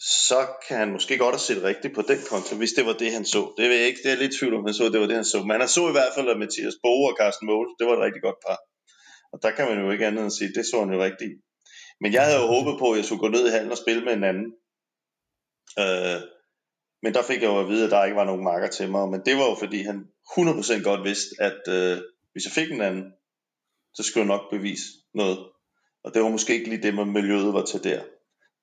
så 0.01 0.46
kan 0.68 0.76
han 0.76 0.92
måske 0.92 1.18
godt 1.18 1.34
have 1.34 1.49
set 1.49 1.62
rigtigt 1.62 1.94
på 1.94 2.03
den 2.03 2.20
konto, 2.30 2.57
hvis 2.57 2.72
det 2.72 2.86
var 2.86 2.92
det, 2.92 3.12
han 3.12 3.24
så. 3.24 3.53
Det, 3.57 3.68
ved 3.68 3.76
jeg 3.76 3.86
ikke, 3.86 4.03
det 4.05 4.12
er 4.12 4.22
lidt 4.22 4.36
tvivl 4.38 4.55
om, 4.55 4.64
han 4.64 4.74
så, 4.74 4.84
det 4.84 5.01
var 5.01 5.07
det, 5.07 5.16
han 5.16 5.24
så. 5.34 5.38
Men 5.42 5.61
han 5.61 5.68
så 5.68 5.88
i 5.88 5.96
hvert 5.99 6.14
fald, 6.16 6.28
at 6.28 6.38
Mathias 6.38 6.76
Boge 6.82 7.11
og 7.11 7.16
Carsten 7.20 7.46
Mål, 7.46 7.66
det 7.78 7.86
var 7.86 7.94
et 7.96 8.05
rigtig 8.07 8.22
godt 8.22 8.40
par. 8.46 8.59
Og 9.32 9.38
der 9.42 9.51
kan 9.51 9.68
man 9.68 9.78
jo 9.84 9.90
ikke 9.90 10.07
andet 10.07 10.22
end 10.22 10.36
sige, 10.38 10.55
det 10.57 10.66
så 10.66 10.76
han 10.80 10.94
jo 10.94 11.05
rigtigt 11.09 11.32
Men 12.01 12.12
jeg 12.12 12.24
havde 12.24 12.40
jo 12.42 12.46
håbet 12.55 12.74
på, 12.78 12.86
at 12.90 12.96
jeg 12.96 13.05
skulle 13.05 13.24
gå 13.24 13.28
ned 13.28 13.44
i 13.46 13.55
halen 13.55 13.70
og 13.70 13.82
spille 13.84 14.05
med 14.05 14.12
en 14.12 14.24
anden. 14.30 14.49
Øh, 15.82 16.20
men 17.03 17.14
der 17.14 17.22
fik 17.22 17.40
jeg 17.42 17.51
jo 17.53 17.61
at 17.61 17.68
vide, 17.68 17.84
at 17.84 17.90
der 17.90 18.05
ikke 18.05 18.20
var 18.22 18.30
nogen 18.30 18.44
marker 18.44 18.68
til 18.68 18.90
mig. 18.90 19.09
Men 19.09 19.20
det 19.26 19.34
var 19.36 19.46
jo 19.51 19.57
fordi, 19.64 19.80
han 19.82 19.99
100% 20.38 20.82
godt 20.88 21.03
vidste, 21.09 21.30
at 21.49 21.62
øh, 21.76 21.96
hvis 22.32 22.44
jeg 22.46 22.53
fik 22.59 22.70
en 22.72 22.80
anden, 22.88 23.07
så 23.94 24.03
skulle 24.03 24.22
jeg 24.24 24.34
nok 24.36 24.51
bevise 24.51 24.86
noget. 25.14 25.38
Og 26.05 26.14
det 26.14 26.22
var 26.22 26.28
måske 26.28 26.55
ikke 26.55 26.68
lige 26.68 26.82
det, 26.82 26.94
man 26.94 27.12
miljøet 27.12 27.55
var 27.55 27.64
til 27.64 27.84
der. 27.84 28.03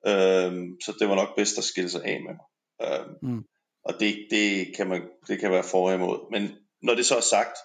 Øhm, 0.07 0.81
så 0.85 0.93
det 0.99 1.09
var 1.09 1.15
nok 1.15 1.35
bedst 1.35 1.57
at 1.57 1.63
skille 1.63 1.89
sig 1.89 2.03
af 2.05 2.21
med 2.21 2.33
mig. 2.33 2.45
Øhm, 2.81 3.15
mm. 3.21 3.43
Og 3.83 3.93
det, 3.99 4.27
det, 4.31 4.75
kan 4.75 4.87
man, 4.87 5.01
det 5.27 5.39
kan 5.39 5.51
være 5.51 5.63
for 5.63 5.91
imod. 5.91 6.31
Men 6.31 6.51
når 6.81 6.95
det 6.95 7.05
så 7.05 7.15
er 7.15 7.21
sagt, 7.21 7.57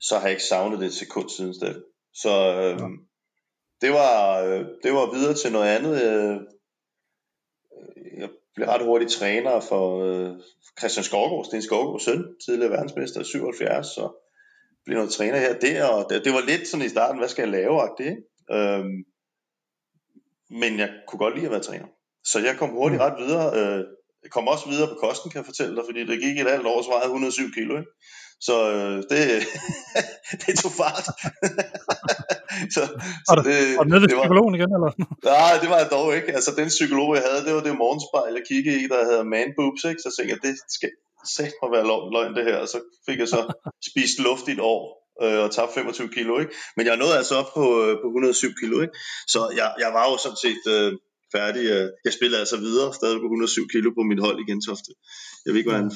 så 0.00 0.14
har 0.14 0.22
jeg 0.22 0.30
ikke 0.30 0.44
savnet 0.44 0.80
det 0.80 0.86
et 0.86 0.94
sekund 0.94 1.28
siden 1.28 1.54
det. 1.60 1.84
Så 2.14 2.30
øhm, 2.30 2.80
ja. 2.80 3.86
det, 3.86 3.92
var, 3.92 4.42
øh, 4.42 4.66
det 4.82 4.92
var 4.92 5.14
videre 5.14 5.34
til 5.34 5.52
noget 5.52 5.68
andet. 5.76 6.02
Øh, 6.02 6.40
jeg 8.20 8.30
blev 8.54 8.68
ret 8.68 8.84
hurtigt 8.84 9.12
træner 9.12 9.60
for 9.60 10.04
øh, 10.04 10.36
Christian 10.78 11.04
Skovgaard, 11.04 11.44
Sten 11.44 11.62
Skovgaards 11.62 12.04
søn, 12.04 12.36
tidligere 12.46 12.72
verdensmester 12.72 13.20
i 13.20 13.24
77, 13.24 13.86
så 13.86 14.24
blev 14.84 14.96
noget 14.96 15.12
træner 15.12 15.38
her 15.38 15.58
der, 15.58 15.84
og 15.84 16.10
det, 16.10 16.24
det 16.24 16.32
var 16.32 16.40
lidt 16.46 16.68
sådan 16.68 16.86
i 16.86 16.88
starten, 16.88 17.18
hvad 17.18 17.28
skal 17.28 17.42
jeg 17.42 17.50
lave, 17.50 17.88
det, 17.98 18.24
øhm, 18.50 19.04
men 20.60 20.78
jeg 20.78 20.90
kunne 21.08 21.22
godt 21.24 21.34
lide 21.34 21.46
at 21.46 21.54
være 21.56 21.68
træner. 21.68 21.88
Så 22.30 22.36
jeg 22.46 22.54
kom 22.58 22.70
hurtigt 22.70 23.00
mm. 23.00 23.06
ret 23.06 23.16
videre. 23.24 23.46
Øh, 23.58 23.84
jeg 24.24 24.30
kom 24.36 24.48
også 24.48 24.68
videre 24.68 24.88
på 24.92 24.98
kosten, 25.06 25.30
kan 25.30 25.38
jeg 25.40 25.50
fortælle 25.50 25.76
dig, 25.76 25.84
fordi 25.88 26.00
det 26.10 26.22
gik 26.24 26.36
et 26.38 26.50
halvt 26.54 26.66
år, 26.72 26.82
så 26.82 26.90
vejede 26.90 27.06
107 27.06 27.52
kilo. 27.58 27.72
Ikke? 27.80 27.92
Så 28.46 28.54
øh, 28.74 28.96
det, 29.10 29.20
det 30.42 30.52
tog 30.62 30.72
fart. 30.82 31.06
så, 32.74 32.82
så 33.28 33.32
det, 33.48 33.56
og 33.80 33.84
nede 33.86 34.00
ved 34.00 34.08
det 34.08 34.16
var, 34.16 34.24
psykologen 34.24 34.54
igen, 34.58 34.72
eller? 34.76 34.90
Nej, 35.34 35.54
det 35.62 35.68
var 35.72 35.78
jeg 35.82 35.90
dog 35.96 36.08
ikke. 36.18 36.30
Altså, 36.38 36.50
den 36.60 36.68
psykolog, 36.76 37.08
jeg 37.16 37.24
havde, 37.28 37.44
det 37.46 37.54
var 37.56 37.64
det 37.66 37.82
morgenspejl, 37.82 38.32
jeg 38.38 38.44
kiggede 38.50 38.78
i, 38.82 38.86
der 38.92 39.00
hedder 39.08 39.24
man 39.34 39.48
boobs, 39.56 39.84
ikke? 39.90 40.00
Så 40.04 40.10
tænkte 40.16 40.32
jeg, 40.32 40.40
det 40.46 40.54
skal 40.76 40.90
sæt 41.36 41.54
mig 41.60 41.68
være 41.74 41.86
løgn, 42.14 42.36
det 42.38 42.44
her. 42.48 42.58
Og 42.64 42.68
så 42.72 42.78
fik 43.06 43.18
jeg 43.22 43.28
så 43.34 43.40
spist 43.88 44.16
luft 44.26 44.46
i 44.48 44.52
et 44.56 44.64
år 44.74 45.03
øh, 45.22 45.38
og 45.44 45.50
tabte 45.50 45.74
25 45.74 46.08
kilo, 46.08 46.38
ikke? 46.38 46.52
Men 46.76 46.86
jeg 46.86 46.96
nåede 46.96 47.16
altså 47.16 47.34
op 47.34 47.50
på, 47.54 47.64
øh, 47.84 47.94
på 48.02 48.06
107 48.06 48.50
kilo, 48.60 48.80
ikke? 48.80 48.94
Så 49.26 49.40
jeg, 49.56 49.74
jeg 49.78 49.90
var 49.96 50.04
jo 50.10 50.16
sådan 50.24 50.42
set 50.46 50.64
øh, 50.74 50.92
færdig. 51.36 51.64
Øh, 51.74 51.88
jeg 52.04 52.12
spillede 52.12 52.40
altså 52.40 52.56
videre, 52.56 52.94
stadig 52.94 53.18
på 53.20 53.24
107 53.24 53.68
kilo 53.72 53.90
på 53.90 54.02
mit 54.10 54.20
hold 54.20 54.38
i 54.40 54.50
Gentofte. 54.50 54.90
Jeg 55.44 55.50
ved 55.52 55.58
ikke, 55.60 55.70
hvordan 55.70 55.92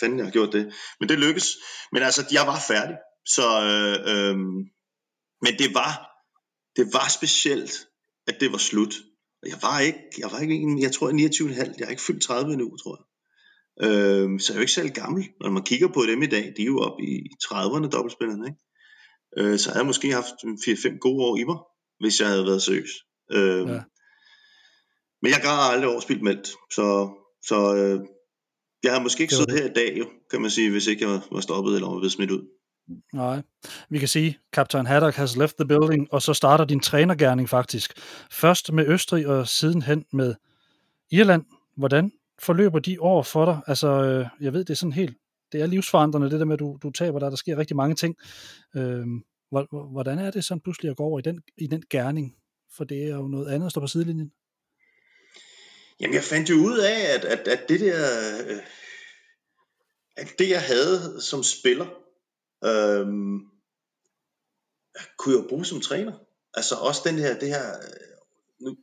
fanden 0.00 0.18
jeg 0.18 0.26
har 0.26 0.32
gjort 0.32 0.52
det. 0.52 0.64
Men 1.00 1.08
det 1.08 1.18
lykkedes. 1.18 1.48
Men 1.92 2.02
altså, 2.02 2.22
jeg 2.32 2.46
var 2.46 2.60
færdig. 2.72 2.96
Så, 3.36 3.46
øh, 3.70 3.96
øh, 4.10 4.36
men 5.44 5.52
det 5.58 5.74
var, 5.74 5.92
det 6.76 6.86
var 6.92 7.08
specielt, 7.08 7.74
at 8.26 8.36
det 8.40 8.52
var 8.52 8.58
slut. 8.58 8.94
Og 9.42 9.48
jeg 9.48 9.58
var 9.62 9.80
ikke, 9.80 9.98
jeg 10.18 10.28
var 10.32 10.38
ikke, 10.38 10.76
jeg 10.80 10.92
tror 10.92 11.08
jeg 11.08 11.24
er 11.24 11.28
29,5, 11.28 11.74
jeg 11.78 11.86
er 11.86 11.90
ikke 11.90 12.02
fyldt 12.02 12.22
30 12.22 12.52
endnu, 12.52 12.76
tror 12.76 12.96
jeg. 12.98 13.04
Øh, 13.84 14.40
så 14.40 14.46
jeg 14.48 14.54
er 14.54 14.54
jo 14.54 14.60
ikke 14.60 14.72
særlig 14.72 14.92
gammel. 14.92 15.28
Når 15.40 15.50
man 15.50 15.62
kigger 15.62 15.88
på 15.88 16.02
dem 16.08 16.22
i 16.22 16.26
dag, 16.26 16.52
de 16.56 16.62
er 16.62 16.66
jo 16.66 16.78
oppe 16.78 17.02
i 17.02 17.30
30'erne 17.44 17.88
dobbeltspillerne, 17.88 18.46
ikke? 18.46 18.60
Øh, 19.38 19.58
så 19.58 19.68
havde 19.68 19.78
jeg 19.78 19.86
måske 19.86 20.12
haft 20.12 20.34
4-5 20.44 20.98
gode 20.98 21.24
år 21.24 21.36
i 21.36 21.44
mig, 21.44 21.58
hvis 22.00 22.20
jeg 22.20 22.28
havde 22.28 22.44
været 22.44 22.62
seriøs. 22.62 22.90
Øh, 23.32 23.68
ja. 23.68 23.82
Men 25.22 25.30
jeg 25.30 25.40
har 25.42 25.72
aldrig 25.72 25.90
overspildt 25.90 26.22
meldt, 26.22 26.46
så, 26.48 27.10
så 27.42 27.74
øh, 27.76 28.00
jeg 28.82 28.92
har 28.92 29.00
måske 29.00 29.22
ikke 29.22 29.34
siddet 29.34 29.60
her 29.60 29.70
i 29.70 29.72
dag, 29.74 29.98
jo, 29.98 30.06
kan 30.30 30.40
man 30.40 30.50
sige, 30.50 30.70
hvis 30.70 30.86
ikke 30.86 31.08
jeg 31.08 31.20
var 31.30 31.40
stoppet 31.40 31.74
eller 31.74 31.88
var 31.88 31.98
blevet 31.98 32.12
smidt 32.12 32.30
ud. 32.30 32.42
Nej, 33.12 33.42
vi 33.88 33.98
kan 33.98 34.08
sige, 34.08 34.38
Kaptajn 34.52 34.86
Haddock 34.86 35.16
has 35.16 35.36
left 35.36 35.56
the 35.56 35.68
building, 35.68 36.12
og 36.12 36.22
så 36.22 36.34
starter 36.34 36.64
din 36.64 36.80
trænergærning 36.80 37.48
faktisk. 37.48 37.92
Først 38.30 38.72
med 38.72 38.86
Østrig 38.88 39.26
og 39.26 39.48
sidenhen 39.48 40.04
med 40.12 40.34
Irland. 41.10 41.44
Hvordan 41.76 42.12
forløber 42.42 42.78
de 42.78 43.00
år 43.00 43.22
for 43.22 43.44
dig? 43.44 43.60
Altså, 43.66 43.88
øh, 43.88 44.26
jeg 44.40 44.52
ved, 44.52 44.64
det 44.64 44.70
er 44.70 44.76
sådan 44.76 44.92
helt, 44.92 45.16
det 45.52 45.60
er 45.60 45.66
livsforandrende, 45.66 46.30
det 46.30 46.40
der 46.40 46.46
med, 46.46 46.54
at 46.54 46.60
du, 46.60 46.78
du 46.82 46.90
taber 46.90 47.18
dig, 47.18 47.30
der 47.30 47.36
sker 47.36 47.56
rigtig 47.56 47.76
mange 47.76 47.94
ting. 47.94 48.16
Øh, 48.76 49.06
hvordan 49.92 50.18
er 50.18 50.30
det 50.30 50.44
sådan 50.44 50.60
pludselig 50.60 50.90
at 50.90 50.96
gå 50.96 51.02
over 51.02 51.18
i 51.18 51.22
den, 51.22 51.40
i 51.58 51.66
den 51.66 51.82
gerning? 51.90 52.36
For 52.76 52.84
det 52.84 53.04
er 53.04 53.16
jo 53.16 53.28
noget 53.28 53.52
andet 53.52 53.66
at 53.66 53.70
stå 53.70 53.80
på 53.80 53.86
sidelinjen. 53.86 54.32
Jamen, 56.00 56.14
jeg 56.14 56.22
fandt 56.22 56.50
jo 56.50 56.54
ud 56.54 56.78
af, 56.78 57.14
at, 57.14 57.24
at, 57.24 57.48
at 57.48 57.68
det 57.68 57.80
der, 57.80 57.98
øh, 58.48 58.56
at 60.16 60.28
det 60.38 60.48
jeg 60.48 60.62
havde 60.62 61.20
som 61.20 61.42
spiller, 61.42 61.86
øh, 62.64 63.06
kunne 65.18 65.38
jeg 65.38 65.48
bruge 65.48 65.64
som 65.64 65.80
træner. 65.80 66.12
Altså 66.54 66.74
også 66.74 67.02
den 67.04 67.18
her, 67.18 67.38
det 67.38 67.48
her 67.48 67.68
øh, 67.76 68.12
nu, 68.60 68.76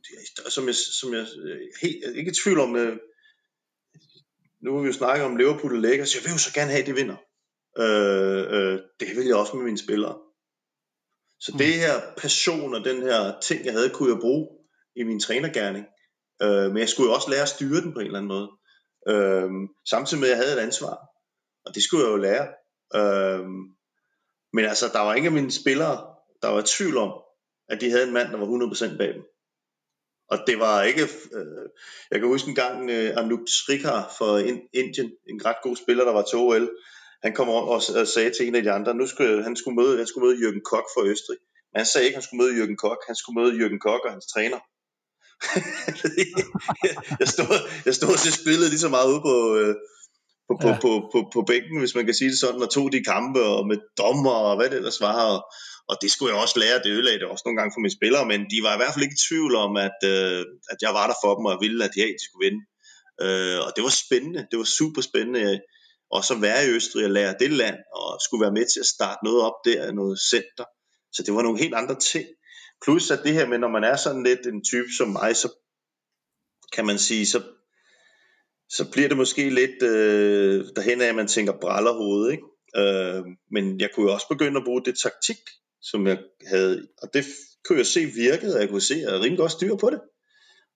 som 0.48 0.66
jeg, 0.66 0.74
som 0.74 1.14
jeg 1.14 1.26
øh, 1.42 1.60
helt, 1.82 2.16
ikke 2.16 2.30
i 2.30 2.34
tvivl 2.34 2.60
om, 2.60 2.76
nu 4.62 4.74
har 4.74 4.80
vi 4.80 4.86
jo 4.86 4.92
snakket 4.92 5.24
om 5.24 5.36
Liverpool 5.36 5.74
og 5.76 5.82
Lakers, 5.82 6.14
jeg 6.14 6.24
vil 6.24 6.32
jo 6.32 6.38
så 6.38 6.52
gerne 6.54 6.70
have, 6.70 6.80
at 6.80 6.86
de 6.86 6.94
vinder. 6.94 7.16
Øh, 7.78 8.42
øh, 8.56 8.78
det 9.00 9.16
vil 9.16 9.26
jeg 9.26 9.36
også 9.36 9.56
med 9.56 9.64
mine 9.64 9.78
spillere. 9.78 10.18
Så 11.40 11.50
mm. 11.52 11.58
det 11.58 11.74
her 11.74 11.94
passion 12.16 12.74
og 12.74 12.84
den 12.84 13.02
her 13.02 13.40
ting, 13.40 13.64
jeg 13.64 13.72
havde, 13.72 13.90
kunne 13.90 14.12
jeg 14.12 14.20
bruge 14.20 14.48
i 14.96 15.02
min 15.02 15.20
trænergærning. 15.20 15.86
Øh, 16.42 16.70
men 16.72 16.78
jeg 16.78 16.88
skulle 16.88 17.08
jo 17.08 17.14
også 17.14 17.30
lære 17.30 17.42
at 17.42 17.48
styre 17.48 17.80
den 17.80 17.92
på 17.92 18.00
en 18.00 18.06
eller 18.06 18.18
anden 18.18 18.34
måde. 18.36 18.48
Øh, 19.08 19.50
samtidig 19.90 20.20
med, 20.20 20.28
at 20.28 20.36
jeg 20.36 20.44
havde 20.44 20.58
et 20.58 20.66
ansvar. 20.66 20.94
Og 21.66 21.74
det 21.74 21.82
skulle 21.82 22.04
jeg 22.04 22.12
jo 22.12 22.16
lære. 22.16 22.46
Øh, 22.98 23.44
men 24.52 24.64
altså, 24.64 24.86
der 24.92 25.00
var 25.00 25.14
ingen 25.14 25.32
af 25.32 25.40
mine 25.40 25.52
spillere, 25.52 25.96
der 26.42 26.48
var 26.48 26.60
i 26.60 26.66
tvivl 26.66 26.96
om, 26.96 27.12
at 27.68 27.80
de 27.80 27.90
havde 27.90 28.06
en 28.06 28.12
mand, 28.12 28.28
der 28.32 28.38
var 28.38 28.46
100% 28.92 28.96
bag 28.98 29.14
dem. 29.14 29.24
Og 30.30 30.38
det 30.46 30.58
var 30.58 30.82
ikke... 30.82 31.02
Øh, 31.02 31.64
jeg 32.10 32.20
kan 32.20 32.28
huske 32.28 32.48
en 32.48 32.54
gang, 32.54 32.90
øh, 32.90 33.16
Anup 33.16 33.48
Srikar 33.48 34.14
for 34.18 34.38
Indien, 34.74 35.10
en 35.28 35.44
ret 35.46 35.60
god 35.62 35.76
spiller, 35.76 36.04
der 36.04 36.12
var 36.12 36.22
til 36.22 36.38
OL, 36.38 36.70
han 37.22 37.34
kom 37.34 37.48
over 37.48 37.62
og, 37.62 37.80
og 38.00 38.06
sagde 38.06 38.30
til 38.30 38.46
en 38.48 38.54
af 38.54 38.62
de 38.62 38.70
andre, 38.70 38.94
nu 38.94 39.06
skulle, 39.06 39.42
han, 39.42 39.56
skulle 39.56 39.76
møde, 39.76 39.96
han 39.96 40.06
skulle 40.06 40.26
møde 40.26 40.38
Jürgen 40.42 40.62
Koch 40.70 40.86
for 40.94 41.02
Østrig. 41.12 41.38
Men 41.70 41.78
han 41.80 41.86
sagde 41.86 42.06
ikke, 42.06 42.16
at 42.16 42.20
han 42.20 42.26
skulle 42.26 42.42
møde 42.42 42.54
Jürgen 42.58 42.76
Koch, 42.76 43.00
han 43.06 43.16
skulle 43.16 43.36
møde 43.40 43.54
Jürgen 43.60 43.78
Koch 43.86 44.02
og 44.06 44.12
hans 44.12 44.26
træner. 44.34 44.60
jeg, 47.20 47.28
stod, 47.34 47.56
jeg 47.86 47.94
stod 47.94 48.16
til 48.24 48.32
spillet 48.32 48.68
lige 48.70 48.84
så 48.86 48.88
meget 48.88 49.08
ude 49.12 49.22
på, 49.30 49.36
øh, 49.60 49.74
på, 50.48 50.54
på, 50.62 50.68
ja. 50.68 50.78
på, 50.84 50.90
på, 51.12 51.18
på 51.34 51.40
bænken, 51.50 51.78
hvis 51.78 51.94
man 51.94 52.04
kan 52.04 52.14
sige 52.14 52.30
det 52.30 52.40
sådan, 52.40 52.62
og 52.62 52.70
tog 52.70 52.92
de 52.92 53.04
kampe 53.12 53.42
og 53.42 53.66
med 53.70 53.78
dommer 53.98 54.36
og 54.48 54.56
hvad 54.56 54.68
det 54.70 54.76
ellers 54.76 55.00
var. 55.00 55.18
Og, 55.34 55.40
og 55.90 55.96
det 56.02 56.10
skulle 56.10 56.32
jeg 56.32 56.42
også 56.42 56.58
lære, 56.62 56.82
det 56.84 56.94
ødelagde 56.96 57.20
det 57.20 57.32
også 57.32 57.44
nogle 57.46 57.58
gange 57.58 57.74
for 57.74 57.82
mine 57.84 57.98
spillere, 57.98 58.24
men 58.32 58.40
de 58.52 58.58
var 58.66 58.72
i 58.74 58.80
hvert 58.80 58.94
fald 58.94 59.06
ikke 59.06 59.18
i 59.20 59.24
tvivl 59.28 59.52
om, 59.66 59.72
at, 59.86 59.98
øh, 60.14 60.40
at 60.72 60.78
jeg 60.84 60.92
var 60.98 61.06
der 61.10 61.16
for 61.24 61.32
dem, 61.36 61.44
og 61.46 61.52
jeg 61.54 61.62
ville, 61.64 61.84
at 61.86 61.92
de, 61.94 62.00
de 62.18 62.24
skulle 62.26 62.44
vinde. 62.46 62.62
Øh, 63.24 63.58
og 63.66 63.70
det 63.74 63.82
var 63.86 63.94
spændende, 64.04 64.40
det 64.50 64.56
var 64.62 64.68
super 64.78 65.02
spændende 65.10 65.60
og 66.10 66.24
så 66.24 66.34
være 66.34 66.66
i 66.66 66.70
Østrig 66.70 67.04
og 67.04 67.10
lære 67.10 67.34
det 67.40 67.50
land, 67.50 67.78
og 67.94 68.20
skulle 68.24 68.42
være 68.42 68.52
med 68.58 68.66
til 68.72 68.80
at 68.80 68.86
starte 68.86 69.24
noget 69.24 69.40
op 69.42 69.58
der, 69.64 69.92
noget 69.92 70.18
center. 70.30 70.64
Så 71.12 71.22
det 71.22 71.34
var 71.34 71.42
nogle 71.42 71.58
helt 71.58 71.74
andre 71.74 71.98
ting. 72.00 72.26
Plus 72.84 73.10
at 73.10 73.20
det 73.24 73.32
her 73.32 73.46
med, 73.46 73.58
når 73.58 73.68
man 73.68 73.84
er 73.84 73.96
sådan 73.96 74.22
lidt 74.22 74.46
en 74.46 74.64
type 74.64 74.90
som 74.98 75.08
mig, 75.08 75.36
så 75.36 75.48
kan 76.72 76.86
man 76.86 76.98
sige, 76.98 77.26
så, 77.26 77.42
så 78.68 78.90
bliver 78.92 79.08
det 79.08 79.16
måske 79.16 79.50
lidt 79.50 79.82
øh, 79.82 80.64
derhen 80.76 81.00
af, 81.00 81.06
at 81.06 81.14
man 81.14 81.28
tænker 81.28 81.60
brallerhovedet, 81.60 82.32
ikke? 82.32 82.46
Øh, 82.76 83.22
men 83.50 83.80
jeg 83.80 83.90
kunne 83.94 84.06
jo 84.06 84.14
også 84.14 84.28
begynde 84.28 84.58
at 84.58 84.64
bruge 84.64 84.82
det 84.84 84.98
taktik, 85.02 85.40
som 85.82 86.06
jeg 86.06 86.18
havde, 86.46 86.88
og 87.02 87.14
det 87.14 87.24
kunne 87.64 87.78
jeg 87.78 87.86
se 87.86 88.04
virkede, 88.04 88.54
og 88.54 88.60
jeg 88.60 88.68
kunne 88.68 88.80
se, 88.80 88.94
at 88.94 89.12
jeg 89.12 89.20
rimelig 89.20 89.38
godt 89.38 89.52
styr 89.52 89.76
på 89.76 89.90
det. 89.90 90.00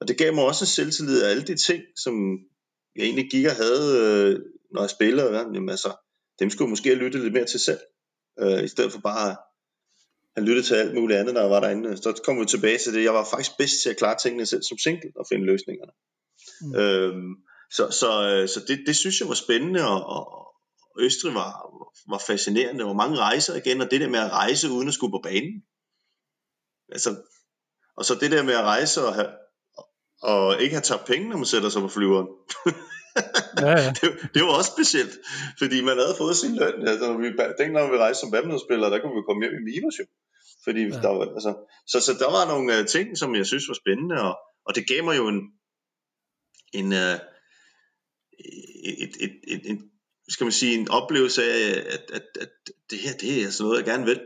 Og 0.01 0.09
det 0.09 0.19
gav 0.19 0.35
mig 0.35 0.45
også 0.45 0.67
selvtillid 0.67 1.23
af 1.23 1.31
alle 1.31 1.43
de 1.43 1.57
ting, 1.57 1.83
som 1.97 2.39
jeg 2.97 3.05
egentlig 3.05 3.31
gik 3.31 3.47
og 3.47 3.57
havde, 3.57 3.89
øh, 4.03 4.41
når 4.73 4.83
jeg 4.83 4.91
spiller. 4.91 5.25
Ja, 5.25 5.39
jamen, 5.39 5.69
altså, 5.69 5.93
dem 6.39 6.51
skulle 6.51 6.67
jeg 6.67 6.71
måske 6.71 6.89
have 6.89 6.99
lyttet 6.99 7.23
lidt 7.23 7.35
mere 7.35 7.45
til 7.45 7.61
selv, 7.61 7.79
øh, 8.41 8.65
i 8.65 8.69
stedet 8.69 8.93
for 8.93 9.01
bare 9.01 9.31
at 9.31 9.37
have 10.37 10.47
lyttet 10.47 10.65
til 10.65 10.75
alt 10.75 10.95
muligt 10.95 11.21
andet, 11.21 11.35
der 11.35 11.49
var 11.49 11.61
derinde. 11.61 11.97
Så 11.97 12.21
kommer 12.25 12.43
vi 12.43 12.49
tilbage 12.49 12.79
til 12.79 12.95
det. 12.95 13.05
Jeg 13.05 13.15
var 13.15 13.25
faktisk 13.25 13.51
bedst 13.59 13.83
til 13.83 13.91
at 13.91 13.97
klare 13.97 14.19
tingene 14.23 14.47
selv 14.47 14.63
som 14.63 14.79
single 14.79 15.13
og 15.17 15.27
finde 15.29 15.47
løsningerne. 15.47 15.93
Mm. 16.61 16.75
Øhm, 16.75 17.35
så 17.71 17.91
så, 17.91 18.11
øh, 18.31 18.49
så 18.49 18.61
det, 18.69 18.79
det 18.87 18.97
synes 18.97 19.21
jeg 19.21 19.29
var 19.29 19.35
spændende, 19.35 19.89
og, 19.89 20.07
og 20.07 20.54
Østrig 20.99 21.35
var, 21.35 21.51
var 22.09 22.23
fascinerende. 22.27 22.81
Der 22.81 22.87
var 22.87 23.03
mange 23.03 23.17
rejser 23.17 23.55
igen, 23.55 23.81
og 23.81 23.91
det 23.91 24.01
der 24.01 24.09
med 24.09 24.19
at 24.19 24.31
rejse 24.31 24.71
uden 24.71 24.89
at 24.89 24.95
skulle 24.95 25.13
på 25.13 25.21
banen. 25.23 25.63
Altså, 26.93 27.11
og 27.97 28.05
så 28.05 28.15
det 28.15 28.31
der 28.31 28.43
med 28.43 28.55
at 28.55 28.65
rejse 28.65 29.07
og, 29.07 29.15
have, 29.15 29.31
og 30.23 30.63
ikke 30.63 30.75
have 30.75 30.83
tabt 30.83 31.05
penge, 31.07 31.29
når 31.29 31.37
man 31.37 31.47
sætter 31.47 31.69
sig 31.69 31.83
på 31.83 31.89
flyveren. 31.89 32.29
ja, 33.61 33.71
ja. 33.85 33.93
det, 34.01 34.09
det, 34.35 34.43
var 34.43 34.53
også 34.59 34.71
specielt, 34.77 35.15
fordi 35.59 35.83
man 35.89 35.97
havde 35.99 36.15
fået 36.19 36.37
sin 36.37 36.55
løn. 36.61 36.89
Altså, 36.89 37.13
når 37.13 37.19
vi, 37.19 37.29
dengang 37.63 37.93
vi 37.93 37.97
rejste 37.97 38.21
som 38.21 38.31
badmintonspillere, 38.31 38.91
der 38.91 39.01
kunne 39.01 39.17
vi 39.19 39.27
komme 39.29 39.43
hjem 39.43 39.59
i 39.61 39.65
minus 39.71 39.99
jo. 40.01 40.07
Fordi 40.65 40.83
ja. 40.83 41.01
der 41.05 41.09
var, 41.17 41.25
altså, 41.39 41.53
så, 41.87 42.01
så 42.07 42.13
der 42.23 42.31
var 42.37 42.45
nogle 42.53 42.81
uh, 42.81 42.87
ting, 42.87 43.19
som 43.19 43.35
jeg 43.35 43.47
synes 43.47 43.69
var 43.69 43.79
spændende, 43.83 44.17
og, 44.29 44.35
og 44.67 44.75
det 44.75 44.89
gav 44.89 45.05
mig 45.05 45.17
jo 45.17 45.29
en, 45.29 45.41
en, 46.73 46.87
uh, 47.03 47.17
et, 49.03 49.13
et, 49.25 49.35
et, 49.53 49.63
et, 49.71 49.81
skal 50.29 50.45
man 50.45 50.53
sige, 50.53 50.75
en 50.75 50.91
oplevelse 50.91 51.45
af, 51.45 51.79
at, 51.79 52.11
at, 52.13 52.23
at 52.41 52.51
det 52.91 52.99
her, 52.99 53.13
det 53.13 53.41
er 53.41 53.45
altså 53.45 53.63
noget, 53.63 53.77
jeg 53.77 53.85
gerne 53.85 54.05
vil. 54.05 54.21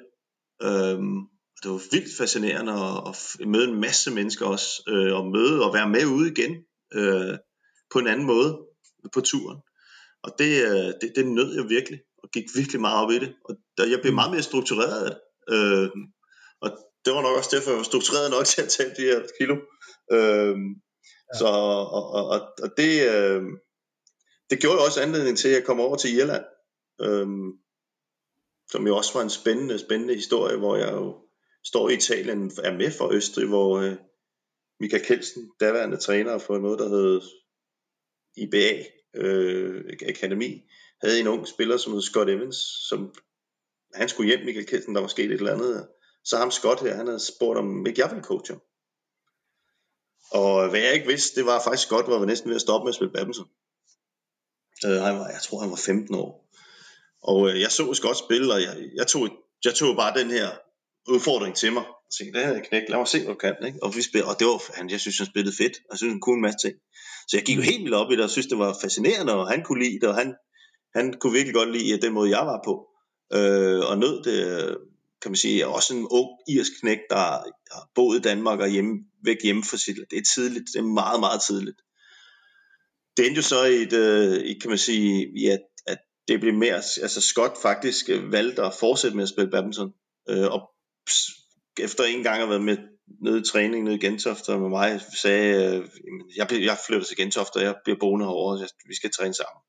Øhm, 0.62 1.18
det 1.62 1.70
var 1.70 1.82
vildt 1.90 2.16
fascinerende 2.18 2.72
at, 2.72 3.14
at 3.40 3.48
møde 3.48 3.68
en 3.68 3.80
masse 3.80 4.10
mennesker 4.10 4.46
også, 4.46 4.82
øh, 4.88 5.14
og 5.14 5.26
møde 5.26 5.64
og 5.64 5.74
være 5.74 5.88
med 5.88 6.06
ude 6.06 6.30
igen 6.30 6.56
øh, 6.94 7.38
på 7.92 7.98
en 7.98 8.06
anden 8.06 8.26
måde 8.26 8.58
på 9.12 9.20
turen. 9.20 9.58
Og 10.22 10.34
det, 10.38 10.64
øh, 10.64 10.92
det, 11.00 11.12
det 11.16 11.26
nød 11.26 11.54
jeg 11.54 11.68
virkelig, 11.68 12.00
og 12.22 12.30
gik 12.30 12.44
virkelig 12.54 12.80
meget 12.80 13.04
op 13.04 13.10
i 13.10 13.18
det. 13.18 13.34
Og 13.44 13.90
jeg 13.90 13.98
blev 14.02 14.14
meget 14.14 14.30
mere 14.30 14.42
struktureret 14.42 15.04
af 15.04 15.10
det. 15.10 15.20
Øh, 15.54 15.90
og 16.60 16.70
det 17.04 17.12
var 17.12 17.22
nok 17.22 17.36
også 17.36 17.56
derfor, 17.56 17.70
jeg 17.70 17.78
var 17.78 17.84
struktureret 17.84 18.30
nok 18.30 18.46
til 18.52 18.62
at 18.62 18.68
tage 18.68 18.94
de 18.96 19.02
her 19.02 19.20
kilo. 19.38 19.56
Øh, 20.12 20.56
ja. 21.28 21.38
Så, 21.38 21.46
og, 21.46 22.10
og, 22.12 22.28
og, 22.34 22.40
og 22.62 22.70
det, 22.76 22.92
øh, 23.14 23.42
det 24.50 24.60
gjorde 24.60 24.76
jo 24.78 24.84
også 24.84 25.02
anledning 25.02 25.38
til, 25.38 25.48
at 25.48 25.54
jeg 25.54 25.64
kom 25.64 25.80
over 25.80 25.96
til 25.96 26.14
Irland. 26.14 26.44
øhm, 27.00 27.52
som 28.70 28.86
jo 28.86 28.96
også 28.96 29.14
var 29.14 29.22
en 29.22 29.30
spændende, 29.30 29.78
spændende 29.78 30.14
historie, 30.14 30.56
hvor 30.56 30.76
jeg 30.76 30.92
jo 30.92 31.16
står 31.64 31.88
i 31.88 31.94
Italien, 31.94 32.52
er 32.64 32.72
med 32.72 32.90
for 32.90 33.12
Østrig, 33.12 33.48
hvor 33.48 33.78
øh, 33.78 33.96
Michael 34.80 35.04
Kelsen, 35.04 35.50
daværende 35.60 35.96
træner 35.96 36.38
for 36.38 36.58
noget, 36.58 36.78
der 36.78 36.88
hed 36.88 37.20
IBA 38.36 38.84
øh, 39.14 39.84
Akademi, 40.08 40.62
havde 41.02 41.20
en 41.20 41.26
ung 41.26 41.46
spiller, 41.46 41.76
som 41.76 41.92
hed 41.92 42.02
Scott 42.02 42.30
Evans, 42.30 42.56
som 42.88 43.14
han 43.94 44.08
skulle 44.08 44.28
hjem, 44.28 44.44
Michael 44.44 44.66
Kelsen, 44.66 44.94
der 44.94 45.00
var 45.00 45.08
sket 45.08 45.24
et 45.24 45.32
eller 45.32 45.54
andet. 45.54 45.88
Så 46.24 46.36
ham 46.36 46.50
Scott 46.50 46.80
her, 46.80 46.94
han 46.94 47.06
havde 47.06 47.20
spurgt 47.20 47.58
om 47.58 47.86
ikke 47.86 48.00
jeg 48.00 48.10
ville 48.10 48.24
coache 48.24 48.54
ham. 48.54 48.62
Og 50.32 50.70
hvad 50.70 50.80
jeg 50.80 50.94
ikke 50.94 51.06
vidste, 51.06 51.40
det 51.40 51.46
var 51.46 51.62
faktisk 51.64 51.86
Scott, 51.86 52.08
var 52.08 52.24
næsten 52.24 52.48
ved 52.48 52.56
at 52.56 52.60
stoppe 52.60 52.84
med 52.84 52.88
at 52.90 52.94
spille 52.94 53.12
badminton. 53.12 53.48
Øh, 54.86 55.00
han 55.06 55.14
var, 55.18 55.28
jeg 55.28 55.42
tror, 55.42 55.60
han 55.60 55.70
var 55.70 55.76
15 55.86 56.14
år. 56.14 56.48
Og 57.22 57.50
øh, 57.50 57.60
jeg 57.60 57.70
så 57.70 57.94
Scott 57.94 58.18
spille, 58.18 58.54
og 58.54 58.60
jeg, 58.62 58.76
jeg, 58.94 59.06
tog, 59.06 59.28
jeg 59.64 59.74
tog 59.74 59.96
bare 59.96 60.18
den 60.20 60.30
her 60.30 60.48
udfordring 61.08 61.54
til 61.56 61.72
mig. 61.72 61.84
Og 61.86 62.12
tænkte, 62.18 62.38
det 62.38 62.46
her 62.46 62.62
knæk, 62.68 62.82
lad 62.88 62.98
mig 62.98 63.08
se, 63.08 63.18
hvad 63.18 63.34
du 63.34 63.38
kan. 63.38 63.54
Ikke? 63.66 63.78
Og, 63.82 63.96
vi 63.96 64.02
spillede, 64.02 64.30
og 64.30 64.38
det 64.38 64.46
var, 64.46 64.76
han, 64.76 64.90
jeg 64.90 65.00
synes, 65.00 65.18
han 65.18 65.26
spillede 65.26 65.56
fedt. 65.56 65.76
Og 65.76 65.90
jeg 65.90 65.98
synes, 65.98 66.12
han 66.12 66.20
kunne 66.20 66.38
en 66.40 66.42
masse 66.42 66.58
ting. 66.64 66.76
Så 67.28 67.36
jeg 67.36 67.44
gik 67.44 67.56
jo 67.56 67.62
helt 67.62 67.82
vildt 67.82 67.94
op 67.94 68.12
i 68.12 68.16
det, 68.16 68.24
og 68.24 68.30
synes, 68.30 68.46
det 68.46 68.58
var 68.58 68.78
fascinerende, 68.82 69.34
og 69.34 69.48
han 69.48 69.62
kunne 69.62 69.82
lide 69.84 70.00
det, 70.00 70.08
og 70.08 70.14
han, 70.14 70.34
han 70.96 71.14
kunne 71.20 71.32
virkelig 71.32 71.54
godt 71.54 71.72
lide 71.72 72.00
den 72.00 72.12
måde, 72.12 72.36
jeg 72.38 72.46
var 72.46 72.60
på. 72.64 72.74
Øh, 73.38 73.80
og 73.90 73.98
nød 73.98 74.16
det, 74.28 74.38
kan 75.22 75.30
man 75.30 75.36
sige, 75.36 75.66
også 75.66 75.94
en 75.94 76.06
ung 76.10 76.28
irsk 76.48 76.72
knæk, 76.80 76.98
der 77.10 77.16
har 77.16 77.88
boet 77.94 78.18
i 78.18 78.22
Danmark 78.22 78.60
og 78.60 78.68
hjemme, 78.68 78.94
væk 79.24 79.36
hjemme 79.42 79.64
for 79.64 79.76
sit 79.76 79.96
Det 80.10 80.18
er 80.18 80.22
tidligt, 80.34 80.64
det 80.72 80.78
er 80.78 80.82
meget, 80.82 81.20
meget 81.20 81.40
tidligt. 81.48 81.80
Det 83.18 83.26
endte 83.26 83.38
jo 83.38 83.42
så 83.42 83.64
i, 83.64 83.82
et, 83.82 83.92
øh, 83.92 84.60
kan 84.60 84.70
man 84.70 84.78
sige, 84.78 85.32
ja, 85.36 85.56
at 85.86 85.98
det 86.28 86.40
blev 86.40 86.54
mere, 86.54 86.74
altså 86.74 87.20
Scott 87.20 87.62
faktisk 87.62 88.10
øh, 88.10 88.32
valgte 88.32 88.62
at 88.62 88.74
fortsætte 88.80 89.16
med 89.16 89.22
at 89.22 89.28
spille 89.28 89.50
badminton, 89.50 89.92
øh, 90.28 90.46
og 90.46 90.70
efter 91.78 92.04
en 92.04 92.22
gang 92.22 92.42
at 92.42 92.48
være 92.48 92.48
været 92.48 92.62
med 92.62 92.76
nede 93.22 93.38
i 93.38 93.44
træning 93.52 93.84
nede 93.84 93.96
i 93.96 93.98
Gentofte 93.98 94.58
med 94.58 94.68
mig, 94.68 95.00
sagde, 95.22 95.76
øh, 95.76 95.88
jeg, 96.36 96.46
jeg 96.52 96.78
flytter 96.86 97.06
til 97.06 97.16
Gentofte, 97.16 97.56
og 97.56 97.62
jeg 97.62 97.74
bliver 97.84 97.98
boende 98.00 98.26
herovre, 98.26 98.68
vi 98.88 98.94
skal 98.94 99.10
træne 99.10 99.34
sammen. 99.34 99.60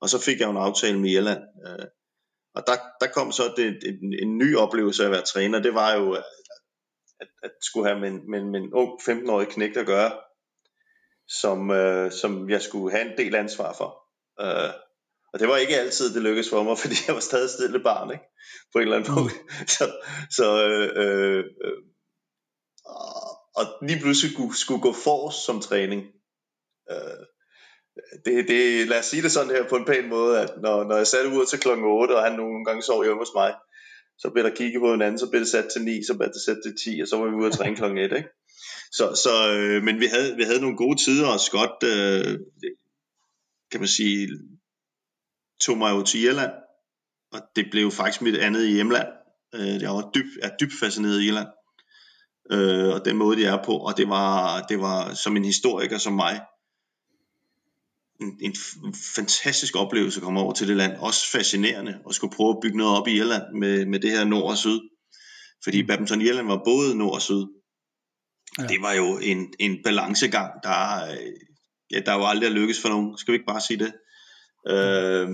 Og 0.00 0.08
så 0.08 0.18
fik 0.18 0.40
jeg 0.40 0.50
en 0.50 0.56
aftale 0.56 1.00
med 1.00 1.10
Irland. 1.10 1.42
Øh, 1.66 1.86
og 2.54 2.62
der, 2.66 2.76
der 3.00 3.06
kom 3.12 3.32
så 3.32 3.42
det, 3.56 3.66
en, 3.66 4.14
en 4.22 4.38
ny 4.38 4.56
oplevelse 4.56 5.02
af 5.02 5.06
at 5.06 5.12
være 5.12 5.22
træner, 5.22 5.58
det 5.58 5.74
var 5.74 5.94
jo, 5.94 6.12
at, 6.12 6.24
at, 7.20 7.28
at 7.42 7.50
skulle 7.62 7.88
have 7.88 8.00
med, 8.00 8.10
med, 8.10 8.44
med 8.44 8.60
en 8.60 8.72
ung 8.72 8.90
15-årig 9.00 9.48
knægt 9.48 9.76
at 9.76 9.86
gøre, 9.86 10.12
som, 11.28 11.70
øh, 11.70 12.12
som 12.12 12.50
jeg 12.50 12.62
skulle 12.62 12.96
have 12.96 13.10
en 13.12 13.18
del 13.18 13.34
ansvar 13.34 13.72
for. 13.72 14.04
Øh, 14.40 14.72
og 15.32 15.40
det 15.40 15.48
var 15.48 15.56
ikke 15.56 15.78
altid, 15.78 16.14
det 16.14 16.22
lykkedes 16.22 16.50
for 16.50 16.62
mig, 16.62 16.78
fordi 16.82 16.94
jeg 17.06 17.14
var 17.14 17.20
stadig 17.20 17.50
stille 17.50 17.80
barn, 17.80 18.10
ikke? 18.10 18.24
På 18.72 18.78
en 18.78 18.82
eller 18.82 18.96
anden. 18.96 19.22
Mm. 19.22 19.30
Så, 19.76 19.84
så 20.30 20.68
øh, 20.68 20.90
øh, 20.96 21.44
øh, 21.64 21.78
og 23.56 23.64
lige 23.82 24.00
pludselig 24.00 24.32
skulle, 24.32 24.56
skulle 24.58 24.80
gå 24.80 24.92
for 24.92 25.30
som 25.30 25.60
træning. 25.60 26.02
Øh, 26.90 27.24
det, 28.24 28.48
det, 28.48 28.88
lad 28.88 28.98
os 28.98 29.04
sige 29.04 29.22
det 29.22 29.32
sådan 29.32 29.50
her 29.50 29.68
på 29.68 29.76
en 29.76 29.84
pæn 29.84 30.08
måde, 30.08 30.40
at 30.40 30.50
når, 30.62 30.84
når 30.84 30.96
jeg 30.96 31.06
satte 31.06 31.30
ud 31.30 31.46
til 31.46 31.60
klokken 31.60 31.86
8, 31.86 32.16
og 32.16 32.22
han 32.22 32.32
nogle 32.32 32.64
gange 32.64 32.82
sov 32.82 33.04
hjemme 33.04 33.20
hos 33.20 33.34
mig, 33.34 33.54
så 34.18 34.30
blev 34.30 34.44
der 34.44 34.54
kigget 34.54 34.80
på 34.80 34.90
hinanden, 34.90 35.18
så 35.18 35.30
blev 35.30 35.40
det 35.40 35.48
sat 35.48 35.68
til 35.72 35.82
9, 35.84 36.04
så 36.04 36.16
blev 36.16 36.28
det 36.28 36.42
sat 36.46 36.60
til 36.64 36.94
10, 36.96 37.00
og 37.00 37.08
så 37.08 37.16
var 37.16 37.26
vi 37.26 37.34
ude 37.34 37.46
at 37.46 37.52
træne 37.52 37.76
klokken 37.76 37.98
1, 37.98 38.04
ikke? 38.04 38.28
Så, 38.92 39.20
så 39.24 39.52
øh, 39.52 39.82
men 39.82 40.00
vi 40.00 40.06
havde, 40.06 40.36
vi 40.36 40.42
havde 40.42 40.60
nogle 40.60 40.76
gode 40.76 41.04
tider, 41.04 41.26
og 41.26 41.40
Scott, 41.40 41.82
øh, 41.84 42.38
kan 43.70 43.80
man 43.80 43.88
sige, 43.88 44.28
tog 45.60 45.78
mig 45.78 45.90
jo 45.90 46.02
til 46.02 46.20
Irland, 46.20 46.52
og 47.32 47.40
det 47.56 47.66
blev 47.70 47.90
faktisk 47.90 48.22
mit 48.22 48.36
andet 48.36 48.68
hjemland. 48.68 49.08
Øh, 49.54 49.82
jeg 49.82 49.90
var 49.90 50.10
dyb, 50.14 50.26
er 50.42 50.50
dybt 50.60 50.72
fascineret 50.80 51.20
i 51.20 51.26
Irland. 51.26 51.48
øh, 52.52 52.94
og 52.94 53.04
den 53.04 53.16
måde 53.16 53.36
de 53.36 53.44
er 53.44 53.64
på, 53.64 53.72
og 53.76 53.96
det 53.96 54.08
var, 54.08 54.62
det 54.62 54.80
var 54.80 55.14
som 55.14 55.36
en 55.36 55.44
historiker 55.44 55.98
som 55.98 56.12
mig, 56.12 56.40
en, 58.20 58.38
en 58.40 58.54
fantastisk 59.14 59.76
oplevelse 59.76 60.20
at 60.20 60.24
komme 60.24 60.40
over 60.40 60.52
til 60.52 60.68
det 60.68 60.76
land, 60.76 60.96
også 60.96 61.30
fascinerende 61.30 61.98
at 62.08 62.14
skulle 62.14 62.36
prøve 62.36 62.50
at 62.50 62.58
bygge 62.62 62.78
noget 62.78 62.98
op 62.98 63.08
i 63.08 63.16
Irland 63.16 63.42
med, 63.58 63.86
med 63.86 64.00
det 64.00 64.10
her 64.10 64.24
nord 64.24 64.50
og 64.50 64.58
syd, 64.58 64.80
fordi 65.64 65.82
mm. 65.82 65.88
badminton 65.88 66.20
Irland 66.20 66.46
var 66.46 66.62
både 66.64 66.98
nord 66.98 67.14
og 67.14 67.22
syd, 67.22 67.44
ja. 68.58 68.66
det 68.66 68.82
var 68.82 68.92
jo 68.92 69.18
en, 69.18 69.54
en 69.58 69.82
balancegang, 69.84 70.50
der, 70.62 71.06
ja, 71.90 72.00
der 72.06 72.14
jo 72.14 72.26
aldrig 72.26 72.46
er 72.46 72.52
lykkes 72.52 72.82
for 72.82 72.88
nogen, 72.88 73.18
skal 73.18 73.32
vi 73.32 73.36
ikke 73.36 73.52
bare 73.52 73.60
sige 73.60 73.78
det? 73.78 73.92
Mm. 74.66 74.72
Øh, 74.72 75.28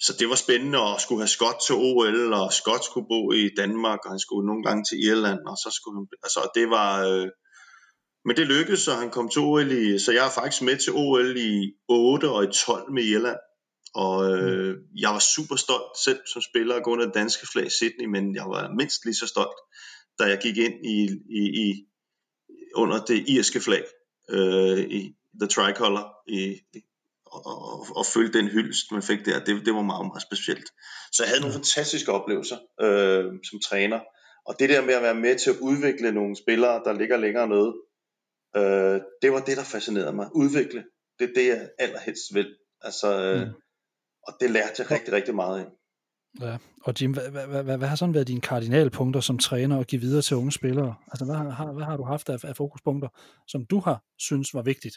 så 0.00 0.12
det 0.18 0.28
var 0.28 0.34
spændende 0.34 0.78
at 0.78 1.00
skulle 1.00 1.20
have 1.20 1.36
Scott 1.36 1.58
til 1.66 1.74
OL, 1.74 2.32
og 2.32 2.52
Scott 2.52 2.84
skulle 2.84 3.08
bo 3.08 3.32
i 3.32 3.50
Danmark, 3.56 3.98
og 4.04 4.10
han 4.10 4.18
skulle 4.18 4.46
nogle 4.46 4.62
gange 4.62 4.84
til 4.84 4.98
Irland, 5.04 5.40
og 5.46 5.56
så 5.56 5.70
skulle 5.78 5.96
han, 5.98 6.06
altså 6.22 6.40
det 6.54 6.70
var, 6.70 6.90
øh, 7.08 7.28
men 8.24 8.36
det 8.36 8.46
lykkedes, 8.46 8.88
og 8.88 8.96
han 8.96 9.10
kom 9.10 9.28
til 9.28 9.42
OL 9.42 9.72
i, 9.72 9.98
så 9.98 10.12
jeg 10.12 10.26
er 10.26 10.30
faktisk 10.40 10.62
med 10.62 10.76
til 10.76 10.92
OL 10.94 11.36
i 11.36 11.72
8 11.88 12.30
og 12.30 12.44
i 12.44 12.48
12 12.52 12.92
med 12.92 13.04
Irland, 13.04 13.40
og 13.94 14.16
øh, 14.32 14.74
mm. 14.74 14.82
jeg 15.02 15.10
var 15.10 15.24
super 15.34 15.56
stolt 15.56 15.92
selv 16.04 16.20
som 16.32 16.42
spiller 16.42 16.74
at 16.74 16.84
gå 16.84 16.90
under 16.90 17.06
det 17.06 17.14
danske 17.14 17.46
flag 17.52 17.66
i 17.66 17.76
Sydney, 17.78 18.06
men 18.14 18.34
jeg 18.34 18.44
var 18.44 18.74
mindst 18.78 19.04
lige 19.04 19.20
så 19.22 19.26
stolt, 19.26 19.58
da 20.18 20.24
jeg 20.24 20.38
gik 20.42 20.56
ind 20.56 20.76
i, 20.96 20.98
i, 21.40 21.42
i 21.64 21.66
under 22.76 23.04
det 23.04 23.28
irske 23.28 23.60
flag, 23.60 23.84
øh, 24.30 24.78
i 24.78 25.14
The 25.40 25.48
Tricolor 25.48 26.16
i, 26.28 26.60
og, 27.26 27.86
og 27.96 28.06
føle 28.06 28.32
den 28.32 28.48
hyldest, 28.48 28.92
man 28.92 29.02
fik 29.02 29.26
der, 29.26 29.44
det, 29.44 29.66
det 29.66 29.74
var 29.74 29.82
meget, 29.82 30.06
meget 30.06 30.22
specielt. 30.22 30.68
Så 31.12 31.22
jeg 31.22 31.28
havde 31.28 31.40
nogle 31.40 31.54
fantastiske 31.54 32.12
oplevelser 32.12 32.56
øh, 32.80 33.24
som 33.50 33.60
træner, 33.60 34.00
og 34.46 34.54
det 34.58 34.68
der 34.68 34.84
med 34.84 34.94
at 34.94 35.02
være 35.02 35.14
med 35.14 35.38
til 35.38 35.50
at 35.50 35.56
udvikle 35.60 36.12
nogle 36.12 36.36
spillere, 36.36 36.82
der 36.84 36.92
ligger 36.92 37.16
længere 37.16 37.48
nede, 37.48 37.74
øh, 38.56 39.00
det 39.22 39.32
var 39.32 39.40
det, 39.40 39.56
der 39.56 39.64
fascinerede 39.64 40.12
mig. 40.12 40.28
Udvikle, 40.34 40.84
det 41.18 41.30
er 41.30 41.34
det, 41.34 41.46
jeg 41.46 41.68
allerhelst 41.78 42.34
vil. 42.34 42.56
Altså, 42.80 43.22
øh, 43.22 43.48
mm. 43.48 43.54
Og 44.22 44.32
det 44.40 44.50
lærte 44.50 44.74
jeg 44.78 44.90
rigtig, 44.90 45.12
rigtig 45.12 45.34
meget 45.34 45.60
af. 45.60 45.66
Ja, 46.40 46.56
og 46.82 46.94
Jim, 47.00 47.12
hvad, 47.12 47.30
hvad, 47.30 47.62
hvad, 47.62 47.76
hvad 47.76 47.88
har 47.88 47.96
sådan 47.96 48.14
været 48.14 48.28
dine 48.28 48.40
kardinalpunkter 48.40 49.20
som 49.20 49.38
træner 49.38 49.78
at 49.80 49.86
give 49.86 50.00
videre 50.00 50.22
til 50.22 50.36
unge 50.36 50.52
spillere? 50.52 50.94
Altså, 51.12 51.24
hvad 51.24 51.34
har, 51.34 51.72
hvad 51.72 51.84
har 51.84 51.96
du 51.96 52.02
haft 52.02 52.28
af, 52.28 52.44
af 52.44 52.56
fokuspunkter, 52.56 53.08
som 53.48 53.66
du 53.66 53.80
har 53.80 54.02
synes 54.18 54.54
var 54.54 54.62
vigtigt? 54.62 54.96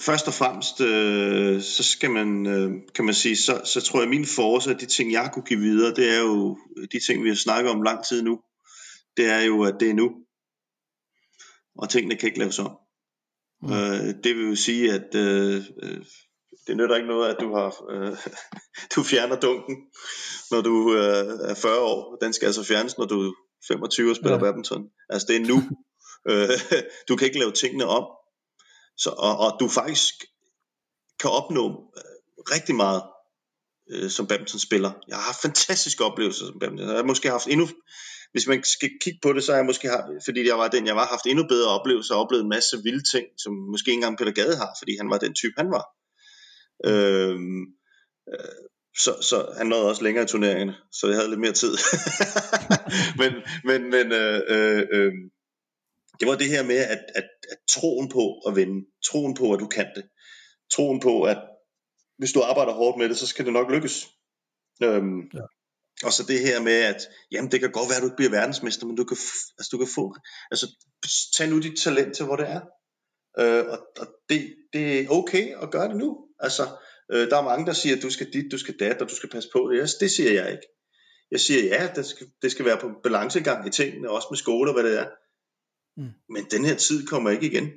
først 0.00 0.28
og 0.28 0.34
fremmest, 0.34 0.80
øh, 0.80 1.62
så 1.62 1.82
skal 1.82 2.10
man, 2.10 2.46
øh, 2.46 2.70
kan 2.94 3.04
man 3.04 3.14
sige, 3.14 3.36
så, 3.36 3.62
så 3.64 3.80
tror 3.80 3.98
jeg, 3.98 4.04
at 4.04 4.10
min 4.10 4.26
force 4.26 4.74
de 4.74 4.86
ting, 4.86 5.12
jeg 5.12 5.30
kunne 5.32 5.44
give 5.44 5.60
videre, 5.60 5.94
det 5.94 6.14
er 6.14 6.20
jo 6.20 6.58
de 6.92 7.06
ting, 7.06 7.24
vi 7.24 7.28
har 7.28 7.36
snakket 7.36 7.72
om 7.72 7.82
lang 7.82 8.04
tid 8.04 8.22
nu. 8.22 8.40
Det 9.16 9.26
er 9.26 9.40
jo, 9.40 9.62
at 9.62 9.74
det 9.80 9.90
er 9.90 9.94
nu. 9.94 10.10
Og 11.78 11.88
tingene 11.88 12.16
kan 12.16 12.26
ikke 12.26 12.38
laves 12.38 12.58
om. 12.58 12.76
Mm. 13.62 13.72
Øh, 13.72 14.14
det 14.24 14.36
vil 14.36 14.48
jo 14.48 14.54
sige, 14.54 14.92
at 14.92 15.14
øh, 15.14 15.62
øh, 15.82 16.04
det 16.68 16.76
nytter 16.76 16.96
ikke 16.96 17.08
noget, 17.08 17.28
at 17.30 17.40
du 17.40 17.54
har 17.54 17.70
øh, 17.90 18.16
du 18.94 19.02
fjerner 19.02 19.40
dunken, 19.40 19.76
når 20.50 20.60
du 20.60 20.94
øh, 20.94 21.50
er 21.50 21.54
40 21.54 21.80
år. 21.80 22.16
Den 22.16 22.32
skal 22.32 22.46
altså 22.46 22.64
fjernes, 22.64 22.98
når 22.98 23.06
du 23.06 23.20
er 23.20 23.32
25 23.68 24.10
og 24.10 24.16
spiller 24.16 24.36
ja. 24.36 24.42
badminton. 24.42 24.84
Altså 25.08 25.26
det 25.28 25.36
er 25.36 25.40
nu. 25.40 25.58
øh, 26.30 26.82
du 27.08 27.16
kan 27.16 27.26
ikke 27.26 27.38
lave 27.38 27.52
tingene 27.52 27.86
om. 27.86 28.04
Så, 28.96 29.10
og, 29.10 29.38
og 29.38 29.56
du 29.60 29.68
faktisk 29.68 30.14
kan 31.20 31.30
opnå 31.30 31.64
øh, 31.98 32.54
rigtig 32.54 32.74
meget 32.74 33.02
øh, 33.90 34.10
som 34.10 34.26
badmintonspiller. 34.26 34.92
Jeg 35.08 35.16
har 35.16 35.22
haft 35.22 35.42
fantastiske 35.42 36.04
oplevelser 36.04 36.46
som 36.46 36.58
badminton. 36.60 36.88
Jeg 36.88 36.96
har 36.96 37.04
måske 37.04 37.30
haft 37.30 37.46
endnu, 37.46 37.68
hvis 38.32 38.46
man 38.46 38.64
skal 38.64 38.90
kigge 39.02 39.18
på 39.22 39.32
det, 39.32 39.44
så 39.44 39.52
har 39.52 39.58
jeg 39.58 39.66
måske 39.66 39.88
haft, 39.88 40.04
fordi 40.24 40.48
jeg 40.48 40.58
var 40.58 40.68
den, 40.68 40.86
jeg 40.86 40.96
var, 40.96 41.06
haft 41.06 41.26
endnu 41.26 41.44
bedre 41.48 41.70
oplevelser 41.70 42.14
og 42.14 42.20
oplevet 42.20 42.42
en 42.42 42.48
masse 42.48 42.76
vilde 42.82 43.04
ting, 43.12 43.26
som 43.38 43.52
måske 43.52 43.88
ikke 43.90 43.98
engang 43.98 44.18
Peter 44.18 44.32
Gade 44.32 44.56
har, 44.56 44.70
fordi 44.78 44.96
han 44.96 45.10
var 45.10 45.18
den 45.18 45.34
type, 45.34 45.54
han 45.56 45.70
var. 45.70 45.97
Øhm, 46.84 47.62
øh, 48.32 48.68
så, 48.98 49.22
så 49.22 49.54
han 49.56 49.66
nåede 49.66 49.88
også 49.88 50.02
længere 50.02 50.24
i 50.24 50.28
turneringerne, 50.28 50.74
så 50.92 51.06
jeg 51.06 51.16
havde 51.16 51.28
lidt 51.28 51.40
mere 51.40 51.52
tid. 51.52 51.72
men 53.20 53.32
men, 53.64 53.90
men 53.90 54.12
øh, 54.12 54.40
øh, 54.48 54.86
øh, 54.92 55.12
det 56.20 56.28
var 56.28 56.36
det 56.36 56.48
her 56.48 56.62
med 56.62 56.76
at, 56.76 57.04
at, 57.14 57.28
at 57.50 57.58
troen 57.68 58.08
på 58.08 58.38
at 58.46 58.56
vinde, 58.56 58.86
troen 59.04 59.34
på 59.34 59.52
at 59.52 59.60
du 59.60 59.66
kan 59.66 59.86
det, 59.96 60.04
troen 60.70 61.00
på 61.00 61.22
at 61.22 61.38
hvis 62.18 62.32
du 62.32 62.42
arbejder 62.42 62.72
hårdt 62.72 62.98
med 62.98 63.08
det, 63.08 63.18
så 63.18 63.26
skal 63.26 63.44
det 63.44 63.52
nok 63.52 63.70
lykkes. 63.70 64.08
Øhm, 64.82 65.20
ja. 65.34 65.40
Og 66.04 66.12
så 66.12 66.22
det 66.28 66.40
her 66.40 66.62
med, 66.62 66.72
at 66.72 67.08
jamen, 67.30 67.50
det 67.50 67.60
kan 67.60 67.72
godt 67.72 67.88
være, 67.88 67.96
at 67.96 68.02
du 68.02 68.06
ikke 68.06 68.16
bliver 68.16 68.30
verdensmester, 68.30 68.86
men 68.86 68.96
du 68.96 69.04
kan, 69.04 69.16
altså, 69.58 69.68
du 69.72 69.78
kan 69.78 69.88
få, 69.94 70.14
altså 70.50 70.66
tag 71.36 71.48
nu 71.48 71.58
dit 71.60 71.78
talent 71.78 72.16
til, 72.16 72.24
hvor 72.24 72.36
det 72.36 72.48
er. 72.50 72.60
Øh, 73.38 73.64
og 73.72 73.78
og 73.98 74.06
det, 74.28 74.54
det 74.72 75.00
er 75.00 75.08
okay 75.08 75.54
at 75.62 75.70
gøre 75.70 75.88
det 75.88 75.96
nu. 75.96 76.27
Altså, 76.38 76.62
øh, 77.12 77.30
der 77.30 77.36
er 77.38 77.42
mange, 77.42 77.66
der 77.66 77.72
siger, 77.72 77.96
at 77.96 78.02
du 78.02 78.10
skal 78.10 78.32
dit, 78.32 78.52
du 78.52 78.58
skal 78.58 78.78
dat, 78.78 79.02
og 79.02 79.10
du 79.10 79.14
skal 79.14 79.28
passe 79.28 79.48
på 79.52 79.70
det. 79.72 79.80
Altså, 79.80 79.96
det 80.00 80.10
siger 80.10 80.32
jeg 80.32 80.52
ikke. 80.52 80.66
Jeg 81.30 81.40
siger, 81.40 81.64
ja, 81.64 81.92
det 81.96 82.06
skal, 82.06 82.26
det 82.42 82.52
skal 82.52 82.64
være 82.64 82.78
på 82.80 82.90
balancegang 83.02 83.68
i 83.68 83.70
tingene, 83.70 84.10
også 84.10 84.28
med 84.30 84.38
skole 84.38 84.70
og 84.70 84.74
hvad 84.74 84.90
det 84.90 85.00
er. 85.00 85.08
Mm. 85.96 86.12
Men 86.28 86.44
den 86.50 86.64
her 86.64 86.76
tid 86.76 87.06
kommer 87.06 87.30
ikke 87.30 87.46
igen. 87.46 87.70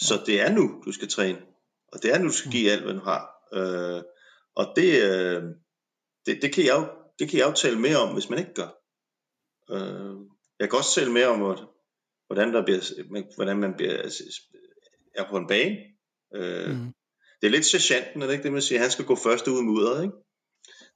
Så 0.00 0.22
det 0.26 0.40
er 0.40 0.52
nu, 0.52 0.82
du 0.86 0.92
skal 0.92 1.08
træne. 1.08 1.38
Og 1.92 2.02
det 2.02 2.14
er 2.14 2.18
nu, 2.18 2.28
du 2.28 2.32
skal 2.32 2.48
mm. 2.48 2.52
give 2.52 2.70
alt, 2.70 2.82
hvad 2.82 2.94
du 2.94 3.00
har. 3.00 3.22
Øh, 3.54 4.02
og 4.54 4.72
det, 4.76 5.02
øh, 5.02 5.42
det, 6.26 6.42
det, 6.42 6.54
kan 6.54 6.64
jeg 6.64 6.76
jo, 6.76 6.88
det 7.18 7.28
kan 7.28 7.38
jeg 7.38 7.46
jo 7.46 7.52
tale 7.52 7.78
mere 7.78 7.96
om, 7.96 8.12
hvis 8.12 8.30
man 8.30 8.38
ikke 8.38 8.54
gør. 8.54 8.70
Øh, 9.70 10.16
jeg 10.60 10.70
kan 10.70 10.78
også 10.78 11.00
tale 11.00 11.12
mere 11.12 11.26
om, 11.26 11.38
hvordan, 12.26 12.54
der 12.54 12.64
bliver, 12.64 13.34
hvordan 13.36 13.56
man 13.56 13.74
bliver, 13.76 14.24
er 15.14 15.30
på 15.30 15.36
en 15.36 15.46
bane. 15.46 15.76
Øh, 16.34 16.70
mm. 16.70 16.92
Det 17.40 17.46
er 17.46 17.50
lidt 17.50 17.66
sergeanten, 17.66 18.22
er 18.22 18.26
det 18.26 18.32
ikke 18.32 18.44
det, 18.44 18.52
man 18.52 18.62
siger? 18.62 18.80
Han 18.80 18.90
skal 18.90 19.04
gå 19.04 19.16
først 19.16 19.48
ud 19.48 19.62
med 19.62 19.72
udret, 19.72 20.02
ikke? 20.02 20.14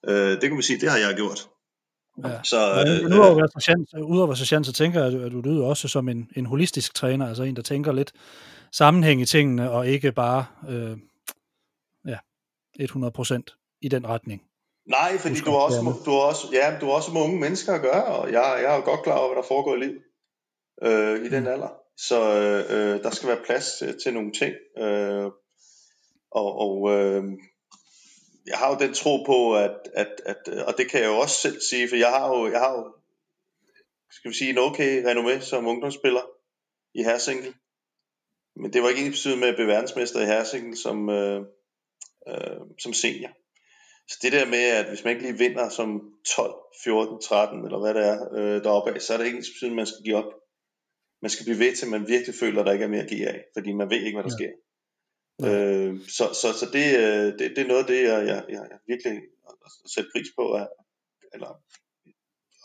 Øh, 0.09 0.31
det 0.31 0.41
kan 0.41 0.53
man 0.53 0.63
sige, 0.63 0.81
det 0.81 0.91
har 0.91 0.99
jeg 0.99 1.15
gjort. 1.17 1.49
Ja. 2.25 2.43
Så, 2.43 2.85
øh, 2.87 3.11
udover 3.11 3.31
at 3.31 3.37
være 3.37 3.49
sergeant, 3.49 3.89
udover 3.95 4.35
sergeant, 4.35 4.67
så 4.67 4.73
tænker 4.73 5.05
jeg, 5.05 5.23
at 5.23 5.33
du, 5.33 5.41
lyder 5.41 5.65
også 5.65 5.89
som 5.89 6.09
en, 6.09 6.31
en 6.37 6.47
holistisk 6.47 6.95
træner, 6.95 7.29
altså 7.29 7.43
en, 7.43 7.57
der 7.57 7.63
tænker 7.63 7.93
lidt 7.93 8.13
sammenhæng 8.73 9.21
i 9.21 9.25
tingene, 9.25 9.71
og 9.71 9.89
ikke 9.89 10.13
bare 10.13 10.47
øh, 10.69 10.97
ja, 12.07 12.19
100% 12.81 13.79
i 13.83 13.89
den 13.89 14.07
retning. 14.07 14.43
Nej, 14.87 15.19
fordi 15.19 15.35
du, 15.35 15.51
er 15.51 15.61
også, 15.61 16.03
du, 16.05 16.11
er 16.11 16.21
også, 16.21 16.47
ja, 16.53 16.79
du 16.81 16.87
er 16.89 16.93
også 16.93 17.13
med 17.13 17.21
unge 17.21 17.41
mennesker 17.41 17.73
at 17.73 17.83
gøre, 17.83 18.05
og 18.05 18.33
jeg, 18.33 18.59
jeg 18.63 18.73
er 18.73 18.77
jo 18.77 18.85
godt 18.85 19.03
klar 19.03 19.19
over, 19.19 19.29
hvad 19.29 19.43
der 19.43 19.49
foregår 19.49 19.75
i 19.77 19.79
livet 19.79 20.03
øh, 20.83 21.27
i 21.27 21.29
den 21.29 21.43
mm. 21.43 21.49
alder. 21.49 21.73
Så 22.09 22.19
øh, 22.71 23.03
der 23.03 23.11
skal 23.11 23.29
være 23.29 23.45
plads 23.47 23.67
til, 23.79 23.97
til 24.05 24.15
nogle 24.15 24.33
ting. 24.33 24.55
Øh, 24.79 25.31
og 26.35 26.59
og 26.59 26.91
øh, 26.95 27.25
jeg 28.47 28.59
har 28.59 28.71
jo 28.71 28.79
den 28.87 28.95
tro 28.95 29.23
på, 29.27 29.57
at, 29.57 29.77
at, 29.95 30.21
at, 30.27 30.49
og 30.49 30.75
det 30.79 30.91
kan 30.91 31.01
jeg 31.01 31.07
jo 31.07 31.19
også 31.19 31.37
selv 31.41 31.61
sige, 31.61 31.89
for 31.89 31.97
jeg 31.97 32.11
har 32.11 32.29
jo, 32.29 32.51
jeg 32.51 32.61
har 32.61 32.73
jo 32.73 32.93
skal 34.11 34.31
vi 34.31 34.35
sige, 34.35 34.51
en 34.51 34.59
okay 34.59 35.05
renommé 35.05 35.41
som 35.41 35.67
ungdomsspiller 35.67 36.21
i 36.95 37.03
herresingle. 37.03 37.55
Men 38.57 38.73
det 38.73 38.83
var 38.83 38.89
ikke 38.89 39.07
ens 39.07 39.27
med 39.27 39.49
at 39.49 39.55
blive 39.55 39.69
verdensmester 39.69 40.21
i 40.21 40.27
herresingle 40.27 40.77
som, 40.77 41.11
øh, 41.11 41.41
øh, 42.29 42.61
som 42.79 42.93
senior. 42.93 43.31
Så 44.09 44.19
det 44.23 44.33
der 44.33 44.47
med, 44.47 44.65
at 44.79 44.89
hvis 44.89 45.05
man 45.05 45.13
ikke 45.13 45.27
lige 45.27 45.39
vinder 45.39 45.69
som 45.69 45.89
12, 46.37 46.55
14, 46.85 47.21
13 47.21 47.65
eller 47.65 47.79
hvad 47.79 47.95
det 47.95 48.05
er 48.09 48.19
øh, 48.35 48.65
deroppe 48.65 48.95
af, 48.95 49.03
så 49.03 49.13
er 49.13 49.19
det 49.19 49.27
ikke 49.27 49.39
ens 49.39 49.51
betydende, 49.51 49.77
man 49.77 49.87
skal 49.87 50.05
give 50.05 50.17
op. 50.17 50.33
Man 51.23 51.31
skal 51.31 51.45
blive 51.45 51.59
ved 51.59 51.77
til, 51.77 51.87
at 51.87 51.91
man 51.91 52.09
virkelig 52.09 52.35
føler, 52.35 52.61
at 52.61 52.67
der 52.67 52.73
ikke 52.73 52.85
er 52.85 52.89
mere 52.89 53.03
at 53.03 53.09
give 53.09 53.29
af, 53.29 53.45
fordi 53.57 53.73
man 53.73 53.91
ved 53.91 54.01
ikke, 54.01 54.17
hvad 54.17 54.31
der 54.31 54.37
ja. 54.41 54.45
sker. 54.45 54.64
Øh, 55.43 56.01
så, 56.09 56.25
så, 56.43 56.49
så 56.61 56.67
det, 56.73 56.99
øh, 56.99 57.39
det, 57.39 57.57
det 57.57 57.59
er 57.59 57.67
noget 57.67 57.81
af 57.81 57.87
det, 57.87 58.03
jeg, 58.03 58.27
jeg, 58.27 58.45
jeg 58.49 58.79
virkelig 58.87 59.23
sætter 59.95 60.11
pris 60.15 60.29
på, 60.39 60.53
at, 60.53 60.69
eller 61.35 61.61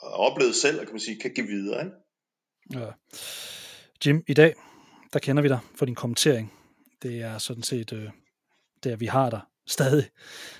oplevet 0.01 0.55
selv, 0.55 0.79
at 0.79 0.87
kan 0.87 0.93
man 0.93 0.99
sige, 0.99 1.19
kan 1.19 1.33
give 1.33 1.47
videre. 1.47 1.85
Ikke? 1.85 1.95
Ja. 2.73 2.91
Jim, 4.05 4.23
i 4.27 4.33
dag, 4.33 4.53
der 5.13 5.19
kender 5.19 5.43
vi 5.43 5.47
dig 5.47 5.59
for 5.75 5.85
din 5.85 5.95
kommentering. 5.95 6.53
Det 7.01 7.21
er 7.21 7.37
sådan 7.37 7.63
set, 7.63 7.93
øh, 7.93 8.09
der 8.83 8.95
vi 8.95 9.05
har 9.05 9.29
dig 9.29 9.41
stadig. 9.67 10.09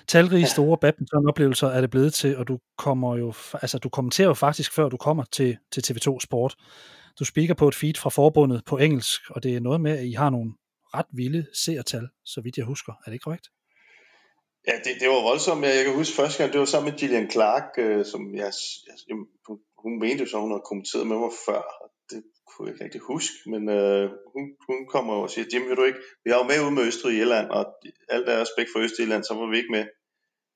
Talrige 0.08 0.46
store 0.46 0.78
badminton-oplevelser 0.78 1.68
er 1.68 1.80
det 1.80 1.90
blevet 1.90 2.14
til, 2.14 2.36
og 2.36 2.48
du 2.48 2.58
kommer 2.78 3.16
jo, 3.16 3.32
altså 3.52 3.78
du 3.78 3.88
kommenterer 3.88 4.28
jo 4.28 4.34
faktisk, 4.34 4.74
før 4.74 4.88
du 4.88 4.96
kommer 4.96 5.24
til, 5.32 5.56
til 5.72 5.80
TV2 5.86 6.20
Sport. 6.20 6.56
Du 7.18 7.24
speaker 7.24 7.54
på 7.54 7.68
et 7.68 7.74
feed 7.74 7.94
fra 7.94 8.10
forbundet 8.10 8.62
på 8.66 8.78
engelsk, 8.78 9.20
og 9.30 9.42
det 9.42 9.56
er 9.56 9.60
noget 9.60 9.80
med, 9.80 9.98
at 9.98 10.04
I 10.04 10.12
har 10.12 10.30
nogle 10.30 10.52
ret 10.94 11.10
vilde 11.12 11.46
seertal, 11.64 12.08
så 12.24 12.40
vidt 12.40 12.56
jeg 12.56 12.66
husker. 12.66 12.92
Er 12.92 13.06
det 13.06 13.12
ikke 13.12 13.22
korrekt? 13.22 13.48
Ja, 14.68 14.74
det, 14.84 14.92
det 15.00 15.08
var 15.08 15.22
voldsomt. 15.30 15.64
Jeg, 15.64 15.84
kan 15.84 15.94
huske 15.94 16.16
første 16.16 16.38
gang, 16.38 16.52
det 16.52 16.60
var 16.60 16.70
sammen 16.72 16.90
med 16.90 16.98
Gillian 16.98 17.30
Clark, 17.30 17.68
øh, 17.78 18.04
som 18.12 18.34
jeg, 18.34 18.52
jeg, 18.86 19.16
hun, 19.46 19.58
hun 19.82 19.92
mente 19.98 20.22
jo 20.24 20.28
så, 20.30 20.38
hun 20.38 20.50
havde 20.50 20.68
kommenteret 20.70 21.06
med 21.06 21.18
mig 21.24 21.32
før. 21.46 21.62
Det 22.10 22.22
kunne 22.46 22.66
jeg 22.66 22.74
ikke 22.74 22.84
rigtig 22.84 23.00
huske, 23.00 23.36
men 23.52 23.62
øh, 23.78 24.10
hun, 24.32 24.44
hun 24.68 24.78
kommer 24.94 25.14
og 25.14 25.30
siger, 25.30 25.44
Jim, 25.52 25.68
vil 25.68 25.76
du 25.76 25.84
ikke? 25.84 26.02
Vi 26.24 26.30
har 26.30 26.38
jo 26.38 26.50
med 26.50 26.64
ude 26.64 26.74
med 26.76 26.86
Østrig 26.88 27.10
og 27.12 27.18
Irland, 27.20 27.48
og 27.56 27.62
alt 28.08 28.26
der 28.26 28.40
respekt 28.44 28.68
for 28.72 28.78
Østrig 28.84 29.04
i 29.04 29.06
Irland, 29.06 29.24
så 29.24 29.34
var 29.34 29.50
vi 29.50 29.56
ikke 29.56 29.74
med 29.76 29.84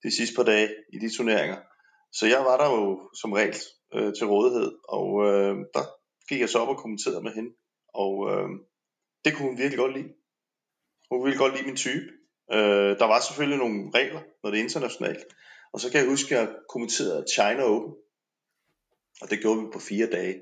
de 0.04 0.10
sidste 0.16 0.36
par 0.36 0.46
dage 0.52 0.68
i 0.94 0.98
de 0.98 1.16
turneringer. 1.16 1.58
Så 2.18 2.24
jeg 2.34 2.40
var 2.48 2.56
der 2.62 2.68
jo 2.76 3.10
som 3.20 3.32
regel 3.32 3.56
øh, 3.94 4.10
til 4.16 4.26
rådighed, 4.32 4.70
og 4.88 5.08
øh, 5.28 5.54
der 5.74 5.84
gik 6.28 6.40
jeg 6.40 6.48
så 6.48 6.58
op 6.58 6.68
og 6.74 6.78
kommenterede 6.82 7.22
med 7.26 7.32
hende, 7.38 7.50
og 8.02 8.14
øh, 8.30 8.48
det 9.24 9.30
kunne 9.32 9.48
hun 9.48 9.58
virkelig 9.58 9.78
godt 9.78 9.96
lide. 9.98 10.10
Hun 11.16 11.24
ville 11.24 11.38
godt 11.38 11.54
lide 11.54 11.66
min 11.66 11.76
type. 11.76 12.06
Øh, 12.52 12.98
der 13.00 13.06
var 13.12 13.20
selvfølgelig 13.20 13.58
nogle 13.58 13.90
regler, 13.94 14.22
når 14.42 14.50
det 14.50 14.58
er 14.58 14.64
internationalt, 14.64 15.24
og 15.72 15.80
så 15.80 15.90
kan 15.90 16.00
jeg 16.00 16.08
huske, 16.08 16.34
at 16.34 16.40
jeg 16.40 16.48
kommenterede 16.68 17.24
China 17.34 17.62
Open, 17.62 17.92
og 19.20 19.30
det 19.30 19.40
gjorde 19.40 19.60
vi 19.60 19.66
på 19.72 19.78
fire 19.78 20.06
dage. 20.06 20.36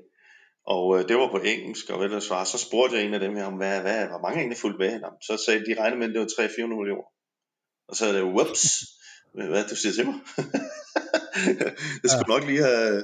Og 0.67 0.83
øh, 0.95 1.07
det 1.07 1.15
var 1.17 1.31
på 1.31 1.37
engelsk, 1.37 1.89
og 1.89 1.99
vel 1.99 2.21
svar. 2.21 2.43
Så 2.43 2.57
spurgte 2.57 2.95
jeg 2.95 3.05
en 3.05 3.13
af 3.13 3.19
dem 3.19 3.35
her 3.35 3.45
om, 3.45 3.53
hvad, 3.53 3.81
hvad, 3.81 4.07
hvor 4.07 4.21
mange 4.21 4.39
egentlig 4.39 4.57
fulgte 4.57 4.79
med 4.79 4.89
hende. 4.91 5.07
Så 5.27 5.43
sagde 5.45 5.59
de, 5.59 5.65
de 5.65 5.79
regnede 5.79 5.99
med, 5.99 6.07
at 6.07 6.13
det 6.13 6.19
var 6.37 6.47
300-400 6.47 6.79
millioner. 6.79 7.07
Og 7.89 7.95
så 7.95 8.05
er 8.05 8.13
det, 8.13 8.23
whoops, 8.23 8.63
hvad 9.33 9.63
du 9.69 9.75
siger 9.75 9.93
til 9.93 10.05
mig? 10.05 10.17
jeg 12.03 12.09
skulle 12.09 12.33
ja. 12.33 12.35
nok 12.35 12.43
lige 12.49 12.63
have, 12.63 13.03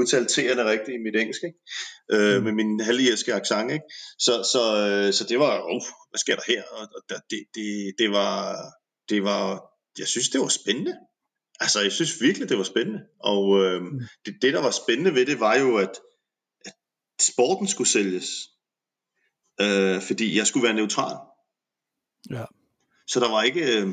udtalt 0.00 0.28
T'erne 0.30 0.64
rigtigt 0.72 0.96
i 0.98 1.04
mit 1.06 1.16
engelsk, 1.20 1.42
ikke? 1.48 1.58
Øh, 2.14 2.36
mm. 2.36 2.44
med 2.44 2.52
min 2.52 2.80
halvirske 2.80 3.34
accent. 3.34 3.72
Ikke? 3.72 3.84
Så, 4.18 4.32
så, 4.52 4.62
øh, 4.88 5.12
så 5.12 5.22
det 5.30 5.38
var, 5.38 5.54
oh, 5.74 5.82
hvad 6.12 6.18
sker 6.18 6.36
der 6.36 6.42
her? 6.46 6.62
Og, 6.62 6.88
og 6.96 7.20
det, 7.30 7.44
det, 7.54 7.94
det, 7.98 8.10
var, 8.10 8.56
det 9.08 9.24
var, 9.24 9.62
jeg 9.98 10.08
synes, 10.08 10.28
det 10.28 10.40
var 10.40 10.48
spændende. 10.48 10.96
Altså, 11.60 11.80
jeg 11.80 11.92
synes 11.92 12.20
virkelig, 12.20 12.48
det 12.48 12.58
var 12.58 12.64
spændende. 12.64 13.00
Og 13.20 13.64
øh, 13.64 13.82
det, 14.26 14.34
det, 14.42 14.54
der 14.54 14.62
var 14.62 14.70
spændende 14.70 15.14
ved 15.14 15.26
det, 15.26 15.40
var 15.40 15.58
jo, 15.58 15.76
at, 15.76 16.00
at 16.64 16.72
sporten 17.20 17.68
skulle 17.68 17.88
sælges. 17.88 18.26
Øh, 19.60 20.02
fordi 20.02 20.36
jeg 20.38 20.46
skulle 20.46 20.64
være 20.64 20.74
neutral. 20.74 21.16
Ja. 22.30 22.44
Så 23.06 23.20
der 23.20 23.30
var 23.30 23.42
ikke... 23.42 23.80
Øh, 23.80 23.88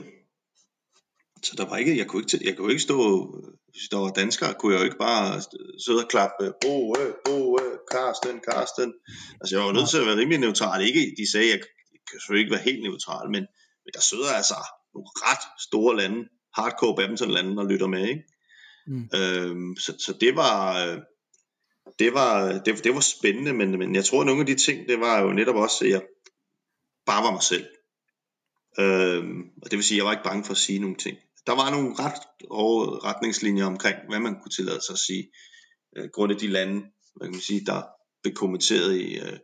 så 1.43 1.53
der 1.57 1.65
var 1.65 1.77
ikke, 1.77 1.97
jeg 1.97 2.07
kunne 2.07 2.23
ikke, 2.23 2.47
jeg 2.47 2.57
kunne 2.57 2.71
ikke 2.71 2.83
stå, 2.83 2.97
hvis 3.71 3.89
der 3.91 3.97
var 3.97 4.09
danskere, 4.09 4.53
kunne 4.53 4.73
jeg 4.73 4.79
jo 4.79 4.85
ikke 4.85 4.97
bare 4.97 5.41
sidde 5.85 6.03
og 6.03 6.09
klappe, 6.09 6.53
Bo, 6.61 6.95
øh, 6.99 7.13
Bo, 7.25 7.59
øh, 7.59 7.77
Karsten, 7.91 8.41
Karsten. 8.49 8.93
Altså 9.41 9.55
jeg 9.55 9.65
var 9.65 9.71
nødt 9.71 9.89
til 9.89 9.97
at 9.97 10.05
være 10.05 10.17
rimelig 10.17 10.39
neutral. 10.39 10.87
Ikke, 10.87 11.15
de 11.17 11.31
sagde, 11.31 11.49
jeg 11.49 11.59
kan 12.09 12.19
selvfølgelig 12.19 12.45
ikke 12.45 12.55
være 12.55 12.69
helt 12.69 12.83
neutral, 12.83 13.25
men, 13.35 13.43
men 13.83 13.91
der 13.93 14.01
sidder 14.01 14.29
altså 14.39 14.59
nogle 14.93 15.07
ret 15.27 15.45
store 15.67 15.97
lande, 15.97 16.29
hardcore 16.55 16.95
badminton-lande, 16.95 17.61
og 17.61 17.67
lytter 17.67 17.87
med, 17.87 18.07
ikke? 18.07 18.23
Mm. 18.87 19.09
Øhm, 19.15 19.75
så, 19.75 19.91
så 20.05 20.13
det 20.21 20.35
var, 20.35 20.55
det 21.99 22.13
var, 22.13 22.59
det, 22.65 22.83
det 22.83 22.93
var 22.93 22.99
spændende, 22.99 23.53
men, 23.53 23.79
men 23.79 23.95
jeg 23.95 24.05
tror, 24.05 24.19
at 24.21 24.25
nogle 24.25 24.41
af 24.41 24.47
de 24.47 24.55
ting, 24.55 24.89
det 24.89 24.99
var 24.99 25.21
jo 25.21 25.33
netop 25.33 25.55
også, 25.55 25.85
at 25.85 25.91
jeg 25.91 26.01
bare 27.05 27.23
var 27.23 27.31
mig 27.31 27.43
selv. 27.43 27.67
Øhm, 28.79 29.41
og 29.63 29.71
det 29.71 29.77
vil 29.77 29.83
sige, 29.83 29.95
at 29.95 29.97
jeg 29.97 30.05
var 30.05 30.11
ikke 30.11 30.29
bange 30.29 30.45
for 30.45 30.51
at 30.51 30.57
sige 30.57 30.79
nogle 30.79 30.95
ting 30.95 31.17
der 31.49 31.55
var 31.55 31.69
nogle 31.71 31.95
ret 32.03 32.21
hårde 32.51 32.99
retningslinjer 32.99 33.65
omkring, 33.65 33.97
hvad 34.09 34.19
man 34.19 34.35
kunne 34.41 34.51
tillade 34.51 34.81
sig 34.85 34.93
at 34.93 34.99
sige, 34.99 35.31
øh, 35.97 36.09
grund 36.13 36.31
af 36.31 36.37
de 36.37 36.47
lande, 36.47 36.77
man 37.21 37.31
kan 37.31 37.41
sige, 37.41 37.65
der 37.65 37.81
blev 38.21 38.33
kommenteret 38.33 38.95
i, 38.95 39.19
øh, 39.19 39.37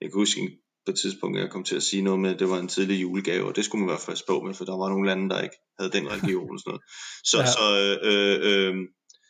jeg 0.00 0.06
kan 0.10 0.20
huske 0.22 0.40
på 0.84 0.90
et 0.90 0.98
tidspunkt, 0.98 1.38
jeg 1.38 1.50
kom 1.50 1.64
til 1.64 1.76
at 1.76 1.82
sige 1.82 2.02
noget 2.02 2.20
med, 2.20 2.30
at 2.34 2.38
det 2.38 2.48
var 2.48 2.58
en 2.58 2.68
tidlig 2.68 3.02
julegave, 3.02 3.46
og 3.48 3.56
det 3.56 3.64
skulle 3.64 3.84
man 3.84 3.88
være 3.88 4.06
frisk 4.06 4.26
på 4.26 4.40
med, 4.40 4.54
for 4.54 4.64
der 4.64 4.76
var 4.76 4.88
nogle 4.88 5.06
lande, 5.06 5.30
der 5.30 5.40
ikke 5.40 5.56
havde 5.78 5.92
den 5.92 6.10
religion 6.10 6.50
og 6.50 6.60
sådan 6.60 6.70
noget. 6.70 6.82
Så, 7.24 7.38
ja. 7.44 7.46
så, 7.56 7.64
øh, 8.08 8.38
øh, 8.48 8.74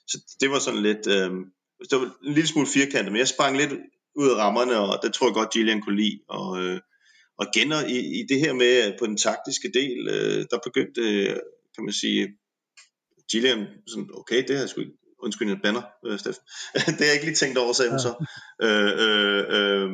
så 0.09 0.37
det 0.41 0.51
var 0.51 0.59
sådan 0.59 0.83
lidt, 0.83 1.07
øh, 1.07 1.31
det 1.91 1.99
var 2.01 2.05
en 2.27 2.35
lille 2.35 2.49
smule 2.49 2.67
firkantet, 2.67 3.13
men 3.13 3.19
jeg 3.19 3.29
sprang 3.29 3.57
lidt 3.57 3.73
ud 4.17 4.29
af 4.31 4.37
rammerne, 4.37 4.79
og 4.79 4.99
det 5.03 5.13
tror 5.13 5.27
jeg 5.27 5.35
godt, 5.35 5.53
Gillian 5.53 5.83
kunne 5.83 5.97
lide, 5.97 6.21
og, 6.29 6.63
øh, 6.63 6.81
og 7.39 7.47
igen 7.55 7.73
i, 7.89 7.99
i 8.21 8.27
det 8.29 8.39
her 8.41 8.53
med, 8.53 8.99
på 8.99 9.07
den 9.07 9.17
taktiske 9.17 9.71
del, 9.75 10.09
øh, 10.09 10.45
der 10.51 10.59
begyndte 10.65 11.03
kan 11.75 11.85
man 11.85 11.93
sige, 11.93 12.29
Gillian, 13.31 13.67
sådan, 13.87 14.09
okay, 14.15 14.43
det 14.47 14.51
har 14.57 14.63
jeg 14.63 14.69
sgu 14.69 14.81
ikke, 14.81 14.93
undskyld, 15.19 15.49
jeg 15.49 15.61
banner, 15.63 15.83
øh, 16.07 16.19
Steffen. 16.19 16.45
det 16.97 17.01
har 17.01 17.05
jeg 17.05 17.15
ikke 17.15 17.27
lige 17.27 17.43
tænkt 17.43 17.59
over, 17.59 17.73
sagde 17.73 17.91
hun 17.91 18.01
så. 18.01 18.13
Øh, 18.67 18.93
øh, 19.05 19.43
øh, 19.57 19.91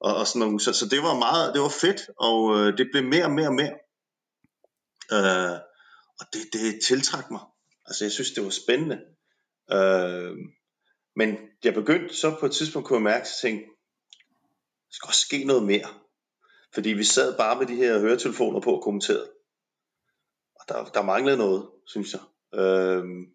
og, 0.00 0.16
og 0.16 0.26
sådan 0.26 0.40
nogle, 0.40 0.60
så, 0.60 0.72
så 0.72 0.86
det 0.88 1.02
var 1.02 1.18
meget, 1.18 1.54
det 1.54 1.62
var 1.62 1.68
fedt, 1.68 2.00
og 2.18 2.56
øh, 2.56 2.78
det 2.78 2.88
blev 2.92 3.04
mere 3.04 3.24
og 3.24 3.32
mere 3.32 3.48
og 3.48 3.54
mere. 3.54 3.74
Øh, 5.12 5.58
og 6.20 6.26
det, 6.32 6.42
det 6.52 6.80
tiltrak 6.88 7.30
mig. 7.30 7.40
Altså, 7.86 8.04
jeg 8.04 8.12
synes, 8.12 8.30
det 8.30 8.44
var 8.44 8.50
spændende. 8.50 8.98
Øh, 9.72 10.36
men 11.16 11.36
jeg 11.64 11.74
begyndte 11.74 12.14
så 12.14 12.36
på 12.40 12.46
et 12.46 12.52
tidspunkt, 12.52 12.88
kunne 12.88 12.96
jeg 12.96 13.02
mærke, 13.12 13.22
at 13.22 13.38
tænke, 13.42 13.64
der 14.88 14.92
skal 14.92 15.08
også 15.08 15.20
ske 15.20 15.44
noget 15.44 15.62
mere. 15.62 15.88
Fordi 16.74 16.90
vi 16.90 17.04
sad 17.04 17.36
bare 17.36 17.58
med 17.58 17.66
de 17.66 17.76
her 17.76 17.98
høretelefoner 17.98 18.60
på 18.60 18.76
og 18.76 18.82
kommenterede 18.82 19.30
Og 20.60 20.64
der, 20.68 20.84
der 20.84 21.02
manglede 21.02 21.36
noget, 21.36 21.70
synes 21.86 22.12
jeg. 22.12 22.20
Øhm, 22.60 23.26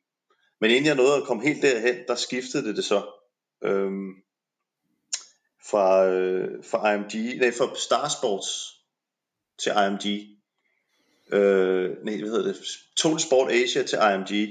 men 0.61 0.71
inden 0.71 0.85
jeg 0.85 0.95
nåede 0.95 1.15
at 1.15 1.23
komme 1.23 1.43
helt 1.43 1.61
derhen, 1.61 2.07
der 2.07 2.15
skiftede 2.15 2.67
det 2.67 2.75
det 2.75 2.85
så. 2.85 2.99
Øhm, 3.63 4.11
fra, 5.69 6.07
øh, 6.07 6.63
fra 6.63 6.93
IMG, 6.93 7.39
nej, 7.39 7.51
fra 7.51 7.75
Star 7.75 8.09
Sports 8.09 8.49
til 9.59 9.71
IMG. 9.71 10.05
Øh, 11.33 11.89
nej, 12.05 12.17
hvad 12.19 12.29
hedder 12.29 12.43
det? 12.43 12.57
Total 12.97 13.19
Sport 13.19 13.51
Asia 13.51 13.83
til 13.83 13.99
IMG. 14.13 14.49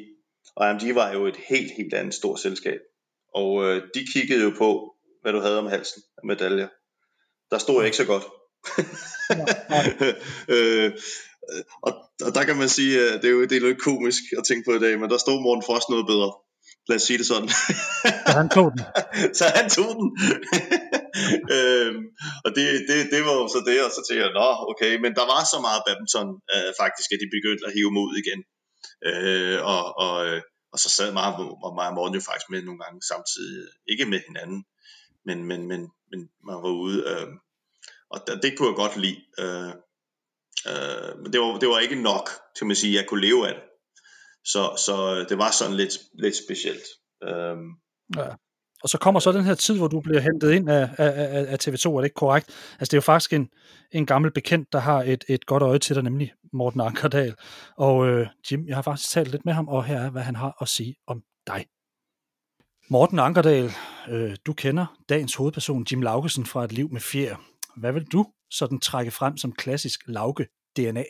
Og 0.57 0.71
IMG 0.71 0.95
var 0.95 1.13
jo 1.13 1.27
et 1.27 1.37
helt, 1.49 1.73
helt 1.77 1.95
andet 1.95 2.15
stort 2.15 2.41
selskab. 2.41 2.81
Og 3.35 3.65
øh, 3.65 3.83
de 3.95 4.07
kiggede 4.13 4.43
jo 4.43 4.53
på, 4.59 4.95
hvad 5.23 5.33
du 5.33 5.41
havde 5.41 5.59
om 5.59 5.67
halsen 5.67 6.03
af 6.19 6.27
medaljer. 6.27 6.69
Der 7.51 7.59
stod 7.59 7.77
jeg 7.77 7.85
ikke 7.85 7.97
så 7.97 8.07
godt. 8.07 8.25
øh, 10.55 10.93
og, 11.83 11.93
og 12.27 12.35
der 12.35 12.45
kan 12.45 12.57
man 12.57 12.69
sige, 12.69 13.11
at 13.11 13.23
det 13.23 13.29
er 13.29 13.33
jo 13.33 13.43
det 13.45 13.57
er 13.57 13.61
lidt 13.61 13.83
komisk 13.83 14.23
at 14.39 14.45
tænke 14.45 14.65
på 14.71 14.77
i 14.77 14.79
dag, 14.79 15.01
men 15.01 15.11
der 15.11 15.19
stod 15.19 15.43
Morten 15.43 15.63
Frost 15.67 15.89
noget 15.89 16.07
bedre. 16.07 16.33
Lad 16.89 16.97
os 16.99 17.03
sige 17.09 17.19
det 17.19 17.27
sådan. 17.33 17.51
Så 18.27 18.33
han 18.41 18.49
tog 18.57 18.69
den. 18.73 18.81
så 19.39 19.45
han 19.59 19.67
tog 19.77 19.93
den. 20.01 20.09
øhm, 21.57 22.03
og 22.45 22.51
det, 22.57 22.65
det, 22.89 22.99
det 23.15 23.21
var 23.27 23.35
jo 23.41 23.47
så 23.55 23.61
det, 23.69 23.79
og 23.87 23.91
så 23.97 24.01
tænkte 24.05 24.25
jeg, 24.25 24.33
nå 24.41 24.49
okay, 24.73 24.93
men 25.03 25.13
der 25.19 25.25
var 25.33 25.41
så 25.53 25.59
meget 25.67 25.83
badminton 25.87 26.29
øh, 26.55 26.71
faktisk, 26.83 27.09
at 27.15 27.21
de 27.23 27.35
begyndte 27.37 27.67
at 27.69 27.75
hive 27.77 27.91
ud 28.07 28.15
igen. 28.23 28.41
Øh, 29.09 29.59
og, 29.73 29.83
og, 30.05 30.15
øh, 30.27 30.41
og 30.73 30.79
så 30.85 30.89
sad 30.97 31.09
mig 31.19 31.27
og 31.67 31.73
mig 31.79 31.87
og 31.91 31.95
Morten 31.97 32.19
jo 32.19 32.23
faktisk 32.29 32.51
med 32.53 32.63
nogle 32.63 32.81
gange 32.85 32.99
samtidig, 33.13 33.57
ikke 33.93 34.05
med 34.13 34.21
hinanden, 34.29 34.61
men, 35.29 35.39
men, 35.51 35.61
men, 35.71 35.81
men 36.11 36.21
man 36.49 36.57
var 36.65 36.75
ude, 36.85 36.99
øh, 37.11 37.29
og 38.13 38.19
det 38.43 38.51
kunne 38.55 38.69
jeg 38.71 38.81
godt 38.83 38.97
lide. 39.05 39.21
Øh, 39.43 39.73
Øh, 40.71 41.19
men 41.23 41.33
det 41.33 41.41
var, 41.41 41.59
det 41.59 41.69
var 41.69 41.79
ikke 41.79 42.03
nok 42.03 42.31
til 42.57 42.71
at 42.71 42.77
sige, 42.77 42.93
at 42.93 43.03
jeg 43.03 43.09
kunne 43.09 43.27
leve 43.27 43.49
af 43.49 43.55
det. 43.55 43.63
Så, 44.45 44.83
så 44.87 45.27
det 45.29 45.39
var 45.39 45.51
sådan 45.51 45.77
lidt, 45.77 45.93
lidt 46.19 46.37
specielt. 46.37 46.85
Øhm. 47.23 47.69
ja. 48.17 48.35
Og 48.83 48.89
så 48.89 48.99
kommer 48.99 49.21
så 49.21 49.33
den 49.33 49.45
her 49.45 49.55
tid, 49.55 49.77
hvor 49.77 49.89
du 49.89 50.01
bliver 50.01 50.21
hentet 50.21 50.53
ind 50.53 50.71
af, 50.71 50.91
af, 50.99 51.47
af 51.49 51.69
TV2, 51.69 51.89
er 51.91 51.97
det 51.97 52.05
ikke 52.05 52.15
korrekt? 52.15 52.49
Altså 52.49 52.91
det 52.91 52.93
er 52.93 52.97
jo 52.97 53.01
faktisk 53.01 53.33
en, 53.33 53.49
en 53.93 54.07
gammel 54.07 54.33
bekendt, 54.33 54.73
der 54.73 54.79
har 54.79 55.03
et, 55.03 55.25
et 55.29 55.47
godt 55.47 55.63
øje 55.63 55.79
til 55.79 55.95
dig, 55.95 56.05
nemlig 56.05 56.33
Morten 56.53 56.81
Ankerdal. 56.81 57.35
Og 57.77 58.09
øh, 58.09 58.27
Jim, 58.51 58.67
jeg 58.67 58.77
har 58.77 58.83
faktisk 58.83 59.11
talt 59.11 59.31
lidt 59.31 59.45
med 59.45 59.53
ham, 59.53 59.69
og 59.69 59.85
her 59.85 60.01
er, 60.01 60.11
hvad 60.11 60.23
han 60.23 60.37
har 60.37 60.63
at 60.63 60.69
sige 60.69 60.97
om 61.07 61.23
dig. 61.47 61.67
Morten 62.91 63.19
Ankerdal, 63.19 63.71
øh, 64.09 64.37
du 64.47 64.53
kender 64.53 64.87
dagens 65.09 65.35
hovedperson 65.35 65.87
Jim 65.93 66.03
Laugesen 66.03 66.47
fra 66.47 66.65
Et 66.65 66.73
liv 66.73 66.89
med 66.93 67.01
fjer. 67.01 67.37
Hvad 67.77 67.93
vil 67.93 68.05
du 68.05 68.27
sådan 68.51 68.81
trække 68.81 69.11
frem 69.11 69.37
som 69.37 69.53
klassisk 69.53 70.01
Lauke 70.07 70.47
DNA? 70.77 71.05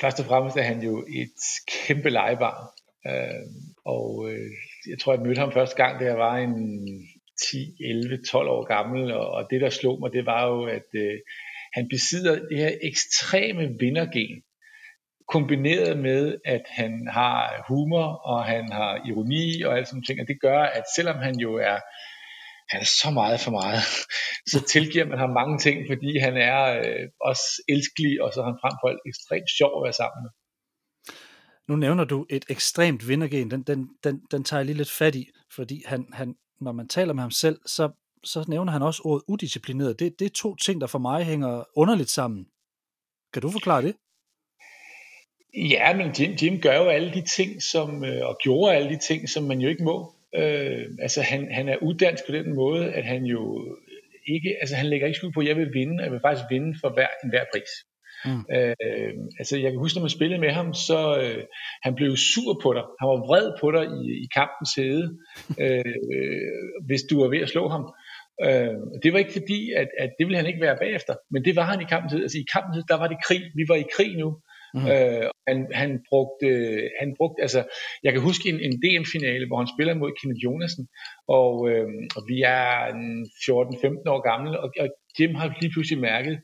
Først 0.00 0.20
og 0.20 0.26
fremmest 0.26 0.56
er 0.56 0.62
han 0.62 0.82
jo 0.82 1.04
et 1.08 1.40
kæmpe 1.86 2.10
legebarn. 2.10 2.66
Øh, 3.06 3.46
og 3.84 4.30
øh, 4.30 4.50
jeg 4.90 4.98
tror, 4.98 5.12
jeg 5.14 5.22
mødte 5.22 5.40
ham 5.40 5.52
første 5.52 5.76
gang, 5.76 6.00
da 6.00 6.04
jeg 6.04 6.18
var 6.18 6.36
en 6.36 6.54
10, 7.50 7.76
11, 7.80 8.18
12 8.30 8.48
år 8.48 8.64
gammel, 8.64 9.12
og, 9.12 9.30
og 9.30 9.46
det, 9.50 9.60
der 9.60 9.70
slog 9.70 10.00
mig, 10.00 10.12
det 10.12 10.26
var 10.26 10.46
jo, 10.46 10.64
at 10.64 10.88
øh, 10.94 11.18
han 11.72 11.88
besidder 11.88 12.34
det 12.48 12.58
her 12.58 12.72
ekstreme 12.82 13.76
vindergen, 13.80 14.42
kombineret 15.28 15.98
med, 15.98 16.38
at 16.44 16.62
han 16.66 17.08
har 17.10 17.64
humor, 17.68 18.04
og 18.04 18.44
han 18.44 18.72
har 18.72 19.02
ironi 19.08 19.62
og 19.62 19.76
alt 19.76 19.88
sådan 19.88 20.02
ting, 20.02 20.20
og 20.20 20.28
det 20.28 20.40
gør, 20.40 20.62
at 20.62 20.84
selvom 20.96 21.16
han 21.16 21.36
jo 21.38 21.54
er 21.54 21.78
han 22.70 22.80
er 22.80 22.90
så 23.02 23.10
meget 23.10 23.40
for 23.40 23.50
meget. 23.50 23.82
Så 24.52 24.58
tilgiver 24.72 25.06
man 25.06 25.18
ham 25.18 25.30
mange 25.30 25.58
ting, 25.58 25.78
fordi 25.90 26.18
han 26.18 26.36
er 26.36 26.80
øh, 26.80 27.08
også 27.20 27.62
elskelig, 27.68 28.22
og 28.22 28.32
så 28.32 28.40
er 28.40 28.44
han 28.44 28.58
frem 28.62 28.74
for 28.80 28.88
alt 28.88 29.00
ekstremt 29.06 29.50
sjov 29.58 29.72
at 29.78 29.84
være 29.86 29.98
sammen 30.02 30.22
med. 30.24 30.30
Nu 31.68 31.76
nævner 31.76 32.04
du 32.04 32.26
et 32.30 32.44
ekstremt 32.48 33.08
vindergen, 33.08 33.50
den, 33.50 33.62
den, 33.62 33.88
den, 34.04 34.20
den 34.30 34.44
tager 34.44 34.58
jeg 34.58 34.66
lige 34.66 34.76
lidt 34.76 34.90
fat 34.90 35.14
i, 35.14 35.30
fordi 35.56 35.82
han, 35.86 36.06
han, 36.12 36.34
når 36.60 36.72
man 36.72 36.88
taler 36.88 37.12
med 37.12 37.22
ham 37.22 37.30
selv, 37.30 37.58
så, 37.66 37.90
så 38.24 38.44
nævner 38.48 38.72
han 38.72 38.82
også 38.82 39.02
ordet 39.04 39.24
udisciplineret. 39.28 39.98
Det, 39.98 40.18
det 40.18 40.24
er 40.24 40.30
to 40.34 40.56
ting, 40.56 40.80
der 40.80 40.86
for 40.86 40.98
mig 40.98 41.24
hænger 41.24 41.64
underligt 41.76 42.10
sammen. 42.10 42.46
Kan 43.32 43.42
du 43.42 43.50
forklare 43.50 43.82
det? 43.82 43.94
Ja, 45.54 45.96
men 45.96 46.12
Jim, 46.18 46.32
Jim 46.42 46.60
gør 46.60 46.76
jo 46.76 46.88
alle 46.88 47.12
de 47.12 47.22
ting, 47.36 47.62
som, 47.62 48.04
øh, 48.04 48.28
og 48.28 48.38
gjorde 48.42 48.74
alle 48.74 48.88
de 48.88 48.98
ting, 48.98 49.28
som 49.28 49.44
man 49.44 49.60
jo 49.60 49.68
ikke 49.68 49.84
må. 49.84 50.14
Øh, 50.36 50.84
altså 50.98 51.22
han, 51.22 51.52
han 51.52 51.68
er 51.68 51.76
uddansk 51.82 52.26
på 52.26 52.32
den 52.32 52.54
måde, 52.54 52.92
at 52.92 53.04
han 53.04 53.24
jo 53.24 53.42
ikke, 54.26 54.56
altså 54.60 54.76
han 54.76 54.86
lægger 54.86 55.06
ikke 55.06 55.16
skuld 55.16 55.34
på, 55.34 55.40
at 55.40 55.46
jeg 55.46 55.56
vil 55.56 55.74
vinde, 55.74 56.00
og 56.00 56.04
jeg 56.04 56.12
vil 56.12 56.20
faktisk 56.26 56.46
vinde 56.50 56.78
for 56.80 56.90
hver, 56.94 57.08
enhver 57.24 57.44
pris. 57.52 57.72
Mm. 58.24 58.44
Øh, 58.54 59.14
altså 59.38 59.58
jeg 59.58 59.70
kan 59.70 59.78
huske, 59.78 59.96
når 59.96 60.02
man 60.02 60.18
spillede 60.18 60.40
med 60.40 60.50
ham, 60.50 60.74
så 60.74 60.98
øh, 61.22 61.44
han 61.82 61.94
blev 61.94 62.16
sur 62.16 62.60
på 62.62 62.72
dig. 62.72 62.84
Han 63.00 63.08
var 63.08 63.26
vred 63.28 63.46
på 63.60 63.70
dig 63.76 63.84
i, 64.00 64.04
i 64.24 64.26
kampens 64.38 64.72
hede, 64.78 65.04
øh, 65.64 65.94
hvis 66.86 67.02
du 67.10 67.20
var 67.22 67.28
ved 67.28 67.38
at 67.38 67.48
slå 67.48 67.68
ham. 67.68 67.84
Øh, 68.46 68.74
det 69.02 69.12
var 69.12 69.18
ikke 69.18 69.38
fordi, 69.38 69.60
at, 69.72 69.88
at 69.98 70.10
det 70.18 70.26
ville 70.26 70.40
han 70.40 70.46
ikke 70.50 70.60
være 70.66 70.82
bagefter, 70.84 71.14
men 71.32 71.44
det 71.44 71.56
var 71.56 71.64
han 71.72 71.80
i 71.80 71.90
kampens 71.92 72.12
hede. 72.12 72.22
Altså 72.22 72.38
i 72.38 72.50
kampens 72.54 72.76
hede, 72.76 72.90
der 72.92 72.98
var 73.02 73.08
det 73.08 73.24
krig. 73.26 73.42
Vi 73.58 73.64
var 73.68 73.74
i 73.76 73.92
krig 73.96 74.16
nu. 74.16 74.28
Mm. 74.74 74.86
Øh, 74.92 75.26
han, 75.48 75.58
han, 75.80 75.90
brugte, 76.08 76.48
han 77.00 77.14
brugte, 77.18 77.42
altså, 77.42 77.60
jeg 78.04 78.12
kan 78.12 78.22
huske 78.22 78.48
en, 78.48 78.60
en 78.66 78.74
DM-finale, 78.82 79.46
hvor 79.46 79.58
han 79.62 79.72
spiller 79.74 79.94
mod 79.94 80.12
Kenneth 80.18 80.44
Jonasen, 80.44 80.84
og, 81.38 81.52
øh, 81.70 81.88
og 82.16 82.22
vi 82.30 82.36
er 82.42 82.68
14-15 83.44 84.12
år 84.14 84.20
gamle, 84.30 84.60
og, 84.60 84.68
og 84.82 84.88
Jim 85.18 85.34
har 85.34 85.56
lige 85.60 85.72
pludselig 85.72 86.00
mærket, 86.00 86.36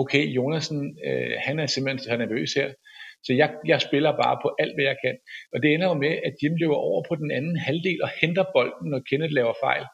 okay, 0.00 0.24
Jonasen, 0.36 0.98
øh, 1.06 1.32
han 1.46 1.58
er 1.58 1.66
simpelthen 1.66 1.98
så 1.98 2.16
nervøs 2.16 2.52
her, 2.54 2.68
så 3.26 3.32
jeg, 3.40 3.48
jeg 3.72 3.80
spiller 3.80 4.12
bare 4.22 4.36
på 4.44 4.48
alt, 4.62 4.74
hvad 4.76 4.86
jeg 4.90 4.98
kan. 5.04 5.16
Og 5.52 5.56
det 5.62 5.68
ender 5.74 5.88
jo 5.92 5.96
med, 6.04 6.14
at 6.26 6.32
Jim 6.40 6.54
løber 6.60 6.78
over 6.88 7.02
på 7.08 7.14
den 7.22 7.30
anden 7.38 7.56
halvdel 7.66 8.00
og 8.06 8.10
henter 8.20 8.44
bolden, 8.54 8.86
når 8.92 9.00
Kenneth 9.08 9.34
laver 9.38 9.54
fejl. 9.66 9.84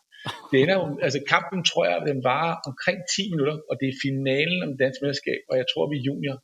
Det 0.51 0.57
ender 0.63 0.77
jo, 0.81 0.85
altså 1.07 1.21
kampen 1.35 1.61
tror 1.71 1.85
jeg, 1.89 1.97
den 2.11 2.21
varer 2.31 2.57
omkring 2.71 2.99
10 3.17 3.31
minutter, 3.33 3.57
og 3.71 3.75
det 3.81 3.87
er 3.89 4.03
finalen 4.07 4.61
om 4.67 4.73
dansk 4.83 4.99
mesterskab, 5.03 5.41
og 5.51 5.55
jeg 5.61 5.67
tror, 5.71 5.85
vi 5.93 5.97
er 5.99 6.07
junior 6.09 6.37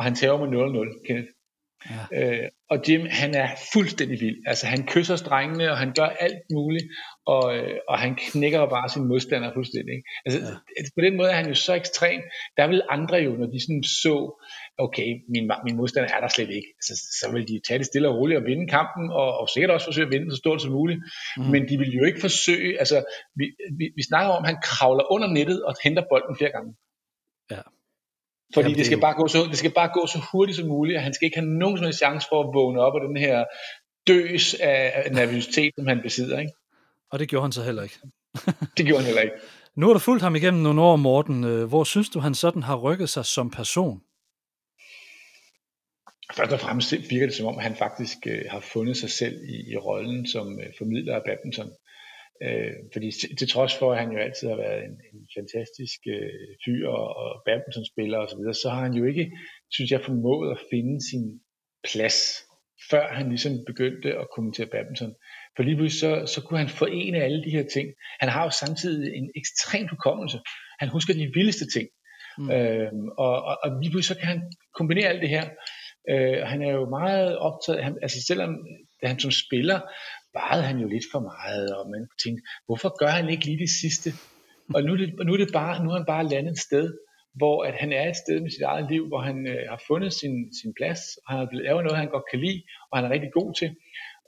og 0.00 0.04
han 0.04 0.14
tager 0.14 0.38
med 0.38 0.48
0-0, 0.48 1.06
Kenneth. 1.06 1.30
Ja. 1.90 2.02
Øh, 2.18 2.48
og 2.70 2.78
Jim, 2.88 3.06
han 3.10 3.34
er 3.34 3.48
fuldstændig 3.72 4.20
vild. 4.20 4.36
Altså, 4.46 4.66
han 4.66 4.86
kysser 4.86 5.16
strengene, 5.16 5.70
og 5.70 5.78
han 5.78 5.92
gør 5.98 6.08
alt 6.26 6.42
muligt, 6.52 6.86
og, 7.26 7.56
øh, 7.56 7.78
og 7.88 7.98
han 7.98 8.12
knækker 8.26 8.66
bare 8.66 8.88
sin 8.88 9.04
modstander 9.04 9.50
fuldstændig. 9.54 9.92
Ikke? 9.96 10.08
Altså, 10.24 10.40
ja. 10.40 10.82
på 10.96 11.00
den 11.06 11.16
måde 11.16 11.30
er 11.30 11.36
han 11.40 11.48
jo 11.48 11.54
så 11.54 11.74
ekstrem. 11.74 12.20
Der 12.56 12.66
vil 12.66 12.82
andre 12.90 13.16
jo, 13.16 13.32
når 13.40 13.46
de 13.46 13.60
sådan 13.66 13.82
så, 13.82 14.14
okay, 14.78 15.08
min, 15.32 15.50
min 15.66 15.76
modstander 15.76 16.10
er 16.16 16.20
der 16.20 16.28
slet 16.28 16.50
ikke, 16.50 16.70
altså, 16.78 16.94
så 17.20 17.32
vil 17.32 17.48
de 17.48 17.60
tage 17.66 17.78
det 17.78 17.86
stille 17.86 18.08
og 18.08 18.16
roligt 18.16 18.40
og 18.40 18.46
vinde 18.46 18.66
kampen, 18.66 19.10
og, 19.10 19.38
og 19.40 19.48
sikkert 19.48 19.70
også 19.70 19.86
forsøge 19.86 20.06
at 20.06 20.12
vinde 20.12 20.30
så 20.30 20.36
stort 20.36 20.62
som 20.62 20.72
muligt. 20.72 21.00
Mm. 21.36 21.42
Men 21.42 21.68
de 21.68 21.78
vil 21.78 21.92
jo 21.98 22.04
ikke 22.04 22.20
forsøge, 22.20 22.78
altså, 22.78 22.98
vi, 23.38 23.44
vi, 23.78 23.84
vi 23.96 24.02
snakker 24.10 24.30
om, 24.32 24.44
at 24.44 24.50
han 24.50 24.60
kravler 24.62 25.12
under 25.12 25.28
nettet 25.28 25.64
og 25.64 25.74
henter 25.84 26.04
bolden 26.10 26.36
flere 26.36 26.52
gange. 26.56 26.70
Ja. 27.50 27.62
Fordi 28.54 28.64
Jamen, 28.64 28.78
det, 28.78 28.86
skal 28.86 29.00
bare 29.00 29.14
gå 29.14 29.28
så, 29.28 29.38
det 29.50 29.58
skal 29.58 29.70
bare 29.70 29.90
gå 29.94 30.06
så 30.06 30.18
hurtigt 30.32 30.56
som 30.56 30.68
muligt, 30.68 30.96
og 30.96 31.02
han 31.02 31.14
skal 31.14 31.26
ikke 31.26 31.38
have 31.38 31.48
nogen 31.48 31.76
som 31.78 31.84
helst 31.84 31.98
chance 31.98 32.26
for 32.30 32.40
at 32.42 32.54
vågne 32.54 32.80
op 32.80 32.94
af 32.94 33.08
den 33.08 33.16
her 33.16 33.44
døs 34.06 34.54
af 34.54 35.08
nervøsitet, 35.12 35.72
som 35.74 35.86
han 35.86 36.00
besidder. 36.02 36.38
Ikke? 36.38 36.52
Og 37.10 37.18
det 37.18 37.28
gjorde 37.28 37.44
han 37.44 37.52
så 37.52 37.62
heller 37.62 37.82
ikke. 37.82 37.98
det 38.76 38.86
gjorde 38.86 38.98
han 39.02 39.06
heller 39.06 39.22
ikke. 39.22 39.34
Nu 39.74 39.86
har 39.86 39.92
du 39.92 39.98
fulgt 39.98 40.22
ham 40.22 40.36
igennem 40.36 40.62
nogle 40.62 40.82
år, 40.82 40.96
Morten. 40.96 41.44
Øh, 41.44 41.64
hvor 41.64 41.84
synes 41.84 42.08
du, 42.08 42.20
han 42.20 42.34
sådan 42.34 42.62
har 42.62 42.76
rykket 42.76 43.08
sig 43.08 43.24
som 43.24 43.50
person? 43.50 44.02
Først 46.36 46.52
og 46.52 46.60
fremmest 46.60 46.92
virker 47.10 47.26
det 47.26 47.34
som 47.34 47.46
om, 47.46 47.58
han 47.58 47.76
faktisk 47.76 48.18
øh, 48.26 48.42
har 48.48 48.60
fundet 48.60 48.96
sig 48.96 49.10
selv 49.10 49.34
i, 49.44 49.72
i 49.72 49.76
rollen 49.76 50.26
som 50.26 50.60
øh, 50.60 50.66
formidler 50.78 51.14
af 51.16 51.22
badminton. 51.26 51.70
Øh, 52.42 52.72
fordi 52.92 53.10
til 53.38 53.48
trods 53.48 53.74
for, 53.78 53.92
at 53.92 53.98
han 53.98 54.12
jo 54.12 54.18
altid 54.18 54.48
har 54.48 54.56
været 54.56 54.84
en, 54.84 54.94
en 55.12 55.28
fantastisk 55.38 56.00
øh, 56.14 56.48
fyr 56.64 56.88
og, 56.88 57.16
og 57.16 57.42
badmintonspiller 57.46 58.18
osv., 58.18 58.30
så, 58.30 58.36
videre, 58.36 58.54
så 58.54 58.68
har 58.70 58.82
han 58.82 58.94
jo 58.94 59.04
ikke, 59.04 59.32
synes 59.70 59.90
jeg, 59.90 60.04
formået 60.04 60.50
at 60.50 60.62
finde 60.70 61.08
sin 61.10 61.40
plads, 61.92 62.16
før 62.90 63.12
han 63.18 63.28
ligesom 63.28 63.52
begyndte 63.66 64.08
at 64.18 64.26
kommentere 64.34 64.66
badminton. 64.66 65.14
For 65.56 65.62
lige 65.62 65.76
pludselig 65.76 66.00
så, 66.00 66.34
så 66.34 66.40
kunne 66.42 66.58
han 66.58 66.68
forene 66.68 67.22
alle 67.26 67.44
de 67.44 67.50
her 67.50 67.64
ting. 67.74 67.88
Han 68.20 68.28
har 68.28 68.42
jo 68.44 68.50
samtidig 68.50 69.14
en 69.14 69.30
ekstrem 69.36 69.86
hukommelse. 69.88 70.38
Han 70.80 70.88
husker 70.88 71.14
de 71.14 71.32
vildeste 71.34 71.66
ting. 71.74 71.88
Mm. 72.38 72.50
Øh, 72.50 72.92
og, 73.18 73.42
og, 73.42 73.58
og 73.64 73.68
lige 73.82 73.90
pludselig 73.90 74.16
så 74.16 74.20
kan 74.20 74.28
han 74.28 74.42
kombinere 74.74 75.08
alt 75.08 75.22
det 75.22 75.28
her. 75.28 75.44
Øh, 76.10 76.38
han 76.46 76.62
er 76.62 76.70
jo 76.70 76.88
meget 76.88 77.38
optaget, 77.38 77.84
han, 77.84 77.98
altså 78.02 78.18
selvom 78.26 78.50
da 79.02 79.06
han 79.08 79.18
som 79.18 79.30
spiller 79.30 79.80
sparede 80.30 80.62
han 80.62 80.78
jo 80.78 80.88
lidt 80.88 81.04
for 81.12 81.20
meget, 81.20 81.76
og 81.76 81.90
man 81.90 82.08
tænkte, 82.24 82.42
hvorfor 82.66 82.90
gør 83.00 83.12
han 83.18 83.28
ikke 83.28 83.44
lige 83.44 83.58
det 83.58 83.70
sidste? 83.82 84.10
Og 84.74 84.82
nu 84.82 84.92
er, 84.92 84.96
det, 84.96 85.08
nu 85.26 85.32
er, 85.32 85.36
det 85.36 85.52
bare, 85.52 85.84
nu 85.84 85.90
er 85.90 85.96
han 85.96 86.10
bare 86.14 86.28
landet 86.28 86.52
et 86.52 86.58
sted, 86.58 86.86
hvor 87.34 87.64
at 87.64 87.74
han 87.74 87.92
er 87.92 88.08
et 88.08 88.16
sted 88.16 88.40
med 88.40 88.50
sit 88.50 88.62
eget 88.62 88.86
liv, 88.90 89.06
hvor 89.08 89.20
han 89.28 89.46
øh, 89.46 89.62
har 89.68 89.82
fundet 89.86 90.12
sin, 90.12 90.34
sin 90.60 90.74
plads, 90.78 91.00
og 91.16 91.28
han 91.32 91.38
har 91.38 91.48
lavet 91.52 91.84
noget, 91.84 91.98
han 91.98 92.14
godt 92.16 92.30
kan 92.30 92.40
lide, 92.40 92.62
og 92.90 92.98
han 92.98 93.04
er 93.06 93.14
rigtig 93.14 93.32
god 93.32 93.54
til. 93.60 93.70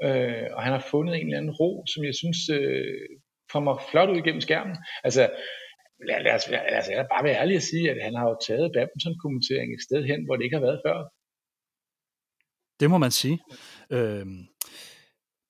Øh, 0.05 0.47
og 0.57 0.63
han 0.63 0.73
har 0.73 0.85
fundet 0.91 1.15
en 1.15 1.27
eller 1.27 1.39
anden 1.39 1.57
ro, 1.61 1.85
som 1.93 2.05
jeg 2.05 2.15
synes 2.15 2.41
øh, 2.59 3.09
kommer 3.53 3.73
flot 3.91 4.11
ud 4.11 4.17
igennem 4.17 4.41
skærmen. 4.41 4.77
Altså, 5.05 5.23
lad, 6.09 6.23
lad, 6.27 6.35
os, 6.35 6.49
lad 6.51 6.79
os 6.83 7.09
bare 7.15 7.25
være 7.25 7.41
ærlig 7.41 7.57
at 7.57 7.69
sige, 7.71 7.91
at 7.91 7.99
han 8.07 8.15
har 8.15 8.27
jo 8.31 8.37
taget 8.47 8.73
badminton-kommentering 8.77 9.69
et 9.75 9.83
sted 9.89 10.01
hen, 10.11 10.25
hvor 10.25 10.37
det 10.37 10.45
ikke 10.45 10.57
har 10.57 10.67
været 10.69 10.81
før. 10.87 10.99
Det 12.81 12.91
må 12.91 12.99
man 12.99 13.11
sige. 13.11 13.39
Øh, 13.97 14.27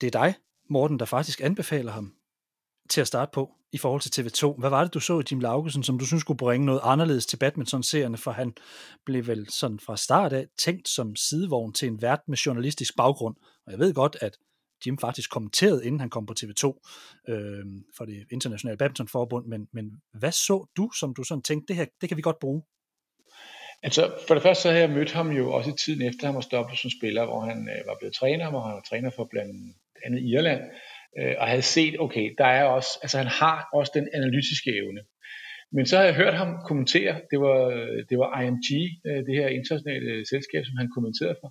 det 0.03 0.15
er 0.15 0.23
dig, 0.23 0.35
Morten, 0.69 0.99
der 0.99 1.05
faktisk 1.05 1.41
anbefaler 1.41 1.91
ham 1.91 2.13
til 2.89 3.01
at 3.01 3.07
starte 3.07 3.31
på 3.33 3.51
i 3.71 3.77
forhold 3.77 4.01
til 4.01 4.21
TV2. 4.21 4.59
Hvad 4.59 4.69
var 4.69 4.83
det, 4.83 4.93
du 4.93 4.99
så 4.99 5.19
i 5.19 5.23
Jim 5.31 5.39
Laugesen, 5.39 5.83
som 5.83 5.99
du 5.99 6.05
synes 6.05 6.21
skulle 6.21 6.37
bringe 6.37 6.65
noget 6.65 6.79
anderledes 6.83 7.25
til 7.25 7.37
badminton-serierne, 7.37 8.17
for 8.17 8.31
han 8.31 8.53
blev 9.05 9.27
vel 9.27 9.47
sådan 9.49 9.79
fra 9.79 9.97
start 9.97 10.33
af 10.33 10.45
tænkt 10.57 10.87
som 10.89 11.15
sidevogn 11.15 11.73
til 11.73 11.87
en 11.87 12.01
vært 12.01 12.19
med 12.27 12.37
journalistisk 12.37 12.95
baggrund. 12.97 13.35
Og 13.65 13.71
jeg 13.71 13.79
ved 13.79 13.93
godt, 13.93 14.17
at 14.21 14.37
Jim 14.85 14.97
faktisk 14.97 15.31
kommenterede, 15.31 15.85
inden 15.85 15.99
han 15.99 16.09
kom 16.09 16.25
på 16.25 16.33
TV2 16.39 16.65
øh, 17.29 17.65
for 17.97 18.05
det 18.05 18.25
internationale 18.31 18.77
badmintonforbund, 18.77 19.45
men, 19.45 19.67
men 19.73 19.85
hvad 20.13 20.31
så 20.31 20.65
du, 20.77 20.91
som 20.99 21.13
du 21.13 21.23
sådan 21.23 21.41
tænkte, 21.41 21.67
det 21.67 21.75
her, 21.75 21.85
det 22.01 22.09
kan 22.09 22.17
vi 22.17 22.21
godt 22.21 22.39
bruge? 22.39 22.63
Altså, 23.83 24.13
for 24.27 24.33
det 24.33 24.43
første 24.43 24.61
så 24.61 24.69
havde 24.69 24.81
jeg 24.81 24.89
mødt 24.89 25.11
ham 25.11 25.31
jo 25.31 25.51
også 25.51 25.69
i 25.69 25.73
tiden 25.85 26.01
efter, 26.01 26.25
han 26.25 26.35
var 26.35 26.41
stoppet 26.41 26.79
som 26.79 26.89
spiller, 26.89 27.25
hvor 27.25 27.41
han 27.41 27.69
øh, 27.69 27.87
var 27.87 27.95
blevet 27.99 28.15
træner, 28.15 28.47
og 28.47 28.65
han 28.65 28.75
var 28.75 28.85
træner 28.89 29.09
for 29.15 29.27
blandt 29.31 29.75
andet 30.05 30.21
Irland, 30.33 30.61
øh, 31.19 31.35
og 31.37 31.47
havde 31.47 31.61
set, 31.75 31.99
okay, 31.99 32.35
der 32.37 32.45
er 32.45 32.63
også, 32.63 32.91
altså 33.01 33.17
han 33.17 33.27
har 33.27 33.57
også 33.73 33.91
den 33.95 34.07
analytiske 34.13 34.71
evne. 34.81 35.01
Men 35.75 35.85
så 35.85 35.97
har 35.97 36.03
jeg 36.03 36.15
hørt 36.15 36.33
ham 36.33 36.51
kommentere, 36.69 37.13
det 37.31 37.39
var, 37.45 37.59
det 38.09 38.17
var 38.21 38.41
IMG, 38.41 38.69
øh, 39.07 39.19
det 39.27 39.33
her 39.39 39.47
internationale 39.47 40.25
selskab, 40.31 40.61
som 40.65 40.77
han 40.81 40.89
kommenterede 40.95 41.37
for, 41.41 41.49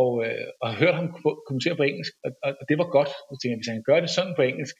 og, 0.00 0.10
øh, 0.26 0.46
og 0.60 0.66
har 0.70 0.78
hørt 0.82 0.96
ham 1.00 1.08
kommentere 1.48 1.76
på 1.76 1.82
engelsk, 1.82 2.12
og, 2.24 2.30
og, 2.60 2.64
det 2.68 2.76
var 2.78 2.88
godt. 2.96 3.10
Så 3.28 3.32
tænkte 3.32 3.52
jeg, 3.52 3.58
hvis 3.60 3.74
han 3.74 3.82
gør 3.88 4.00
det 4.00 4.10
sådan 4.10 4.34
på 4.36 4.42
engelsk, 4.42 4.76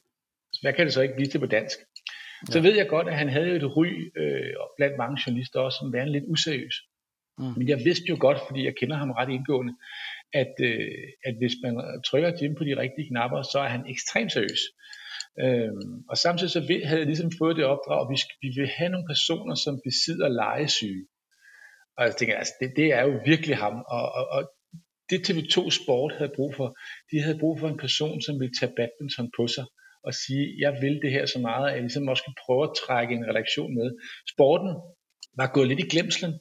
hvad 0.63 0.73
kan 0.73 0.87
det 0.87 0.93
så 0.95 1.03
ikke 1.03 1.19
blive 1.19 1.31
til 1.31 1.45
på 1.45 1.51
dansk? 1.59 1.79
Ja. 1.79 2.53
Så 2.53 2.59
ved 2.61 2.75
jeg 2.77 2.89
godt, 2.89 3.09
at 3.09 3.17
han 3.23 3.29
havde 3.29 3.57
et 3.57 3.77
ry 3.77 3.89
øh, 4.21 4.55
blandt 4.77 4.97
mange 5.03 5.17
journalister 5.23 5.61
også, 5.61 5.79
som 5.81 5.93
var 5.93 6.05
lidt 6.05 6.25
useriøs. 6.35 6.77
Mm. 7.39 7.53
Men 7.57 7.69
jeg 7.69 7.79
vidste 7.79 8.07
jo 8.09 8.17
godt, 8.21 8.39
fordi 8.47 8.65
jeg 8.65 8.75
kender 8.81 8.97
ham 8.97 9.11
ret 9.11 9.31
indgående, 9.37 9.75
at, 10.33 10.55
øh, 10.61 11.09
at 11.29 11.35
hvis 11.41 11.55
man 11.65 11.75
trykker 12.07 12.31
Jim 12.39 12.55
på 12.55 12.65
de 12.65 12.81
rigtige 12.83 13.09
knapper, 13.09 13.43
så 13.43 13.59
er 13.59 13.69
han 13.69 13.87
ekstremt 13.95 14.33
seriøs. 14.33 14.63
Øhm, 15.45 15.95
og 16.11 16.17
samtidig 16.17 16.51
så 16.51 16.61
havde 16.61 17.03
jeg 17.03 17.07
ligesom 17.13 17.31
fået 17.41 17.57
det 17.57 17.65
opdrag, 17.65 18.01
at 18.01 18.11
vi, 18.13 18.19
vi 18.45 18.51
vil 18.61 18.69
have 18.79 18.91
nogle 18.93 19.07
personer, 19.13 19.55
som 19.55 19.81
besidder 19.89 20.29
legesyge. 20.29 21.07
Og 21.97 22.05
jeg 22.05 22.17
tænker, 22.17 22.37
altså 22.37 22.55
det, 22.61 22.73
det 22.77 22.89
er 22.99 23.03
jo 23.09 23.21
virkelig 23.27 23.57
ham. 23.57 23.75
Og, 23.97 24.05
og, 24.19 24.25
og 24.37 24.43
det 25.11 25.31
TV2 25.31 25.71
Sport 25.79 26.13
havde 26.19 26.33
brug 26.37 26.55
for, 26.55 26.69
de 27.11 27.21
havde 27.21 27.39
brug 27.39 27.61
for 27.61 27.69
en 27.69 27.79
person, 27.85 28.21
som 28.21 28.41
ville 28.41 28.55
tage 28.61 28.73
badminton 28.77 29.31
på 29.39 29.47
sig 29.47 29.65
og 30.07 30.15
sige, 30.15 30.45
jeg 30.65 30.73
vil 30.83 30.97
det 31.03 31.11
her 31.17 31.27
så 31.27 31.39
meget, 31.39 31.67
at 31.69 31.75
jeg 31.75 31.83
ligesom 31.83 32.09
også 32.09 32.25
kan 32.25 32.35
prøve 32.45 32.65
at 32.65 32.77
trække 32.87 33.15
en 33.15 33.29
redaktion 33.31 33.75
med. 33.79 33.89
Sporten 34.33 34.73
var 35.41 35.53
gået 35.55 35.69
lidt 35.69 35.81
i 35.81 35.91
glemslen. 35.93 36.33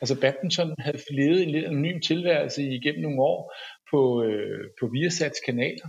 Altså 0.00 0.20
badminton 0.20 0.74
havde 0.78 0.98
levet 1.10 1.42
en 1.42 1.50
lidt 1.50 1.64
anonym 1.64 2.00
tilværelse 2.00 2.62
igennem 2.62 3.02
nogle 3.02 3.22
år 3.22 3.54
på, 3.90 4.22
øh, 4.24 4.64
på 4.80 4.84
Viasats 4.92 5.40
kanaler, 5.46 5.88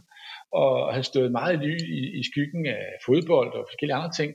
og 0.53 0.93
havde 0.93 1.03
stået 1.03 1.31
meget 1.31 1.63
i, 1.63 1.73
i, 1.99 2.19
i 2.19 2.23
skyggen 2.31 2.65
af 2.65 2.83
fodbold 3.05 3.53
og 3.53 3.67
forskellige 3.69 3.95
andre 3.95 4.13
ting. 4.19 4.33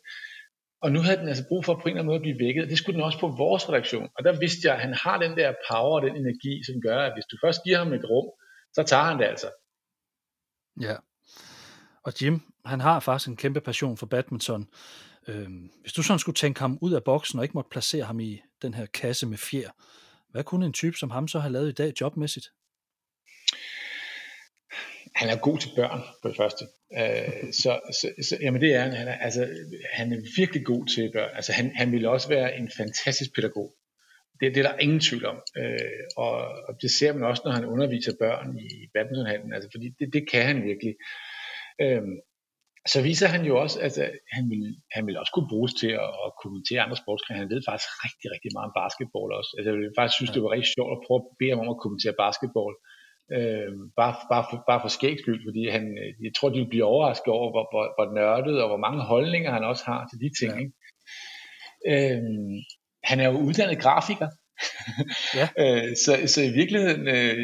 Og 0.82 0.92
nu 0.92 1.00
havde 1.00 1.16
den 1.16 1.28
altså 1.28 1.44
brug 1.48 1.64
for 1.64 1.74
på 1.74 1.80
en 1.80 1.88
eller 1.88 2.00
anden 2.00 2.06
måde 2.06 2.22
at 2.22 2.26
blive 2.26 2.44
vækket. 2.46 2.70
Det 2.70 2.78
skulle 2.78 2.96
den 2.96 3.04
også 3.04 3.18
på 3.18 3.28
vores 3.28 3.68
redaktion. 3.68 4.08
Og 4.16 4.24
der 4.24 4.38
vidste 4.40 4.68
jeg, 4.68 4.74
at 4.74 4.80
han 4.80 4.94
har 4.94 5.18
den 5.18 5.36
der 5.40 5.52
power 5.70 5.94
og 6.00 6.02
den 6.06 6.16
energi, 6.16 6.54
som 6.66 6.80
gør, 6.86 6.98
at 6.98 7.12
hvis 7.14 7.24
du 7.30 7.36
først 7.44 7.60
giver 7.64 7.78
ham 7.78 7.92
et 7.92 8.04
rum, 8.10 8.28
så 8.72 8.82
tager 8.82 9.02
han 9.02 9.18
det 9.18 9.24
altså. 9.24 9.48
Ja. 10.80 10.96
Og 12.04 12.12
Jim, 12.22 12.40
han 12.64 12.80
har 12.80 13.00
faktisk 13.00 13.28
en 13.28 13.36
kæmpe 13.36 13.60
passion 13.60 13.96
for 13.96 14.06
badminton. 14.06 14.68
Øhm, 15.28 15.70
hvis 15.80 15.92
du 15.92 16.02
sådan 16.02 16.18
skulle 16.18 16.36
tænke 16.36 16.60
ham 16.60 16.78
ud 16.80 16.92
af 16.92 17.04
boksen 17.04 17.38
og 17.38 17.44
ikke 17.44 17.54
måtte 17.54 17.70
placere 17.70 18.04
ham 18.04 18.20
i 18.20 18.40
den 18.62 18.74
her 18.74 18.86
kasse 18.86 19.26
med 19.26 19.38
fjer, 19.38 19.70
hvad 20.30 20.44
kunne 20.44 20.66
en 20.66 20.72
type 20.72 20.96
som 20.96 21.10
ham 21.10 21.28
så 21.28 21.38
have 21.38 21.52
lavet 21.52 21.68
i 21.68 21.72
dag 21.72 21.92
jobmæssigt? 22.00 22.46
Han 25.14 25.28
er 25.28 25.36
god 25.36 25.58
til 25.58 25.70
børn, 25.76 26.00
på 26.22 26.28
det 26.28 26.36
første. 26.36 26.64
Øh, 26.98 27.52
så, 27.62 27.80
så, 28.00 28.24
så, 28.28 28.38
jamen 28.40 28.60
det 28.60 28.74
er 28.74 28.80
han. 28.80 28.92
Han 28.92 29.08
er, 29.08 29.18
altså, 29.18 29.48
han 29.92 30.12
er 30.12 30.20
virkelig 30.36 30.64
god 30.64 30.86
til 30.86 31.12
børn. 31.12 31.30
Altså, 31.34 31.52
han, 31.52 31.76
han 31.76 31.92
ville 31.92 32.10
også 32.10 32.28
være 32.28 32.56
en 32.58 32.70
fantastisk 32.76 33.34
pædagog. 33.34 33.74
Det, 34.40 34.54
det 34.54 34.64
er 34.64 34.68
der 34.70 34.78
ingen 34.78 35.00
tvivl 35.00 35.26
om. 35.26 35.42
Øh, 35.56 35.78
og, 36.16 36.32
og 36.68 36.74
det 36.82 36.90
ser 36.90 37.12
man 37.12 37.22
også, 37.22 37.42
når 37.44 37.52
han 37.52 37.64
underviser 37.64 38.12
børn 38.20 38.58
i 38.58 38.68
badmintonhallen. 38.94 39.52
Altså, 39.52 39.68
fordi 39.74 39.88
det, 39.98 40.12
det 40.12 40.30
kan 40.30 40.42
han 40.42 40.64
virkelig. 40.64 40.94
Øh, 41.80 42.02
så 42.92 42.98
viser 43.08 43.28
han 43.34 43.42
jo 43.50 43.54
også, 43.64 43.76
at 43.78 43.84
altså, 43.84 44.04
han 44.36 44.44
vil, 44.52 44.62
han 44.96 45.02
vil 45.06 45.18
også 45.20 45.32
kunne 45.34 45.52
bruges 45.54 45.72
til 45.82 45.92
at, 46.04 46.10
at 46.26 46.30
kommentere 46.42 46.84
andre 46.84 47.00
sportsgrene. 47.02 47.42
Han 47.42 47.52
ved 47.52 47.62
faktisk 47.70 47.90
rigtig, 48.06 48.26
rigtig 48.34 48.50
meget 48.56 48.68
om 48.70 48.76
basketball 48.82 49.30
også. 49.38 49.50
Altså, 49.58 49.70
jeg 49.86 49.96
faktisk 49.98 50.16
synes, 50.18 50.32
det 50.34 50.42
var 50.44 50.54
rigtig 50.54 50.72
sjovt 50.76 50.92
at 50.96 51.02
prøve 51.06 51.20
at 51.22 51.28
bede 51.40 51.52
ham 51.52 51.62
om 51.64 51.74
at 51.74 51.82
kommentere 51.84 52.20
basketball. 52.24 52.74
Øh, 53.36 53.72
bare, 54.00 54.14
bare, 54.32 54.44
for, 54.48 54.56
bare 54.70 54.80
for 54.84 54.90
skægs 54.96 55.20
skyld, 55.22 55.40
fordi 55.48 55.62
han, 55.76 55.84
jeg 56.26 56.32
tror, 56.36 56.48
de 56.50 56.60
vil 56.62 56.72
blive 56.72 56.90
overrasket 56.92 57.30
over, 57.38 57.48
hvor, 57.54 57.64
hvor, 57.72 57.84
hvor 57.96 58.06
nørdet 58.18 58.56
og 58.62 58.68
hvor 58.70 58.82
mange 58.86 59.02
holdninger 59.12 59.50
han 59.56 59.64
også 59.70 59.84
har 59.90 60.00
til 60.06 60.18
de 60.24 60.30
ting. 60.40 60.52
Ja. 60.54 60.60
Ikke? 60.62 60.74
Øh, 61.92 62.22
han 63.10 63.16
er 63.20 63.26
jo 63.30 63.36
uddannet 63.48 63.82
grafiker, 63.84 64.28
ja. 65.40 65.46
øh, 65.62 65.88
så, 66.04 66.12
så 66.34 66.40
i 66.50 66.52
virkeligheden, 66.60 67.04
øh, 67.16 67.36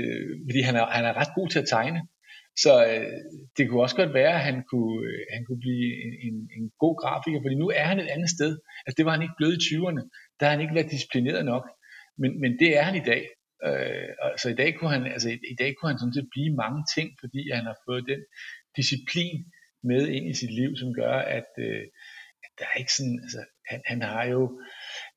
fordi 0.48 0.60
han 0.68 0.76
er, 0.80 0.86
han 0.86 1.04
er 1.04 1.14
ret 1.20 1.32
god 1.34 1.48
til 1.48 1.58
at 1.62 1.68
tegne, 1.68 2.00
så 2.56 2.86
øh, 2.86 3.18
det 3.56 3.68
kunne 3.68 3.82
også 3.82 3.96
godt 3.96 4.14
være, 4.14 4.34
at 4.34 4.40
han 4.40 4.64
kunne, 4.70 5.06
øh, 5.06 5.20
han 5.34 5.44
kunne 5.44 5.60
blive 5.60 5.86
en, 6.04 6.14
en, 6.26 6.36
en 6.56 6.70
god 6.78 6.96
grafiker, 7.02 7.40
fordi 7.42 7.54
nu 7.54 7.68
er 7.68 7.84
han 7.84 8.00
et 8.00 8.08
andet 8.08 8.30
sted. 8.30 8.58
Altså 8.86 8.94
det 8.96 9.04
var 9.06 9.12
han 9.12 9.22
ikke 9.22 9.38
blevet 9.38 9.56
i 9.56 9.64
20'erne. 9.66 10.02
Der 10.40 10.46
har 10.46 10.50
han 10.50 10.60
ikke 10.60 10.74
været 10.74 10.90
disciplineret 10.90 11.44
nok. 11.44 11.64
Men, 12.18 12.40
men 12.40 12.58
det 12.58 12.78
er 12.78 12.82
han 12.82 12.96
i 13.02 13.04
dag. 13.12 13.22
Øh, 13.66 14.08
så 14.42 14.48
i 14.48 14.54
dag 14.54 14.70
kunne 14.74 14.90
han, 14.90 15.06
altså 15.06 15.28
i, 15.28 15.38
i 15.54 15.56
dag 15.58 15.74
kunne 15.74 15.90
han 15.90 15.98
sådan 15.98 16.14
set 16.14 16.28
blive 16.34 16.54
mange 16.62 16.82
ting, 16.94 17.08
fordi 17.20 17.50
han 17.50 17.64
har 17.64 17.76
fået 17.86 18.04
den 18.12 18.20
disciplin 18.76 19.36
med 19.84 20.08
ind 20.08 20.26
i 20.30 20.34
sit 20.34 20.54
liv, 20.60 20.76
som 20.76 20.94
gør, 20.94 21.14
at, 21.38 21.50
øh, 21.58 21.84
at 22.44 22.50
der 22.58 22.64
er 22.72 22.78
ikke 22.78 22.94
sådan, 22.98 23.18
altså 23.22 23.40
han, 23.70 23.80
han 23.86 24.02
har 24.02 24.24
jo, 24.24 24.60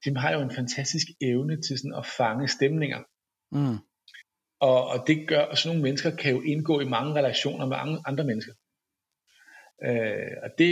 Jim 0.05 0.15
har 0.15 0.31
jo 0.33 0.41
en 0.41 0.55
fantastisk 0.59 1.07
evne 1.21 1.55
til 1.61 1.77
sådan 1.77 1.97
at 2.01 2.05
fange 2.17 2.47
stemninger. 2.47 3.01
Mm. 3.51 3.79
Og, 4.69 4.87
og 4.87 5.07
det 5.07 5.27
gør, 5.27 5.41
og 5.41 5.57
sådan 5.57 5.69
nogle 5.69 5.83
mennesker 5.87 6.15
kan 6.15 6.31
jo 6.35 6.41
indgå 6.41 6.79
i 6.79 6.91
mange 6.95 7.13
relationer 7.19 7.65
med 7.65 7.77
andre 8.09 8.23
mennesker. 8.23 8.53
Øh, 9.87 10.35
og 10.43 10.49
det, 10.57 10.71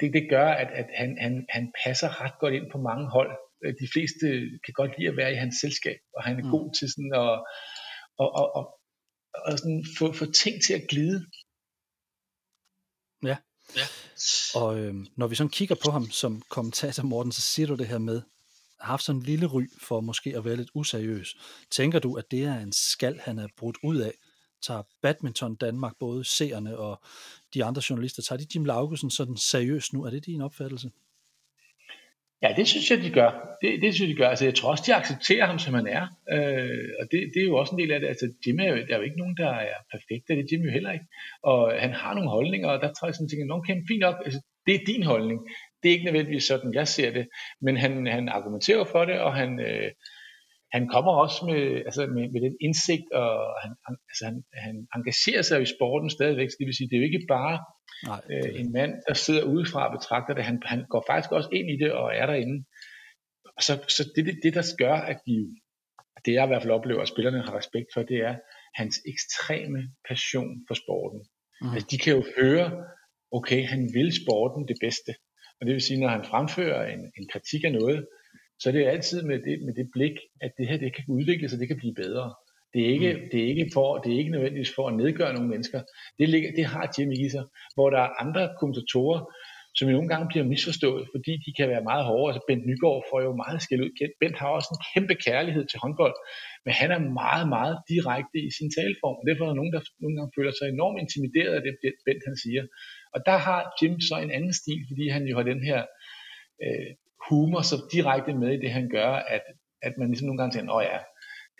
det, 0.00 0.12
det 0.12 0.24
gør, 0.30 0.48
at, 0.62 0.68
at 0.80 0.88
han, 1.00 1.18
han, 1.20 1.46
han 1.48 1.72
passer 1.84 2.22
ret 2.24 2.36
godt 2.40 2.54
ind 2.54 2.70
på 2.72 2.78
mange 2.78 3.06
hold. 3.16 3.32
Øh, 3.64 3.74
de 3.82 3.88
fleste 3.92 4.26
kan 4.64 4.74
godt 4.74 4.92
lide 4.98 5.08
at 5.08 5.16
være 5.16 5.32
i 5.32 5.40
hans 5.42 5.56
selskab, 5.60 5.98
og 6.16 6.24
han 6.24 6.38
er 6.40 6.44
mm. 6.44 6.50
god 6.50 6.74
til 6.78 6.86
sådan 6.92 7.12
at, 7.24 7.30
og, 8.22 8.28
og, 8.40 8.46
og, 8.58 8.64
og 9.46 9.58
sådan 9.58 9.84
få, 9.98 10.12
få 10.12 10.26
ting 10.32 10.56
til 10.66 10.74
at 10.74 10.86
glide. 10.88 11.18
Ja. 13.30 13.36
ja. 13.80 13.86
Og 14.60 14.78
øh, 14.78 14.94
når 15.16 15.26
vi 15.26 15.34
sådan 15.34 15.56
kigger 15.58 15.76
på 15.84 15.90
ham 15.90 16.10
som 16.10 16.42
kommentator, 16.50 17.02
Morten, 17.02 17.32
så 17.32 17.42
siger 17.42 17.66
du 17.66 17.74
det 17.74 17.88
her 17.92 17.98
med, 17.98 18.22
haft 18.80 19.02
sådan 19.02 19.20
en 19.20 19.26
lille 19.26 19.46
ry 19.46 19.62
for 19.78 20.00
måske 20.00 20.36
at 20.36 20.44
være 20.44 20.56
lidt 20.56 20.70
useriøs. 20.74 21.36
Tænker 21.70 21.98
du, 21.98 22.14
at 22.14 22.30
det 22.30 22.44
er 22.44 22.60
en 22.60 22.72
skal, 22.72 23.20
han 23.24 23.38
er 23.38 23.48
brudt 23.56 23.76
ud 23.82 23.96
af? 23.96 24.12
Tager 24.62 24.82
badminton 25.02 25.56
Danmark, 25.56 25.92
både 26.00 26.24
seerne 26.24 26.78
og 26.78 27.02
de 27.54 27.64
andre 27.64 27.82
journalister, 27.90 28.22
tager 28.22 28.38
de 28.38 28.46
Jim 28.54 28.64
Laugesen 28.64 29.10
sådan 29.10 29.36
seriøst 29.36 29.92
nu? 29.92 30.04
Er 30.04 30.10
det 30.10 30.26
din 30.26 30.40
opfattelse? 30.40 30.90
Ja, 32.42 32.50
det 32.56 32.68
synes 32.68 32.90
jeg, 32.90 32.98
de 33.02 33.10
gør. 33.10 33.30
Det, 33.62 33.82
det 33.82 33.94
synes 33.94 34.08
jeg, 34.08 34.16
de 34.16 34.20
gør. 34.22 34.28
Altså, 34.28 34.44
jeg 34.44 34.54
tror 34.54 34.70
også, 34.70 34.84
de 34.86 34.94
accepterer 34.94 35.46
ham, 35.46 35.58
som 35.58 35.74
han 35.74 35.86
er. 35.86 36.04
Øh, 36.34 36.88
og 37.00 37.04
det, 37.10 37.18
det 37.34 37.40
er 37.42 37.48
jo 37.50 37.56
også 37.56 37.72
en 37.74 37.80
del 37.82 37.92
af 37.92 38.00
det. 38.00 38.08
Altså, 38.08 38.26
Jim 38.46 38.60
er 38.60 38.68
jo, 38.68 38.76
der 38.76 38.94
er 38.94 39.00
jo 39.00 39.08
ikke 39.08 39.22
nogen, 39.22 39.36
der 39.36 39.50
er 39.72 39.80
perfekt. 39.94 40.28
Det 40.28 40.38
er 40.38 40.48
Jim 40.50 40.62
jo 40.68 40.72
heller 40.76 40.92
ikke. 40.92 41.06
Og 41.42 41.60
han 41.84 41.92
har 41.92 42.14
nogle 42.14 42.30
holdninger, 42.30 42.68
og 42.68 42.80
der 42.82 42.92
tror 42.92 43.08
jeg 43.08 43.14
sådan, 43.14 43.28
tænker, 43.28 43.54
okay, 43.54 43.76
fint 43.90 44.04
nok. 44.06 44.16
Altså, 44.26 44.40
det 44.66 44.74
er 44.74 44.84
din 44.86 45.02
holdning. 45.12 45.40
Det 45.82 45.88
er 45.88 45.92
ikke 45.92 46.04
nødvendigvis 46.04 46.44
sådan, 46.44 46.74
jeg 46.74 46.88
ser 46.88 47.10
det, 47.10 47.28
men 47.60 47.76
han, 47.76 48.06
han 48.06 48.28
argumenterer 48.28 48.84
for 48.84 49.04
det, 49.04 49.20
og 49.20 49.34
han, 49.34 49.60
øh, 49.60 49.90
han 50.72 50.88
kommer 50.88 51.12
også 51.12 51.38
med, 51.50 51.62
altså 51.88 52.06
med, 52.06 52.24
med 52.32 52.40
den 52.46 52.56
indsigt, 52.60 53.12
og 53.12 53.30
han, 53.62 53.72
han, 53.86 53.96
altså 54.10 54.24
han, 54.24 54.36
han 54.66 54.76
engagerer 54.96 55.42
sig 55.42 55.62
i 55.62 55.72
sporten 55.74 56.10
stadigvæk, 56.10 56.50
så 56.50 56.56
det 56.58 56.66
vil 56.66 56.76
sige, 56.76 56.88
det 56.88 56.96
er 56.96 57.02
jo 57.02 57.10
ikke 57.10 57.26
bare 57.28 57.56
Nej, 58.06 58.20
øh, 58.30 58.60
en 58.60 58.72
mand, 58.72 58.92
der 59.08 59.14
sidder 59.14 59.42
udefra 59.42 59.86
og 59.88 59.98
betragter 59.98 60.34
det, 60.34 60.44
han, 60.44 60.62
han 60.64 60.84
går 60.92 61.04
faktisk 61.10 61.32
også 61.32 61.48
ind 61.52 61.68
i 61.70 61.76
det 61.84 61.92
og 61.92 62.14
er 62.14 62.26
derinde. 62.26 62.64
Og 63.56 63.62
så, 63.62 63.72
så 63.96 64.02
det, 64.16 64.26
det, 64.26 64.34
det, 64.42 64.54
der 64.54 64.64
gør, 64.78 64.94
at 64.94 65.18
de, 65.26 65.36
det 66.24 66.32
jeg 66.32 66.44
i 66.44 66.50
hvert 66.50 66.62
fald 66.62 66.78
oplever, 66.78 67.02
at 67.02 67.08
spillerne 67.08 67.42
har 67.46 67.56
respekt 67.56 67.88
for, 67.94 68.02
det 68.02 68.18
er 68.28 68.34
hans 68.74 68.96
ekstreme 69.12 69.80
passion 70.08 70.64
for 70.68 70.74
sporten. 70.74 71.20
Mm. 71.60 71.72
Altså, 71.74 71.88
de 71.90 71.98
kan 71.98 72.12
jo 72.16 72.22
høre, 72.38 72.66
okay, 73.32 73.60
han 73.72 73.82
vil 73.96 74.08
sporten 74.22 74.68
det 74.68 74.76
bedste. 74.80 75.12
Og 75.60 75.66
det 75.66 75.72
vil 75.74 75.82
sige, 75.82 76.00
når 76.00 76.08
han 76.08 76.24
fremfører 76.24 76.92
en, 76.94 77.00
en 77.18 77.28
kritik 77.32 77.64
af 77.64 77.72
noget, 77.72 78.06
så 78.60 78.68
er 78.68 78.72
det 78.72 78.86
altid 78.86 79.22
med 79.22 79.38
det, 79.38 79.62
med 79.66 79.74
det 79.74 79.88
blik, 79.92 80.16
at 80.40 80.52
det 80.58 80.68
her 80.68 80.76
det 80.76 80.94
kan 80.94 81.04
udvikle 81.08 81.48
sig, 81.48 81.58
det 81.58 81.68
kan 81.68 81.76
blive 81.82 81.94
bedre. 81.94 82.34
Det 82.74 82.80
er 82.82 82.90
ikke, 82.96 83.12
mm. 83.12 83.28
det 83.32 83.38
er 83.42 83.48
ikke, 83.52 83.70
for, 83.74 83.98
det 83.98 84.14
er 84.14 84.18
ikke 84.18 84.30
nødvendigvis 84.30 84.74
for 84.74 84.88
at 84.88 84.96
nedgøre 84.96 85.34
nogle 85.34 85.48
mennesker. 85.48 85.80
Det, 86.18 86.28
ligger, 86.28 86.50
det 86.58 86.64
har 86.64 86.94
Jimmy 86.98 87.16
i 87.26 87.28
sig, 87.28 87.44
hvor 87.74 87.90
der 87.90 88.00
er 88.06 88.20
andre 88.22 88.42
kommentatorer, 88.60 89.20
som 89.76 89.88
jo 89.88 89.94
nogle 89.96 90.12
gange 90.12 90.30
bliver 90.30 90.44
misforstået, 90.52 91.04
fordi 91.14 91.32
de 91.46 91.50
kan 91.58 91.68
være 91.72 91.88
meget 91.90 92.04
hårde. 92.10 92.28
Altså 92.30 92.42
Bent 92.48 92.66
Nygaard 92.68 93.02
får 93.10 93.20
jo 93.26 93.32
meget 93.44 93.58
skæld 93.64 93.82
ud. 93.84 93.92
Bent 94.20 94.38
har 94.42 94.48
også 94.58 94.70
en 94.74 94.84
kæmpe 94.92 95.14
kærlighed 95.26 95.64
til 95.68 95.78
håndbold, 95.82 96.16
men 96.64 96.72
han 96.80 96.90
er 96.96 97.00
meget, 97.22 97.46
meget 97.56 97.76
direkte 97.92 98.38
i 98.48 98.50
sin 98.58 98.70
taleform, 98.76 99.16
og 99.20 99.24
derfor 99.28 99.42
er 99.44 99.50
der 99.50 99.60
nogen, 99.60 99.74
der 99.76 99.82
nogle 100.02 100.16
gange 100.16 100.34
føler 100.36 100.52
sig 100.54 100.66
enormt 100.68 100.98
intimideret 101.04 101.54
af 101.58 101.62
det, 101.66 101.72
Bent 102.06 102.22
han 102.28 102.36
siger. 102.44 102.62
Og 103.14 103.20
der 103.26 103.36
har 103.36 103.60
Jim 103.82 104.00
så 104.00 104.16
en 104.16 104.30
anden 104.30 104.54
stil, 104.54 104.80
fordi 104.90 105.08
han 105.08 105.24
jo 105.26 105.36
har 105.36 105.42
den 105.42 105.62
her 105.62 105.80
øh, 106.64 106.90
humor 107.28 107.62
så 107.62 107.76
direkte 107.92 108.34
med 108.34 108.50
i 108.52 108.60
det, 108.62 108.70
han 108.70 108.88
gør, 108.88 109.10
at, 109.34 109.42
at 109.82 109.92
man 109.98 110.08
ligesom 110.08 110.26
nogle 110.26 110.38
gange 110.38 110.54
tænker, 110.56 110.74
åh 110.74 110.84
ja, 110.92 110.98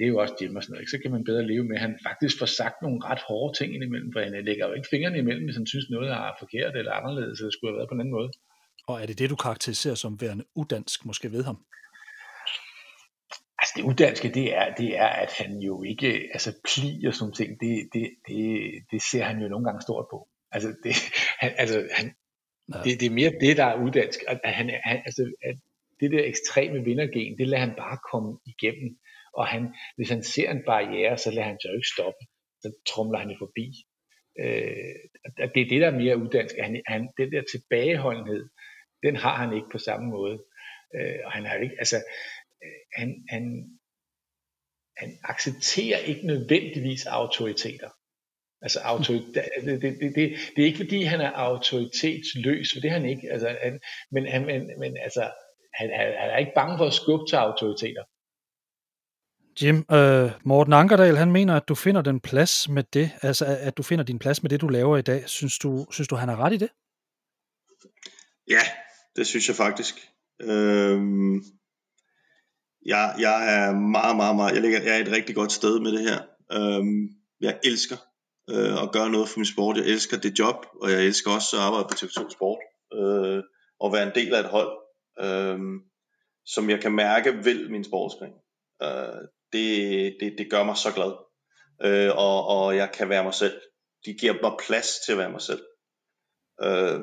det 0.01 0.05
er 0.05 0.13
jo 0.15 0.19
også 0.19 0.35
Jim 0.41 0.57
og 0.57 0.63
sådan 0.63 0.73
noget, 0.73 0.83
ikke? 0.83 0.91
så 0.91 0.99
kan 1.03 1.11
man 1.11 1.25
bedre 1.25 1.47
leve 1.47 1.65
med, 1.65 1.77
at 1.77 1.83
han 1.87 1.99
faktisk 2.09 2.39
får 2.39 2.47
sagt 2.47 2.83
nogle 2.83 3.05
ret 3.05 3.23
hårde 3.29 3.53
ting 3.59 3.75
indimellem, 3.75 4.13
for 4.13 4.21
han 4.21 4.45
lægger 4.45 4.67
jo 4.69 4.73
ikke 4.73 4.89
fingrene 4.91 5.19
imellem, 5.19 5.45
hvis 5.45 5.57
han 5.57 5.67
synes 5.67 5.87
noget 5.91 6.11
er 6.11 6.33
forkert 6.39 6.77
eller 6.77 6.93
anderledes, 6.93 7.39
så 7.39 7.45
det 7.45 7.53
skulle 7.53 7.71
have 7.71 7.79
været 7.79 7.89
på 7.89 7.95
en 7.95 8.01
anden 8.01 8.17
måde. 8.19 8.31
Og 8.89 9.03
er 9.03 9.07
det 9.07 9.19
det, 9.19 9.31
du 9.31 9.37
karakteriserer 9.37 9.95
som 9.95 10.21
værende 10.21 10.45
udansk 10.55 11.05
måske 11.05 11.33
ved 11.33 11.45
ham? 11.45 11.59
Altså 13.61 13.73
det 13.77 13.85
udanske, 13.91 14.29
det 14.39 14.57
er, 14.57 14.75
det 14.75 14.99
er, 14.99 15.11
at 15.25 15.33
han 15.41 15.59
jo 15.59 15.83
ikke, 15.83 16.31
altså 16.33 16.51
pli 16.69 17.05
og 17.07 17.15
sådan 17.15 17.35
ting, 17.35 17.61
det, 17.61 17.89
det, 17.93 18.11
det, 18.29 18.43
det 18.91 19.03
ser 19.11 19.25
han 19.25 19.39
jo 19.43 19.49
nogle 19.49 19.67
gange 19.67 19.83
stort 19.83 20.07
på. 20.11 20.29
Altså 20.53 20.69
det, 20.85 20.95
han, 21.41 21.53
altså, 21.59 21.89
han, 21.93 22.15
ja. 22.75 22.79
det, 22.85 23.01
det 23.01 23.07
er 23.07 23.15
mere 23.21 23.33
det, 23.41 23.57
der 23.57 23.65
er 23.65 23.83
udansk. 23.85 24.19
At 24.29 24.41
han, 24.45 24.71
han, 24.85 25.03
altså, 25.05 25.33
at 25.43 25.57
det 26.01 26.11
der 26.11 26.25
ekstreme 26.25 26.85
vindergen, 26.85 27.39
det 27.39 27.49
lader 27.49 27.67
han 27.67 27.75
bare 27.77 27.99
komme 28.11 28.39
igennem 28.47 28.99
og 29.33 29.47
han, 29.47 29.75
hvis 29.97 30.09
han 30.09 30.23
ser 30.23 30.51
en 30.51 30.62
barriere, 30.67 31.19
så 31.19 31.31
lader 31.31 31.49
han 31.49 31.59
sig 31.61 31.69
jo 31.69 31.75
ikke 31.75 31.95
stoppe. 31.95 32.25
Så 32.61 32.73
trumler 32.89 33.19
han 33.19 33.31
jo 33.31 33.37
forbi. 33.39 33.67
Øh, 34.41 34.95
det 35.55 35.61
er 35.62 35.69
det, 35.69 35.81
der 35.81 35.91
er 35.91 36.01
mere 36.03 36.19
uddansk. 36.19 36.55
Han, 36.62 36.83
han, 36.87 37.11
den 37.19 37.33
der 37.33 37.43
tilbageholdenhed, 37.53 38.49
den 39.03 39.17
har 39.17 39.37
han 39.37 39.57
ikke 39.57 39.69
på 39.73 39.79
samme 39.79 40.07
måde. 40.11 40.45
Øh, 40.95 41.19
og 41.25 41.33
han 41.33 41.45
har 41.45 41.55
ikke, 41.55 41.77
altså, 41.79 41.97
øh, 42.65 42.81
han, 42.97 43.25
han, 43.29 43.45
han 44.97 45.19
accepterer 45.25 45.99
ikke 45.99 46.27
nødvendigvis 46.27 47.07
autoriteter. 47.07 47.91
Altså 48.62 48.81
autoritet, 48.81 49.35
det, 49.65 49.82
det, 49.82 50.01
det, 50.01 50.15
det, 50.15 50.37
det 50.57 50.62
er 50.62 50.66
ikke 50.66 50.78
fordi 50.78 51.03
han 51.03 51.20
er 51.20 51.31
autoritetsløs, 51.31 52.73
for 52.73 52.81
det 52.81 52.89
er 52.89 52.93
han 52.93 53.05
ikke. 53.05 53.32
Altså, 53.32 53.57
han, 53.62 53.81
men, 54.12 54.27
han, 54.27 54.47
men, 54.47 54.70
men 54.78 54.97
altså, 54.97 55.31
han, 55.74 55.91
han, 55.91 56.07
han 56.19 56.31
er 56.31 56.37
ikke 56.37 56.53
bange 56.55 56.78
for 56.78 56.87
at 56.87 56.95
skubbe 56.95 57.27
til 57.28 57.37
autoriteter. 57.37 58.03
Jim, 59.62 59.85
øh, 59.93 60.31
Morten 60.45 60.73
Ankerdal, 60.73 61.16
han 61.16 61.32
mener, 61.32 61.57
at 61.57 61.69
du 61.69 61.74
finder 61.74 62.03
den 62.03 62.20
plads 62.20 62.69
med 62.69 62.85
det, 62.93 63.11
altså 63.23 63.45
at 63.61 63.77
du 63.77 63.82
finder 63.82 64.05
din 64.05 64.19
plads 64.19 64.43
med 64.43 64.51
det, 64.51 64.61
du 64.61 64.69
laver 64.69 64.97
i 64.97 65.03
dag. 65.03 65.28
Synes 65.28 65.59
du, 65.59 65.87
synes 65.93 66.09
du 66.09 66.16
han 66.16 66.28
har 66.28 66.37
ret 66.37 66.53
i 66.53 66.57
det? 66.57 66.69
Ja, 68.49 68.62
det 69.16 69.27
synes 69.27 69.49
jeg 69.49 69.57
faktisk. 69.57 69.95
Øhm, 70.41 71.35
jeg, 72.87 73.15
jeg 73.19 73.65
er 73.65 73.73
meget, 73.73 74.16
meget, 74.16 74.37
meget, 74.37 74.55
jeg, 74.55 74.62
ligger, 74.62 74.82
jeg 74.82 74.97
er 74.97 75.05
et 75.05 75.12
rigtig 75.12 75.35
godt 75.35 75.53
sted 75.53 75.81
med 75.81 75.93
det 75.93 76.01
her. 76.01 76.20
Øhm, 76.53 77.09
jeg 77.41 77.59
elsker 77.65 77.97
øh, 78.55 78.83
og 78.83 78.93
gøre 78.93 79.11
noget 79.11 79.29
for 79.29 79.39
min 79.39 79.47
sport. 79.47 79.77
Jeg 79.77 79.87
elsker 79.87 80.17
det 80.17 80.39
job, 80.39 80.67
og 80.83 80.91
jeg 80.91 81.05
elsker 81.07 81.31
også 81.31 81.57
at 81.57 81.63
arbejde 81.63 81.89
på 81.89 81.95
TV2 81.95 82.31
Sport. 82.31 82.59
Øh, 82.95 83.43
og 83.81 83.93
være 83.93 84.07
en 84.07 84.15
del 84.15 84.35
af 84.35 84.41
et 84.41 84.47
hold, 84.57 84.73
øh, 85.21 85.59
som 86.47 86.71
jeg 86.71 86.81
kan 86.81 86.93
mærke 86.93 87.33
vil 87.45 87.71
min 87.71 87.85
sportsgren. 87.85 88.33
Øh, 88.83 89.21
det, 89.53 90.17
det, 90.21 90.35
det 90.39 90.51
gør 90.51 90.65
mig 90.65 90.77
så 90.77 90.93
glad. 90.95 91.13
Øh, 91.83 92.11
og, 92.17 92.47
og 92.47 92.77
jeg 92.77 92.91
kan 92.93 93.09
være 93.09 93.25
mig 93.25 93.35
selv. 93.35 93.61
De 94.05 94.13
giver 94.15 94.35
mig 94.43 94.53
plads 94.67 94.89
til 95.05 95.13
at 95.13 95.19
være 95.19 95.31
mig 95.31 95.41
selv. 95.41 95.63
Øh, 96.63 97.01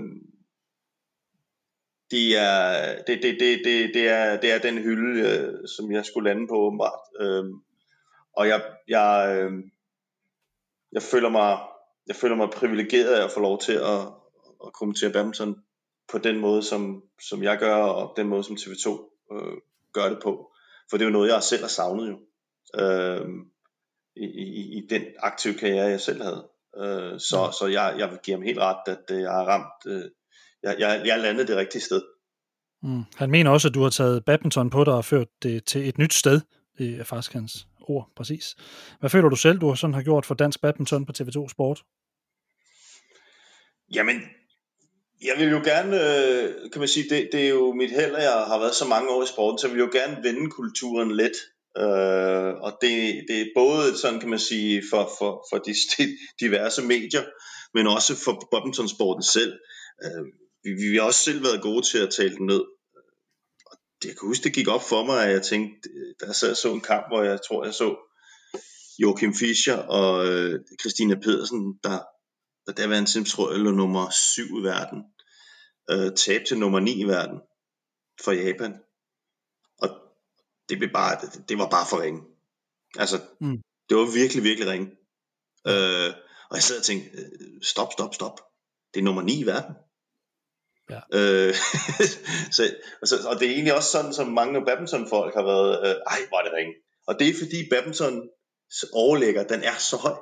de 2.12 2.36
er, 2.36 2.96
det, 3.08 3.24
det, 3.24 3.38
det, 3.40 3.62
det, 3.66 3.92
det, 3.94 4.08
er, 4.08 4.40
det 4.40 4.52
er 4.52 4.60
den 4.60 4.78
hylde, 4.78 5.30
øh, 5.30 5.68
som 5.78 5.92
jeg 5.92 6.06
skulle 6.06 6.30
lande 6.30 6.48
på 6.48 6.56
åbenbart. 6.56 7.00
Øh, 7.20 7.46
og 8.34 8.48
jeg, 8.48 8.62
jeg, 8.88 9.38
øh, 9.38 9.52
jeg 10.92 11.02
føler 11.02 11.30
mig 11.30 11.60
jeg 12.08 12.16
føler 12.16 12.36
mig 12.36 12.50
privilegeret 12.50 13.14
af 13.14 13.24
at 13.24 13.32
få 13.32 13.40
lov 13.40 13.60
til 13.60 13.74
at, 13.74 14.02
at 14.66 14.74
kommentere 14.74 15.12
badminton 15.12 15.56
på 16.12 16.18
den 16.18 16.40
måde, 16.40 16.64
som, 16.64 17.04
som 17.30 17.44
jeg 17.44 17.58
gør, 17.58 17.76
og 17.76 18.14
den 18.18 18.28
måde, 18.28 18.44
som 18.44 18.56
TV2 18.56 18.90
øh, 19.34 19.58
gør 19.94 20.10
det 20.10 20.20
på. 20.24 20.52
For 20.90 20.98
det 20.98 21.06
er 21.06 21.10
jo 21.10 21.14
noget, 21.14 21.32
jeg 21.32 21.44
selv 21.44 21.62
har 21.62 21.68
savnet 21.68 22.10
jo 22.10 22.20
øh, 22.82 23.28
i, 24.16 24.26
i, 24.26 24.78
i 24.78 24.88
den 24.90 25.04
aktive 25.20 25.54
karriere, 25.54 25.86
jeg 25.86 26.02
selv 26.02 26.24
havde. 26.24 26.48
Øh, 26.78 27.20
så 27.20 27.58
så 27.60 27.68
jeg, 27.72 27.96
jeg 27.98 28.10
vil 28.10 28.20
give 28.24 28.36
ham 28.36 28.44
helt 28.44 28.60
ret, 28.60 28.88
at 28.88 29.12
øh, 29.12 29.22
jeg 29.22 29.32
har 29.32 29.44
ramt, 29.44 29.86
øh, 29.88 30.04
jeg, 30.64 30.76
jeg, 30.80 31.02
jeg 31.06 31.20
landede 31.20 31.48
det 31.48 31.58
rigtige 31.58 31.82
sted. 31.82 32.02
Mm. 32.84 33.04
Han 33.16 33.32
mener 33.32 33.52
også, 33.52 33.68
at 33.68 33.74
du 33.74 33.84
har 33.84 33.90
taget 33.90 34.26
badminton 34.26 34.70
på 34.70 34.84
dig 34.84 34.94
og 34.94 35.06
ført 35.06 35.28
det 35.44 35.66
til 35.66 35.90
et 35.90 35.98
nyt 35.98 36.14
sted. 36.14 36.42
Det 36.78 37.00
er 37.00 37.04
faktisk 37.04 37.34
hans 37.34 37.68
ord, 37.90 38.12
præcis. 38.16 38.56
Hvad 39.00 39.10
føler 39.10 39.30
du 39.30 39.36
selv, 39.36 39.60
du 39.60 39.76
sådan 39.76 39.94
har 39.94 40.02
gjort 40.02 40.26
for 40.26 40.36
dansk 40.36 40.62
badminton 40.62 41.06
på 41.06 41.14
TV2 41.18 41.50
Sport? 41.50 41.84
Jamen, 43.94 44.22
jeg 45.22 45.36
vil 45.38 45.50
jo 45.50 45.62
gerne, 45.64 45.96
øh, 45.96 46.72
kan 46.72 46.80
man 46.80 46.88
sige, 46.88 47.10
det, 47.10 47.30
det 47.32 47.46
er 47.46 47.50
jo 47.50 47.74
mit 47.74 47.92
held, 47.92 48.16
at 48.16 48.24
jeg 48.24 48.32
har 48.32 48.60
været 48.60 48.76
så 48.76 48.88
mange 48.88 49.10
år 49.10 49.24
i 49.24 49.28
sporten, 49.28 49.60
så 49.60 49.68
jeg 49.68 49.76
vil 49.76 49.84
jo 49.84 49.90
gerne 49.92 50.24
vende 50.24 50.50
kulturen 50.50 51.16
lidt. 51.16 51.38
Øh, 51.78 52.54
og 52.66 52.72
det, 52.82 53.26
det 53.28 53.42
er 53.42 53.56
både 53.56 53.98
sådan, 53.98 54.20
kan 54.20 54.30
man 54.30 54.40
sige, 54.40 54.84
for, 54.92 55.12
for, 55.18 55.46
for 55.50 55.58
de 55.58 55.74
diverse 56.40 56.82
medier, 56.82 57.24
men 57.74 57.88
også 57.88 58.16
for 58.16 58.48
badmintonsporten 58.52 59.24
selv. 59.24 59.54
Øh, 60.04 60.26
vi, 60.64 60.70
vi 60.92 60.96
har 60.98 61.04
også 61.04 61.24
selv 61.24 61.44
været 61.44 61.62
gode 61.62 61.82
til 61.86 61.98
at 61.98 62.10
tale 62.10 62.36
den 62.36 62.46
ned. 62.46 62.64
Og 63.98 64.04
det, 64.04 64.10
jeg 64.10 64.18
kan 64.18 64.28
huske, 64.28 64.44
det 64.44 64.54
gik 64.54 64.68
op 64.68 64.82
for 64.82 65.06
mig, 65.06 65.26
at 65.26 65.32
jeg 65.32 65.44
tænkte, 65.44 65.90
da 66.20 66.26
jeg 66.26 66.36
sad 66.36 66.56
så 66.56 66.74
en 66.74 66.82
kamp, 66.82 67.06
hvor 67.08 67.24
jeg 67.24 67.40
tror, 67.48 67.66
jeg 67.66 67.74
så 67.74 67.96
Joachim 69.00 69.34
Fischer 69.34 69.78
og 69.78 70.28
øh, 70.28 70.60
Christina 70.82 71.16
Pedersen, 71.16 71.80
der, 71.84 72.00
der 72.66 72.74
der 72.74 72.88
var 72.88 72.98
en 72.98 73.26
tror 73.26 73.52
jeg, 73.52 73.60
nummer 73.60 74.10
syv 74.10 74.60
i 74.60 74.64
verden, 74.64 75.04
øh, 75.92 76.16
tab 76.16 76.42
til 76.48 76.60
nummer 76.60 76.80
9 76.80 76.92
i 76.92 77.04
verden 77.04 77.40
for 78.24 78.32
Japan. 78.32 78.74
Og 79.82 79.90
det, 80.70 80.78
blev 80.78 80.92
bare, 80.94 81.22
det, 81.22 81.50
det 81.50 81.58
var 81.58 81.70
bare 81.70 81.86
for 81.90 82.02
ringe. 82.02 82.22
Altså, 82.98 83.22
mm. 83.42 83.62
det 83.90 83.98
var 83.98 84.14
virkelig, 84.14 84.44
virkelig 84.44 84.70
ringe. 84.70 84.88
Øh, 85.68 86.14
og 86.50 86.56
jeg 86.56 86.64
sad 86.64 86.78
og 86.78 86.84
tænkte, 86.84 87.18
øh, 87.18 87.62
stop, 87.62 87.94
stop, 87.94 88.14
stop. 88.14 88.40
Det 88.94 89.00
er 89.00 89.04
nummer 89.04 89.22
9 89.22 89.40
i 89.40 89.46
verden. 89.46 89.76
Ja. 90.90 91.00
Øh, 91.14 91.54
så, 92.56 92.64
og, 93.02 93.08
så, 93.08 93.16
og 93.30 93.40
det 93.40 93.48
er 93.48 93.52
egentlig 93.52 93.76
også 93.76 93.92
sådan, 93.92 94.14
som 94.14 94.28
mange 94.28 94.66
badminton-folk 94.66 95.34
har 95.36 95.44
været, 95.44 95.88
øh, 95.88 95.96
ej, 96.08 96.20
var 96.32 96.42
det 96.42 96.54
ringe. 96.54 96.74
Og 97.08 97.20
det 97.20 97.30
er 97.30 97.34
fordi 97.40 97.70
badminton 97.72 98.30
overlægger, 98.94 99.44
den 99.44 99.64
er 99.64 99.78
så 99.78 99.96
høj. 99.96 100.18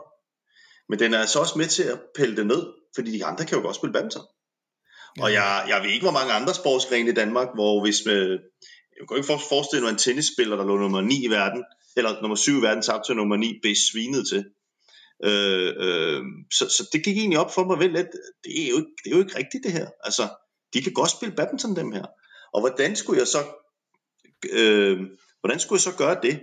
Men 0.89 0.99
den 0.99 1.13
er 1.13 1.19
altså 1.19 1.39
også 1.39 1.57
med 1.57 1.65
til 1.65 1.83
at 1.83 1.99
pille 2.15 2.35
det 2.35 2.47
ned, 2.47 2.63
fordi 2.95 3.11
de 3.11 3.25
andre 3.25 3.45
kan 3.45 3.57
jo 3.57 3.63
godt 3.63 3.75
spille 3.75 3.93
badminton. 3.93 4.25
Ja. 5.17 5.23
Og 5.23 5.33
jeg, 5.33 5.65
jeg 5.67 5.83
ved 5.83 5.89
ikke, 5.89 6.03
hvor 6.03 6.19
mange 6.19 6.33
andre 6.33 6.53
sportsgrene 6.53 7.09
i 7.09 7.13
Danmark, 7.13 7.47
hvor 7.55 7.81
hvis 7.81 8.01
med, 8.05 8.21
jeg 8.95 9.07
kan 9.07 9.17
ikke 9.17 9.27
forestille 9.27 9.83
mig 9.83 9.91
en 9.91 9.97
tennisspiller, 9.97 10.55
der 10.55 10.65
lå 10.65 10.77
nummer 10.77 11.01
9 11.01 11.25
i 11.25 11.29
verden, 11.29 11.63
eller 11.97 12.21
nummer 12.21 12.35
7 12.35 12.59
i 12.59 12.61
verden, 12.61 12.83
tabte 12.83 13.07
til 13.07 13.15
nummer 13.15 13.35
9, 13.35 13.59
blev 13.61 13.75
svinet 13.75 14.27
til. 14.31 14.45
Øh, 15.23 15.73
øh, 15.85 16.21
så, 16.57 16.63
så 16.75 16.89
det 16.93 17.03
gik 17.03 17.17
egentlig 17.17 17.39
op 17.39 17.53
for 17.53 17.63
mig 17.63 17.79
vel 17.79 17.91
lidt, 17.91 18.11
det 18.43 18.63
er, 18.63 18.69
jo 18.69 18.77
ikke, 18.77 18.93
det 19.03 19.11
er 19.11 19.15
jo 19.17 19.23
ikke 19.23 19.37
rigtigt 19.37 19.63
det 19.63 19.71
her. 19.71 19.87
Altså, 20.03 20.23
de 20.75 20.83
kan 20.83 20.93
godt 20.93 21.11
spille 21.11 21.35
badminton 21.35 21.75
dem 21.75 21.91
her. 21.91 22.05
Og 22.53 22.59
hvordan 22.59 22.95
skulle 22.95 23.19
jeg 23.19 23.27
så, 23.27 23.41
øh, 24.51 24.97
hvordan 25.39 25.59
skulle 25.59 25.77
jeg 25.77 25.81
så 25.91 25.97
gøre 25.97 26.17
det? 26.23 26.41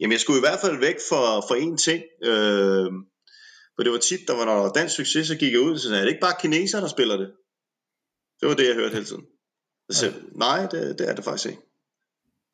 Jamen 0.00 0.12
jeg 0.12 0.20
skulle 0.20 0.38
i 0.38 0.46
hvert 0.46 0.60
fald 0.60 0.78
væk 0.78 0.96
for, 1.08 1.24
for 1.48 1.54
én 1.54 1.76
ting, 1.76 2.02
øh, 2.22 2.86
for 3.74 3.82
det 3.82 3.92
var 3.92 3.98
tit, 3.98 4.20
der 4.28 4.36
var 4.36 4.44
noget 4.44 4.74
dansk 4.74 4.94
succes, 4.96 5.26
så 5.26 5.36
gik 5.36 5.52
jeg 5.52 5.60
ud 5.60 5.72
og 5.72 5.80
sagde, 5.80 5.96
er 5.96 6.00
det 6.00 6.08
ikke 6.08 6.26
bare 6.28 6.40
kinesere, 6.40 6.80
der 6.80 6.88
spiller 6.88 7.16
det? 7.16 7.30
Det 8.40 8.48
var 8.48 8.54
det, 8.54 8.66
jeg 8.66 8.74
hørte 8.74 8.94
hele 8.94 9.06
tiden. 9.06 9.26
Så 9.90 9.98
sagde, 9.98 10.14
nej, 10.32 10.66
det, 10.66 10.98
det 10.98 11.08
er 11.08 11.14
det 11.14 11.24
faktisk 11.24 11.48
ikke. 11.48 11.62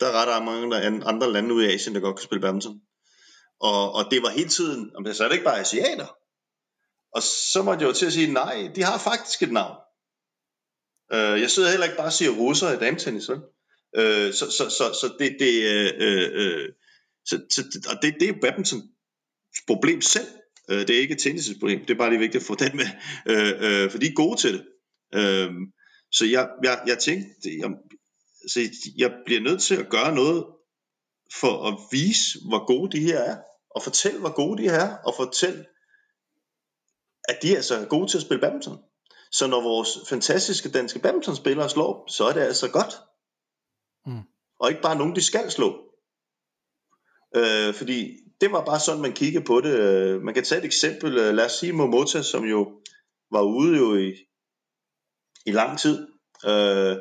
Der 0.01 0.07
er 0.07 0.13
ret 0.13 0.45
mange 0.45 0.77
andre 1.05 1.33
lande 1.33 1.55
ude 1.55 1.67
i 1.67 1.75
Asien, 1.75 1.95
der 1.95 2.01
godt 2.01 2.17
kan 2.17 2.25
spille 2.25 2.43
badminton. 2.43 2.81
Og, 3.61 3.93
og 3.93 4.11
det 4.11 4.23
var 4.23 4.31
hele 4.31 4.49
tiden, 4.49 4.91
om 4.97 5.05
det 5.05 5.17
så 5.17 5.25
er 5.25 5.29
det 5.29 5.35
ikke 5.35 5.45
bare 5.45 5.61
asiater. 5.61 6.07
Og 7.13 7.23
så 7.23 7.63
måtte 7.63 7.83
jeg 7.83 7.89
jo 7.89 7.93
til 7.93 8.07
at 8.07 8.13
sige, 8.13 8.33
nej, 8.33 8.71
de 8.75 8.83
har 8.83 8.99
faktisk 8.99 9.43
et 9.43 9.53
navn. 9.53 9.77
Øh, 11.13 11.41
jeg 11.41 11.51
sidder 11.51 11.71
heller 11.71 11.87
ikke 11.87 11.97
bare 11.97 12.07
og 12.07 12.13
siger 12.13 12.31
russer 12.31 12.73
i 12.73 12.79
dametennis, 12.79 13.29
vel? 13.29 13.41
Øh, 13.97 14.33
så, 14.33 14.51
så, 14.51 14.71
så, 14.71 14.85
så 15.01 15.15
det, 15.19 15.37
det, 15.41 15.63
øh, 15.63 15.93
øh, 15.99 16.31
øh, 16.35 16.69
så, 17.25 17.41
så, 17.51 17.63
og 17.91 18.03
det, 18.03 18.15
det 18.21 18.29
er 18.29 18.41
badminton 18.43 18.83
problem 19.67 20.01
selv. 20.01 20.27
Øh, 20.71 20.79
det 20.79 20.91
er 20.91 21.01
ikke 21.01 21.15
et 21.15 21.21
tennis 21.21 21.51
problem. 21.61 21.81
Det 21.81 21.91
er 21.91 21.99
bare 21.99 22.11
lige 22.11 22.19
vigtigt 22.19 22.43
at 22.43 22.47
få 22.47 22.55
den 22.55 22.77
med. 22.77 22.87
øh, 23.27 23.83
øh, 23.85 23.91
for 23.91 23.99
de 23.99 24.07
er 24.07 24.13
gode 24.15 24.41
til 24.41 24.53
det. 24.53 24.65
Øh, 25.15 25.51
så 26.13 26.25
jeg, 26.25 26.49
jeg, 26.65 26.83
jeg 26.87 26.99
tænkte, 26.99 27.51
jeg, 27.59 27.71
så 28.49 28.61
jeg 28.97 29.13
bliver 29.27 29.41
nødt 29.41 29.63
til 29.63 29.77
at 29.77 29.89
gøre 29.89 30.15
noget 30.15 30.47
for 31.41 31.69
at 31.69 31.79
vise, 31.93 32.39
hvor 32.49 32.67
gode 32.67 32.97
de 32.97 33.01
her 33.01 33.19
er. 33.19 33.37
Og 33.71 33.83
fortælle, 33.83 34.21
hvor 34.21 34.35
gode 34.35 34.63
de 34.63 34.69
er. 34.69 34.97
Og 34.97 35.15
fortælle, 35.17 35.67
at 37.29 37.39
de 37.43 37.57
altså 37.57 37.75
er 37.75 37.79
altså 37.79 37.89
gode 37.89 38.11
til 38.11 38.19
at 38.19 38.23
spille 38.23 38.41
badminton. 38.41 38.79
Så 39.39 39.47
når 39.47 39.61
vores 39.61 39.89
fantastiske 40.09 40.69
danske 40.69 40.99
badmintonspillere 40.99 41.71
slår, 41.71 42.05
så 42.09 42.25
er 42.25 42.33
det 42.33 42.41
altså 42.41 42.71
godt. 42.71 42.95
Mm. 44.07 44.23
Og 44.61 44.71
ikke 44.71 44.83
bare 44.83 44.97
nogen, 44.97 45.17
de 45.17 45.23
skal 45.23 45.51
slå. 45.51 45.69
Øh, 47.37 47.75
fordi 47.75 48.17
det 48.41 48.53
var 48.53 48.65
bare 48.65 48.81
sådan, 48.81 49.03
man 49.03 49.13
kiggede 49.13 49.45
på 49.45 49.61
det. 49.61 49.77
Man 50.23 50.35
kan 50.35 50.45
tage 50.45 50.59
et 50.59 50.65
eksempel. 50.65 51.13
Lad 51.13 51.45
os 51.45 51.53
sige 51.53 51.73
Momota, 51.73 52.23
som 52.23 52.45
jo 52.45 52.73
var 53.31 53.43
ude 53.43 53.79
jo 53.79 53.97
i, 53.97 54.13
i 55.47 55.53
lang 55.53 55.79
tid. 55.79 56.09
Øh, 56.45 56.97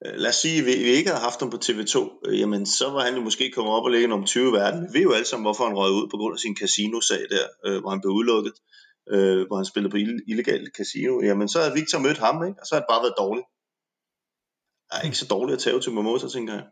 lad 0.00 0.28
os 0.28 0.34
sige, 0.34 0.58
at 0.58 0.66
vi, 0.66 0.72
ikke 0.72 1.10
havde 1.10 1.22
haft 1.22 1.40
ham 1.40 1.50
på 1.50 1.58
TV2, 1.64 2.20
øh, 2.26 2.40
jamen 2.40 2.66
så 2.66 2.90
var 2.90 3.04
han 3.04 3.14
jo 3.14 3.20
måske 3.20 3.50
kommet 3.50 3.74
op 3.74 3.84
og 3.84 3.90
ligge 3.90 4.08
nummer 4.08 4.26
20 4.26 4.48
i 4.48 4.52
verden. 4.52 4.88
Vi 4.92 4.98
ved 4.98 5.02
jo 5.02 5.12
alle 5.12 5.26
sammen, 5.26 5.44
hvorfor 5.44 5.64
han 5.64 5.76
røg 5.76 5.92
ud 5.92 6.08
på 6.10 6.16
grund 6.16 6.34
af 6.34 6.38
sin 6.38 6.56
casino-sag 6.56 7.22
der, 7.30 7.46
øh, 7.66 7.80
hvor 7.80 7.90
han 7.90 8.00
blev 8.00 8.12
udelukket 8.12 8.52
øh, 9.10 9.46
hvor 9.46 9.56
han 9.56 9.64
spillede 9.64 9.90
på 9.90 9.96
illegal 10.26 10.70
casino, 10.76 11.20
jamen 11.22 11.48
så 11.48 11.58
havde 11.60 11.74
Victor 11.74 11.98
mødt 11.98 12.18
ham, 12.18 12.46
ikke? 12.46 12.60
og 12.60 12.66
så 12.66 12.74
havde 12.74 12.82
det 12.82 12.92
bare 12.92 13.02
været 13.02 13.14
dårligt. 13.18 13.46
Er 14.92 15.00
ikke 15.00 15.18
så 15.18 15.26
dårligt 15.26 15.56
at 15.56 15.62
tage 15.62 15.80
til 15.80 15.92
Momosa, 15.92 16.28
tænker 16.28 16.54
jeg. 16.54 16.64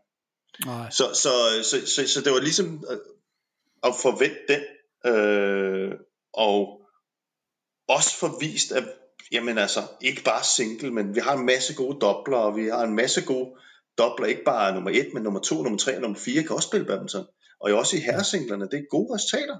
Nej. 0.65 0.89
Så, 0.89 1.03
så, 1.13 1.29
så, 1.63 1.87
så, 1.87 2.07
så 2.07 2.21
det 2.21 2.31
var 2.31 2.39
ligesom 2.39 2.83
at 3.83 3.93
forvente 4.01 4.45
den, 4.49 4.61
øh, 5.13 5.91
og 6.33 6.81
også 7.87 8.17
forvist, 8.17 8.71
at 8.71 8.83
jamen 9.31 9.57
altså, 9.57 9.79
ikke 10.01 10.23
bare 10.23 10.43
single, 10.43 10.91
men 10.91 11.15
vi 11.15 11.19
har 11.19 11.33
en 11.33 11.45
masse 11.45 11.75
gode 11.75 11.99
dobler, 11.99 12.37
og 12.37 12.55
vi 12.55 12.67
har 12.67 12.83
en 12.83 12.95
masse 12.95 13.25
gode 13.25 13.55
dobler, 13.97 14.27
ikke 14.27 14.43
bare 14.43 14.73
nummer 14.73 14.91
1, 14.91 15.13
men 15.13 15.23
nummer 15.23 15.39
2, 15.39 15.61
nummer 15.63 15.79
3 15.79 15.95
og 15.95 16.01
nummer 16.01 16.19
4 16.19 16.43
kan 16.43 16.55
også 16.55 16.67
spille 16.67 16.85
badminton. 16.85 17.25
Og 17.59 17.71
også 17.71 17.97
i 17.97 17.99
herresinglerne, 17.99 18.65
det 18.65 18.79
er 18.79 18.89
gode 18.89 19.13
resultater. 19.15 19.59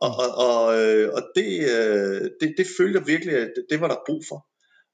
Og, 0.00 0.10
og, 0.16 0.34
og, 0.34 0.78
øh, 0.78 1.12
og 1.12 1.22
det, 1.34 1.70
øh, 1.70 2.30
det, 2.40 2.54
det 2.58 2.66
følger 2.76 3.00
virkelig, 3.00 3.34
at 3.34 3.52
det, 3.70 3.80
var 3.80 3.88
der 3.88 4.04
brug 4.06 4.22
for. 4.28 4.46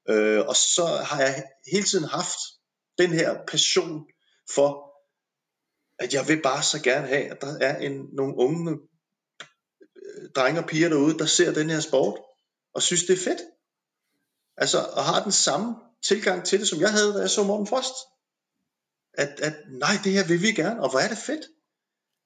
Øh, 0.09 0.47
og 0.47 0.55
så 0.55 0.85
har 0.85 1.21
jeg 1.21 1.43
hele 1.71 1.85
tiden 1.85 2.05
haft 2.05 2.39
den 2.97 3.09
her 3.09 3.37
passion 3.47 4.05
for, 4.55 4.69
at 5.99 6.13
jeg 6.13 6.27
vil 6.27 6.41
bare 6.41 6.63
så 6.63 6.83
gerne 6.83 7.07
have, 7.07 7.31
at 7.31 7.41
der 7.41 7.57
er 7.59 7.77
en, 7.77 8.09
nogle 8.13 8.33
unge 8.37 8.79
drenge 10.35 10.59
og 10.61 10.67
piger 10.67 10.89
derude, 10.89 11.17
der 11.17 11.25
ser 11.25 11.53
den 11.53 11.69
her 11.69 11.79
sport, 11.79 12.19
og 12.73 12.81
synes 12.81 13.03
det 13.03 13.13
er 13.13 13.23
fedt. 13.23 13.41
Altså, 14.57 14.77
og 14.77 15.03
har 15.03 15.23
den 15.23 15.31
samme 15.31 15.75
tilgang 16.03 16.45
til 16.45 16.59
det, 16.59 16.67
som 16.67 16.79
jeg 16.79 16.91
havde, 16.91 17.13
da 17.13 17.19
jeg 17.19 17.29
så 17.29 17.43
Morten 17.43 17.67
Frost. 17.67 17.93
At, 19.13 19.39
at 19.39 19.53
nej, 19.69 19.93
det 20.03 20.11
her 20.11 20.27
vil 20.27 20.41
vi 20.41 20.51
gerne, 20.51 20.83
og 20.83 20.89
hvor 20.89 20.99
er 20.99 21.07
det 21.07 21.17
fedt. 21.17 21.45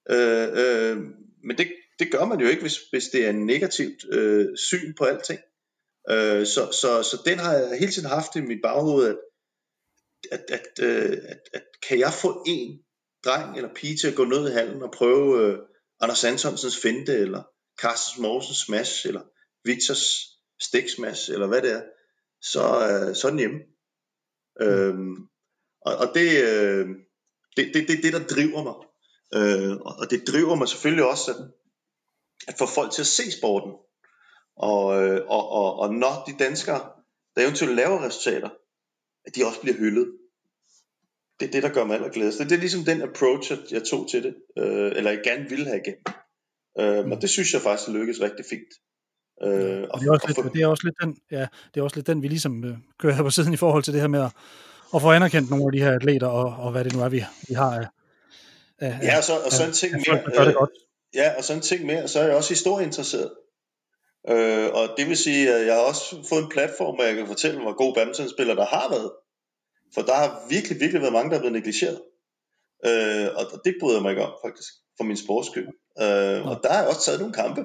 Øh, 0.10 0.50
øh, 0.62 0.98
men 1.44 1.58
det, 1.58 1.68
det 2.00 2.12
gør 2.12 2.26
man 2.26 2.40
jo 2.40 2.48
ikke, 2.48 2.62
hvis, 2.62 2.78
hvis 2.90 3.10
det 3.10 3.26
er 3.26 3.30
en 3.30 3.46
negativt 3.46 4.06
øh, 4.12 4.58
syn 4.58 4.94
på 4.98 5.04
alting. 5.04 5.40
Øh, 6.10 6.46
så, 6.46 6.72
så, 6.82 7.04
så 7.04 7.22
den 7.26 7.40
har 7.40 7.54
jeg 7.54 7.80
hele 7.80 7.92
tiden 7.92 8.10
haft 8.10 8.36
i 8.36 8.42
mit 8.42 8.60
baghoved, 8.64 9.08
at, 9.08 9.18
at, 10.32 10.44
at, 10.50 10.86
øh, 10.86 11.18
at, 11.28 11.40
at 11.54 11.64
kan 11.88 12.00
jeg 12.00 12.14
få 12.14 12.44
en 12.48 12.80
dreng 13.26 13.58
eller 13.58 13.74
pige 13.74 13.98
til 13.98 14.08
at 14.08 14.16
gå 14.16 14.26
ned 14.26 14.50
i 14.50 14.54
hallen 14.54 14.84
og 14.84 14.92
prøve 14.92 15.48
øh, 15.48 15.60
Anders 16.02 16.24
Antonsens 16.24 16.78
finte, 16.78 17.14
eller 17.14 17.44
Carsten 17.82 18.22
Morsens 18.22 18.58
smash, 18.58 19.08
eller 19.08 19.22
Victors 19.66 20.06
stiksmash, 20.62 21.32
eller 21.32 21.48
hvad 21.48 21.62
det 21.62 21.72
er, 21.72 21.82
så, 22.42 22.62
øh, 22.62 23.16
så 23.16 23.28
er 23.28 23.32
den 23.32 23.40
hjemme. 23.40 23.60
Mm. 24.60 24.66
Øhm, 24.66 25.16
og, 25.82 25.96
og 25.96 26.08
det, 26.16 26.44
øh, 26.44 26.88
det, 27.58 27.74
det, 27.74 27.88
det 27.88 27.98
er 27.98 28.02
det, 28.02 28.14
der 28.14 28.28
driver 28.36 28.64
mig. 28.64 28.78
Øh, 29.38 29.78
og 29.78 30.12
det 30.12 30.28
driver 30.28 30.56
mig 30.56 30.68
selvfølgelig 30.68 31.06
også, 31.06 31.32
at 31.32 31.38
at 32.48 32.56
få 32.58 32.66
folk 32.66 32.92
til 32.92 33.02
at 33.02 33.08
se 33.08 33.32
sporten. 33.32 33.72
Og, 34.58 35.04
øh, 35.04 35.22
og, 35.28 35.50
og, 35.50 35.80
og 35.80 35.94
når 35.94 36.24
de 36.28 36.44
danskere, 36.44 36.82
der 37.36 37.42
eventuelt 37.42 37.76
laver 37.76 38.06
resultater, 38.06 38.50
at 39.26 39.36
de 39.36 39.46
også 39.46 39.62
bliver 39.62 39.78
hyldet. 39.78 40.08
Det 41.40 41.48
er 41.48 41.52
det, 41.52 41.64
der 41.64 41.70
gør 41.70 41.84
mig 41.84 41.96
allerglædest. 41.96 42.40
Det 42.40 42.52
er 42.52 42.58
ligesom 42.58 42.84
den 42.84 43.02
approach, 43.02 43.52
jeg 43.72 43.84
tog 43.84 44.10
til 44.10 44.24
det, 44.24 44.36
øh, 44.58 44.92
eller 44.96 45.12
jeg 45.12 45.22
gerne 45.24 45.50
ville 45.50 45.66
have 45.66 45.82
igen. 45.86 45.96
Øh, 46.80 47.06
mm. 47.06 47.12
Og 47.12 47.22
det 47.22 47.30
synes 47.30 47.54
jeg 47.54 47.62
faktisk 47.62 47.90
lykkes 47.90 48.22
rigtig 48.22 48.46
fint. 48.50 48.72
Øh, 49.44 49.88
og, 49.90 50.00
det, 50.00 50.08
er 50.08 50.12
også 50.12 50.28
lidt, 50.28 50.42
for... 50.42 50.50
det 50.50 50.62
er 50.62 50.68
også 50.68 50.84
lidt 50.84 50.96
den, 51.02 51.18
ja, 51.32 51.48
det 51.74 51.80
er 51.80 51.84
også 51.84 51.96
lidt 51.96 52.08
den, 52.08 52.24
vi 52.24 52.28
ligesom 52.28 52.64
øh, 52.64 52.78
kører 53.00 53.14
her 53.14 53.24
på 53.24 53.30
siden 53.30 53.54
i 53.54 53.58
forhold 53.58 53.84
til 53.84 53.94
det 53.94 54.02
her 54.02 54.08
med 54.08 54.20
at, 54.20 54.32
at 54.96 55.02
få 55.02 55.12
anerkendt 55.12 55.50
nogle 55.50 55.66
af 55.66 55.72
de 55.72 55.80
her 55.80 55.96
atleter, 55.96 56.28
og, 56.28 56.64
og 56.66 56.72
hvad 56.72 56.84
det 56.84 56.94
nu 56.94 57.02
er, 57.02 57.10
vi, 57.10 57.24
vi 57.48 57.54
har 57.54 57.80
af, 57.80 57.88
af, 58.80 59.00
ja, 59.02 59.18
og 59.18 59.24
så, 59.24 59.34
og 59.46 59.52
så 59.52 59.66
en 59.66 59.74
ting 59.74 59.94
mere, 59.94 60.68
Ja, 61.16 61.34
og 61.38 61.44
sådan 61.44 61.58
en 61.58 61.64
ting 61.64 61.86
med, 61.86 62.04
og 62.04 62.10
så 62.10 62.20
er 62.20 62.24
jeg 62.24 62.36
også 62.36 62.50
historieinteresseret. 62.50 63.32
Øh, 64.30 64.70
og 64.74 64.90
det 64.98 65.08
vil 65.10 65.18
sige, 65.18 65.54
at 65.54 65.66
jeg 65.66 65.76
har 65.76 65.82
også 65.82 66.16
fået 66.30 66.44
en 66.44 66.50
platform, 66.50 66.96
hvor 66.96 67.04
jeg 67.04 67.16
kan 67.16 67.28
fortælle, 67.28 67.62
hvor 67.62 67.76
god 67.84 67.96
badmintonspiller 67.96 68.56
der 68.56 68.66
har 68.66 68.90
været. 68.90 69.12
For 69.94 70.02
der 70.02 70.14
har 70.14 70.46
virkelig, 70.50 70.80
virkelig 70.80 71.02
været 71.02 71.14
mange, 71.14 71.30
der 71.30 71.36
er 71.36 71.40
blevet 71.42 71.60
negligeret. 71.60 72.02
Øh, 72.86 73.28
og 73.40 73.46
det 73.66 73.74
bryder 73.80 73.98
jeg 73.98 74.04
mig 74.04 74.12
ikke 74.12 74.26
om, 74.30 74.34
faktisk, 74.46 74.70
for 74.98 75.04
min 75.04 75.18
sportskøb. 75.18 75.68
Øh, 76.04 76.40
og 76.50 76.56
der 76.64 76.70
har 76.72 76.80
jeg 76.82 76.90
også 76.92 77.04
taget 77.06 77.20
nogle 77.20 77.40
kampe. 77.44 77.62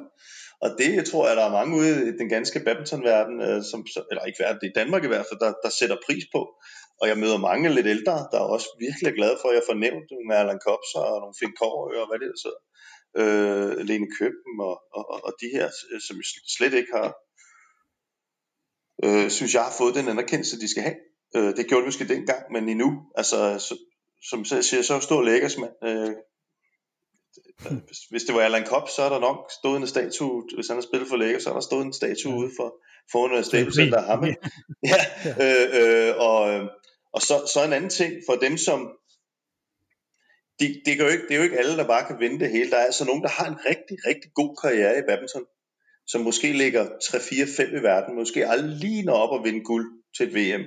Og 0.64 0.70
det 0.78 0.90
jeg 0.98 1.06
tror 1.10 1.28
jeg, 1.28 1.36
der 1.36 1.44
er 1.46 1.58
mange 1.58 1.76
ude 1.78 2.08
i 2.08 2.12
den 2.20 2.28
ganske 2.28 2.60
badmintonverden, 2.66 3.36
øh, 3.48 3.60
som, 3.70 3.86
eller 4.10 4.24
ikke 4.24 4.42
verden, 4.44 4.60
det 4.60 4.68
er 4.68 4.80
Danmark 4.82 5.04
i 5.04 5.12
hvert 5.12 5.26
fald, 5.28 5.40
der, 5.44 5.52
der 5.64 5.70
sætter 5.78 6.04
pris 6.06 6.24
på. 6.34 6.40
Og 7.00 7.08
jeg 7.10 7.18
møder 7.22 7.46
mange 7.50 7.74
lidt 7.76 7.92
ældre, 7.94 8.14
der 8.32 8.38
er 8.40 8.52
også 8.56 8.68
virkelig 8.86 9.12
glade 9.18 9.36
for, 9.40 9.48
at 9.48 9.56
jeg 9.58 9.66
får 9.68 9.78
nævnt 9.84 10.06
nogle 10.12 10.34
Erland 10.40 10.60
Kops 10.66 10.90
og 11.00 11.20
nogle 11.22 11.38
Finn 11.38 11.58
Kåre 11.60 12.02
og 12.02 12.08
hvad 12.08 12.18
det 12.22 12.28
er 12.34 12.38
så. 12.46 12.52
Øh, 13.18 13.78
Lene 13.78 14.06
Køben 14.18 14.60
og, 14.60 14.82
og, 14.94 15.24
og, 15.24 15.32
de 15.40 15.48
her, 15.52 15.70
som 16.08 16.22
slet 16.46 16.74
ikke 16.74 16.92
har, 16.92 17.16
øh, 19.04 19.30
synes 19.30 19.54
jeg 19.54 19.62
har 19.62 19.74
fået 19.78 19.94
den 19.94 20.08
anerkendelse, 20.08 20.60
de 20.60 20.70
skal 20.70 20.82
have. 20.82 20.96
Øh, 21.36 21.56
det 21.56 21.66
gjorde 21.66 21.82
det 21.82 21.88
måske 21.88 22.08
dengang, 22.08 22.52
men 22.52 22.68
endnu, 22.68 23.02
altså, 23.16 23.58
så, 23.58 23.78
som 24.28 24.44
jeg 24.50 24.64
siger, 24.64 24.82
så 24.82 25.00
stor 25.00 25.22
lækkersmand, 25.22 25.72
øh, 25.84 26.14
hvis, 27.86 27.98
hvis 28.10 28.22
det 28.24 28.34
var 28.34 28.40
Alan 28.40 28.66
Kopp, 28.66 28.88
så 28.88 29.02
er 29.02 29.08
der 29.08 29.20
nok 29.20 29.50
stået 29.60 29.80
en 29.80 29.86
statue, 29.86 30.44
hvis 30.54 30.68
han 30.68 30.76
har 30.76 30.82
spillet 30.82 31.08
for 31.08 31.16
Lakers, 31.16 31.42
så 31.42 31.50
er 31.50 31.54
der 31.54 31.60
stået 31.60 31.84
en 31.86 31.92
statue 31.92 32.32
ja. 32.32 32.38
ude 32.38 32.50
for, 32.56 32.74
foran 33.12 33.44
Staples 33.44 33.74
Center 33.74 34.02
ham. 34.02 34.24
ja, 34.92 35.00
øh, 35.44 35.66
øh, 35.80 36.14
og, 36.16 36.68
og 37.12 37.22
så, 37.22 37.50
så 37.54 37.64
en 37.64 37.72
anden 37.72 37.90
ting 37.90 38.12
for 38.28 38.34
dem, 38.34 38.56
som 38.56 38.90
de, 40.60 40.82
det, 40.84 40.92
er 40.92 41.04
jo 41.04 41.10
ikke, 41.10 41.24
det 41.28 41.30
er 41.30 41.36
jo 41.36 41.42
ikke 41.42 41.58
alle, 41.58 41.76
der 41.76 41.86
bare 41.86 42.06
kan 42.06 42.20
vinde 42.20 42.40
det 42.40 42.50
hele. 42.50 42.70
Der 42.70 42.76
er 42.76 42.84
altså 42.84 43.04
nogen, 43.04 43.22
der 43.22 43.28
har 43.28 43.46
en 43.46 43.58
rigtig, 43.64 43.96
rigtig 44.06 44.30
god 44.34 44.56
karriere 44.62 44.98
i 44.98 45.02
badminton, 45.08 45.46
som 46.06 46.20
måske 46.20 46.52
ligger 46.52 46.98
3, 47.10 47.20
4, 47.20 47.46
5 47.56 47.76
i 47.76 47.82
verden, 47.82 48.14
måske 48.14 48.46
aldrig 48.46 48.70
lige 48.70 49.02
når 49.02 49.14
op 49.14 49.38
og 49.38 49.44
vinde 49.44 49.64
guld 49.64 50.02
til 50.16 50.28
et 50.28 50.34
VM. 50.34 50.64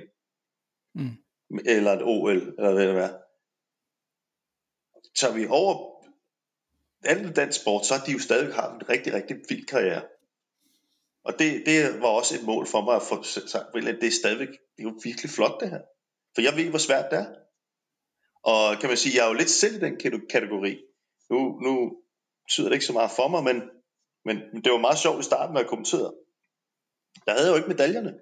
Mm. 0.94 1.16
Eller 1.66 1.92
et 1.92 2.02
OL, 2.02 2.36
eller 2.36 2.72
hvad 2.72 2.86
det 2.86 2.96
er. 2.96 3.16
Tager 5.16 5.34
vi 5.34 5.46
over 5.46 5.90
anden 7.04 7.32
dansk 7.32 7.60
sport, 7.60 7.86
så 7.86 7.94
har 7.94 8.04
de 8.04 8.12
jo 8.12 8.18
stadig 8.18 8.54
haft 8.54 8.74
en 8.74 8.88
rigtig, 8.88 9.12
rigtig 9.12 9.36
vild 9.48 9.66
karriere. 9.66 10.02
Og 11.24 11.38
det, 11.38 11.62
det 11.66 12.00
var 12.00 12.08
også 12.08 12.34
et 12.34 12.44
mål 12.44 12.66
for 12.66 12.80
mig 12.80 12.96
at 12.96 13.02
få 13.02 13.22
sagt, 13.22 13.76
at 13.76 14.00
det 14.00 14.06
er 14.06 14.10
stadigvæk, 14.10 14.48
det 14.48 14.78
er 14.78 14.82
jo 14.82 15.00
virkelig 15.04 15.30
flot 15.30 15.60
det 15.60 15.70
her. 15.70 15.80
For 16.34 16.42
jeg 16.42 16.56
ved, 16.56 16.68
hvor 16.68 16.78
svært 16.78 17.10
det 17.10 17.18
er. 17.18 17.26
Og 18.44 18.78
kan 18.80 18.88
man 18.88 18.96
sige, 18.96 19.16
jeg 19.16 19.24
er 19.24 19.28
jo 19.28 19.34
lidt 19.34 19.50
selv 19.50 19.74
i 19.76 19.80
den 19.86 19.96
kategori. 20.30 20.76
Nu, 21.30 21.38
nu 21.64 21.72
betyder 22.44 22.68
det 22.68 22.74
ikke 22.74 22.90
så 22.90 22.92
meget 22.92 23.10
for 23.16 23.28
mig, 23.28 23.44
men, 23.44 23.62
men 24.24 24.36
det 24.64 24.72
var 24.72 24.78
meget 24.78 24.98
sjovt 24.98 25.20
i 25.20 25.30
starten, 25.30 25.52
når 25.52 25.60
jeg 25.60 25.68
kommenterede. 25.68 26.14
Der 27.24 27.32
havde 27.32 27.46
jeg 27.46 27.52
jo 27.52 27.56
ikke 27.56 27.68
medaljerne. 27.68 28.14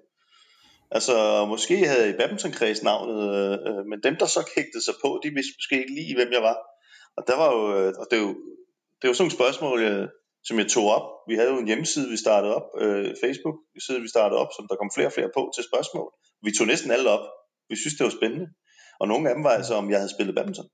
Altså, 0.91 1.45
måske 1.45 1.87
havde 1.87 2.01
jeg 2.03 2.13
i 2.13 2.17
badmintonkreds 2.17 2.83
navnet, 2.83 3.19
øh, 3.35 3.57
øh, 3.67 3.85
men 3.89 4.03
dem, 4.03 4.15
der 4.15 4.25
så 4.25 4.41
hægtede 4.55 4.83
sig 4.85 4.93
på, 5.03 5.19
de 5.23 5.29
vidste 5.29 5.57
måske 5.57 5.81
ikke 5.81 5.95
lige, 5.99 6.15
hvem 6.15 6.31
jeg 6.31 6.41
var. 6.41 6.57
Og 7.17 7.23
der 7.27 7.35
var 7.41 7.49
jo, 7.55 7.61
øh, 7.77 7.93
og 7.99 8.05
det 8.11 8.17
er 8.19 8.23
jo 8.27 8.35
det 8.99 9.07
var 9.07 9.13
sådan 9.13 9.23
nogle 9.25 9.39
spørgsmål, 9.39 9.77
jeg, 9.87 10.07
som 10.47 10.57
jeg 10.59 10.67
tog 10.75 10.85
op. 10.97 11.07
Vi 11.29 11.35
havde 11.35 11.51
jo 11.53 11.59
en 11.59 11.67
hjemmeside, 11.71 12.09
vi 12.09 12.17
startede 12.25 12.55
op, 12.59 12.67
øh, 12.83 13.15
Facebook-side, 13.23 14.01
vi 14.01 14.09
startede 14.15 14.39
op, 14.43 14.51
som 14.55 14.67
der 14.69 14.75
kom 14.75 14.91
flere 14.95 15.09
og 15.11 15.15
flere 15.17 15.31
på 15.37 15.41
til 15.55 15.63
spørgsmål. 15.69 16.09
Vi 16.45 16.51
tog 16.51 16.67
næsten 16.67 16.91
alle 16.91 17.09
op. 17.15 17.25
Vi 17.69 17.75
synes, 17.75 17.95
det 17.97 18.03
var 18.03 18.15
spændende. 18.19 18.47
Og 18.99 19.07
nogle 19.07 19.29
af 19.29 19.35
dem 19.35 19.43
var 19.43 19.49
altså, 19.49 19.73
om 19.73 19.89
jeg 19.89 19.99
havde 19.99 20.13
spillet 20.15 20.35
badminton. 20.35 20.69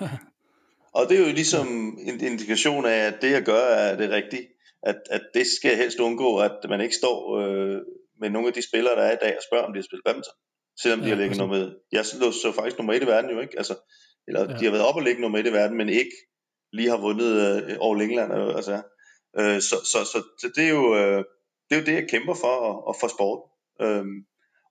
og 0.96 1.08
det 1.08 1.16
er 1.16 1.26
jo 1.26 1.32
ligesom 1.32 1.66
en 2.00 2.20
indikation 2.20 2.86
af, 2.86 2.98
at 3.06 3.16
det 3.22 3.30
jeg 3.30 3.42
gør 3.42 3.64
er 3.64 3.96
det 3.96 4.10
rigtige. 4.10 4.48
At, 4.82 4.96
at 5.10 5.22
det 5.34 5.46
skal 5.46 5.76
helst 5.76 5.98
undgå, 5.98 6.38
at 6.38 6.56
man 6.68 6.80
ikke 6.80 6.94
står 6.94 7.38
øh, 7.40 7.80
med 8.20 8.30
nogle 8.30 8.48
af 8.48 8.54
de 8.54 8.68
spillere, 8.68 8.96
der 8.96 9.02
er 9.02 9.12
i 9.12 9.22
dag, 9.22 9.36
og 9.36 9.42
spørger, 9.48 9.64
om 9.64 9.72
de 9.72 9.78
har 9.78 9.84
spillet 9.84 10.04
badminton. 10.04 10.34
Selvom 10.82 11.00
ja, 11.00 11.04
de 11.04 11.10
har 11.10 11.16
ligget 11.16 11.38
nummer 11.38 11.58
med. 11.58 11.76
Jeg 11.92 12.06
så, 12.06 12.32
så 12.42 12.52
faktisk 12.52 12.78
nummer 12.78 12.92
et 12.92 13.02
i 13.02 13.06
verden 13.06 13.30
jo 13.30 13.40
ikke. 13.40 13.58
Altså, 13.58 13.74
eller 14.26 14.40
ja. 14.40 14.58
de 14.58 14.64
har 14.64 14.70
været 14.70 14.86
op 14.88 14.96
og 14.96 15.02
ligge 15.02 15.20
nummer 15.20 15.38
et 15.38 15.46
i 15.46 15.52
verden, 15.52 15.76
men 15.76 15.88
ikke 15.88 16.16
lige 16.72 16.88
har 16.88 17.00
vundet 17.00 17.32
øh, 17.46 17.76
All 17.86 18.02
England. 18.02 18.32
Øh, 18.38 18.54
altså, 18.56 18.82
øh, 19.38 19.60
så, 19.60 19.76
så, 19.92 19.98
så, 20.12 20.18
så 20.40 20.52
det, 20.56 20.64
er 20.64 20.68
jo, 20.68 20.96
øh, 20.96 21.24
det 21.66 21.72
er 21.76 21.80
jo 21.80 21.86
det, 21.86 21.94
jeg 21.94 22.08
kæmper 22.08 22.34
for, 22.34 22.54
og, 22.68 22.86
og 22.88 22.94
for 23.00 23.08
sport. 23.08 23.40
Øh, 23.84 24.04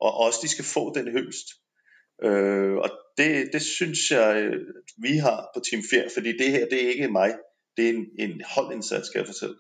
og 0.02 0.12
også 0.26 0.40
de 0.42 0.50
skal 0.50 0.66
få 0.66 0.94
den 0.94 1.08
hyldest. 1.12 1.48
Øh, 2.24 2.76
og 2.76 2.90
det, 3.18 3.50
det 3.54 3.62
synes 3.62 4.12
jeg, 4.12 4.44
øh, 4.44 4.66
vi 4.98 5.18
har 5.18 5.50
på 5.56 5.60
Team 5.70 5.84
4, 5.90 6.10
fordi 6.14 6.38
det 6.38 6.52
her, 6.52 6.66
det 6.66 6.86
er 6.86 6.90
ikke 6.90 7.08
mig. 7.08 7.34
Det 7.78 7.86
er 7.90 7.94
en, 7.94 8.06
en 8.20 8.42
holdindsats, 8.56 9.08
skal 9.08 9.20
jeg 9.20 9.28
fortælle. 9.28 9.56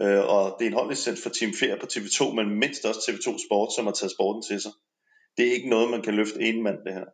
Øh, 0.00 0.24
og 0.34 0.56
det 0.58 0.64
er 0.64 0.70
en 0.70 0.80
holdindsats 0.80 1.22
for 1.22 1.30
Team 1.30 1.52
4 1.54 1.78
på 1.78 1.86
TV2, 1.92 2.34
men 2.34 2.58
mindst 2.58 2.84
også 2.84 3.00
TV2 3.00 3.46
Sport, 3.46 3.72
som 3.76 3.84
har 3.84 3.92
taget 3.92 4.12
sporten 4.12 4.42
til 4.42 4.60
sig. 4.60 4.72
Det 5.36 5.48
er 5.48 5.52
ikke 5.52 5.68
noget, 5.68 5.90
man 5.90 6.02
kan 6.02 6.14
løfte 6.14 6.40
en 6.40 6.62
mand, 6.62 6.78
det 6.86 6.94
her 6.94 7.04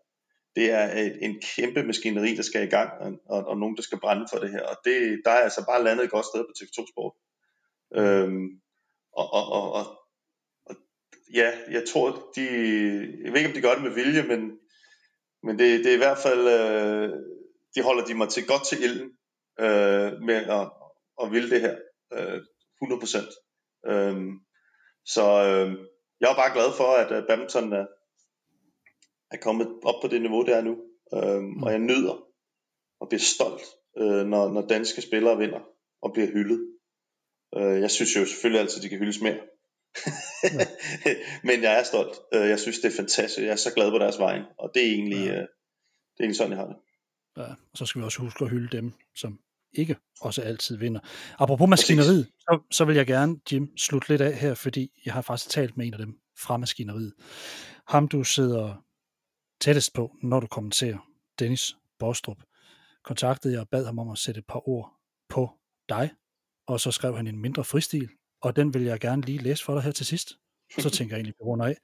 det 0.56 0.70
er 0.70 0.86
et, 1.00 1.18
en 1.24 1.40
kæmpe 1.56 1.82
maskineri, 1.82 2.34
der 2.36 2.42
skal 2.42 2.62
i 2.66 2.70
gang, 2.70 2.90
og, 3.00 3.12
og, 3.28 3.46
og 3.46 3.56
nogen, 3.58 3.76
der 3.76 3.82
skal 3.82 4.00
brænde 4.00 4.26
for 4.32 4.38
det 4.38 4.50
her. 4.50 4.62
Og 4.62 4.76
det, 4.84 5.20
der 5.24 5.30
er 5.30 5.42
altså 5.46 5.64
bare 5.66 5.84
landet 5.84 6.04
et 6.04 6.10
godt 6.10 6.26
sted 6.26 6.44
på 6.44 6.52
TV2 6.58 6.92
Sport. 6.92 7.14
Øhm, 8.00 8.48
og, 9.12 9.32
og, 9.32 9.44
og, 9.52 9.72
og, 9.72 9.72
og 9.72 9.84
ja, 11.34 11.52
jeg 11.70 11.84
tror, 11.88 12.32
de, 12.36 12.42
jeg 13.24 13.32
ved 13.32 13.36
ikke, 13.36 13.48
om 13.48 13.54
de 13.54 13.60
gør 13.60 13.74
det 13.74 13.82
med 13.82 13.94
vilje, 13.94 14.22
men, 14.22 14.58
men 15.42 15.58
det, 15.58 15.84
det 15.84 15.86
er 15.90 15.94
i 15.94 16.04
hvert 16.04 16.18
fald, 16.18 16.40
øh, 16.48 17.10
de 17.74 17.82
holder 17.82 18.04
de 18.04 18.14
mig 18.14 18.28
til 18.28 18.46
godt 18.46 18.66
til 18.66 18.82
ilden 18.82 19.10
øh, 19.60 20.12
med 20.22 20.34
at, 20.58 20.70
at 21.22 21.32
ville 21.32 21.50
det 21.50 21.60
her. 21.60 21.76
Øh, 22.12 22.40
100%. 22.84 23.90
Øh, 23.90 24.16
så 25.04 25.22
øh, 25.22 25.86
jeg 26.20 26.30
er 26.30 26.36
bare 26.36 26.52
glad 26.54 26.72
for, 26.76 26.84
at 26.84 27.26
badminton 27.28 27.72
er, 27.72 27.86
er 29.30 29.36
kommet 29.42 29.68
op 29.84 30.02
på 30.02 30.08
det 30.08 30.22
niveau, 30.22 30.42
det 30.42 30.54
er 30.56 30.62
nu. 30.62 30.72
øh. 31.14 31.42
Og 31.62 31.70
jeg 31.72 31.78
nyder 31.78 32.26
og 33.00 33.08
bliver 33.08 33.20
stolt, 33.20 33.62
øh, 33.98 34.26
når, 34.26 34.52
når 34.52 34.66
danske 34.66 35.02
spillere 35.02 35.38
vinder 35.38 35.60
og 36.02 36.12
bliver 36.12 36.28
hyldet. 36.28 36.60
Øh, 37.56 37.80
jeg 37.80 37.90
synes 37.90 38.16
jo 38.16 38.26
selvfølgelig 38.26 38.60
altid, 38.60 38.78
at 38.78 38.82
de 38.82 38.88
kan 38.88 38.98
hyldes 38.98 39.20
mere 39.20 39.40
ja. 40.42 40.66
Men 41.48 41.62
jeg 41.62 41.78
er 41.78 41.84
stolt. 41.84 42.18
Øh, 42.34 42.48
jeg 42.48 42.60
synes, 42.60 42.78
det 42.78 42.92
er 42.92 42.96
fantastisk. 42.96 43.44
Jeg 43.46 43.52
er 43.52 43.56
så 43.56 43.72
glad 43.74 43.90
på 43.90 43.98
deres 43.98 44.18
vej. 44.18 44.42
Og 44.58 44.70
det 44.74 44.82
er 44.86 44.90
egentlig, 44.92 45.26
ja. 45.26 45.32
øh, 45.32 45.40
det 45.40 46.20
er 46.20 46.24
egentlig 46.24 46.36
sådan, 46.36 46.52
jeg 46.52 46.58
har 46.58 46.66
det. 46.66 46.76
Ja, 47.36 47.42
og 47.42 47.78
så 47.78 47.86
skal 47.86 48.00
vi 48.00 48.04
også 48.04 48.18
huske 48.18 48.44
at 48.44 48.50
hylde 48.50 48.76
dem, 48.76 48.92
som 49.14 49.38
ikke 49.72 49.96
også 50.20 50.42
altid 50.42 50.76
vinder. 50.76 51.00
Apropos 51.38 51.68
maskineriet, 51.68 52.26
så, 52.38 52.60
så 52.70 52.84
vil 52.84 52.96
jeg 52.96 53.06
gerne, 53.06 53.36
Jim, 53.52 53.76
slutte 53.76 54.08
lidt 54.08 54.20
af 54.20 54.38
her, 54.38 54.54
fordi 54.54 54.90
jeg 55.04 55.14
har 55.14 55.22
faktisk 55.22 55.50
talt 55.50 55.76
med 55.76 55.86
en 55.86 55.94
af 55.94 55.98
dem 55.98 56.18
fra 56.38 56.56
maskineriet. 56.56 57.12
Ham, 57.88 58.08
du 58.08 58.24
sidder 58.24 58.84
tættest 59.60 59.94
på, 59.94 60.12
når 60.22 60.40
du 60.40 60.46
kommenterer 60.46 60.98
Dennis 61.38 61.76
Bostrup, 61.98 62.38
kontaktede 63.04 63.54
jeg 63.54 63.60
og 63.60 63.68
bad 63.68 63.84
ham 63.84 63.98
om 63.98 64.10
at 64.10 64.18
sætte 64.18 64.38
et 64.38 64.46
par 64.46 64.68
ord 64.68 64.92
på 65.28 65.50
dig, 65.88 66.10
og 66.66 66.80
så 66.80 66.90
skrev 66.90 67.16
han 67.16 67.26
en 67.26 67.38
mindre 67.38 67.64
fristil, 67.64 68.08
og 68.42 68.56
den 68.56 68.74
vil 68.74 68.82
jeg 68.82 69.00
gerne 69.00 69.22
lige 69.22 69.38
læse 69.38 69.64
for 69.64 69.74
dig 69.74 69.82
her 69.82 69.90
til 69.90 70.06
sidst. 70.06 70.32
Så 70.78 70.90
tænker 70.90 71.16
jeg 71.16 71.18
egentlig 71.18 71.34
vi 71.38 71.44
runder 71.44 71.66
af. 71.66 71.76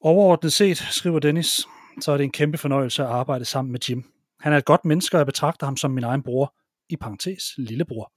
Overordnet 0.00 0.52
set, 0.52 0.78
skriver 0.78 1.18
Dennis, 1.18 1.66
så 2.00 2.12
er 2.12 2.16
det 2.16 2.24
en 2.24 2.32
kæmpe 2.32 2.58
fornøjelse 2.58 3.02
at 3.02 3.08
arbejde 3.08 3.44
sammen 3.44 3.72
med 3.72 3.80
Jim. 3.88 4.04
Han 4.40 4.52
er 4.52 4.56
et 4.56 4.64
godt 4.64 4.84
menneske, 4.84 5.16
og 5.16 5.18
jeg 5.18 5.26
betragter 5.26 5.66
ham 5.66 5.76
som 5.76 5.90
min 5.90 6.04
egen 6.04 6.22
bror, 6.22 6.54
i 6.90 6.96
parentes 6.96 7.44
lillebror. 7.58 8.12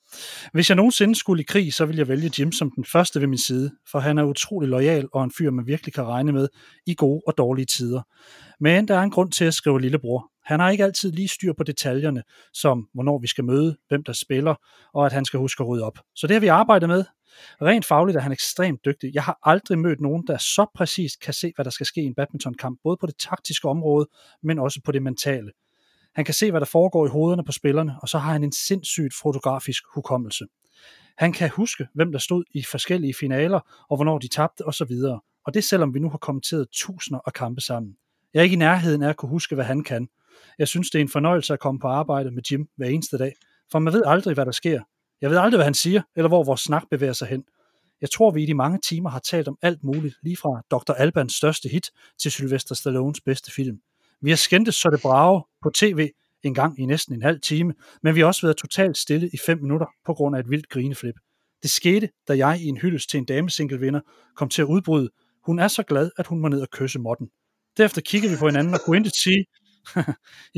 Hvis 0.54 0.70
jeg 0.70 0.76
nogensinde 0.76 1.16
skulle 1.16 1.42
i 1.42 1.46
krig, 1.46 1.74
så 1.74 1.86
vil 1.86 1.98
jeg 1.98 2.08
vælge 2.08 2.32
Jim 2.40 2.52
som 2.52 2.72
den 2.72 2.86
første 2.86 3.22
ved 3.22 3.28
min 3.28 3.38
side, 3.38 3.72
for 3.92 4.00
han 4.00 4.18
er 4.18 4.24
utrolig 4.24 4.70
lojal 4.70 5.08
og 5.14 5.24
en 5.24 5.32
fyr, 5.38 5.52
man 5.52 5.68
virkelig 5.68 5.94
kan 5.94 6.04
regne 6.04 6.32
med 6.32 6.48
i 6.86 6.96
gode 6.96 7.22
og 7.28 7.38
dårlige 7.38 7.66
tider. 7.66 8.02
Men 8.60 8.88
der 8.88 8.98
er 8.98 9.02
en 9.02 9.12
grund 9.12 9.32
til 9.32 9.46
at 9.46 9.54
skrive 9.54 9.82
lillebror. 9.82 10.32
Han 10.48 10.60
har 10.60 10.70
ikke 10.70 10.84
altid 10.84 11.12
lige 11.12 11.28
styr 11.28 11.54
på 11.54 11.64
detaljerne, 11.64 12.24
som 12.54 12.90
hvornår 12.94 13.20
vi 13.20 13.28
skal 13.28 13.44
møde, 13.44 13.78
hvem 13.88 14.04
der 14.04 14.14
spiller, 14.14 14.56
og 14.94 15.06
at 15.06 15.14
han 15.14 15.26
skal 15.26 15.40
huske 15.40 15.64
at 15.64 15.68
rydde 15.68 15.84
op. 15.84 16.00
Så 16.16 16.28
det 16.28 16.36
har 16.36 16.42
vi 16.42 16.48
arbejdet 16.48 16.90
med. 16.90 17.06
Rent 17.62 17.86
fagligt 17.86 18.18
er 18.18 18.22
han 18.22 18.32
ekstremt 18.32 18.86
dygtig. 18.86 19.12
Jeg 19.14 19.24
har 19.24 19.40
aldrig 19.44 19.80
mødt 19.80 20.02
nogen, 20.02 20.24
der 20.28 20.38
så 20.38 20.66
præcist 20.76 21.20
kan 21.20 21.34
se, 21.34 21.52
hvad 21.56 21.66
der 21.66 21.72
skal 21.72 21.86
ske 21.86 22.02
i 22.02 22.06
en 22.06 22.16
badmintonkamp, 22.16 22.80
både 22.84 22.98
på 22.98 23.08
det 23.08 23.16
taktiske 23.20 23.68
område, 23.68 24.08
men 24.44 24.60
også 24.60 24.82
på 24.86 24.92
det 24.92 25.04
mentale. 25.04 25.52
Han 26.16 26.26
kan 26.26 26.34
se, 26.34 26.52
hvad 26.52 26.60
der 26.60 26.66
foregår 26.66 27.06
i 27.06 27.10
hovederne 27.10 27.44
på 27.44 27.52
spillerne, 27.52 27.96
og 28.02 28.10
så 28.10 28.18
har 28.18 28.32
han 28.32 28.44
en 28.44 28.52
sindssygt 28.52 29.14
fotografisk 29.22 29.84
hukommelse. 29.96 30.46
Han 31.18 31.34
kan 31.34 31.50
huske, 31.50 31.88
hvem 31.94 32.12
der 32.12 32.20
stod 32.20 32.44
i 32.52 32.64
forskellige 32.64 33.14
finaler, 33.20 33.86
og 33.90 33.98
hvornår 33.98 34.18
de 34.18 34.28
tabte 34.28 34.62
osv. 34.66 34.92
Og 35.46 35.54
det 35.54 35.64
selvom 35.64 35.94
vi 35.94 36.00
nu 36.00 36.10
har 36.10 36.18
kommenteret 36.18 36.68
tusinder 36.74 37.20
af 37.26 37.34
kampe 37.34 37.62
sammen. 37.62 37.96
Jeg 38.34 38.40
er 38.40 38.44
ikke 38.44 38.54
i 38.54 38.58
nærheden 38.58 39.04
af 39.04 39.10
at 39.10 39.18
kunne 39.18 39.30
huske, 39.30 39.56
hvad 39.56 39.66
han 39.66 39.84
kan. 39.84 40.08
Jeg 40.60 40.68
synes, 40.68 40.90
det 40.90 41.00
er 41.00 41.04
en 41.04 41.10
fornøjelse 41.10 41.54
at 41.54 41.60
komme 41.60 41.80
på 41.80 41.88
arbejde 41.88 42.32
med 42.32 42.44
Jim 42.52 42.68
hver 42.76 42.88
eneste 42.88 43.18
dag, 43.18 43.34
for 43.72 43.80
man 43.80 43.94
ved 43.94 44.04
aldrig, 44.06 44.34
hvad 44.34 44.46
der 44.46 44.52
sker. 44.52 44.82
Jeg 45.22 45.30
ved 45.30 45.38
aldrig, 45.38 45.58
hvad 45.58 45.66
han 45.66 45.74
siger, 45.74 46.02
eller 46.16 46.28
hvor 46.28 46.44
vores 46.44 46.62
snak 46.62 46.84
bevæger 46.92 47.14
sig 47.14 47.28
hen. 47.28 47.44
Jeg 48.02 48.10
tror, 48.12 48.32
vi 48.32 48.44
i 48.44 48.46
de 48.46 48.54
mange 48.54 48.80
timer 48.88 49.10
har 49.10 49.20
talt 49.20 49.48
om 49.48 49.58
alt 49.62 49.84
muligt, 49.84 50.16
lige 50.24 50.38
fra 50.38 50.62
Dr. 50.72 50.94
Albans 50.94 51.34
største 51.34 51.70
hit 51.70 51.92
til 52.22 52.32
Sylvester 52.32 52.76
Stallones 52.76 53.22
bedste 53.22 53.52
film. 53.52 53.80
Vi 54.22 54.30
har 54.30 54.38
skændtes 54.38 54.76
så 54.76 54.90
det 54.90 55.02
brage 55.02 55.44
på 55.64 55.70
tv 55.70 56.10
en 56.44 56.54
gang 56.54 56.80
i 56.80 56.86
næsten 56.86 57.16
en 57.16 57.22
halv 57.22 57.42
time, 57.42 57.74
men 58.04 58.16
vi 58.16 58.20
har 58.20 58.28
også 58.28 58.42
været 58.48 58.58
totalt 58.58 58.98
stille 58.98 59.30
i 59.34 59.38
fem 59.46 59.62
minutter 59.62 59.86
på 60.06 60.14
grund 60.14 60.36
af 60.36 60.40
et 60.40 60.50
vildt 60.50 60.70
grineflip. 60.70 61.16
Det 61.64 61.70
skete, 61.70 62.10
da 62.28 62.38
jeg 62.38 62.62
i 62.62 62.66
en 62.66 62.78
hyldest 62.78 63.10
til 63.10 63.18
en 63.18 63.26
damesinglevinder 63.26 64.00
kom 64.36 64.50
til 64.50 64.62
at 64.62 64.66
udbryde, 64.66 65.10
hun 65.46 65.60
er 65.60 65.68
så 65.68 65.84
glad, 65.84 66.12
at 66.18 66.28
hun 66.28 66.40
må 66.40 66.48
ned 66.48 66.62
og 66.62 66.70
kysse 66.72 67.00
modden. 67.00 67.30
Derefter 67.78 68.02
kiggede 68.02 68.34
vi 68.34 68.38
på 68.40 68.46
hinanden 68.46 68.74
og 68.74 68.80
kunne 68.86 68.98
ikke 68.98 69.10
sige 69.10 69.46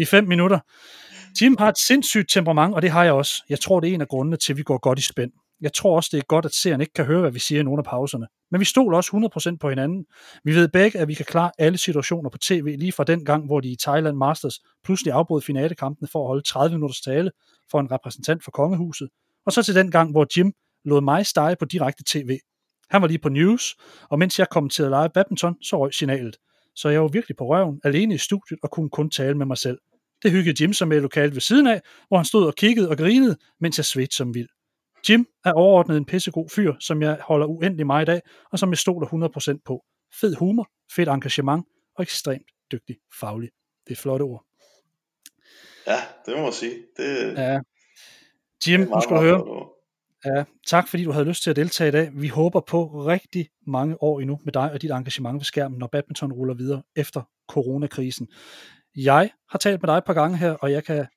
i 0.01 0.05
fem 0.05 0.27
minutter. 0.27 0.59
Tim 1.39 1.55
har 1.59 1.69
et 1.69 1.77
sindssygt 1.77 2.29
temperament, 2.29 2.75
og 2.75 2.81
det 2.81 2.89
har 2.89 3.03
jeg 3.03 3.13
også. 3.13 3.43
Jeg 3.49 3.59
tror, 3.59 3.79
det 3.79 3.89
er 3.89 3.93
en 3.93 4.01
af 4.01 4.07
grundene 4.07 4.37
til, 4.37 4.53
at 4.53 4.57
vi 4.57 4.63
går 4.63 4.77
godt 4.77 4.99
i 4.99 5.01
spænd. 5.01 5.31
Jeg 5.61 5.73
tror 5.73 5.95
også, 5.95 6.09
det 6.11 6.17
er 6.17 6.23
godt, 6.27 6.45
at 6.45 6.53
seeren 6.53 6.81
ikke 6.81 6.93
kan 6.93 7.05
høre, 7.05 7.21
hvad 7.21 7.31
vi 7.31 7.39
siger 7.39 7.61
i 7.61 7.63
nogle 7.63 7.79
af 7.79 7.85
pauserne. 7.85 8.27
Men 8.51 8.59
vi 8.59 8.65
stoler 8.65 8.97
også 8.97 9.29
100% 9.53 9.57
på 9.57 9.69
hinanden. 9.69 10.05
Vi 10.43 10.55
ved 10.55 10.67
begge, 10.67 10.99
at 10.99 11.07
vi 11.07 11.13
kan 11.13 11.25
klare 11.25 11.51
alle 11.57 11.77
situationer 11.77 12.29
på 12.29 12.37
tv, 12.37 12.75
lige 12.79 12.91
fra 12.91 13.03
den 13.03 13.25
gang, 13.25 13.45
hvor 13.45 13.59
de 13.59 13.71
i 13.71 13.75
Thailand 13.75 14.17
Masters 14.17 14.59
pludselig 14.83 15.13
afbrød 15.13 15.41
finalekampene 15.41 16.07
for 16.11 16.23
at 16.23 16.27
holde 16.27 16.41
30 16.41 16.75
minutters 16.75 17.01
tale 17.01 17.31
for 17.71 17.79
en 17.79 17.91
repræsentant 17.91 18.43
for 18.43 18.51
kongehuset, 18.51 19.09
og 19.45 19.51
så 19.51 19.63
til 19.63 19.75
den 19.75 19.91
gang, 19.91 20.11
hvor 20.11 20.27
Jim 20.37 20.53
lod 20.85 21.01
mig 21.01 21.25
stege 21.25 21.55
på 21.59 21.65
direkte 21.65 22.03
tv. 22.07 22.37
Han 22.89 23.01
var 23.01 23.07
lige 23.07 23.19
på 23.19 23.29
news, 23.29 23.75
og 24.09 24.19
mens 24.19 24.39
jeg 24.39 24.49
kommenterede 24.49 24.89
live 24.89 25.09
badminton, 25.13 25.55
så 25.63 25.79
røg 25.79 25.93
signalet. 25.93 26.37
Så 26.81 26.89
jeg 26.89 27.01
var 27.01 27.07
virkelig 27.07 27.37
på 27.37 27.45
røven, 27.45 27.81
alene 27.83 28.15
i 28.15 28.17
studiet 28.17 28.59
og 28.63 28.71
kunne 28.71 28.89
kun 28.89 29.09
tale 29.09 29.37
med 29.37 29.45
mig 29.45 29.57
selv. 29.57 29.79
Det 30.23 30.31
hyggede 30.31 30.63
Jim 30.63 30.73
sig 30.73 30.87
med 30.87 31.01
lokalet 31.01 31.33
ved 31.33 31.41
siden 31.41 31.67
af, 31.67 31.81
hvor 32.07 32.17
han 32.17 32.25
stod 32.25 32.47
og 32.47 32.55
kiggede 32.55 32.89
og 32.89 32.97
grinede, 32.97 33.37
mens 33.59 33.77
jeg 33.77 33.85
svedte 33.85 34.15
som 34.15 34.33
vild. 34.33 34.49
Jim 35.09 35.25
er 35.45 35.53
overordnet 35.53 35.97
en 35.97 36.05
pissegod 36.05 36.49
fyr, 36.49 36.73
som 36.79 37.01
jeg 37.01 37.19
holder 37.21 37.47
uendelig 37.47 37.85
meget 37.85 38.09
af, 38.09 38.21
og 38.51 38.59
som 38.59 38.69
jeg 38.69 38.77
stoler 38.77 39.07
100% 39.57 39.61
på. 39.65 39.83
Fed 40.21 40.35
humor, 40.35 40.69
fedt 40.95 41.09
engagement 41.09 41.65
og 41.95 42.01
ekstremt 42.01 42.47
dygtig 42.71 42.97
faglig. 43.19 43.49
Det 43.87 43.91
er 43.91 44.01
flotte 44.01 44.23
ord. 44.23 44.45
Ja, 45.87 45.99
det 46.25 46.37
må 46.37 46.43
man 46.43 46.53
sige. 46.53 46.75
Det, 46.97 47.37
ja. 47.37 47.59
Jim, 48.67 48.79
nu 48.79 49.01
skal 49.01 49.15
du 49.15 49.21
høre. 49.21 49.69
Ja, 50.25 50.43
tak 50.67 50.87
fordi 50.87 51.03
du 51.03 51.11
havde 51.11 51.25
lyst 51.25 51.43
til 51.43 51.49
at 51.49 51.55
deltage 51.55 51.87
i 51.87 51.91
dag. 51.91 52.09
Vi 52.13 52.27
håber 52.27 52.61
på 52.67 53.05
rigtig 53.05 53.49
mange 53.67 54.03
år 54.03 54.19
endnu 54.19 54.39
med 54.45 54.53
dig 54.53 54.71
og 54.71 54.81
dit 54.81 54.91
engagement 54.91 55.35
ved 55.35 55.45
skærmen, 55.45 55.79
når 55.79 55.87
badminton 55.87 56.33
ruller 56.33 56.53
videre 56.53 56.81
efter 56.95 57.21
coronakrisen. 57.49 58.27
Jeg 58.95 59.29
har 59.49 59.59
talt 59.59 59.81
med 59.81 59.87
dig 59.87 59.97
et 59.97 60.03
par 60.05 60.13
gange 60.13 60.37
her, 60.37 60.51
og 60.51 60.71
jeg 60.71 60.83
kan 60.83 61.07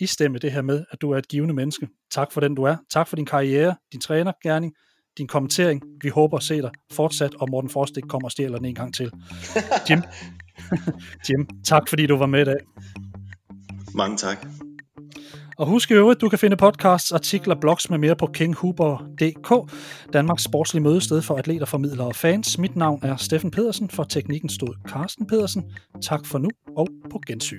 istemme 0.00 0.38
det 0.38 0.52
her 0.52 0.62
med, 0.62 0.84
at 0.90 1.00
du 1.00 1.10
er 1.10 1.18
et 1.18 1.28
givende 1.28 1.54
menneske. 1.54 1.88
Tak 2.10 2.32
for 2.32 2.40
den, 2.40 2.54
du 2.54 2.62
er. 2.62 2.76
Tak 2.90 3.08
for 3.08 3.16
din 3.16 3.26
karriere, 3.26 3.76
din 3.92 4.00
trænergærning, 4.00 4.72
din 5.18 5.26
kommentering. 5.26 5.82
Vi 6.02 6.08
håber 6.08 6.36
at 6.36 6.42
se 6.42 6.62
dig 6.62 6.70
fortsat, 6.92 7.34
og 7.34 7.50
Morten 7.50 7.70
Frost 7.70 7.96
ikke 7.96 8.08
kommer 8.08 8.28
og 8.28 8.32
stjæler 8.32 8.56
den 8.56 8.66
en 8.66 8.74
gang 8.74 8.94
til. 8.94 9.12
Jim, 9.90 10.02
Jim, 11.28 11.48
tak 11.64 11.88
fordi 11.88 12.06
du 12.06 12.16
var 12.16 12.26
med 12.26 12.40
i 12.40 12.44
dag. 12.44 12.58
Mange 13.94 14.16
tak. 14.16 14.46
Og 15.58 15.66
husk 15.66 15.90
i 15.90 15.94
øvrigt, 15.94 16.20
du 16.20 16.28
kan 16.28 16.38
finde 16.38 16.56
podcasts, 16.56 17.12
artikler, 17.12 17.54
blogs 17.54 17.90
med 17.90 17.98
mere 17.98 18.16
på 18.16 18.26
kinghuber.dk, 18.26 19.72
Danmarks 20.12 20.42
sportslige 20.42 20.82
mødested 20.82 21.22
for 21.22 21.36
atleter, 21.36 21.66
formidlere 21.66 22.06
og 22.06 22.16
fans. 22.16 22.58
Mit 22.58 22.76
navn 22.76 23.00
er 23.02 23.16
Steffen 23.16 23.50
Pedersen, 23.50 23.90
for 23.90 24.04
teknikken 24.04 24.48
stod 24.48 24.74
Carsten 24.88 25.26
Pedersen. 25.26 25.64
Tak 26.02 26.26
for 26.26 26.38
nu, 26.38 26.48
og 26.76 26.88
på 27.10 27.20
gensyn. 27.26 27.58